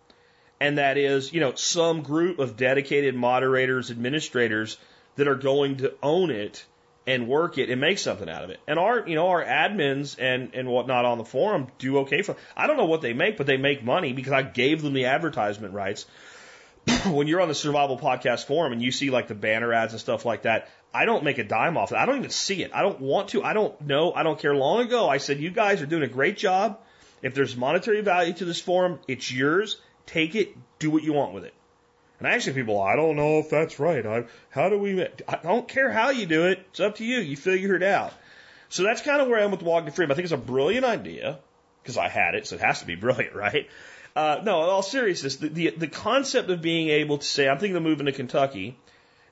and 0.60 0.76
that 0.78 0.98
is, 0.98 1.32
you 1.32 1.40
know, 1.40 1.54
some 1.54 2.02
group 2.02 2.38
of 2.38 2.56
dedicated 2.56 3.14
moderators, 3.14 3.90
administrators 3.90 4.76
that 5.16 5.26
are 5.26 5.34
going 5.34 5.78
to 5.78 5.94
own 6.02 6.30
it 6.30 6.64
and 7.06 7.28
work 7.28 7.58
it 7.58 7.70
and 7.70 7.80
make 7.80 7.98
something 7.98 8.28
out 8.28 8.44
of 8.44 8.50
it. 8.50 8.60
And 8.66 8.78
our, 8.78 9.06
you 9.06 9.14
know, 9.14 9.28
our 9.28 9.44
admins 9.44 10.16
and 10.18 10.54
and 10.54 10.68
whatnot 10.68 11.04
on 11.04 11.18
the 11.18 11.24
forum 11.24 11.68
do 11.78 11.98
okay 12.00 12.22
for. 12.22 12.36
I 12.56 12.66
don't 12.66 12.76
know 12.76 12.86
what 12.86 13.02
they 13.02 13.12
make, 13.12 13.36
but 13.36 13.46
they 13.46 13.56
make 13.56 13.84
money 13.84 14.12
because 14.12 14.32
I 14.32 14.42
gave 14.42 14.82
them 14.82 14.92
the 14.92 15.06
advertisement 15.06 15.74
rights. 15.74 16.06
when 17.06 17.26
you're 17.26 17.40
on 17.40 17.48
the 17.48 17.54
Survival 17.54 17.98
Podcast 17.98 18.46
forum 18.46 18.72
and 18.72 18.82
you 18.82 18.92
see 18.92 19.10
like 19.10 19.28
the 19.28 19.34
banner 19.34 19.72
ads 19.72 19.92
and 19.92 20.00
stuff 20.00 20.24
like 20.24 20.42
that, 20.42 20.68
I 20.92 21.04
don't 21.06 21.24
make 21.24 21.38
a 21.38 21.44
dime 21.44 21.76
off 21.76 21.92
it. 21.92 21.96
I 21.96 22.06
don't 22.06 22.18
even 22.18 22.30
see 22.30 22.62
it. 22.62 22.70
I 22.72 22.82
don't 22.82 23.00
want 23.00 23.30
to. 23.30 23.42
I 23.42 23.52
don't 23.52 23.78
know. 23.80 24.12
I 24.12 24.22
don't 24.22 24.38
care. 24.38 24.54
Long 24.54 24.82
ago, 24.82 25.08
I 25.08 25.18
said, 25.18 25.40
you 25.40 25.50
guys 25.50 25.82
are 25.82 25.86
doing 25.86 26.02
a 26.02 26.08
great 26.08 26.36
job. 26.36 26.78
If 27.22 27.34
there's 27.34 27.56
monetary 27.56 28.02
value 28.02 28.34
to 28.34 28.44
this 28.44 28.60
forum, 28.60 29.00
it's 29.08 29.32
yours. 29.32 29.80
Take 30.06 30.34
it. 30.34 30.56
Do 30.78 30.90
what 30.90 31.02
you 31.02 31.12
want 31.12 31.32
with 31.32 31.44
it. 31.44 31.54
And 32.18 32.28
I 32.28 32.32
actually, 32.32 32.54
people, 32.54 32.80
I 32.80 32.96
don't 32.96 33.16
know 33.16 33.38
if 33.38 33.50
that's 33.50 33.80
right. 33.80 34.06
I, 34.06 34.24
how 34.50 34.68
do 34.68 34.78
we? 34.78 35.02
I 35.26 35.36
don't 35.42 35.66
care 35.66 35.90
how 35.90 36.10
you 36.10 36.26
do 36.26 36.46
it. 36.46 36.64
It's 36.70 36.80
up 36.80 36.96
to 36.96 37.04
you. 37.04 37.18
You 37.18 37.36
figure 37.36 37.74
it 37.74 37.82
out. 37.82 38.12
So 38.68 38.82
that's 38.82 39.02
kind 39.02 39.20
of 39.20 39.28
where 39.28 39.40
I 39.40 39.44
am 39.44 39.50
with 39.50 39.62
Walking 39.62 39.90
Freedom. 39.90 40.12
I 40.12 40.14
think 40.14 40.24
it's 40.24 40.32
a 40.32 40.36
brilliant 40.36 40.84
idea 40.84 41.38
because 41.82 41.98
I 41.98 42.08
had 42.08 42.34
it, 42.34 42.46
so 42.46 42.56
it 42.56 42.60
has 42.60 42.80
to 42.80 42.86
be 42.86 42.94
brilliant, 42.94 43.34
right? 43.34 43.68
Uh, 44.16 44.40
no, 44.44 44.62
in 44.62 44.70
all 44.70 44.82
seriousness, 44.82 45.36
the, 45.36 45.48
the, 45.48 45.70
the 45.70 45.88
concept 45.88 46.48
of 46.48 46.62
being 46.62 46.88
able 46.88 47.18
to 47.18 47.26
say, 47.26 47.48
I'm 47.48 47.58
thinking 47.58 47.76
of 47.76 47.82
moving 47.82 48.06
to 48.06 48.12
Kentucky, 48.12 48.76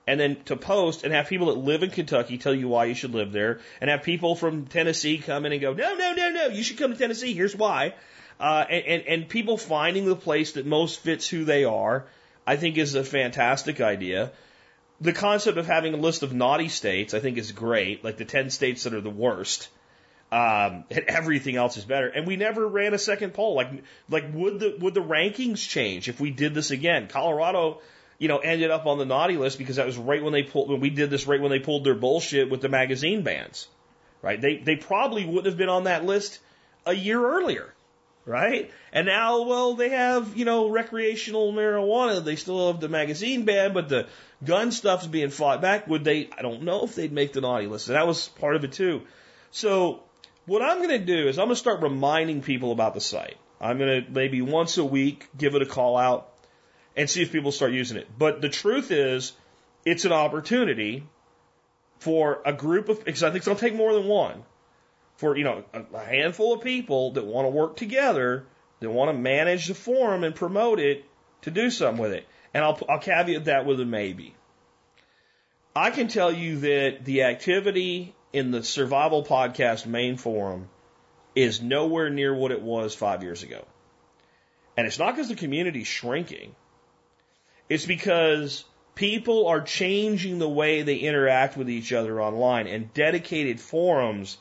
and 0.07 0.19
then 0.19 0.43
to 0.45 0.57
post 0.57 1.05
and 1.05 1.13
have 1.13 1.29
people 1.29 1.47
that 1.47 1.59
live 1.59 1.85
in 1.85 1.91
Kentucky 1.91 2.37
tell 2.37 2.55
you 2.55 2.69
why 2.69 2.87
you 2.87 2.95
should 2.95 3.15
live 3.15 3.31
there, 3.31 3.61
and 3.81 3.89
have 3.89 4.03
people 4.03 4.35
from 4.35 4.67
Tennessee 4.67 5.19
come 5.19 5.47
in 5.47 5.53
and 5.53 5.61
go, 5.61 5.73
no, 5.73 5.95
no, 5.95 6.13
no, 6.15 6.31
no, 6.31 6.47
you 6.47 6.65
should 6.65 6.79
come 6.79 6.93
to 6.93 6.99
Tennessee. 6.99 7.33
Here's 7.33 7.55
why. 7.55 7.95
Uh, 8.41 8.65
and, 8.69 8.85
and, 8.87 9.03
and 9.07 9.29
people 9.29 9.57
finding 9.57 10.05
the 10.05 10.17
place 10.17 10.53
that 10.53 10.67
most 10.67 10.99
fits 10.99 11.29
who 11.29 11.45
they 11.45 11.65
are, 11.65 12.07
I 12.45 12.57
think 12.57 12.77
is 12.77 12.97
a 12.97 13.05
fantastic 13.05 13.81
idea. 13.81 14.33
The 15.01 15.13
concept 15.13 15.59
of 15.59 15.67
having 15.67 15.95
a 15.95 15.99
list 15.99 16.25
of 16.25 16.33
naughty 16.33 16.69
states, 16.69 17.15
I 17.15 17.21
think 17.21 17.39
is 17.39 17.53
great, 17.53 18.03
like 18.03 18.17
the 18.17 18.25
10 18.25 18.51
states 18.51 18.83
that 18.83 18.95
are 18.95 19.01
the 19.01 19.11
worst. 19.11 19.69
Um, 20.33 20.85
and 20.91 21.05
everything 21.09 21.57
else 21.57 21.77
is 21.77 21.85
better. 21.85 22.09
And 22.09 22.27
we 22.27 22.37
never 22.37 22.67
ran 22.67 22.95
a 22.95 22.99
second 22.99 23.35
poll. 23.35 23.55
Like, 23.55 23.71
like 24.09 24.25
would 24.33 24.61
the 24.61 24.77
would 24.81 24.95
the 24.95 25.03
rankings 25.03 25.69
change 25.69 26.09
if 26.09 26.21
we 26.21 26.31
did 26.31 26.55
this 26.55 26.71
again? 26.71 27.07
Colorado, 27.07 27.83
you 28.19 28.29
know, 28.29 28.39
ended 28.39 28.71
up 28.71 28.87
on 28.87 28.97
the 28.97 29.05
naughty 29.05 29.37
list 29.37 29.59
because 29.59 29.77
that 29.77 29.85
was 29.85 29.99
right 29.99 30.23
when 30.25 30.33
they 30.33 30.43
pulled 30.43 30.71
when 30.71 30.81
we 30.81 30.89
did 30.89 31.11
this 31.11 31.27
right 31.27 31.39
when 31.39 31.51
they 31.51 31.59
pulled 31.59 31.85
their 31.85 31.95
bullshit 31.95 32.49
with 32.49 32.63
the 32.63 32.71
magazine 32.71 33.23
bans. 33.23 33.69
Right? 34.23 34.41
They 34.41 34.57
they 34.57 34.77
probably 34.77 35.27
wouldn't 35.27 35.45
have 35.45 35.59
been 35.59 35.69
on 35.69 35.85
that 35.85 36.07
list 36.07 36.39
a 36.87 36.95
year 36.95 37.23
earlier. 37.23 37.75
Right? 38.25 38.71
And 38.93 39.07
now, 39.07 39.43
well, 39.43 39.75
they 39.75 39.91
have, 39.91 40.35
you 40.37 40.47
know, 40.47 40.71
recreational 40.71 41.53
marijuana. 41.53 42.25
They 42.25 42.37
still 42.37 42.73
have 42.73 42.81
the 42.81 42.89
magazine 42.89 43.45
ban, 43.45 43.75
but 43.75 43.91
the 43.91 44.07
gun 44.43 44.73
stuff's 44.73 45.07
being 45.07 45.29
fought 45.29 45.61
back. 45.61 45.89
Would 45.89 46.05
they? 46.05 46.31
I 46.39 46.41
don't 46.41 46.63
know 46.63 46.85
if 46.85 46.95
they'd 46.95 47.13
make 47.13 47.35
the 47.35 47.43
naughty 47.43 47.67
list. 47.67 47.89
And 47.89 47.97
that 47.97 48.07
was 48.07 48.29
part 48.29 48.57
of 48.57 48.65
it 48.65 48.73
too. 48.73 49.03
So 49.51 50.05
What 50.47 50.63
I'm 50.63 50.79
going 50.79 50.91
to 50.91 50.99
do 50.99 51.29
is 51.29 51.39
I'm 51.39 51.47
going 51.47 51.55
to 51.55 51.61
start 51.61 51.83
reminding 51.83 52.43
people 52.43 52.73
about 52.73 52.95
the 52.95 53.01
site. 53.01 53.37
I'm 53.61 53.79
going 53.79 54.05
to 54.05 54.11
maybe 54.11 54.43
once 54.43 54.77
a 54.77 54.85
week 54.85 55.29
give 55.37 55.55
it 55.55 55.63
a 55.63 55.67
call 55.67 55.97
out 55.97 56.29
and 56.97 57.09
see 57.09 57.23
if 57.23 57.31
people 57.31 57.53
start 57.53 57.73
using 57.73 57.97
it. 57.97 58.09
But 58.19 58.41
the 58.41 58.49
truth 58.49 58.91
is, 58.91 59.33
it's 59.85 60.05
an 60.05 60.13
opportunity 60.13 61.07
for 61.99 62.43
a 62.45 62.53
group 62.53 62.89
of, 62.89 63.05
because 63.05 63.23
I 63.23 63.29
think 63.29 63.37
it's 63.37 63.47
going 63.47 63.57
to 63.57 63.65
take 63.65 63.77
more 63.77 63.95
than 63.95 64.07
one, 64.07 64.43
for, 65.17 65.37
you 65.37 65.45
know, 65.45 65.65
a, 65.73 65.85
a 65.95 66.05
handful 66.05 66.53
of 66.53 66.63
people 66.63 67.13
that 67.13 67.25
want 67.25 67.47
to 67.47 67.51
work 67.51 67.77
together, 67.77 68.45
that 68.81 68.91
want 68.91 69.11
to 69.11 69.17
manage 69.17 69.69
the 69.69 69.75
forum 69.75 70.25
and 70.25 70.35
promote 70.35 70.81
it 70.81 71.05
to 71.43 71.53
do 71.53 71.71
something 71.71 72.03
with 72.03 72.13
it. 72.13 72.27
And 72.53 72.65
I'll, 72.65 72.79
I'll 72.89 72.99
caveat 72.99 73.45
that 73.45 73.65
with 73.65 73.81
a 73.81 73.85
maybe. 73.85 74.35
I 75.75 75.91
can 75.91 76.09
tell 76.09 76.33
you 76.33 76.59
that 76.61 77.05
the 77.05 77.23
activity 77.23 78.15
in 78.33 78.51
the 78.51 78.63
survival 78.63 79.25
podcast 79.25 79.87
main 79.87 80.17
forum 80.17 80.69
is 81.35 81.63
nowhere 81.63 82.11
near 82.11 82.35
what 82.35 82.53
it 82.53 82.63
was 82.63 82.95
five 82.95 83.23
years 83.23 83.43
ago. 83.43 83.65
And 84.77 84.87
it's 84.87 84.99
not 84.99 85.15
because 85.15 85.29
the 85.29 85.35
community's 85.35 85.87
shrinking. 85.87 86.55
It's 87.69 87.87
because 87.87 88.65
people 88.95 89.47
are 89.49 89.61
changing 89.61 90.39
the 90.39 90.49
way 90.49 90.83
they 90.83 90.97
interact 90.97 91.57
with 91.57 91.69
each 91.71 91.93
other 91.93 92.21
online 92.21 92.67
and 92.67 92.93
dedicated 92.95 93.61
forums 93.61 94.37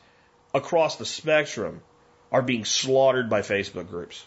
across 0.54 0.96
the 0.96 1.06
spectrum 1.06 1.82
are 2.30 2.42
being 2.42 2.64
slaughtered 2.64 3.28
by 3.28 3.40
Facebook 3.40 3.88
groups. 3.88 4.24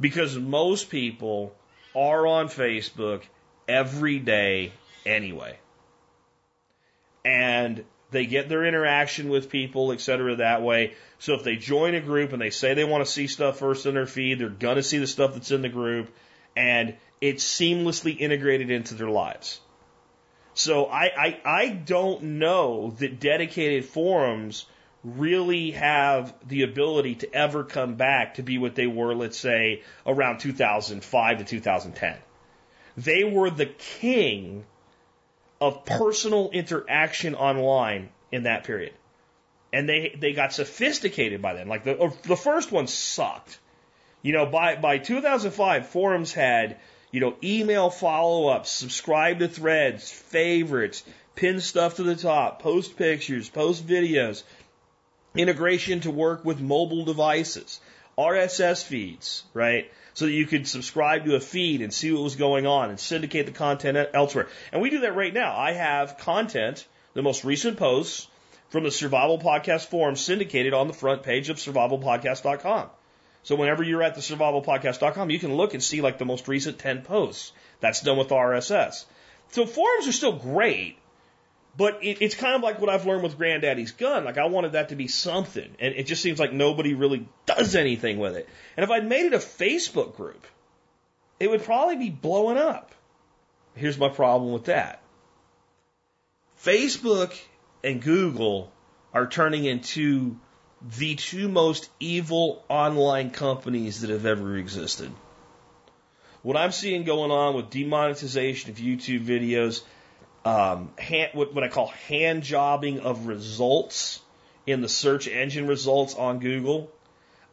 Because 0.00 0.36
most 0.36 0.90
people 0.90 1.54
are 1.94 2.26
on 2.26 2.48
Facebook 2.48 3.22
every 3.68 4.18
day 4.18 4.72
anyway. 5.06 5.58
And 7.24 7.84
they 8.12 8.26
get 8.26 8.48
their 8.48 8.64
interaction 8.64 9.28
with 9.28 9.50
people, 9.50 9.92
et 9.92 10.00
cetera, 10.00 10.36
that 10.36 10.62
way. 10.62 10.94
So 11.18 11.34
if 11.34 11.42
they 11.42 11.56
join 11.56 11.94
a 11.94 12.00
group 12.00 12.32
and 12.32 12.40
they 12.40 12.50
say 12.50 12.74
they 12.74 12.84
want 12.84 13.04
to 13.04 13.10
see 13.10 13.26
stuff 13.26 13.58
first 13.58 13.86
in 13.86 13.94
their 13.94 14.06
feed, 14.06 14.38
they're 14.38 14.48
going 14.48 14.76
to 14.76 14.82
see 14.82 14.98
the 14.98 15.06
stuff 15.06 15.34
that's 15.34 15.50
in 15.50 15.62
the 15.62 15.68
group 15.68 16.10
and 16.54 16.96
it's 17.20 17.44
seamlessly 17.44 18.18
integrated 18.18 18.70
into 18.70 18.94
their 18.94 19.08
lives. 19.08 19.60
So 20.54 20.86
I, 20.86 21.04
I, 21.16 21.40
I 21.44 21.68
don't 21.68 22.22
know 22.38 22.94
that 22.98 23.20
dedicated 23.20 23.86
forums 23.86 24.66
really 25.02 25.72
have 25.72 26.34
the 26.46 26.62
ability 26.62 27.16
to 27.16 27.34
ever 27.34 27.64
come 27.64 27.94
back 27.94 28.34
to 28.34 28.42
be 28.42 28.58
what 28.58 28.74
they 28.74 28.86
were, 28.86 29.14
let's 29.14 29.38
say, 29.38 29.82
around 30.06 30.38
2005 30.38 31.38
to 31.38 31.44
2010. 31.44 32.16
They 32.96 33.24
were 33.24 33.50
the 33.50 33.66
king 33.66 34.64
of 35.62 35.84
personal 35.84 36.50
interaction 36.50 37.36
online 37.36 38.08
in 38.32 38.42
that 38.42 38.64
period. 38.64 38.92
And 39.72 39.88
they, 39.88 40.12
they 40.18 40.32
got 40.32 40.52
sophisticated 40.52 41.40
by 41.40 41.54
then. 41.54 41.68
Like 41.68 41.84
the, 41.84 41.96
uh, 41.96 42.10
the 42.24 42.36
first 42.36 42.72
one 42.72 42.88
sucked. 42.88 43.60
You 44.22 44.32
know, 44.32 44.46
by, 44.46 44.74
by 44.74 44.98
2005, 44.98 45.86
forums 45.86 46.32
had, 46.32 46.78
you 47.12 47.20
know, 47.20 47.36
email 47.44 47.90
follow 47.90 48.48
ups, 48.48 48.72
subscribe 48.72 49.38
to 49.38 49.46
threads, 49.46 50.10
favorites, 50.10 51.04
pin 51.36 51.60
stuff 51.60 51.96
to 51.96 52.02
the 52.02 52.16
top, 52.16 52.60
post 52.60 52.96
pictures, 52.96 53.48
post 53.48 53.86
videos, 53.86 54.42
integration 55.36 56.00
to 56.00 56.10
work 56.10 56.44
with 56.44 56.60
mobile 56.60 57.04
devices, 57.04 57.80
RSS 58.18 58.82
feeds, 58.84 59.44
right? 59.54 59.88
So 60.14 60.26
that 60.26 60.32
you 60.32 60.46
could 60.46 60.68
subscribe 60.68 61.24
to 61.24 61.36
a 61.36 61.40
feed 61.40 61.80
and 61.80 61.92
see 61.92 62.12
what 62.12 62.22
was 62.22 62.36
going 62.36 62.66
on 62.66 62.90
and 62.90 63.00
syndicate 63.00 63.46
the 63.46 63.52
content 63.52 64.10
elsewhere. 64.12 64.48
And 64.70 64.82
we 64.82 64.90
do 64.90 65.00
that 65.00 65.16
right 65.16 65.32
now. 65.32 65.56
I 65.56 65.72
have 65.72 66.18
content, 66.18 66.86
the 67.14 67.22
most 67.22 67.44
recent 67.44 67.78
posts 67.78 68.28
from 68.68 68.84
the 68.84 68.90
Survival 68.90 69.38
Podcast 69.38 69.86
Forum 69.86 70.16
syndicated 70.16 70.74
on 70.74 70.86
the 70.86 70.94
front 70.94 71.22
page 71.22 71.48
of 71.48 71.56
survivalpodcast.com. 71.56 72.88
So 73.42 73.56
whenever 73.56 73.82
you're 73.82 74.02
at 74.02 74.14
the 74.14 74.20
survivalpodcast.com, 74.20 75.30
you 75.30 75.38
can 75.38 75.54
look 75.54 75.74
and 75.74 75.82
see 75.82 76.00
like 76.00 76.18
the 76.18 76.24
most 76.24 76.48
recent 76.48 76.78
10 76.78 77.02
posts. 77.02 77.52
That's 77.80 78.00
done 78.00 78.16
with 78.16 78.28
RSS. 78.28 79.04
So 79.50 79.66
forums 79.66 80.08
are 80.08 80.12
still 80.12 80.32
great, 80.32 80.96
but 81.76 82.02
it, 82.02 82.18
it's 82.20 82.34
kind 82.34 82.54
of 82.54 82.62
like 82.62 82.80
what 82.80 82.90
I've 82.90 83.06
learned 83.06 83.22
with 83.22 83.38
Granddaddy's 83.38 83.92
gun. 83.92 84.24
Like 84.24 84.38
I 84.38 84.46
wanted 84.46 84.72
that 84.72 84.90
to 84.90 84.96
be 84.96 85.08
something, 85.08 85.74
and 85.78 85.94
it 85.94 86.06
just 86.06 86.22
seems 86.22 86.38
like 86.38 86.52
nobody 86.52 86.94
really 86.94 87.28
does 87.46 87.74
anything 87.74 88.18
with 88.18 88.36
it. 88.36 88.48
And 88.76 88.84
if 88.84 88.90
I'd 88.90 89.06
made 89.06 89.26
it 89.26 89.34
a 89.34 89.38
Facebook 89.38 90.16
group, 90.16 90.46
it 91.40 91.50
would 91.50 91.62
probably 91.62 91.96
be 91.96 92.10
blowing 92.10 92.58
up. 92.58 92.94
Here's 93.74 93.98
my 93.98 94.08
problem 94.08 94.52
with 94.52 94.66
that. 94.66 95.02
Facebook 96.62 97.36
and 97.82 98.00
Google 98.00 98.70
are 99.12 99.26
turning 99.26 99.64
into 99.64 100.36
the 100.98 101.14
two 101.14 101.48
most 101.48 101.88
evil 102.00 102.64
online 102.68 103.30
companies 103.30 104.00
that 104.00 104.10
have 104.10 104.26
ever 104.26 104.56
existed. 104.56 105.10
What 106.42 106.56
I'm 106.56 106.72
seeing 106.72 107.04
going 107.04 107.30
on 107.30 107.54
with 107.54 107.70
demonetization 107.70 108.70
of 108.70 108.76
YouTube 108.76 109.24
videos, 109.24 109.82
um, 110.44 110.90
hand, 110.98 111.30
what, 111.34 111.54
what 111.54 111.64
I 111.64 111.68
call 111.68 111.88
hand 112.08 112.42
jobbing 112.42 113.00
of 113.00 113.26
results 113.26 114.20
in 114.66 114.80
the 114.80 114.88
search 114.88 115.28
engine 115.28 115.66
results 115.66 116.14
on 116.14 116.38
Google. 116.38 116.90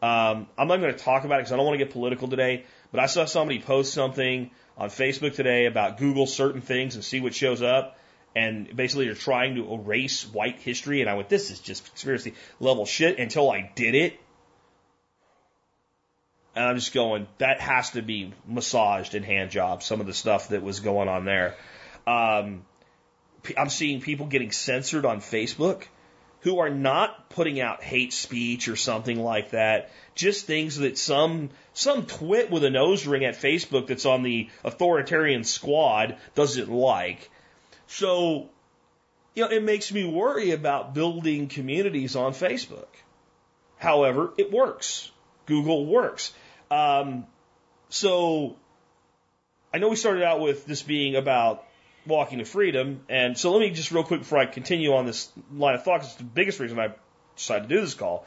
Um, 0.02 0.48
I'm 0.58 0.68
not 0.68 0.80
going 0.80 0.94
to 0.94 1.00
talk 1.00 1.26
about 1.26 1.36
it 1.36 1.40
because 1.40 1.52
I 1.52 1.58
don't 1.58 1.66
want 1.66 1.78
to 1.78 1.84
get 1.84 1.92
political 1.92 2.28
today, 2.28 2.66
but 2.92 3.00
I 3.00 3.08
saw 3.08 3.26
somebody 3.26 3.60
post 3.60 3.94
something 3.94 4.52
on 4.78 4.90
Facebook 4.90 5.36
today 5.36 5.66
about 5.66 5.98
Google 5.98 6.26
certain 6.26 6.62
things 6.62 6.96
and 6.96 7.04
see 7.04 7.20
what 7.20 7.36
shows 7.36 7.62
up. 7.62 7.98
And 8.36 8.76
basically, 8.76 9.06
they're 9.06 9.16
trying 9.16 9.56
to 9.56 9.74
erase 9.74 10.26
white 10.26 10.60
history. 10.60 11.02
And 11.02 11.10
I 11.10 11.16
went, 11.16 11.30
this 11.30 11.52
is 11.52 11.60
just 11.60 11.86
conspiracy 11.86 12.36
level 12.60 12.86
shit 12.86 13.20
until 13.20 13.52
I 13.52 13.72
did 13.76 13.96
it. 13.96 14.20
And 16.56 16.66
I'm 16.66 16.76
just 16.76 16.94
going, 16.94 17.28
that 17.40 17.60
has 17.60 17.92
to 17.92 18.02
be 18.02 18.34
massaged 18.48 19.16
and 19.16 19.26
hand 19.26 19.52
jobs, 19.52 19.86
some 19.86 20.00
of 20.00 20.08
the 20.08 20.14
stuff 20.14 20.50
that 20.50 20.62
was 20.62 20.80
going 20.80 21.10
on 21.10 21.26
there. 21.26 21.56
Um, 22.08 22.66
I'm 23.58 23.70
seeing 23.70 24.02
people 24.02 24.28
getting 24.28 24.52
censored 24.52 25.06
on 25.06 25.20
Facebook 25.20 25.84
who 26.42 26.60
are 26.60 26.70
not 26.70 27.30
putting 27.30 27.60
out 27.60 27.84
hate 27.84 28.14
speech 28.14 28.68
or 28.68 28.76
something 28.76 29.20
like 29.20 29.52
that. 29.52 29.92
Just 30.16 30.46
things 30.46 30.78
that 30.78 30.98
some 30.98 31.50
some 31.74 32.06
twit 32.06 32.50
with 32.50 32.64
a 32.64 32.70
nose 32.70 33.06
ring 33.06 33.26
at 33.26 33.36
Facebook 33.36 33.88
that's 33.88 34.06
on 34.06 34.24
the 34.24 34.50
authoritarian 34.64 35.44
squad 35.44 36.18
doesn't 36.36 36.70
like. 36.70 37.30
So, 37.88 38.50
you 39.36 39.44
know, 39.44 39.50
it 39.50 39.64
makes 39.64 39.92
me 39.92 40.06
worry 40.06 40.52
about 40.52 40.94
building 40.94 41.48
communities 41.48 42.16
on 42.16 42.34
Facebook. 42.34 42.88
However, 43.78 44.34
it 44.38 44.52
works. 44.52 45.12
Google 45.46 45.86
works. 45.86 46.34
Um, 46.70 47.26
so, 47.90 48.58
I 49.74 49.80
know 49.80 49.90
we 49.90 49.96
started 49.96 50.24
out 50.24 50.40
with 50.40 50.66
this 50.66 50.84
being 50.84 51.16
about 51.16 51.64
walking 52.10 52.40
to 52.40 52.46
freedom, 52.46 53.02
and 53.08 53.38
so 53.38 53.52
let 53.52 53.62
me 53.62 53.70
just 53.70 53.92
real 53.92 54.04
quick 54.04 54.22
before 54.22 54.40
I 54.40 54.46
continue 54.46 54.94
on 54.94 55.06
this 55.06 55.32
line 55.54 55.76
of 55.76 55.84
thought, 55.84 56.00
because 56.00 56.10
it's 56.10 56.18
the 56.18 56.24
biggest 56.26 56.60
reason 56.60 56.80
I 56.80 56.94
decided 57.38 57.70
to 57.70 57.76
do 57.76 57.82
this 57.82 57.94
call. 57.94 58.26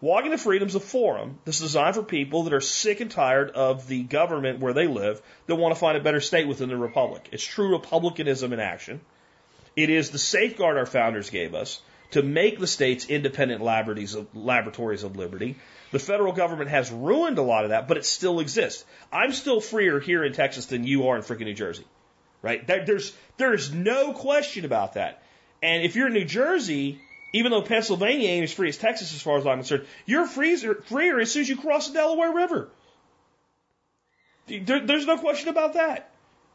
Walking 0.00 0.32
to 0.32 0.38
Freedom 0.38 0.68
is 0.68 0.74
a 0.74 0.80
forum 0.80 1.38
that's 1.44 1.60
designed 1.60 1.94
for 1.94 2.02
people 2.02 2.42
that 2.42 2.52
are 2.52 2.60
sick 2.60 3.00
and 3.00 3.10
tired 3.10 3.50
of 3.50 3.86
the 3.88 4.02
government 4.02 4.60
where 4.60 4.74
they 4.74 4.86
live 4.86 5.22
that 5.46 5.54
want 5.54 5.74
to 5.74 5.80
find 5.80 5.96
a 5.96 6.00
better 6.00 6.20
state 6.20 6.46
within 6.46 6.68
the 6.68 6.76
republic. 6.76 7.28
It's 7.32 7.44
true 7.44 7.72
republicanism 7.72 8.52
in 8.52 8.60
action. 8.60 9.00
It 9.76 9.90
is 9.90 10.10
the 10.10 10.18
safeguard 10.18 10.76
our 10.76 10.86
founders 10.86 11.30
gave 11.30 11.54
us 11.54 11.80
to 12.10 12.22
make 12.22 12.58
the 12.58 12.66
states 12.66 13.06
independent 13.06 13.62
laboratories 13.62 14.14
of, 14.14 14.28
laboratories 14.36 15.04
of 15.04 15.16
liberty. 15.16 15.56
The 15.90 15.98
federal 15.98 16.32
government 16.32 16.70
has 16.70 16.90
ruined 16.90 17.38
a 17.38 17.42
lot 17.42 17.64
of 17.64 17.70
that, 17.70 17.88
but 17.88 17.96
it 17.96 18.04
still 18.04 18.40
exists. 18.40 18.84
I'm 19.12 19.32
still 19.32 19.60
freer 19.60 20.00
here 20.00 20.22
in 20.22 20.32
Texas 20.32 20.66
than 20.66 20.84
you 20.84 21.08
are 21.08 21.16
in 21.16 21.22
freaking 21.22 21.46
New 21.46 21.54
Jersey. 21.54 21.84
Right? 22.44 22.66
There's, 22.66 23.16
there's 23.38 23.72
no 23.72 24.12
question 24.12 24.66
about 24.66 24.94
that. 24.94 25.22
And 25.62 25.82
if 25.82 25.96
you're 25.96 26.08
in 26.08 26.12
New 26.12 26.26
Jersey, 26.26 27.00
even 27.32 27.50
though 27.50 27.62
Pennsylvania 27.62 28.28
ain't 28.28 28.44
as 28.44 28.52
free 28.52 28.68
as 28.68 28.76
Texas, 28.76 29.14
as 29.14 29.22
far 29.22 29.38
as 29.38 29.46
I'm 29.46 29.56
concerned, 29.56 29.86
you're 30.04 30.26
freezer, 30.26 30.74
freer 30.74 31.18
as 31.20 31.32
soon 31.32 31.40
as 31.40 31.48
you 31.48 31.56
cross 31.56 31.88
the 31.88 31.94
Delaware 31.94 32.34
River. 32.34 32.68
There, 34.46 34.84
there's 34.84 35.06
no 35.06 35.16
question 35.16 35.48
about 35.48 35.72
that. 35.72 36.10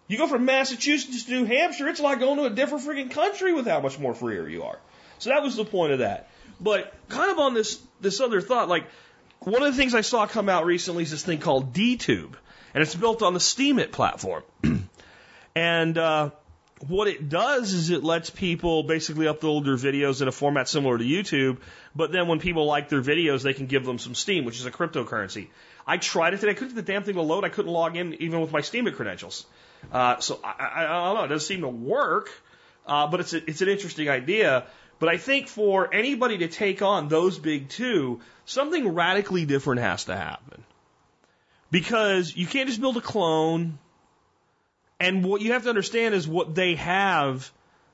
You 0.07 0.19
go 0.19 0.27
from 0.27 0.45
Massachusetts 0.45 1.23
to 1.23 1.31
New 1.31 1.45
Hampshire, 1.45 1.87
it's 1.87 1.99
like 1.99 2.19
going 2.19 2.37
to 2.37 2.45
a 2.45 2.51
different 2.51 2.85
freaking 2.85 3.09
country 3.09 3.51
with 3.51 3.65
how 3.65 3.79
much 3.79 3.97
more 3.97 4.13
freer 4.13 4.47
you 4.47 4.61
are. 4.65 4.77
So 5.17 5.31
that 5.31 5.41
was 5.41 5.55
the 5.55 5.65
point 5.65 5.93
of 5.93 5.99
that. 5.99 6.29
But 6.61 6.93
kind 7.09 7.31
of 7.31 7.39
on 7.39 7.55
this 7.55 7.81
this 7.99 8.21
other 8.21 8.41
thought, 8.41 8.69
like 8.69 8.85
one 9.39 9.63
of 9.63 9.71
the 9.71 9.77
things 9.77 9.95
I 9.95 10.01
saw 10.01 10.27
come 10.27 10.49
out 10.49 10.67
recently 10.67 11.01
is 11.01 11.09
this 11.09 11.23
thing 11.23 11.39
called 11.39 11.73
DTube, 11.73 12.33
and 12.75 12.83
it's 12.83 12.93
built 12.93 13.23
on 13.23 13.33
the 13.33 13.39
Steemit 13.39 13.91
platform. 13.91 14.43
and 15.55 15.97
uh, 15.97 16.29
what 16.87 17.07
it 17.07 17.27
does 17.27 17.73
is 17.73 17.89
it 17.89 18.03
lets 18.03 18.29
people 18.29 18.83
basically 18.83 19.25
upload 19.25 19.65
their 19.65 19.75
videos 19.75 20.21
in 20.21 20.27
a 20.27 20.31
format 20.31 20.67
similar 20.67 20.97
to 20.97 21.03
YouTube, 21.03 21.57
but 21.95 22.11
then 22.11 22.27
when 22.27 22.39
people 22.39 22.65
like 22.65 22.89
their 22.89 23.01
videos, 23.01 23.43
they 23.43 23.53
can 23.53 23.65
give 23.65 23.85
them 23.85 23.99
some 23.99 24.15
Steem, 24.15 24.45
which 24.45 24.59
is 24.59 24.65
a 24.65 24.71
cryptocurrency. 24.71 25.47
I 25.85 25.97
tried 25.97 26.33
it 26.33 26.39
today. 26.39 26.51
I 26.51 26.55
couldn't 26.55 26.75
get 26.75 26.85
the 26.85 26.91
damn 26.91 27.03
thing 27.03 27.15
to 27.15 27.21
load. 27.21 27.43
I 27.43 27.49
couldn't 27.49 27.71
log 27.71 27.97
in 27.97 28.13
even 28.21 28.39
with 28.41 28.51
my 28.51 28.61
Steem 28.61 28.89
credentials. 28.91 29.45
Uh, 29.91 30.19
so 30.19 30.39
I, 30.43 30.53
I, 30.59 30.83
I, 30.83 31.05
don't 31.05 31.15
know. 31.15 31.23
It 31.23 31.27
doesn't 31.29 31.47
seem 31.47 31.61
to 31.61 31.67
work, 31.67 32.29
uh, 32.85 33.07
but 33.07 33.21
it's 33.21 33.33
a, 33.33 33.49
it's 33.49 33.61
an 33.61 33.69
interesting 33.69 34.09
idea. 34.09 34.65
But 34.99 35.09
I 35.09 35.17
think 35.17 35.47
for 35.47 35.93
anybody 35.93 36.39
to 36.39 36.47
take 36.47 36.81
on 36.81 37.07
those 37.07 37.39
big 37.39 37.69
two, 37.69 38.19
something 38.45 38.89
radically 38.93 39.45
different 39.45 39.81
has 39.81 40.05
to 40.05 40.15
happen. 40.15 40.63
Because 41.71 42.35
you 42.35 42.45
can't 42.45 42.67
just 42.67 42.81
build 42.81 42.97
a 42.97 43.01
clone. 43.01 43.79
And 44.99 45.23
what 45.23 45.41
you 45.41 45.53
have 45.53 45.63
to 45.63 45.69
understand 45.69 46.13
is 46.13 46.27
what 46.27 46.55
they 46.55 46.75
have 46.75 47.51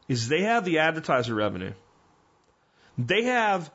is 0.07 0.27
they 0.27 0.41
have 0.41 0.65
the 0.65 0.80
advertiser 0.80 1.36
revenue. 1.36 1.73
They 2.98 3.23
have 3.23 3.72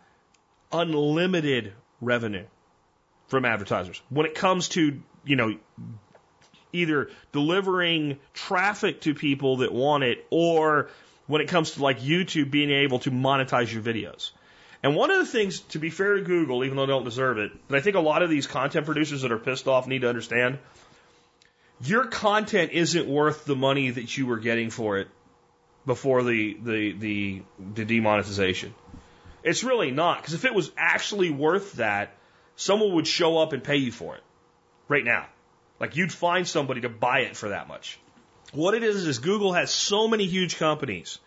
unlimited 0.73 1.73
revenue 2.01 2.47
from 3.29 3.45
advertisers. 3.45 4.01
When 4.09 4.27
it 4.27 4.35
comes 4.35 4.69
to, 4.71 5.01
you 5.25 5.37
know, 5.37 5.57
either 6.73 7.11
delivering 7.33 8.19
traffic 8.33 9.01
to 9.03 9.15
people 9.15 9.59
that 9.59 9.73
want 9.73 10.05
it 10.05 10.27
or 10.31 10.89
when 11.27 11.41
it 11.41 11.49
comes 11.49 11.73
to 11.73 11.83
like 11.83 12.01
YouTube 12.01 12.51
being 12.51 12.71
able 12.71 13.01
to 13.01 13.11
monetize 13.11 13.73
your 13.73 13.83
videos. 13.83 14.31
And 14.83 14.97
one 14.97 15.11
of 15.11 15.19
the 15.19 15.27
things, 15.27 15.61
to 15.61 15.79
be 15.79 15.91
fair 15.91 16.17
to 16.17 16.23
Google, 16.23 16.65
even 16.65 16.77
though 16.77 16.87
they 16.87 16.93
don't 16.93 17.05
deserve 17.05 17.39
it, 17.39 17.53
but 17.69 17.79
I 17.79 17.83
think 17.83 17.97
a 17.97 18.01
lot 18.01 18.23
of 18.23 18.31
these 18.31 18.47
content 18.47 18.87
producers 18.87 19.23
that 19.23 19.31
are 19.31 19.39
pissed 19.39 19.69
off 19.69 19.87
need 19.87 20.01
to 20.01 20.09
understand 20.09 20.59
your 21.83 22.07
content 22.07 22.73
isn't 22.73 23.07
worth 23.09 23.45
the 23.45 23.57
money 23.57 23.91
that 23.91 24.17
you 24.17 24.27
were 24.27 24.39
getting 24.39 24.71
for 24.71 24.99
it 24.99 25.09
before 25.87 26.23
the, 26.23 26.57
the, 26.63 26.93
the, 26.93 27.43
the 27.75 27.85
demonetization. 27.85 28.75
It's 29.43 29.65
really 29.65 29.91
not, 29.91 30.19
because 30.19 30.35
if 30.35 30.45
it 30.45 30.55
was 30.55 30.71
actually 30.77 31.31
worth 31.31 31.75
that, 31.75 32.15
someone 32.57 32.95
would 32.95 33.07
show 33.07 33.39
up 33.39 33.53
and 33.53 33.65
pay 33.65 33.77
you 33.77 33.91
for 33.91 34.15
it 34.15 34.23
right 34.89 35.05
now. 35.05 35.27
Like 35.79 35.97
you'd 35.97 36.13
find 36.13 36.47
somebody 36.47 36.83
to 36.83 36.91
buy 36.91 37.21
it 37.21 37.37
for 37.37 37.49
that 37.49 37.67
much. 37.67 37.99
What 38.53 38.75
it 38.75 38.83
is 38.83 39.07
is 39.07 39.19
Google 39.19 39.55
has 39.55 39.71
so 39.71 40.09
many 40.09 40.27
huge 40.27 40.59
companies 40.59 41.19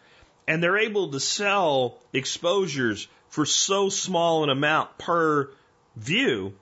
and 0.47 0.61
they're 0.61 0.77
able 0.77 1.11
to 1.11 1.19
sell 1.19 1.97
exposures 2.11 3.07
for 3.29 3.45
so 3.45 3.89
small 3.89 4.43
an 4.43 4.49
amount 4.49 4.97
per 4.97 5.49
view 5.95 6.53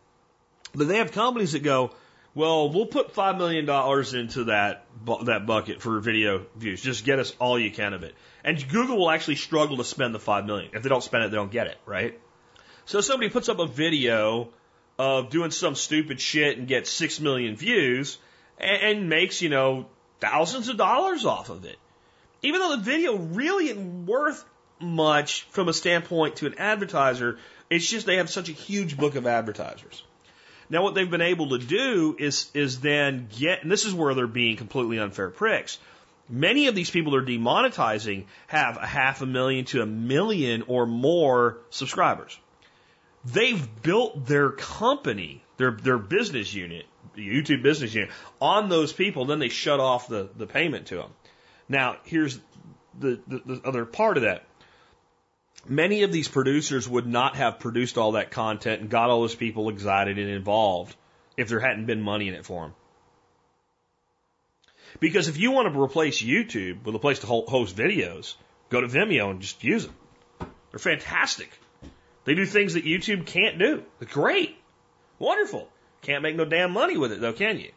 that 0.73 0.85
they 0.85 0.97
have 0.97 1.11
companies 1.11 1.51
that 1.51 1.63
go, 1.63 1.91
well, 2.33 2.69
we'll 2.69 2.85
put 2.85 3.13
five 3.13 3.37
million 3.37 3.65
dollars 3.65 4.13
into 4.13 4.45
that 4.45 4.85
bu- 5.03 5.25
that 5.25 5.45
bucket 5.45 5.81
for 5.81 5.99
video 5.99 6.45
views. 6.55 6.81
Just 6.81 7.03
get 7.03 7.19
us 7.19 7.35
all 7.39 7.59
you 7.59 7.71
can 7.71 7.93
of 7.93 8.03
it. 8.03 8.15
And 8.43 8.67
Google 8.69 8.97
will 8.97 9.11
actually 9.11 9.35
struggle 9.35 9.77
to 9.77 9.83
spend 9.83 10.15
the 10.15 10.19
five 10.19 10.45
million. 10.45 10.71
If 10.73 10.83
they 10.83 10.89
don't 10.89 11.03
spend 11.03 11.25
it, 11.25 11.31
they 11.31 11.35
don't 11.35 11.51
get 11.51 11.67
it, 11.67 11.77
right? 11.85 12.19
So 12.85 13.01
somebody 13.01 13.29
puts 13.29 13.49
up 13.49 13.59
a 13.59 13.67
video 13.67 14.49
of 14.97 15.29
doing 15.29 15.51
some 15.51 15.75
stupid 15.75 16.21
shit 16.21 16.57
and 16.57 16.67
gets 16.67 16.89
six 16.89 17.19
million 17.19 17.55
views 17.55 18.17
and, 18.57 18.81
and 18.81 19.09
makes, 19.09 19.41
you 19.41 19.49
know, 19.49 19.87
thousands 20.19 20.69
of 20.69 20.77
dollars 20.77 21.25
off 21.25 21.49
of 21.49 21.65
it. 21.65 21.77
Even 22.43 22.59
though 22.59 22.75
the 22.75 22.81
video 22.81 23.17
really 23.17 23.69
isn't 23.69 24.05
worth 24.05 24.43
much 24.79 25.43
from 25.49 25.67
a 25.67 25.73
standpoint 25.73 26.37
to 26.37 26.47
an 26.47 26.55
advertiser, 26.57 27.37
it's 27.69 27.87
just 27.87 28.05
they 28.05 28.17
have 28.17 28.29
such 28.29 28.49
a 28.49 28.53
huge 28.53 28.97
book 28.97 29.15
of 29.15 29.27
advertisers. 29.27 30.03
Now 30.71 30.83
what 30.83 30.95
they've 30.95 31.09
been 31.09 31.21
able 31.21 31.49
to 31.49 31.59
do 31.59 32.15
is 32.17 32.49
is 32.53 32.79
then 32.79 33.27
get 33.37 33.61
and 33.61 33.71
this 33.71 33.85
is 33.85 33.93
where 33.93 34.15
they're 34.15 34.25
being 34.25 34.55
completely 34.55 34.97
unfair 34.99 35.29
pricks. 35.29 35.77
Many 36.29 36.67
of 36.67 36.75
these 36.75 36.89
people 36.89 37.11
they're 37.11 37.21
demonetizing 37.21 38.23
have 38.47 38.77
a 38.77 38.85
half 38.85 39.21
a 39.21 39.25
million 39.25 39.65
to 39.65 39.81
a 39.81 39.85
million 39.85 40.63
or 40.67 40.85
more 40.85 41.57
subscribers. 41.71 42.39
They've 43.25 43.61
built 43.83 44.25
their 44.25 44.49
company, 44.51 45.43
their 45.57 45.71
their 45.71 45.97
business 45.97 46.53
unit, 46.53 46.85
the 47.15 47.27
YouTube 47.27 47.63
business 47.63 47.93
unit, 47.93 48.09
on 48.39 48.69
those 48.69 48.93
people, 48.93 49.25
then 49.25 49.39
they 49.39 49.49
shut 49.49 49.81
off 49.81 50.07
the, 50.07 50.29
the 50.37 50.47
payment 50.47 50.87
to 50.87 50.95
them. 50.95 51.11
Now, 51.67 51.97
here's 52.05 52.39
the, 52.97 53.19
the, 53.27 53.41
the 53.45 53.61
other 53.65 53.85
part 53.85 54.17
of 54.17 54.23
that. 54.23 54.45
Many 55.67 56.03
of 56.03 56.11
these 56.11 56.27
producers 56.27 56.89
would 56.89 57.05
not 57.05 57.35
have 57.35 57.59
produced 57.59 57.97
all 57.97 58.13
that 58.13 58.31
content 58.31 58.81
and 58.81 58.89
got 58.89 59.09
all 59.09 59.21
those 59.21 59.35
people 59.35 59.69
excited 59.69 60.17
and 60.17 60.29
involved 60.29 60.95
if 61.37 61.49
there 61.49 61.59
hadn't 61.59 61.85
been 61.85 62.01
money 62.01 62.27
in 62.27 62.33
it 62.33 62.45
for 62.45 62.63
them. 62.63 62.73
Because 64.99 65.27
if 65.27 65.37
you 65.37 65.51
want 65.51 65.71
to 65.71 65.79
replace 65.79 66.21
YouTube 66.21 66.83
with 66.83 66.95
a 66.95 66.99
place 66.99 67.19
to 67.19 67.27
host 67.27 67.75
videos, 67.75 68.35
go 68.69 68.81
to 68.81 68.87
Vimeo 68.87 69.31
and 69.31 69.41
just 69.41 69.63
use 69.63 69.85
them. 69.85 69.95
They're 70.71 70.79
fantastic. 70.79 71.49
They 72.25 72.35
do 72.35 72.45
things 72.45 72.73
that 72.73 72.85
YouTube 72.85 73.25
can't 73.25 73.57
do. 73.57 73.83
They're 73.99 74.09
great. 74.09 74.57
Wonderful. 75.19 75.69
Can't 76.01 76.23
make 76.23 76.35
no 76.35 76.45
damn 76.45 76.71
money 76.71 76.97
with 76.97 77.11
it 77.11 77.21
though, 77.21 77.33
can 77.33 77.59
you? 77.59 77.71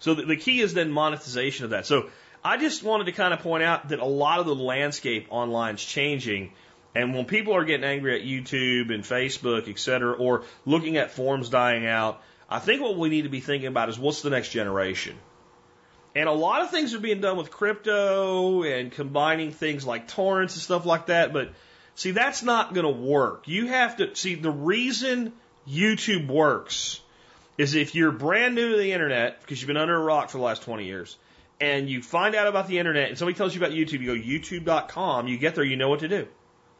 So 0.00 0.14
the, 0.14 0.36
key 0.36 0.60
is 0.60 0.74
then 0.74 0.90
monetization 0.90 1.64
of 1.64 1.70
that. 1.70 1.86
So 1.86 2.10
I 2.44 2.56
just 2.56 2.82
wanted 2.82 3.04
to 3.04 3.12
kind 3.12 3.34
of 3.34 3.40
point 3.40 3.64
out 3.64 3.88
that 3.88 3.98
a 3.98 4.04
lot 4.04 4.38
of 4.38 4.46
the 4.46 4.54
landscape 4.54 5.26
online 5.30 5.74
is 5.74 5.84
changing. 5.84 6.52
And 6.98 7.14
when 7.14 7.26
people 7.26 7.54
are 7.54 7.64
getting 7.64 7.84
angry 7.84 8.20
at 8.20 8.26
YouTube 8.26 8.92
and 8.92 9.04
Facebook, 9.04 9.68
et 9.68 9.78
cetera, 9.78 10.14
or 10.14 10.42
looking 10.66 10.96
at 10.96 11.12
forums 11.12 11.48
dying 11.48 11.86
out, 11.86 12.20
I 12.50 12.58
think 12.58 12.82
what 12.82 12.98
we 12.98 13.08
need 13.08 13.22
to 13.22 13.28
be 13.28 13.38
thinking 13.38 13.68
about 13.68 13.88
is 13.88 13.96
what's 13.96 14.22
the 14.22 14.30
next 14.30 14.48
generation? 14.48 15.16
And 16.16 16.28
a 16.28 16.32
lot 16.32 16.62
of 16.62 16.72
things 16.72 16.94
are 16.94 16.98
being 16.98 17.20
done 17.20 17.36
with 17.36 17.52
crypto 17.52 18.64
and 18.64 18.90
combining 18.90 19.52
things 19.52 19.86
like 19.86 20.08
torrents 20.08 20.56
and 20.56 20.62
stuff 20.62 20.86
like 20.86 21.06
that. 21.06 21.32
But 21.32 21.52
see, 21.94 22.10
that's 22.10 22.42
not 22.42 22.74
going 22.74 22.84
to 22.84 23.00
work. 23.00 23.46
You 23.46 23.68
have 23.68 23.98
to 23.98 24.16
see 24.16 24.34
the 24.34 24.50
reason 24.50 25.34
YouTube 25.70 26.26
works 26.26 27.00
is 27.58 27.76
if 27.76 27.94
you're 27.94 28.10
brand 28.10 28.56
new 28.56 28.72
to 28.72 28.76
the 28.76 28.90
internet 28.90 29.40
because 29.40 29.60
you've 29.62 29.68
been 29.68 29.76
under 29.76 29.94
a 29.94 30.02
rock 30.02 30.30
for 30.30 30.38
the 30.38 30.44
last 30.44 30.62
20 30.62 30.84
years 30.84 31.16
and 31.60 31.88
you 31.88 32.02
find 32.02 32.34
out 32.34 32.48
about 32.48 32.66
the 32.66 32.80
internet 32.80 33.08
and 33.08 33.16
somebody 33.16 33.38
tells 33.38 33.54
you 33.54 33.60
about 33.60 33.70
YouTube, 33.70 34.00
you 34.00 34.16
go 34.16 34.20
youtube.com, 34.20 35.28
you 35.28 35.38
get 35.38 35.54
there, 35.54 35.62
you 35.62 35.76
know 35.76 35.88
what 35.88 36.00
to 36.00 36.08
do. 36.08 36.26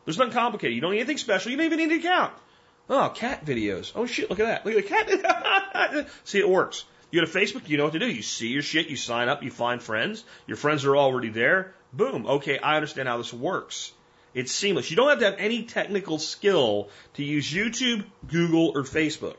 There's 0.08 0.16
nothing 0.16 0.32
complicated. 0.32 0.74
You 0.74 0.80
don't 0.80 0.92
need 0.92 1.00
anything 1.00 1.18
special. 1.18 1.50
You 1.50 1.58
don't 1.58 1.66
even 1.66 1.78
need 1.80 1.92
an 1.92 1.98
account. 1.98 2.32
Oh, 2.88 3.10
cat 3.14 3.44
videos. 3.44 3.92
Oh 3.94 4.06
shit, 4.06 4.30
look 4.30 4.40
at 4.40 4.46
that. 4.46 4.64
Look 4.64 4.90
at 4.90 5.06
the 5.06 5.18
cat. 5.18 6.08
See, 6.24 6.38
it 6.38 6.48
works. 6.48 6.86
You 7.10 7.20
go 7.20 7.26
to 7.26 7.38
Facebook, 7.38 7.68
you 7.68 7.76
know 7.76 7.84
what 7.84 7.92
to 7.92 7.98
do. 7.98 8.10
You 8.10 8.22
see 8.22 8.48
your 8.48 8.62
shit, 8.62 8.88
you 8.88 8.96
sign 8.96 9.28
up, 9.28 9.42
you 9.42 9.50
find 9.50 9.82
friends. 9.82 10.24
Your 10.46 10.56
friends 10.56 10.86
are 10.86 10.96
already 10.96 11.28
there. 11.28 11.74
Boom. 11.92 12.24
Okay, 12.24 12.58
I 12.58 12.76
understand 12.76 13.06
how 13.06 13.18
this 13.18 13.34
works. 13.34 13.92
It's 14.32 14.50
seamless. 14.50 14.90
You 14.90 14.96
don't 14.96 15.10
have 15.10 15.18
to 15.18 15.26
have 15.26 15.36
any 15.38 15.64
technical 15.64 16.18
skill 16.18 16.88
to 17.16 17.22
use 17.22 17.52
YouTube, 17.52 18.06
Google, 18.28 18.72
or 18.74 18.84
Facebook. 18.84 19.36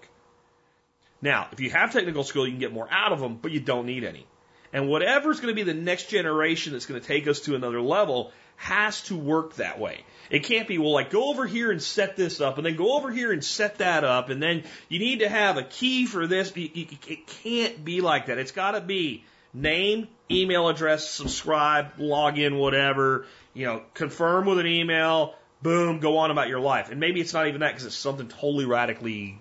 Now, 1.20 1.48
if 1.52 1.62
you 1.62 1.72
have 1.72 1.94
technical 1.94 2.24
skill, 2.24 2.46
you 2.46 2.52
can 2.52 2.60
get 2.60 2.74
more 2.74 2.88
out 2.92 3.12
of 3.12 3.20
them, 3.20 3.40
but 3.42 3.50
you 3.50 3.60
don't 3.60 3.88
need 3.88 4.04
any. 4.04 4.28
And 4.72 4.88
whatever's 4.88 5.40
going 5.40 5.56
to 5.56 5.56
be 5.56 5.64
the 5.64 5.80
next 5.80 6.10
generation 6.10 6.74
that's 6.74 6.86
going 6.86 7.02
to 7.02 7.08
take 7.08 7.28
us 7.28 7.42
to 7.42 7.56
another 7.56 7.82
level 7.82 8.32
has 8.56 9.02
to 9.04 9.16
work 9.16 9.56
that 9.56 9.80
way. 9.80 10.04
It 10.30 10.44
can't 10.44 10.68
be, 10.68 10.78
well, 10.78 10.92
like 10.92 11.10
go 11.10 11.30
over 11.30 11.48
here 11.48 11.72
and 11.72 11.82
set 11.82 12.16
this 12.16 12.42
up 12.42 12.58
and 12.58 12.66
then 12.66 12.76
go 12.76 12.98
over 12.98 13.10
here 13.10 13.32
and 13.32 13.44
set 13.44 13.78
that 13.78 14.04
up 14.04 14.30
and 14.30 14.44
then 14.44 14.64
you 14.90 15.00
need 15.00 15.20
to 15.20 15.30
have 15.30 15.58
a 15.58 15.64
key 15.64 16.06
for 16.06 16.28
this. 16.28 16.52
It 16.56 17.28
can't 17.44 17.84
be 17.84 18.02
like 18.02 18.28
that. 18.28 18.38
It's 18.38 18.52
got 18.52 18.72
to 18.72 18.82
be 18.82 19.24
name, 19.54 20.08
email 20.30 20.68
address, 20.68 21.10
subscribe, 21.10 21.94
log 21.98 22.38
in, 22.38 22.58
whatever, 22.58 23.26
you 23.54 23.66
know, 23.66 23.82
confirm 23.94 24.46
with 24.46 24.60
an 24.60 24.68
email, 24.68 25.36
boom, 25.62 26.00
go 26.00 26.18
on 26.18 26.30
about 26.30 26.50
your 26.50 26.60
life. 26.60 26.92
And 26.92 27.00
maybe 27.00 27.22
it's 27.22 27.34
not 27.34 27.48
even 27.48 27.62
that 27.62 27.72
because 27.72 27.86
it's 27.86 27.96
something 27.96 28.28
totally 28.28 28.66
radically 28.66 29.40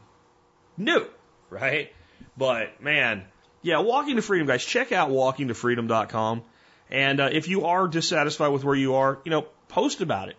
new, 0.77 1.07
right? 1.51 1.93
But 2.37 2.81
man, 2.81 3.25
yeah, 3.63 3.81
Walking 3.81 4.17
to 4.17 4.23
Freedom, 4.23 4.47
guys, 4.47 4.65
check 4.65 4.93
out 4.93 5.11
walkingtofreedom.com. 5.11 6.43
And 6.91 7.21
uh, 7.21 7.29
if 7.33 7.49
you 7.49 7.67
are 7.67 7.87
dissatisfied 7.89 8.53
with 8.53 8.65
where 8.65 8.75
you 8.75 8.95
are, 8.95 9.19
you 9.25 9.31
know, 9.31 9.47
post 9.69 10.01
about 10.01 10.29
it 10.29 10.37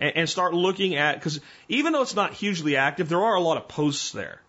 and, 0.00 0.16
and 0.16 0.28
start 0.28 0.54
looking 0.54 0.96
at, 0.96 1.14
because 1.14 1.40
even 1.68 1.92
though 1.92 2.02
it's 2.02 2.16
not 2.16 2.32
hugely 2.32 2.76
active, 2.76 3.08
there 3.08 3.22
are 3.22 3.34
a 3.34 3.40
lot 3.40 3.56
of 3.56 3.68
posts 3.68 4.12
there. 4.12 4.40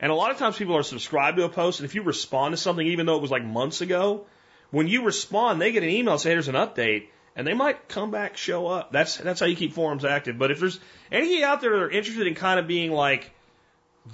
And 0.00 0.12
a 0.12 0.14
lot 0.14 0.30
of 0.30 0.38
times 0.38 0.56
people 0.56 0.76
are 0.76 0.82
subscribed 0.82 1.38
to 1.38 1.44
a 1.44 1.48
post, 1.48 1.80
and 1.80 1.84
if 1.84 1.94
you 1.94 2.02
respond 2.02 2.52
to 2.52 2.56
something, 2.56 2.86
even 2.86 3.06
though 3.06 3.16
it 3.16 3.22
was 3.22 3.32
like 3.32 3.44
months 3.44 3.80
ago, 3.80 4.26
when 4.70 4.86
you 4.86 5.04
respond, 5.04 5.60
they 5.60 5.72
get 5.72 5.82
an 5.82 5.88
email 5.88 6.18
saying 6.18 6.36
there's 6.36 6.48
an 6.48 6.54
update, 6.54 7.08
and 7.34 7.46
they 7.46 7.54
might 7.54 7.88
come 7.88 8.10
back, 8.10 8.36
show 8.36 8.66
up. 8.66 8.92
That's 8.92 9.16
that's 9.16 9.40
how 9.40 9.46
you 9.46 9.56
keep 9.56 9.72
forums 9.72 10.04
active. 10.04 10.38
But 10.38 10.50
if 10.50 10.60
there's 10.60 10.78
any 11.10 11.42
out 11.42 11.60
there 11.60 11.70
that 11.70 11.82
are 11.82 11.90
interested 11.90 12.26
in 12.26 12.34
kind 12.34 12.60
of 12.60 12.66
being 12.66 12.92
like 12.92 13.32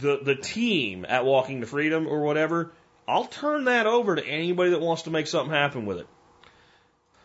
the 0.00 0.20
the 0.22 0.34
team 0.34 1.04
at 1.08 1.24
Walking 1.24 1.60
to 1.60 1.66
Freedom 1.66 2.06
or 2.06 2.22
whatever, 2.22 2.72
I'll 3.06 3.26
turn 3.26 3.64
that 3.64 3.86
over 3.86 4.16
to 4.16 4.26
anybody 4.26 4.70
that 4.70 4.80
wants 4.80 5.02
to 5.02 5.10
make 5.10 5.26
something 5.26 5.54
happen 5.54 5.86
with 5.86 5.98
it. 5.98 6.06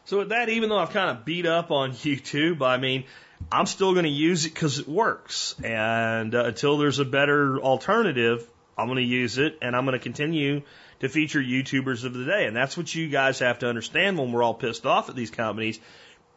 So 0.05 0.19
with 0.19 0.29
that, 0.29 0.49
even 0.49 0.69
though 0.69 0.79
I've 0.79 0.89
kind 0.89 1.15
of 1.15 1.23
beat 1.23 1.45
up 1.45 1.71
on 1.71 1.91
YouTube, 1.93 2.61
I 2.61 2.77
mean, 2.77 3.05
I'm 3.51 3.65
still 3.65 3.93
going 3.93 4.05
to 4.05 4.11
use 4.11 4.45
it 4.45 4.53
because 4.53 4.79
it 4.79 4.87
works. 4.87 5.55
And 5.63 6.35
uh, 6.35 6.45
until 6.45 6.77
there's 6.77 6.99
a 6.99 7.05
better 7.05 7.59
alternative, 7.59 8.47
I'm 8.77 8.87
going 8.87 8.97
to 8.97 9.03
use 9.03 9.37
it 9.37 9.57
and 9.61 9.75
I'm 9.75 9.85
going 9.85 9.97
to 9.97 10.03
continue 10.03 10.63
to 10.99 11.09
feature 11.09 11.39
YouTubers 11.39 12.03
of 12.03 12.13
the 12.13 12.25
day. 12.25 12.45
And 12.45 12.55
that's 12.55 12.75
what 12.75 12.93
you 12.93 13.07
guys 13.07 13.39
have 13.39 13.59
to 13.59 13.67
understand 13.67 14.17
when 14.17 14.31
we're 14.31 14.43
all 14.43 14.53
pissed 14.53 14.85
off 14.85 15.09
at 15.09 15.15
these 15.15 15.31
companies. 15.31 15.79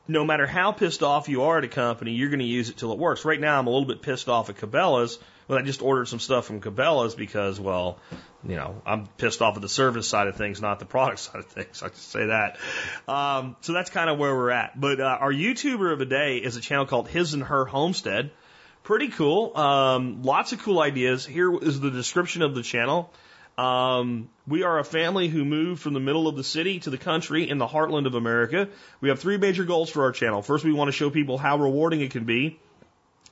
no 0.08 0.24
matter 0.24 0.46
how 0.46 0.72
pissed 0.72 1.02
off 1.02 1.28
you 1.28 1.42
are 1.44 1.58
at 1.58 1.64
a 1.64 1.68
company, 1.68 2.12
you're 2.12 2.28
going 2.28 2.40
to 2.40 2.44
use 2.44 2.68
it 2.70 2.76
till 2.76 2.92
it 2.92 2.98
works. 2.98 3.24
Right 3.24 3.40
now, 3.40 3.58
I'm 3.58 3.66
a 3.66 3.70
little 3.70 3.86
bit 3.86 4.02
pissed 4.02 4.28
off 4.28 4.50
at 4.50 4.56
Cabela's, 4.56 5.18
but 5.48 5.58
I 5.58 5.62
just 5.62 5.82
ordered 5.82 6.06
some 6.06 6.20
stuff 6.20 6.46
from 6.46 6.60
Cabela's 6.60 7.14
because, 7.14 7.58
well, 7.60 7.98
you 8.46 8.56
know, 8.56 8.82
I'm 8.86 9.06
pissed 9.06 9.42
off 9.42 9.56
at 9.56 9.62
the 9.62 9.68
service 9.68 10.08
side 10.08 10.28
of 10.28 10.36
things, 10.36 10.60
not 10.60 10.78
the 10.78 10.84
product 10.84 11.20
side 11.20 11.40
of 11.40 11.46
things. 11.46 11.82
I 11.82 11.88
just 11.88 12.10
say 12.10 12.26
that. 12.26 12.58
Um, 13.08 13.56
so 13.60 13.72
that's 13.72 13.90
kind 13.90 14.10
of 14.10 14.18
where 14.18 14.34
we're 14.34 14.50
at. 14.50 14.80
But 14.80 15.00
uh, 15.00 15.18
our 15.20 15.32
YouTuber 15.32 15.92
of 15.92 15.98
the 15.98 16.06
day 16.06 16.38
is 16.38 16.56
a 16.56 16.60
channel 16.60 16.86
called 16.86 17.08
His 17.08 17.34
and 17.34 17.42
Her 17.42 17.64
Homestead. 17.64 18.30
Pretty 18.82 19.08
cool. 19.08 19.56
Um, 19.56 20.22
lots 20.22 20.52
of 20.52 20.62
cool 20.62 20.80
ideas. 20.80 21.24
Here 21.24 21.54
is 21.56 21.80
the 21.80 21.90
description 21.90 22.42
of 22.42 22.54
the 22.54 22.62
channel. 22.62 23.12
Um, 23.56 24.30
we 24.46 24.62
are 24.62 24.78
a 24.78 24.84
family 24.84 25.28
who 25.28 25.44
moved 25.44 25.82
from 25.82 25.92
the 25.92 26.00
middle 26.00 26.26
of 26.26 26.36
the 26.36 26.42
city 26.42 26.80
to 26.80 26.90
the 26.90 26.98
country 26.98 27.48
in 27.48 27.58
the 27.58 27.66
heartland 27.66 28.06
of 28.06 28.14
America. 28.14 28.68
We 29.00 29.10
have 29.10 29.20
three 29.20 29.36
major 29.36 29.64
goals 29.64 29.90
for 29.90 30.04
our 30.04 30.12
channel. 30.12 30.42
First, 30.42 30.64
we 30.64 30.72
want 30.72 30.88
to 30.88 30.92
show 30.92 31.10
people 31.10 31.38
how 31.38 31.58
rewarding 31.58 32.00
it 32.00 32.10
can 32.10 32.24
be 32.24 32.58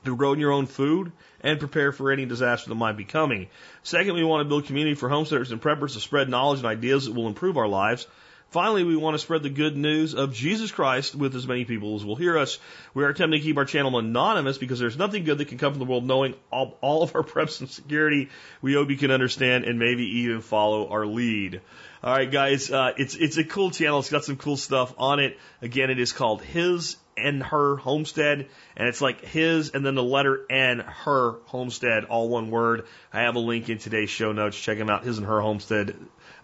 to 0.05 0.15
grow 0.15 0.33
your 0.33 0.51
own 0.51 0.65
food 0.65 1.11
and 1.41 1.59
prepare 1.59 1.91
for 1.91 2.11
any 2.11 2.25
disaster 2.25 2.69
that 2.69 2.75
might 2.75 2.97
be 2.97 3.05
coming. 3.05 3.47
Second, 3.83 4.15
we 4.15 4.23
want 4.23 4.45
to 4.45 4.49
build 4.49 4.65
community 4.65 4.95
for 4.95 5.09
homesteaders 5.09 5.51
and 5.51 5.61
preppers 5.61 5.93
to 5.93 5.99
spread 5.99 6.29
knowledge 6.29 6.59
and 6.59 6.67
ideas 6.67 7.05
that 7.05 7.13
will 7.13 7.27
improve 7.27 7.57
our 7.57 7.67
lives. 7.67 8.07
Finally, 8.51 8.83
we 8.83 8.97
want 8.97 9.13
to 9.13 9.19
spread 9.19 9.43
the 9.43 9.49
good 9.49 9.77
news 9.77 10.13
of 10.13 10.33
Jesus 10.33 10.71
Christ 10.71 11.15
with 11.15 11.33
as 11.35 11.47
many 11.47 11.63
people 11.63 11.95
as 11.95 12.03
will 12.03 12.17
hear 12.17 12.37
us. 12.37 12.59
We 12.93 13.05
are 13.05 13.07
attempting 13.07 13.39
to 13.39 13.43
keep 13.45 13.55
our 13.55 13.63
channel 13.63 13.97
anonymous 13.97 14.57
because 14.57 14.77
there's 14.77 14.97
nothing 14.97 15.23
good 15.23 15.37
that 15.37 15.47
can 15.47 15.57
come 15.57 15.71
from 15.71 15.79
the 15.79 15.85
world 15.85 16.05
knowing 16.05 16.35
all, 16.51 16.77
all 16.81 17.01
of 17.01 17.15
our 17.15 17.23
preps 17.23 17.61
and 17.61 17.69
security. 17.69 18.27
We 18.61 18.73
hope 18.73 18.89
you 18.89 18.97
can 18.97 19.09
understand 19.09 19.63
and 19.63 19.79
maybe 19.79 20.03
even 20.03 20.41
follow 20.41 20.89
our 20.89 21.05
lead. 21.05 21.61
All 22.03 22.13
right, 22.13 22.29
guys, 22.29 22.69
uh, 22.69 22.91
it's 22.97 23.15
it's 23.15 23.37
a 23.37 23.45
cool 23.45 23.71
channel. 23.71 23.99
It's 23.99 24.09
got 24.09 24.25
some 24.25 24.35
cool 24.35 24.57
stuff 24.57 24.93
on 24.97 25.19
it. 25.19 25.39
Again, 25.61 25.89
it 25.89 25.99
is 25.99 26.11
called 26.11 26.41
His 26.41 26.97
and 27.17 27.43
Her 27.43 27.75
Homestead, 27.77 28.47
and 28.75 28.87
it's 28.87 29.01
like 29.01 29.23
his 29.23 29.71
and 29.71 29.85
then 29.85 29.95
the 29.95 30.03
letter 30.03 30.45
N, 30.49 30.79
Her 30.79 31.35
Homestead, 31.45 32.05
all 32.05 32.29
one 32.29 32.51
word. 32.51 32.85
I 33.13 33.21
have 33.21 33.35
a 33.35 33.39
link 33.39 33.69
in 33.69 33.77
today's 33.77 34.09
show 34.09 34.31
notes. 34.31 34.59
Check 34.59 34.77
them 34.77 34.89
out, 34.89 35.03
His 35.03 35.17
and 35.17 35.27
Her 35.27 35.41
Homestead 35.41 35.95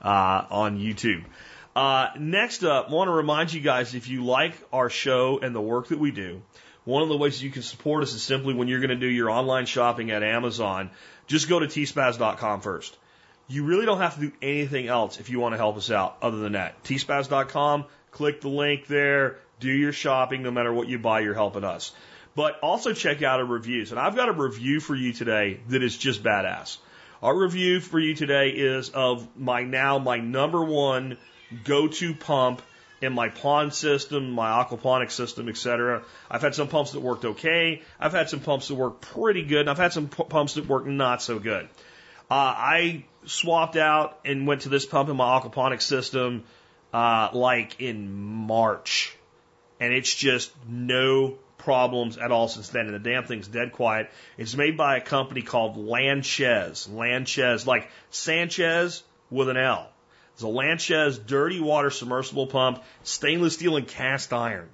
uh, 0.02 0.45
on 0.49 0.80
YouTube. 0.80 1.23
Uh, 1.76 2.10
next 2.18 2.64
up, 2.64 2.89
want 2.89 3.07
to 3.07 3.11
remind 3.11 3.53
you 3.53 3.61
guys 3.61 3.94
if 3.94 4.10
you 4.10 4.26
like 4.26 4.56
our 4.73 4.89
show 4.89 5.39
and 5.39 5.53
the 5.53 5.61
work 5.61 5.89
that 5.89 5.99
we 5.99 6.10
do, 6.10 6.41
one 6.85 7.03
of 7.03 7.10
the 7.10 7.18
ways 7.18 7.44
you 7.44 7.52
can 7.52 7.61
support 7.61 8.02
us 8.02 8.14
is 8.14 8.23
simply 8.23 8.53
when 8.53 8.68
you're 8.68 8.80
going 8.80 8.89
to 8.89 8.95
do 8.95 9.07
your 9.07 9.30
online 9.30 9.65
shopping 9.65 10.10
at 10.10 10.23
Amazon, 10.23 10.89
just 11.27 11.48
go 11.48 11.60
to 11.60 11.68
tspaz.com 11.68 12.61
first. 12.61 12.98
You 13.48 13.64
really 13.65 13.85
don't 13.85 13.99
have 13.99 14.15
to 14.15 14.22
do 14.22 14.31
anything 14.41 14.88
else 14.88 15.19
if 15.19 15.30
you 15.30 15.39
want 15.39 15.53
to 15.53 15.57
help 15.57 15.77
us 15.77 15.91
out 15.91 16.18
other 16.22 16.38
than 16.38 16.53
that. 16.53 16.84
tspaz.com, 16.84 17.85
click 18.11 18.41
the 18.41 18.49
link 18.49 18.88
there, 18.88 19.38
do 19.60 19.72
your 19.72 19.94
shopping. 19.94 20.44
No 20.44 20.52
matter 20.52 20.74
what 20.74 20.88
you 20.88 21.00
buy, 21.00 21.22
you're 21.22 21.34
helping 21.34 21.64
us. 21.64 21.92
But 22.36 22.60
also 22.60 22.94
check 22.94 23.24
out 23.24 23.40
our 23.40 23.46
reviews. 23.46 23.92
And 23.92 24.00
I've 24.00 24.16
got 24.16 24.30
a 24.30 24.34
review 24.34 24.80
for 24.80 24.96
you 24.96 25.14
today 25.14 25.60
that 25.70 25.82
is 25.82 25.98
just 25.98 26.24
badass. 26.24 26.78
Our 27.22 27.36
review 27.36 27.80
for 27.80 28.00
you 28.00 28.14
today 28.14 28.50
is 28.50 28.90
of 28.90 29.28
my 29.36 29.64
now 29.64 29.98
my 29.98 30.18
number 30.18 30.64
one 30.64 31.18
go-to 31.64 32.14
pump 32.14 32.62
in 33.02 33.14
my 33.14 33.30
pond 33.30 33.74
system, 33.74 34.32
my 34.32 34.64
aquaponics 34.64 35.12
system, 35.12 35.50
etc. 35.50 36.04
I've 36.30 36.42
had 36.42 36.56
some 36.56 36.68
pumps 36.68 36.92
that 36.92 37.00
worked 37.00 37.26
okay. 37.26 37.82
I've 38.00 38.14
had 38.14 38.30
some 38.30 38.40
pumps 38.40 38.68
that 38.68 38.76
work 38.76 39.02
pretty 39.02 39.44
good, 39.44 39.62
and 39.62 39.70
I've 39.70 39.78
had 39.78 39.94
some 39.94 40.08
pumps 40.08 40.56
that 40.56 40.68
work 40.68 40.86
not 40.86 41.22
so 41.22 41.40
good. 41.40 41.66
Uh, 42.30 42.34
I 42.34 43.06
swapped 43.26 43.78
out 43.78 44.20
and 44.26 44.46
went 44.46 44.62
to 44.62 44.70
this 44.70 44.86
pump 44.86 45.10
in 45.10 45.16
my 45.16 45.40
aquaponics 45.40 45.84
system 45.84 46.44
uh, 46.94 47.30
like 47.34 47.80
in 47.80 48.12
March, 48.12 49.16
and 49.80 49.94
it's 49.94 50.14
just 50.14 50.52
no 50.68 51.38
problems 51.58 52.18
at 52.18 52.32
all 52.32 52.48
since 52.48 52.70
then. 52.70 52.86
And 52.86 52.95
the 52.95 52.99
damn 52.99 53.26
thing's 53.26 53.48
dead 53.48 53.74
quiet. 53.74 54.10
It's 54.38 54.56
made 54.56 54.78
by 54.78 54.98
a 54.98 55.02
company 55.02 55.41
called 55.41 55.78
Lanchez. 55.78 56.88
Lanchez, 56.88 57.68
like 57.68 57.90
Sanchez 58.10 59.04
with 59.30 59.49
an 59.49 59.58
L. 59.58 59.90
It's 60.34 60.44
a 60.44 60.48
Lanchez 60.48 61.18
dirty 61.18 61.60
water 61.60 61.90
submersible 61.90 62.48
pump, 62.48 62.84
stainless 63.04 63.56
steel 63.56 63.76
and 63.76 63.88
cast 63.88 64.32
iron. 64.34 64.70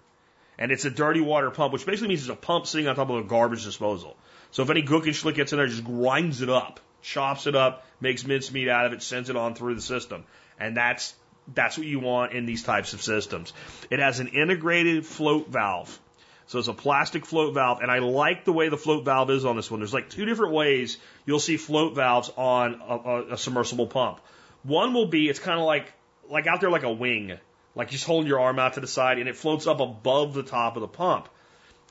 And 0.58 0.72
it's 0.72 0.86
a 0.86 0.90
dirty 0.90 1.22
water 1.22 1.50
pump, 1.50 1.74
which 1.74 1.86
basically 1.86 2.10
means 2.10 2.22
it's 2.22 2.30
a 2.30 2.36
pump 2.36 2.68
sitting 2.68 2.88
on 2.88 2.96
top 2.96 3.10
of 3.10 3.18
a 3.18 3.24
garbage 3.24 3.64
disposal. 3.64 4.16
So 4.52 4.62
if 4.62 4.70
any 4.70 4.84
gook 4.84 5.06
and 5.06 5.14
schlick 5.14 5.36
gets 5.36 5.52
in 5.52 5.58
there, 5.58 5.66
it 5.66 5.70
just 5.70 5.84
grinds 5.84 6.42
it 6.42 6.50
up, 6.50 6.80
chops 7.02 7.48
it 7.48 7.56
up, 7.56 7.86
makes 8.00 8.26
mincemeat 8.26 8.68
out 8.68 8.86
of 8.86 8.94
it, 8.94 9.02
sends 9.02 9.30
it 9.30 9.36
on 9.36 9.56
through 9.56 9.76
the 9.76 9.82
system. 9.82 10.26
And 10.60 10.78
that's 10.78 11.16
that's 11.54 11.78
what 11.78 11.88
you 11.88 12.00
want 12.00 12.34
in 12.34 12.46
these 12.46 12.64
types 12.64 12.94
of 12.94 13.02
systems. 13.02 13.54
It 13.90 14.00
has 14.00 14.20
an 14.20 14.28
integrated 14.30 15.06
float 15.06 15.50
valve. 15.50 16.00
So 16.48 16.60
it's 16.60 16.68
a 16.68 16.74
plastic 16.74 17.26
float 17.26 17.54
valve, 17.54 17.80
and 17.82 17.90
I 17.90 18.00
like 18.00 18.46
the 18.46 18.54
way 18.54 18.70
the 18.70 18.78
float 18.78 19.06
valve 19.06 19.30
is 19.30 19.46
on 19.46 19.56
this 19.56 19.72
one. 19.72 19.80
There's 19.80 19.94
like 19.94 20.10
two 20.10 20.26
different 20.26 20.54
ways 20.54 20.98
you'll 21.26 21.40
see 21.40 21.58
float 21.58 21.96
valves 21.96 22.30
on 22.36 22.82
a, 22.88 22.96
a, 22.96 23.34
a 23.34 23.38
submersible 23.38 23.88
pump. 23.88 24.20
One 24.64 24.94
will 24.94 25.08
be 25.08 25.30
it's 25.30 25.40
kind 25.40 25.60
of 25.60 25.66
like 25.66 25.92
like 26.30 26.48
out 26.48 26.62
there 26.62 26.70
like 26.70 26.84
a 26.84 26.92
wing, 26.92 27.38
like 27.76 27.90
just 27.90 28.06
holding 28.06 28.28
your 28.28 28.40
arm 28.40 28.60
out 28.60 28.74
to 28.74 28.82
the 28.82 28.88
side, 28.88 29.20
and 29.20 29.30
it 29.30 29.36
floats 29.38 29.68
up 29.68 29.80
above 29.80 30.34
the 30.34 30.44
top 30.44 30.76
of 30.76 30.82
the 30.82 30.88
pump. 30.88 31.30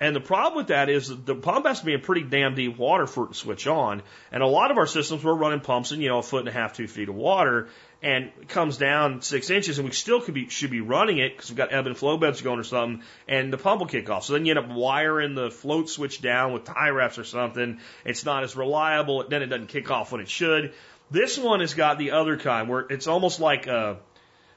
And 0.02 0.16
the 0.16 0.20
problem 0.20 0.56
with 0.56 0.66
that 0.66 0.88
is 0.88 1.06
that 1.06 1.24
the 1.24 1.36
pump 1.36 1.64
has 1.64 1.78
to 1.78 1.86
be 1.86 1.92
in 1.92 2.00
pretty 2.00 2.24
damn 2.24 2.56
deep 2.56 2.76
water 2.76 3.06
for 3.06 3.26
it 3.26 3.28
to 3.28 3.34
switch 3.34 3.68
on. 3.68 4.02
And 4.32 4.42
a 4.42 4.48
lot 4.48 4.72
of 4.72 4.76
our 4.76 4.88
systems, 4.88 5.22
we're 5.22 5.32
running 5.32 5.60
pumps 5.60 5.92
in, 5.92 6.00
you 6.00 6.08
know, 6.08 6.18
a 6.18 6.24
foot 6.24 6.40
and 6.40 6.48
a 6.48 6.52
half, 6.52 6.72
two 6.72 6.88
feet 6.88 7.08
of 7.08 7.14
water, 7.14 7.68
and 8.02 8.32
it 8.40 8.48
comes 8.48 8.78
down 8.78 9.22
six 9.22 9.48
inches, 9.48 9.78
and 9.78 9.86
we 9.86 9.94
still 9.94 10.20
could 10.20 10.34
be, 10.34 10.48
should 10.48 10.72
be 10.72 10.80
running 10.80 11.18
it 11.18 11.36
because 11.36 11.50
we've 11.50 11.56
got 11.56 11.72
ebb 11.72 11.86
and 11.86 11.96
flow 11.96 12.16
beds 12.16 12.42
going 12.42 12.58
or 12.58 12.64
something, 12.64 13.04
and 13.28 13.52
the 13.52 13.58
pump 13.58 13.78
will 13.78 13.86
kick 13.86 14.10
off. 14.10 14.24
So 14.24 14.32
then 14.32 14.44
you 14.44 14.50
end 14.50 14.58
up 14.58 14.76
wiring 14.76 15.36
the 15.36 15.52
float 15.52 15.88
switch 15.88 16.20
down 16.20 16.52
with 16.52 16.64
tie 16.64 16.88
wraps 16.88 17.18
or 17.18 17.24
something. 17.24 17.78
It's 18.04 18.24
not 18.24 18.42
as 18.42 18.56
reliable. 18.56 19.28
Then 19.28 19.42
it 19.42 19.46
doesn't 19.46 19.68
kick 19.68 19.88
off 19.92 20.10
when 20.10 20.20
it 20.20 20.28
should. 20.28 20.74
This 21.12 21.38
one 21.38 21.60
has 21.60 21.74
got 21.74 21.98
the 21.98 22.10
other 22.10 22.36
kind 22.36 22.68
where 22.68 22.80
it's 22.80 23.06
almost 23.06 23.38
like 23.38 23.68
a 23.68 23.98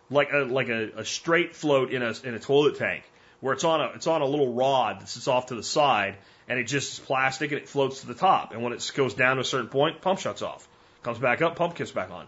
like 0.09 0.31
a 0.33 0.37
like 0.39 0.69
a, 0.69 1.01
a 1.01 1.05
straight 1.05 1.55
float 1.55 1.93
in 1.93 2.01
a 2.01 2.15
in 2.23 2.33
a 2.33 2.39
toilet 2.39 2.79
tank 2.79 3.03
where 3.45 3.53
it's 3.53 3.63
on 3.63 3.79
a 3.79 3.91
it's 3.93 4.07
on 4.07 4.23
a 4.23 4.25
little 4.25 4.53
rod 4.53 5.01
that 5.01 5.07
sits 5.07 5.27
off 5.27 5.45
to 5.45 5.55
the 5.55 5.61
side 5.61 6.15
and 6.47 6.57
it 6.57 6.63
just 6.63 6.93
is 6.93 6.99
plastic 6.99 7.51
and 7.51 7.61
it 7.61 7.69
floats 7.69 8.01
to 8.01 8.07
the 8.07 8.15
top. 8.15 8.53
And 8.53 8.63
when 8.63 8.73
it 8.73 8.91
goes 8.95 9.13
down 9.13 9.35
to 9.35 9.43
a 9.43 9.45
certain 9.45 9.67
point 9.67 10.01
pump 10.01 10.17
shuts 10.19 10.41
off. 10.41 10.67
Comes 11.03 11.19
back 11.19 11.43
up 11.43 11.55
pump 11.55 11.75
kicks 11.75 11.91
back 11.91 12.09
on. 12.09 12.25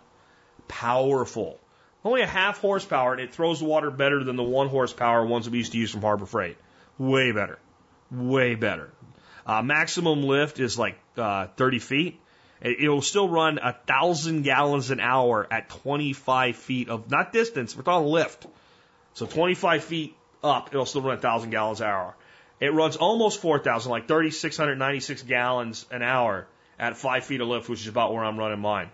Powerful. 0.67 1.59
Only 2.05 2.21
a 2.21 2.27
half 2.27 2.59
horsepower 2.59 3.13
and 3.13 3.21
it 3.21 3.33
throws 3.33 3.61
the 3.61 3.65
water 3.65 3.89
better 3.89 4.23
than 4.23 4.35
the 4.35 4.43
one 4.43 4.69
horsepower 4.69 5.25
ones 5.25 5.45
that 5.45 5.51
we 5.51 5.57
used 5.57 5.71
to 5.71 5.79
use 5.79 5.89
from 5.89 6.01
Harbor 6.01 6.27
Freight. 6.27 6.57
Way 6.99 7.31
better. 7.31 7.57
Way 8.11 8.53
better. 8.53 8.91
Uh, 9.43 9.63
maximum 9.63 10.21
lift 10.21 10.59
is 10.59 10.77
like 10.77 10.99
uh, 11.17 11.47
30 11.57 11.79
feet. 11.79 12.21
It 12.61 12.87
will 12.87 13.01
still 13.01 13.27
run 13.27 13.57
a 13.57 13.73
thousand 13.73 14.43
gallons 14.43 14.91
an 14.91 14.99
hour 14.99 15.47
at 15.49 15.69
25 15.69 16.55
feet 16.57 16.89
of 16.89 17.09
not 17.09 17.33
distance, 17.33 17.75
we're 17.75 17.81
talking 17.81 18.07
lift. 18.07 18.45
So 19.15 19.25
25 19.25 19.83
feet 19.83 20.15
up, 20.43 20.69
it'll 20.71 20.85
still 20.85 21.01
run 21.01 21.17
a 21.17 21.21
thousand 21.21 21.51
gallons 21.51 21.81
an 21.81 21.87
hour. 21.87 22.15
It 22.59 22.73
runs 22.73 22.95
almost 22.95 23.41
4,000, 23.41 23.91
like 23.91 24.07
3,696 24.07 25.23
gallons 25.23 25.85
an 25.91 26.01
hour 26.01 26.47
at 26.79 26.97
five 26.97 27.25
feet 27.25 27.41
of 27.41 27.47
lift, 27.47 27.69
which 27.69 27.81
is 27.81 27.87
about 27.87 28.13
where 28.13 28.23
I'm 28.23 28.37
running 28.37 28.59
mine. 28.59 28.89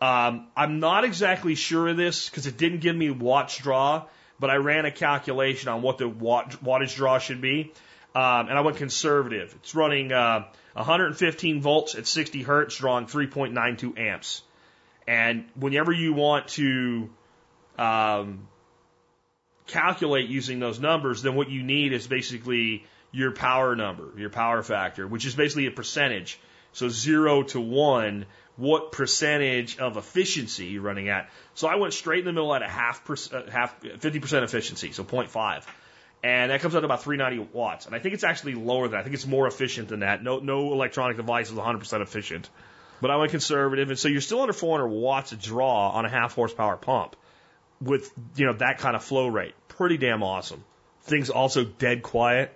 Um, 0.00 0.46
I'm 0.56 0.80
not 0.80 1.04
exactly 1.04 1.54
sure 1.54 1.88
of 1.88 1.96
this 1.96 2.28
because 2.28 2.46
it 2.46 2.56
didn't 2.56 2.80
give 2.80 2.96
me 2.96 3.10
watts 3.10 3.56
draw, 3.58 4.04
but 4.38 4.50
I 4.50 4.56
ran 4.56 4.86
a 4.86 4.90
calculation 4.90 5.68
on 5.68 5.82
what 5.82 5.98
the 5.98 6.08
watt, 6.08 6.62
wattage 6.64 6.96
draw 6.96 7.18
should 7.18 7.40
be. 7.40 7.72
Um, 8.14 8.48
and 8.48 8.52
I 8.58 8.62
went 8.62 8.78
conservative. 8.78 9.54
It's 9.60 9.74
running 9.74 10.10
uh, 10.10 10.46
115 10.72 11.60
volts 11.60 11.94
at 11.94 12.06
60 12.06 12.42
hertz, 12.42 12.76
drawing 12.76 13.06
3.92 13.06 13.98
amps. 13.98 14.42
And 15.06 15.44
whenever 15.54 15.92
you 15.92 16.12
want 16.12 16.48
to 16.48 17.10
um, 17.78 18.48
calculate 19.70 20.28
using 20.28 20.60
those 20.60 20.78
numbers, 20.78 21.22
then 21.22 21.34
what 21.34 21.50
you 21.50 21.62
need 21.62 21.92
is 21.92 22.06
basically 22.06 22.84
your 23.12 23.32
power 23.32 23.74
number, 23.74 24.12
your 24.16 24.30
power 24.30 24.62
factor, 24.62 25.06
which 25.06 25.26
is 25.26 25.34
basically 25.34 25.66
a 25.66 25.70
percentage. 25.70 26.38
So 26.72 26.88
zero 26.88 27.42
to 27.44 27.60
one, 27.60 28.26
what 28.56 28.92
percentage 28.92 29.78
of 29.78 29.96
efficiency 29.96 30.66
you're 30.66 30.82
running 30.82 31.08
at. 31.08 31.30
So 31.54 31.66
I 31.66 31.76
went 31.76 31.92
straight 31.92 32.20
in 32.20 32.26
the 32.26 32.32
middle 32.32 32.54
at 32.54 32.62
a 32.62 32.68
half, 32.68 33.02
uh, 33.10 33.50
half 33.50 33.80
50% 33.80 34.42
efficiency, 34.42 34.92
so 34.92 35.04
0.5 35.04 35.64
and 36.22 36.50
that 36.50 36.60
comes 36.60 36.74
out 36.74 36.80
to 36.80 36.84
about 36.84 37.02
390 37.02 37.50
watts. 37.52 37.86
And 37.86 37.94
I 37.94 37.98
think 37.98 38.14
it's 38.14 38.24
actually 38.24 38.54
lower 38.54 38.82
than 38.82 38.92
that. 38.92 39.00
I 39.00 39.02
think 39.04 39.14
it's 39.14 39.26
more 39.26 39.46
efficient 39.46 39.88
than 39.88 40.00
that. 40.00 40.22
No, 40.22 40.38
no 40.38 40.72
electronic 40.72 41.16
device 41.16 41.50
is 41.50 41.56
100% 41.56 42.02
efficient. 42.02 42.50
But 43.00 43.10
I 43.10 43.16
went 43.16 43.30
conservative, 43.30 43.88
and 43.88 43.98
so 43.98 44.08
you're 44.08 44.20
still 44.20 44.42
under 44.42 44.52
400 44.52 44.86
watts 44.86 45.32
of 45.32 45.40
draw 45.40 45.90
on 45.90 46.04
a 46.04 46.10
half 46.10 46.34
horsepower 46.34 46.76
pump 46.76 47.16
with 47.80 48.12
you 48.36 48.46
know 48.46 48.52
that 48.54 48.78
kind 48.78 48.96
of 48.96 49.04
flow 49.04 49.28
rate. 49.28 49.54
Pretty 49.68 49.96
damn 49.96 50.22
awesome. 50.22 50.64
Things 51.02 51.30
also 51.30 51.64
dead 51.64 52.02
quiet, 52.02 52.54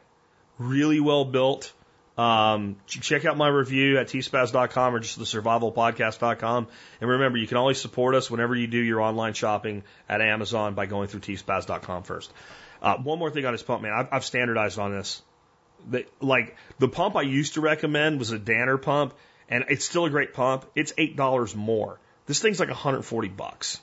really 0.59 1.01
well 1.01 1.25
built. 1.25 1.73
Um, 2.17 2.77
check 2.87 3.25
out 3.25 3.37
my 3.37 3.49
review 3.49 3.99
at 3.99 4.07
tspaz.com 4.07 4.95
or 4.95 5.01
just 5.01 5.19
the 5.19 5.25
survivalpodcast.com. 5.25 6.69
And 7.01 7.11
remember, 7.11 7.39
you 7.39 7.49
can 7.49 7.57
always 7.57 7.81
support 7.81 8.15
us 8.15 8.31
whenever 8.31 8.55
you 8.55 8.69
do 8.69 8.79
your 8.79 9.01
online 9.01 9.35
shopping 9.35 9.83
at 10.09 10.21
Amazon 10.21 10.75
by 10.75 10.87
going 10.87 11.09
through 11.09 11.21
tspaz.com 11.21 12.05
first. 12.05 12.33
Uh, 12.81 12.99
one 12.99 13.19
more 13.19 13.31
thing 13.31 13.45
on 13.47 13.53
this 13.53 13.63
pump, 13.63 13.83
man. 13.83 13.93
I've, 13.93 14.09
I've 14.13 14.25
standardized 14.25 14.79
on 14.79 14.93
this. 14.93 15.23
The, 15.91 16.07
like 16.21 16.57
the 16.79 16.89
pump 16.89 17.17
I 17.17 17.23
used 17.23 17.55
to 17.55 17.61
recommend 17.61 18.19
was 18.19 18.31
a 18.31 18.39
Danner 18.39 18.79
pump, 18.79 19.15
and 19.49 19.65
it's 19.69 19.85
still 19.85 20.05
a 20.05 20.11
great 20.11 20.35
pump. 20.35 20.67
It's 20.75 20.93
eight 20.97 21.17
dollars 21.17 21.57
more. 21.57 21.99
This 22.27 22.41
thing's 22.41 22.61
like 22.61 22.69
140 22.69 23.29
bucks, 23.29 23.81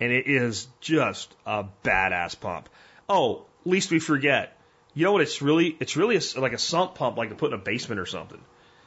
and 0.00 0.12
it 0.12 0.26
is 0.26 0.66
just 0.80 1.34
a 1.46 1.64
badass 1.82 2.38
pump. 2.38 2.68
Oh, 3.08 3.46
least 3.64 3.90
we 3.90 3.98
forget. 3.98 4.56
You 4.94 5.04
know 5.04 5.12
what? 5.12 5.22
It's 5.22 5.42
really 5.42 5.76
it's 5.80 5.96
really 5.96 6.16
a, 6.16 6.40
like 6.40 6.52
a 6.52 6.58
sump 6.58 6.94
pump, 6.94 7.16
like 7.16 7.30
to 7.30 7.34
put 7.34 7.52
in 7.52 7.58
a 7.58 7.62
basement 7.62 8.00
or 8.00 8.06
something. 8.06 8.40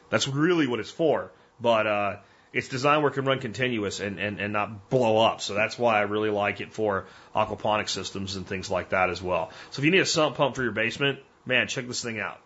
That's 0.10 0.28
really 0.28 0.68
what 0.68 0.80
it's 0.80 0.92
for. 0.92 1.32
But 1.60 1.88
uh, 1.88 2.16
it's 2.54 2.70
designed 2.70 3.02
where 3.04 3.12
it 3.12 3.16
can 3.16 3.26
run 3.26 3.40
continuous 3.40 4.00
and, 4.00 4.20
and, 4.20 4.40
and 4.40 4.54
not 4.54 4.90
blow 4.90 5.18
up. 5.18 5.42
So 5.42 5.54
that's 5.54 5.78
why 5.78 5.98
I 5.98 6.02
really 6.02 6.30
like 6.30 6.62
it 6.62 6.74
for 6.74 7.06
aquaponic 7.36 7.90
systems 7.90 8.36
and 8.36 8.48
things 8.48 8.70
like 8.72 8.90
that 8.90 9.10
as 9.10 9.22
well. 9.22 9.52
So 9.72 9.82
if 9.82 9.86
you 9.86 9.92
need 9.92 10.00
a 10.00 10.06
sump 10.06 10.38
pump 10.38 10.56
for 10.56 10.64
your 10.64 10.72
basement, 10.72 11.20
man, 11.46 11.68
check 11.68 11.88
this 11.88 12.02
thing 12.02 12.20
out. 12.20 12.40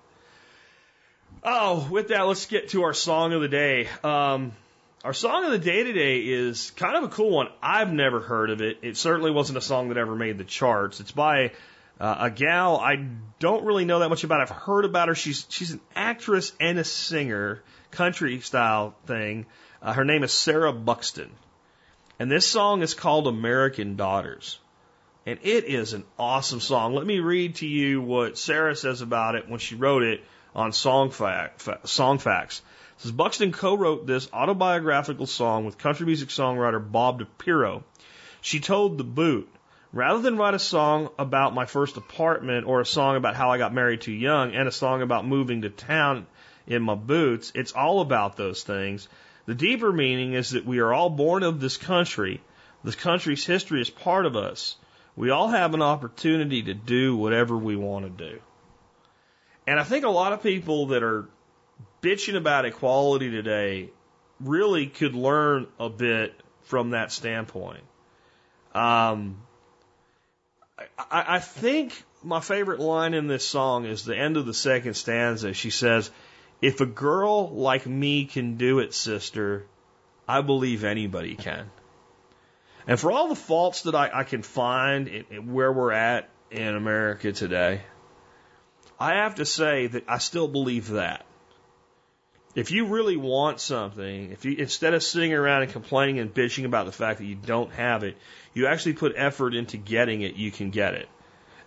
Oh, 1.43 1.87
with 1.89 2.09
that, 2.09 2.23
let's 2.23 2.45
get 2.45 2.69
to 2.69 2.83
our 2.83 2.93
song 2.93 3.33
of 3.33 3.41
the 3.41 3.47
day. 3.47 3.87
Um, 4.03 4.53
our 5.03 5.13
song 5.13 5.45
of 5.45 5.51
the 5.51 5.57
day 5.57 5.83
today 5.83 6.19
is 6.19 6.71
kind 6.71 6.95
of 6.95 7.03
a 7.03 7.07
cool 7.07 7.31
one. 7.31 7.47
I've 7.61 7.91
never 7.91 8.19
heard 8.19 8.51
of 8.51 8.61
it. 8.61 8.79
It 8.83 8.97
certainly 8.97 9.31
wasn't 9.31 9.57
a 9.57 9.61
song 9.61 9.89
that 9.89 9.97
ever 9.97 10.15
made 10.15 10.37
the 10.37 10.43
charts. 10.43 10.99
It's 10.99 11.11
by 11.11 11.53
uh, 11.99 12.15
a 12.19 12.29
gal 12.29 12.77
I 12.77 13.07
don't 13.39 13.65
really 13.65 13.85
know 13.85 13.99
that 13.99 14.09
much 14.09 14.23
about. 14.23 14.41
I've 14.41 14.49
heard 14.49 14.85
about 14.85 15.07
her. 15.07 15.15
She's 15.15 15.47
she's 15.49 15.71
an 15.71 15.81
actress 15.95 16.53
and 16.59 16.77
a 16.77 16.83
singer, 16.83 17.63
country 17.89 18.39
style 18.41 18.95
thing. 19.07 19.47
Uh, 19.81 19.93
her 19.93 20.05
name 20.05 20.23
is 20.23 20.31
Sarah 20.31 20.73
Buxton. 20.73 21.31
And 22.19 22.29
this 22.29 22.47
song 22.47 22.83
is 22.83 22.93
called 22.93 23.27
American 23.27 23.95
Daughters. 23.95 24.59
And 25.25 25.39
it 25.41 25.65
is 25.65 25.93
an 25.93 26.03
awesome 26.19 26.59
song. 26.59 26.93
Let 26.93 27.07
me 27.07 27.19
read 27.19 27.55
to 27.55 27.67
you 27.67 28.01
what 28.01 28.37
Sarah 28.37 28.75
says 28.75 29.01
about 29.01 29.33
it 29.33 29.49
when 29.49 29.59
she 29.59 29.73
wrote 29.73 30.03
it 30.03 30.23
on 30.55 30.73
Song, 30.73 31.11
Song 31.85 32.17
Facts. 32.19 32.61
Says 33.01 33.11
Buxton 33.11 33.51
co-wrote 33.51 34.05
this 34.05 34.29
autobiographical 34.31 35.25
song 35.25 35.65
with 35.65 35.79
country 35.79 36.05
music 36.05 36.29
songwriter 36.29 36.79
Bob 36.79 37.19
DiPiero. 37.19 37.81
She 38.41 38.59
told 38.59 38.99
The 38.99 39.03
Boot, 39.03 39.49
rather 39.91 40.21
than 40.21 40.37
write 40.37 40.53
a 40.53 40.59
song 40.59 41.09
about 41.17 41.55
my 41.55 41.65
first 41.65 41.97
apartment 41.97 42.67
or 42.67 42.79
a 42.79 42.85
song 42.85 43.15
about 43.15 43.35
how 43.35 43.49
I 43.49 43.57
got 43.57 43.73
married 43.73 44.01
too 44.01 44.11
young 44.11 44.53
and 44.53 44.67
a 44.67 44.71
song 44.71 45.01
about 45.01 45.25
moving 45.25 45.63
to 45.63 45.71
town 45.71 46.27
in 46.67 46.83
my 46.83 46.93
boots, 46.93 47.51
it's 47.55 47.71
all 47.71 48.01
about 48.01 48.37
those 48.37 48.61
things. 48.61 49.07
The 49.47 49.55
deeper 49.55 49.91
meaning 49.91 50.33
is 50.33 50.51
that 50.51 50.67
we 50.67 50.77
are 50.77 50.93
all 50.93 51.09
born 51.09 51.41
of 51.41 51.59
this 51.59 51.77
country. 51.77 52.39
This 52.83 52.93
country's 52.93 53.47
history 53.47 53.81
is 53.81 53.89
part 53.89 54.27
of 54.27 54.35
us. 54.35 54.75
We 55.15 55.31
all 55.31 55.47
have 55.47 55.73
an 55.73 55.81
opportunity 55.81 56.61
to 56.61 56.75
do 56.75 57.15
whatever 57.15 57.57
we 57.57 57.75
want 57.75 58.05
to 58.05 58.29
do. 58.29 58.39
And 59.65 59.79
I 59.79 59.83
think 59.83 60.05
a 60.05 60.09
lot 60.09 60.33
of 60.33 60.43
people 60.43 60.87
that 60.87 61.01
are 61.01 61.27
bitching 62.01 62.35
about 62.35 62.65
equality 62.65 63.29
today 63.29 63.89
really 64.39 64.87
could 64.87 65.15
learn 65.15 65.67
a 65.79 65.89
bit 65.89 66.33
from 66.63 66.91
that 66.91 67.11
standpoint. 67.11 67.83
Um, 68.73 69.41
I, 70.97 71.35
I 71.35 71.39
think 71.39 72.03
my 72.23 72.39
favorite 72.39 72.79
line 72.79 73.13
in 73.13 73.27
this 73.27 73.47
song 73.47 73.85
is 73.85 74.05
the 74.05 74.17
end 74.17 74.37
of 74.37 74.45
the 74.45 74.53
second 74.53 74.95
stanza. 74.95 75.53
She 75.53 75.69
says, 75.69 76.09
if 76.61 76.81
a 76.81 76.85
girl 76.85 77.49
like 77.49 77.85
me 77.85 78.25
can 78.25 78.57
do 78.57 78.79
it, 78.79 78.93
sister, 78.93 79.65
I 80.27 80.41
believe 80.41 80.83
anybody 80.83 81.35
can. 81.35 81.69
And 82.87 82.99
for 82.99 83.11
all 83.11 83.27
the 83.27 83.35
faults 83.35 83.83
that 83.83 83.95
I, 83.95 84.09
I 84.13 84.23
can 84.23 84.41
find 84.41 85.07
in, 85.07 85.25
in 85.29 85.53
where 85.53 85.71
we're 85.71 85.91
at 85.91 86.29
in 86.49 86.75
America 86.75 87.31
today, 87.31 87.81
I 88.99 89.15
have 89.15 89.35
to 89.35 89.45
say 89.45 89.87
that 89.87 90.05
I 90.07 90.19
still 90.19 90.47
believe 90.47 90.89
that. 90.89 91.25
If 92.53 92.71
you 92.71 92.85
really 92.87 93.15
want 93.15 93.59
something, 93.59 94.31
if 94.31 94.43
you 94.43 94.55
instead 94.57 94.93
of 94.93 95.03
sitting 95.03 95.33
around 95.33 95.63
and 95.63 95.71
complaining 95.71 96.19
and 96.19 96.33
bitching 96.33 96.65
about 96.65 96.85
the 96.85 96.91
fact 96.91 97.19
that 97.19 97.25
you 97.25 97.35
don't 97.35 97.71
have 97.73 98.03
it, 98.03 98.17
you 98.53 98.67
actually 98.67 98.93
put 98.93 99.13
effort 99.15 99.55
into 99.55 99.77
getting 99.77 100.21
it, 100.21 100.35
you 100.35 100.51
can 100.51 100.69
get 100.69 100.93
it. 100.93 101.07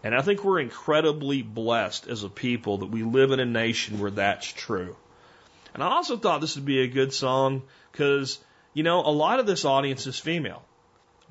And 0.03 0.15
I 0.15 0.21
think 0.21 0.45
we're 0.45 0.61
incredibly 0.61 1.41
blessed 1.41 2.09
as 2.09 2.25
a 2.25 2.29
people 2.29 2.79
that 2.79 2.91
we 2.91 3.03
live 3.03 3.31
in 3.31 3.41
a 3.41 3.47
nation 3.47 3.99
where 3.99 4.11
that's 4.11 4.47
true. 4.47 4.97
And 5.73 5.83
I 5.83 5.89
also 5.89 6.19
thought 6.19 6.43
this 6.43 6.57
would 6.57 6.67
be 6.67 6.83
a 6.83 6.87
good 6.87 7.15
song 7.15 7.63
because, 7.91 8.39
you 8.75 8.83
know, 8.83 9.01
a 9.01 9.11
lot 9.11 9.41
of 9.41 9.47
this 9.47 9.65
audience 9.65 10.07
is 10.07 10.19
female. 10.19 10.63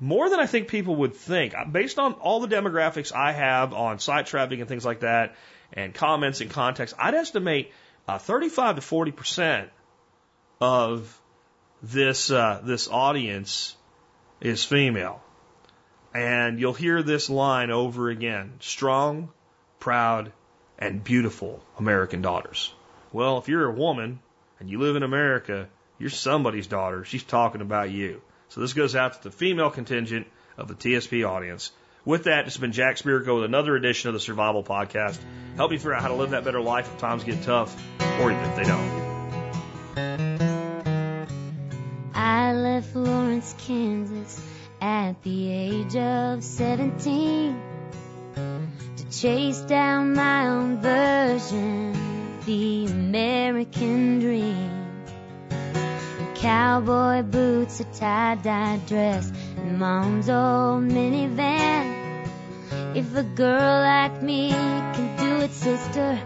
More 0.00 0.28
than 0.28 0.40
I 0.40 0.46
think 0.46 0.66
people 0.66 0.96
would 0.96 1.14
think. 1.14 1.54
Based 1.70 2.00
on 2.00 2.14
all 2.14 2.40
the 2.40 2.48
demographics 2.48 3.14
I 3.14 3.30
have 3.30 3.72
on 3.72 4.00
site 4.00 4.26
traffic 4.26 4.58
and 4.58 4.68
things 4.68 4.84
like 4.84 5.00
that, 5.00 5.36
and 5.72 5.94
comments 5.94 6.40
and 6.40 6.50
context, 6.50 6.94
I'd 6.98 7.14
estimate 7.14 7.72
uh, 8.06 8.18
35 8.18 8.76
to 8.76 8.80
40 8.80 9.12
percent 9.12 9.70
of 10.60 11.20
this 11.82 12.30
uh, 12.30 12.60
this 12.62 12.88
audience 12.88 13.76
is 14.40 14.64
female. 14.64 15.22
And 16.14 16.60
you'll 16.60 16.74
hear 16.74 17.02
this 17.02 17.28
line 17.28 17.70
over 17.70 18.08
again 18.08 18.52
strong, 18.60 19.30
proud, 19.80 20.32
and 20.78 21.02
beautiful 21.02 21.60
American 21.78 22.22
daughters. 22.22 22.72
Well, 23.12 23.38
if 23.38 23.48
you're 23.48 23.66
a 23.66 23.72
woman 23.72 24.20
and 24.60 24.70
you 24.70 24.78
live 24.78 24.96
in 24.96 25.02
America, 25.02 25.68
you're 25.98 26.10
somebody's 26.10 26.66
daughter. 26.66 27.04
She's 27.04 27.24
talking 27.24 27.60
about 27.60 27.90
you. 27.90 28.22
So 28.48 28.60
this 28.60 28.72
goes 28.72 28.94
out 28.94 29.14
to 29.14 29.22
the 29.24 29.30
female 29.30 29.70
contingent 29.70 30.26
of 30.56 30.68
the 30.68 30.74
TSP 30.74 31.28
audience. 31.28 31.72
With 32.04 32.24
that, 32.24 32.44
has 32.44 32.58
been 32.58 32.72
Jack 32.72 32.96
Spirko 32.96 33.36
with 33.36 33.44
another 33.44 33.74
edition 33.76 34.08
of 34.08 34.14
the 34.14 34.20
Survival 34.20 34.62
Podcast. 34.62 35.18
Help 35.56 35.72
you 35.72 35.78
figure 35.78 35.94
out 35.94 36.02
how 36.02 36.08
to 36.08 36.14
live 36.14 36.30
that 36.30 36.44
better 36.44 36.60
life 36.60 36.86
if 36.92 36.98
times 36.98 37.24
get 37.24 37.42
tough, 37.42 37.74
or 38.20 38.30
even 38.30 38.44
if 38.44 38.56
they 38.56 38.64
don't. 38.64 39.04
I 42.14 42.52
left 42.52 42.94
Lawrence, 42.94 43.54
Kansas 43.66 44.38
at 44.82 45.22
the 45.22 45.50
age 45.50 45.96
of 45.96 46.44
17 46.44 47.62
to 48.96 49.10
chase 49.10 49.60
down 49.60 50.12
my 50.12 50.48
own 50.48 50.82
version 50.82 51.94
the 52.44 52.84
American 52.86 54.18
dream. 54.20 54.73
Cowboy 56.44 57.22
boots, 57.22 57.80
a 57.80 57.84
tie-dye 57.84 58.78
dress, 58.86 59.32
and 59.56 59.78
mom's 59.78 60.28
old 60.28 60.82
minivan. 60.82 62.26
If 62.94 63.16
a 63.16 63.22
girl 63.22 63.80
like 63.80 64.22
me 64.22 64.50
can 64.50 65.16
do 65.16 65.40
it, 65.42 65.52
sister, 65.52 66.20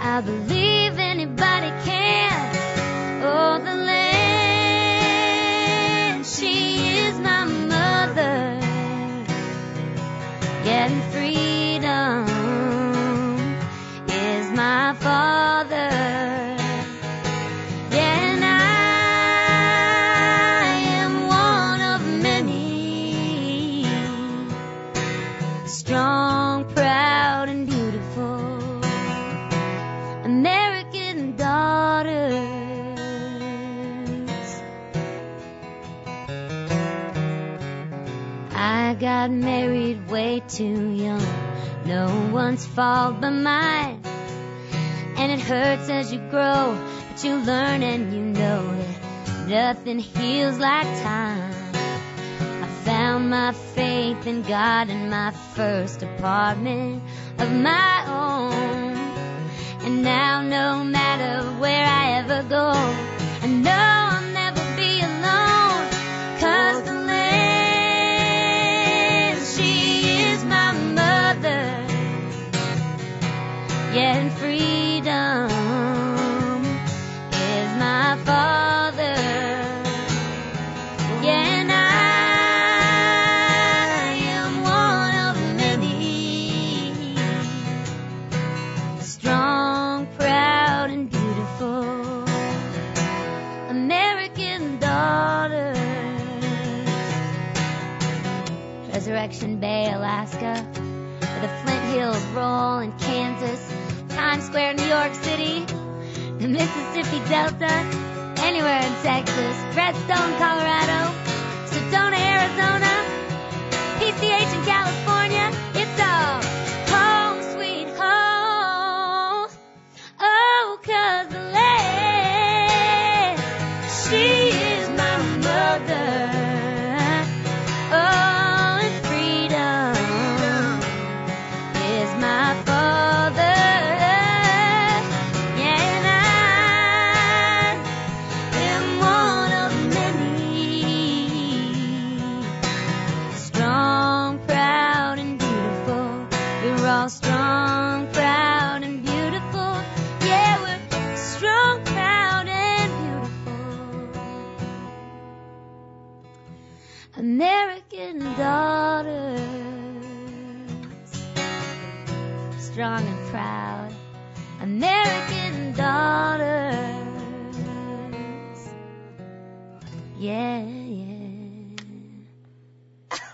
I 0.00 0.22
believe 0.22 0.98
anybody 0.98 1.70
can. 1.84 2.56
Oh, 3.22 3.58
the 3.58 3.76
land, 3.76 4.66
she 6.26 6.96
is 6.98 7.16
my 7.20 7.44
mother. 7.44 8.58
Getting 10.64 11.00
freedom 11.12 12.29
Strong, 26.60 26.74
proud, 26.74 27.48
and 27.48 27.66
beautiful. 27.66 28.84
American 30.24 31.36
daughters. 31.36 32.34
I 38.52 38.94
got 38.98 39.30
married 39.30 40.10
way 40.10 40.42
too 40.48 40.90
young. 40.90 41.24
No 41.86 42.30
one's 42.32 42.66
fault 42.66 43.20
but 43.22 43.30
mine. 43.30 44.02
And 45.16 45.32
it 45.32 45.40
hurts 45.40 45.88
as 45.88 46.12
you 46.12 46.18
grow, 46.30 46.76
but 47.08 47.24
you 47.24 47.36
learn 47.36 47.82
and 47.82 48.12
you 48.12 48.20
know 48.20 48.76
that 48.76 49.48
nothing 49.48 49.98
heals 49.98 50.58
like 50.58 50.86
time. 51.02 51.49
Found 53.10 53.28
my 53.28 53.50
faith 53.50 54.24
in 54.28 54.42
God 54.42 54.88
in 54.88 55.10
my 55.10 55.32
first 55.32 56.00
apartment 56.00 57.02
of 57.40 57.50
my 57.50 58.04
own. 58.06 58.94
And 59.84 60.04
now 60.04 60.40
no 60.42 60.84
matter 60.84 61.44
where 61.58 61.84
I 61.84 62.12
ever 62.20 62.44
go, 62.48 63.19
Resurrection 99.30 99.60
Bay, 99.60 99.92
Alaska, 99.92 100.66
or 101.22 101.40
the 101.40 101.48
Flint 101.62 101.84
Hills 101.94 102.24
roll 102.34 102.80
in 102.80 102.90
Kansas, 102.98 103.62
Times 104.08 104.46
Square, 104.46 104.74
New 104.74 104.90
York 104.90 105.14
City, 105.14 105.64
the 106.40 106.48
Mississippi 106.48 107.22
Delta, 107.28 107.70
anywhere 108.42 108.82
in 108.82 108.92
Texas, 109.06 109.54
Redstone, 109.78 110.34
Colorado, 110.34 111.14
Sedona, 111.70 112.18
Arizona, 112.18 112.90
PCH 114.02 114.50
in 114.50 114.64
California, 114.66 115.59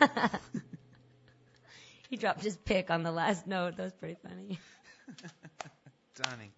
he 2.09 2.17
dropped 2.17 2.43
his 2.43 2.57
pick 2.57 2.91
on 2.91 3.03
the 3.03 3.13
last 3.13 3.47
note. 3.47 3.77
That 3.77 3.85
was 3.85 3.93
pretty 3.93 4.17
funny. 4.23 4.59
Stunning. 6.15 6.53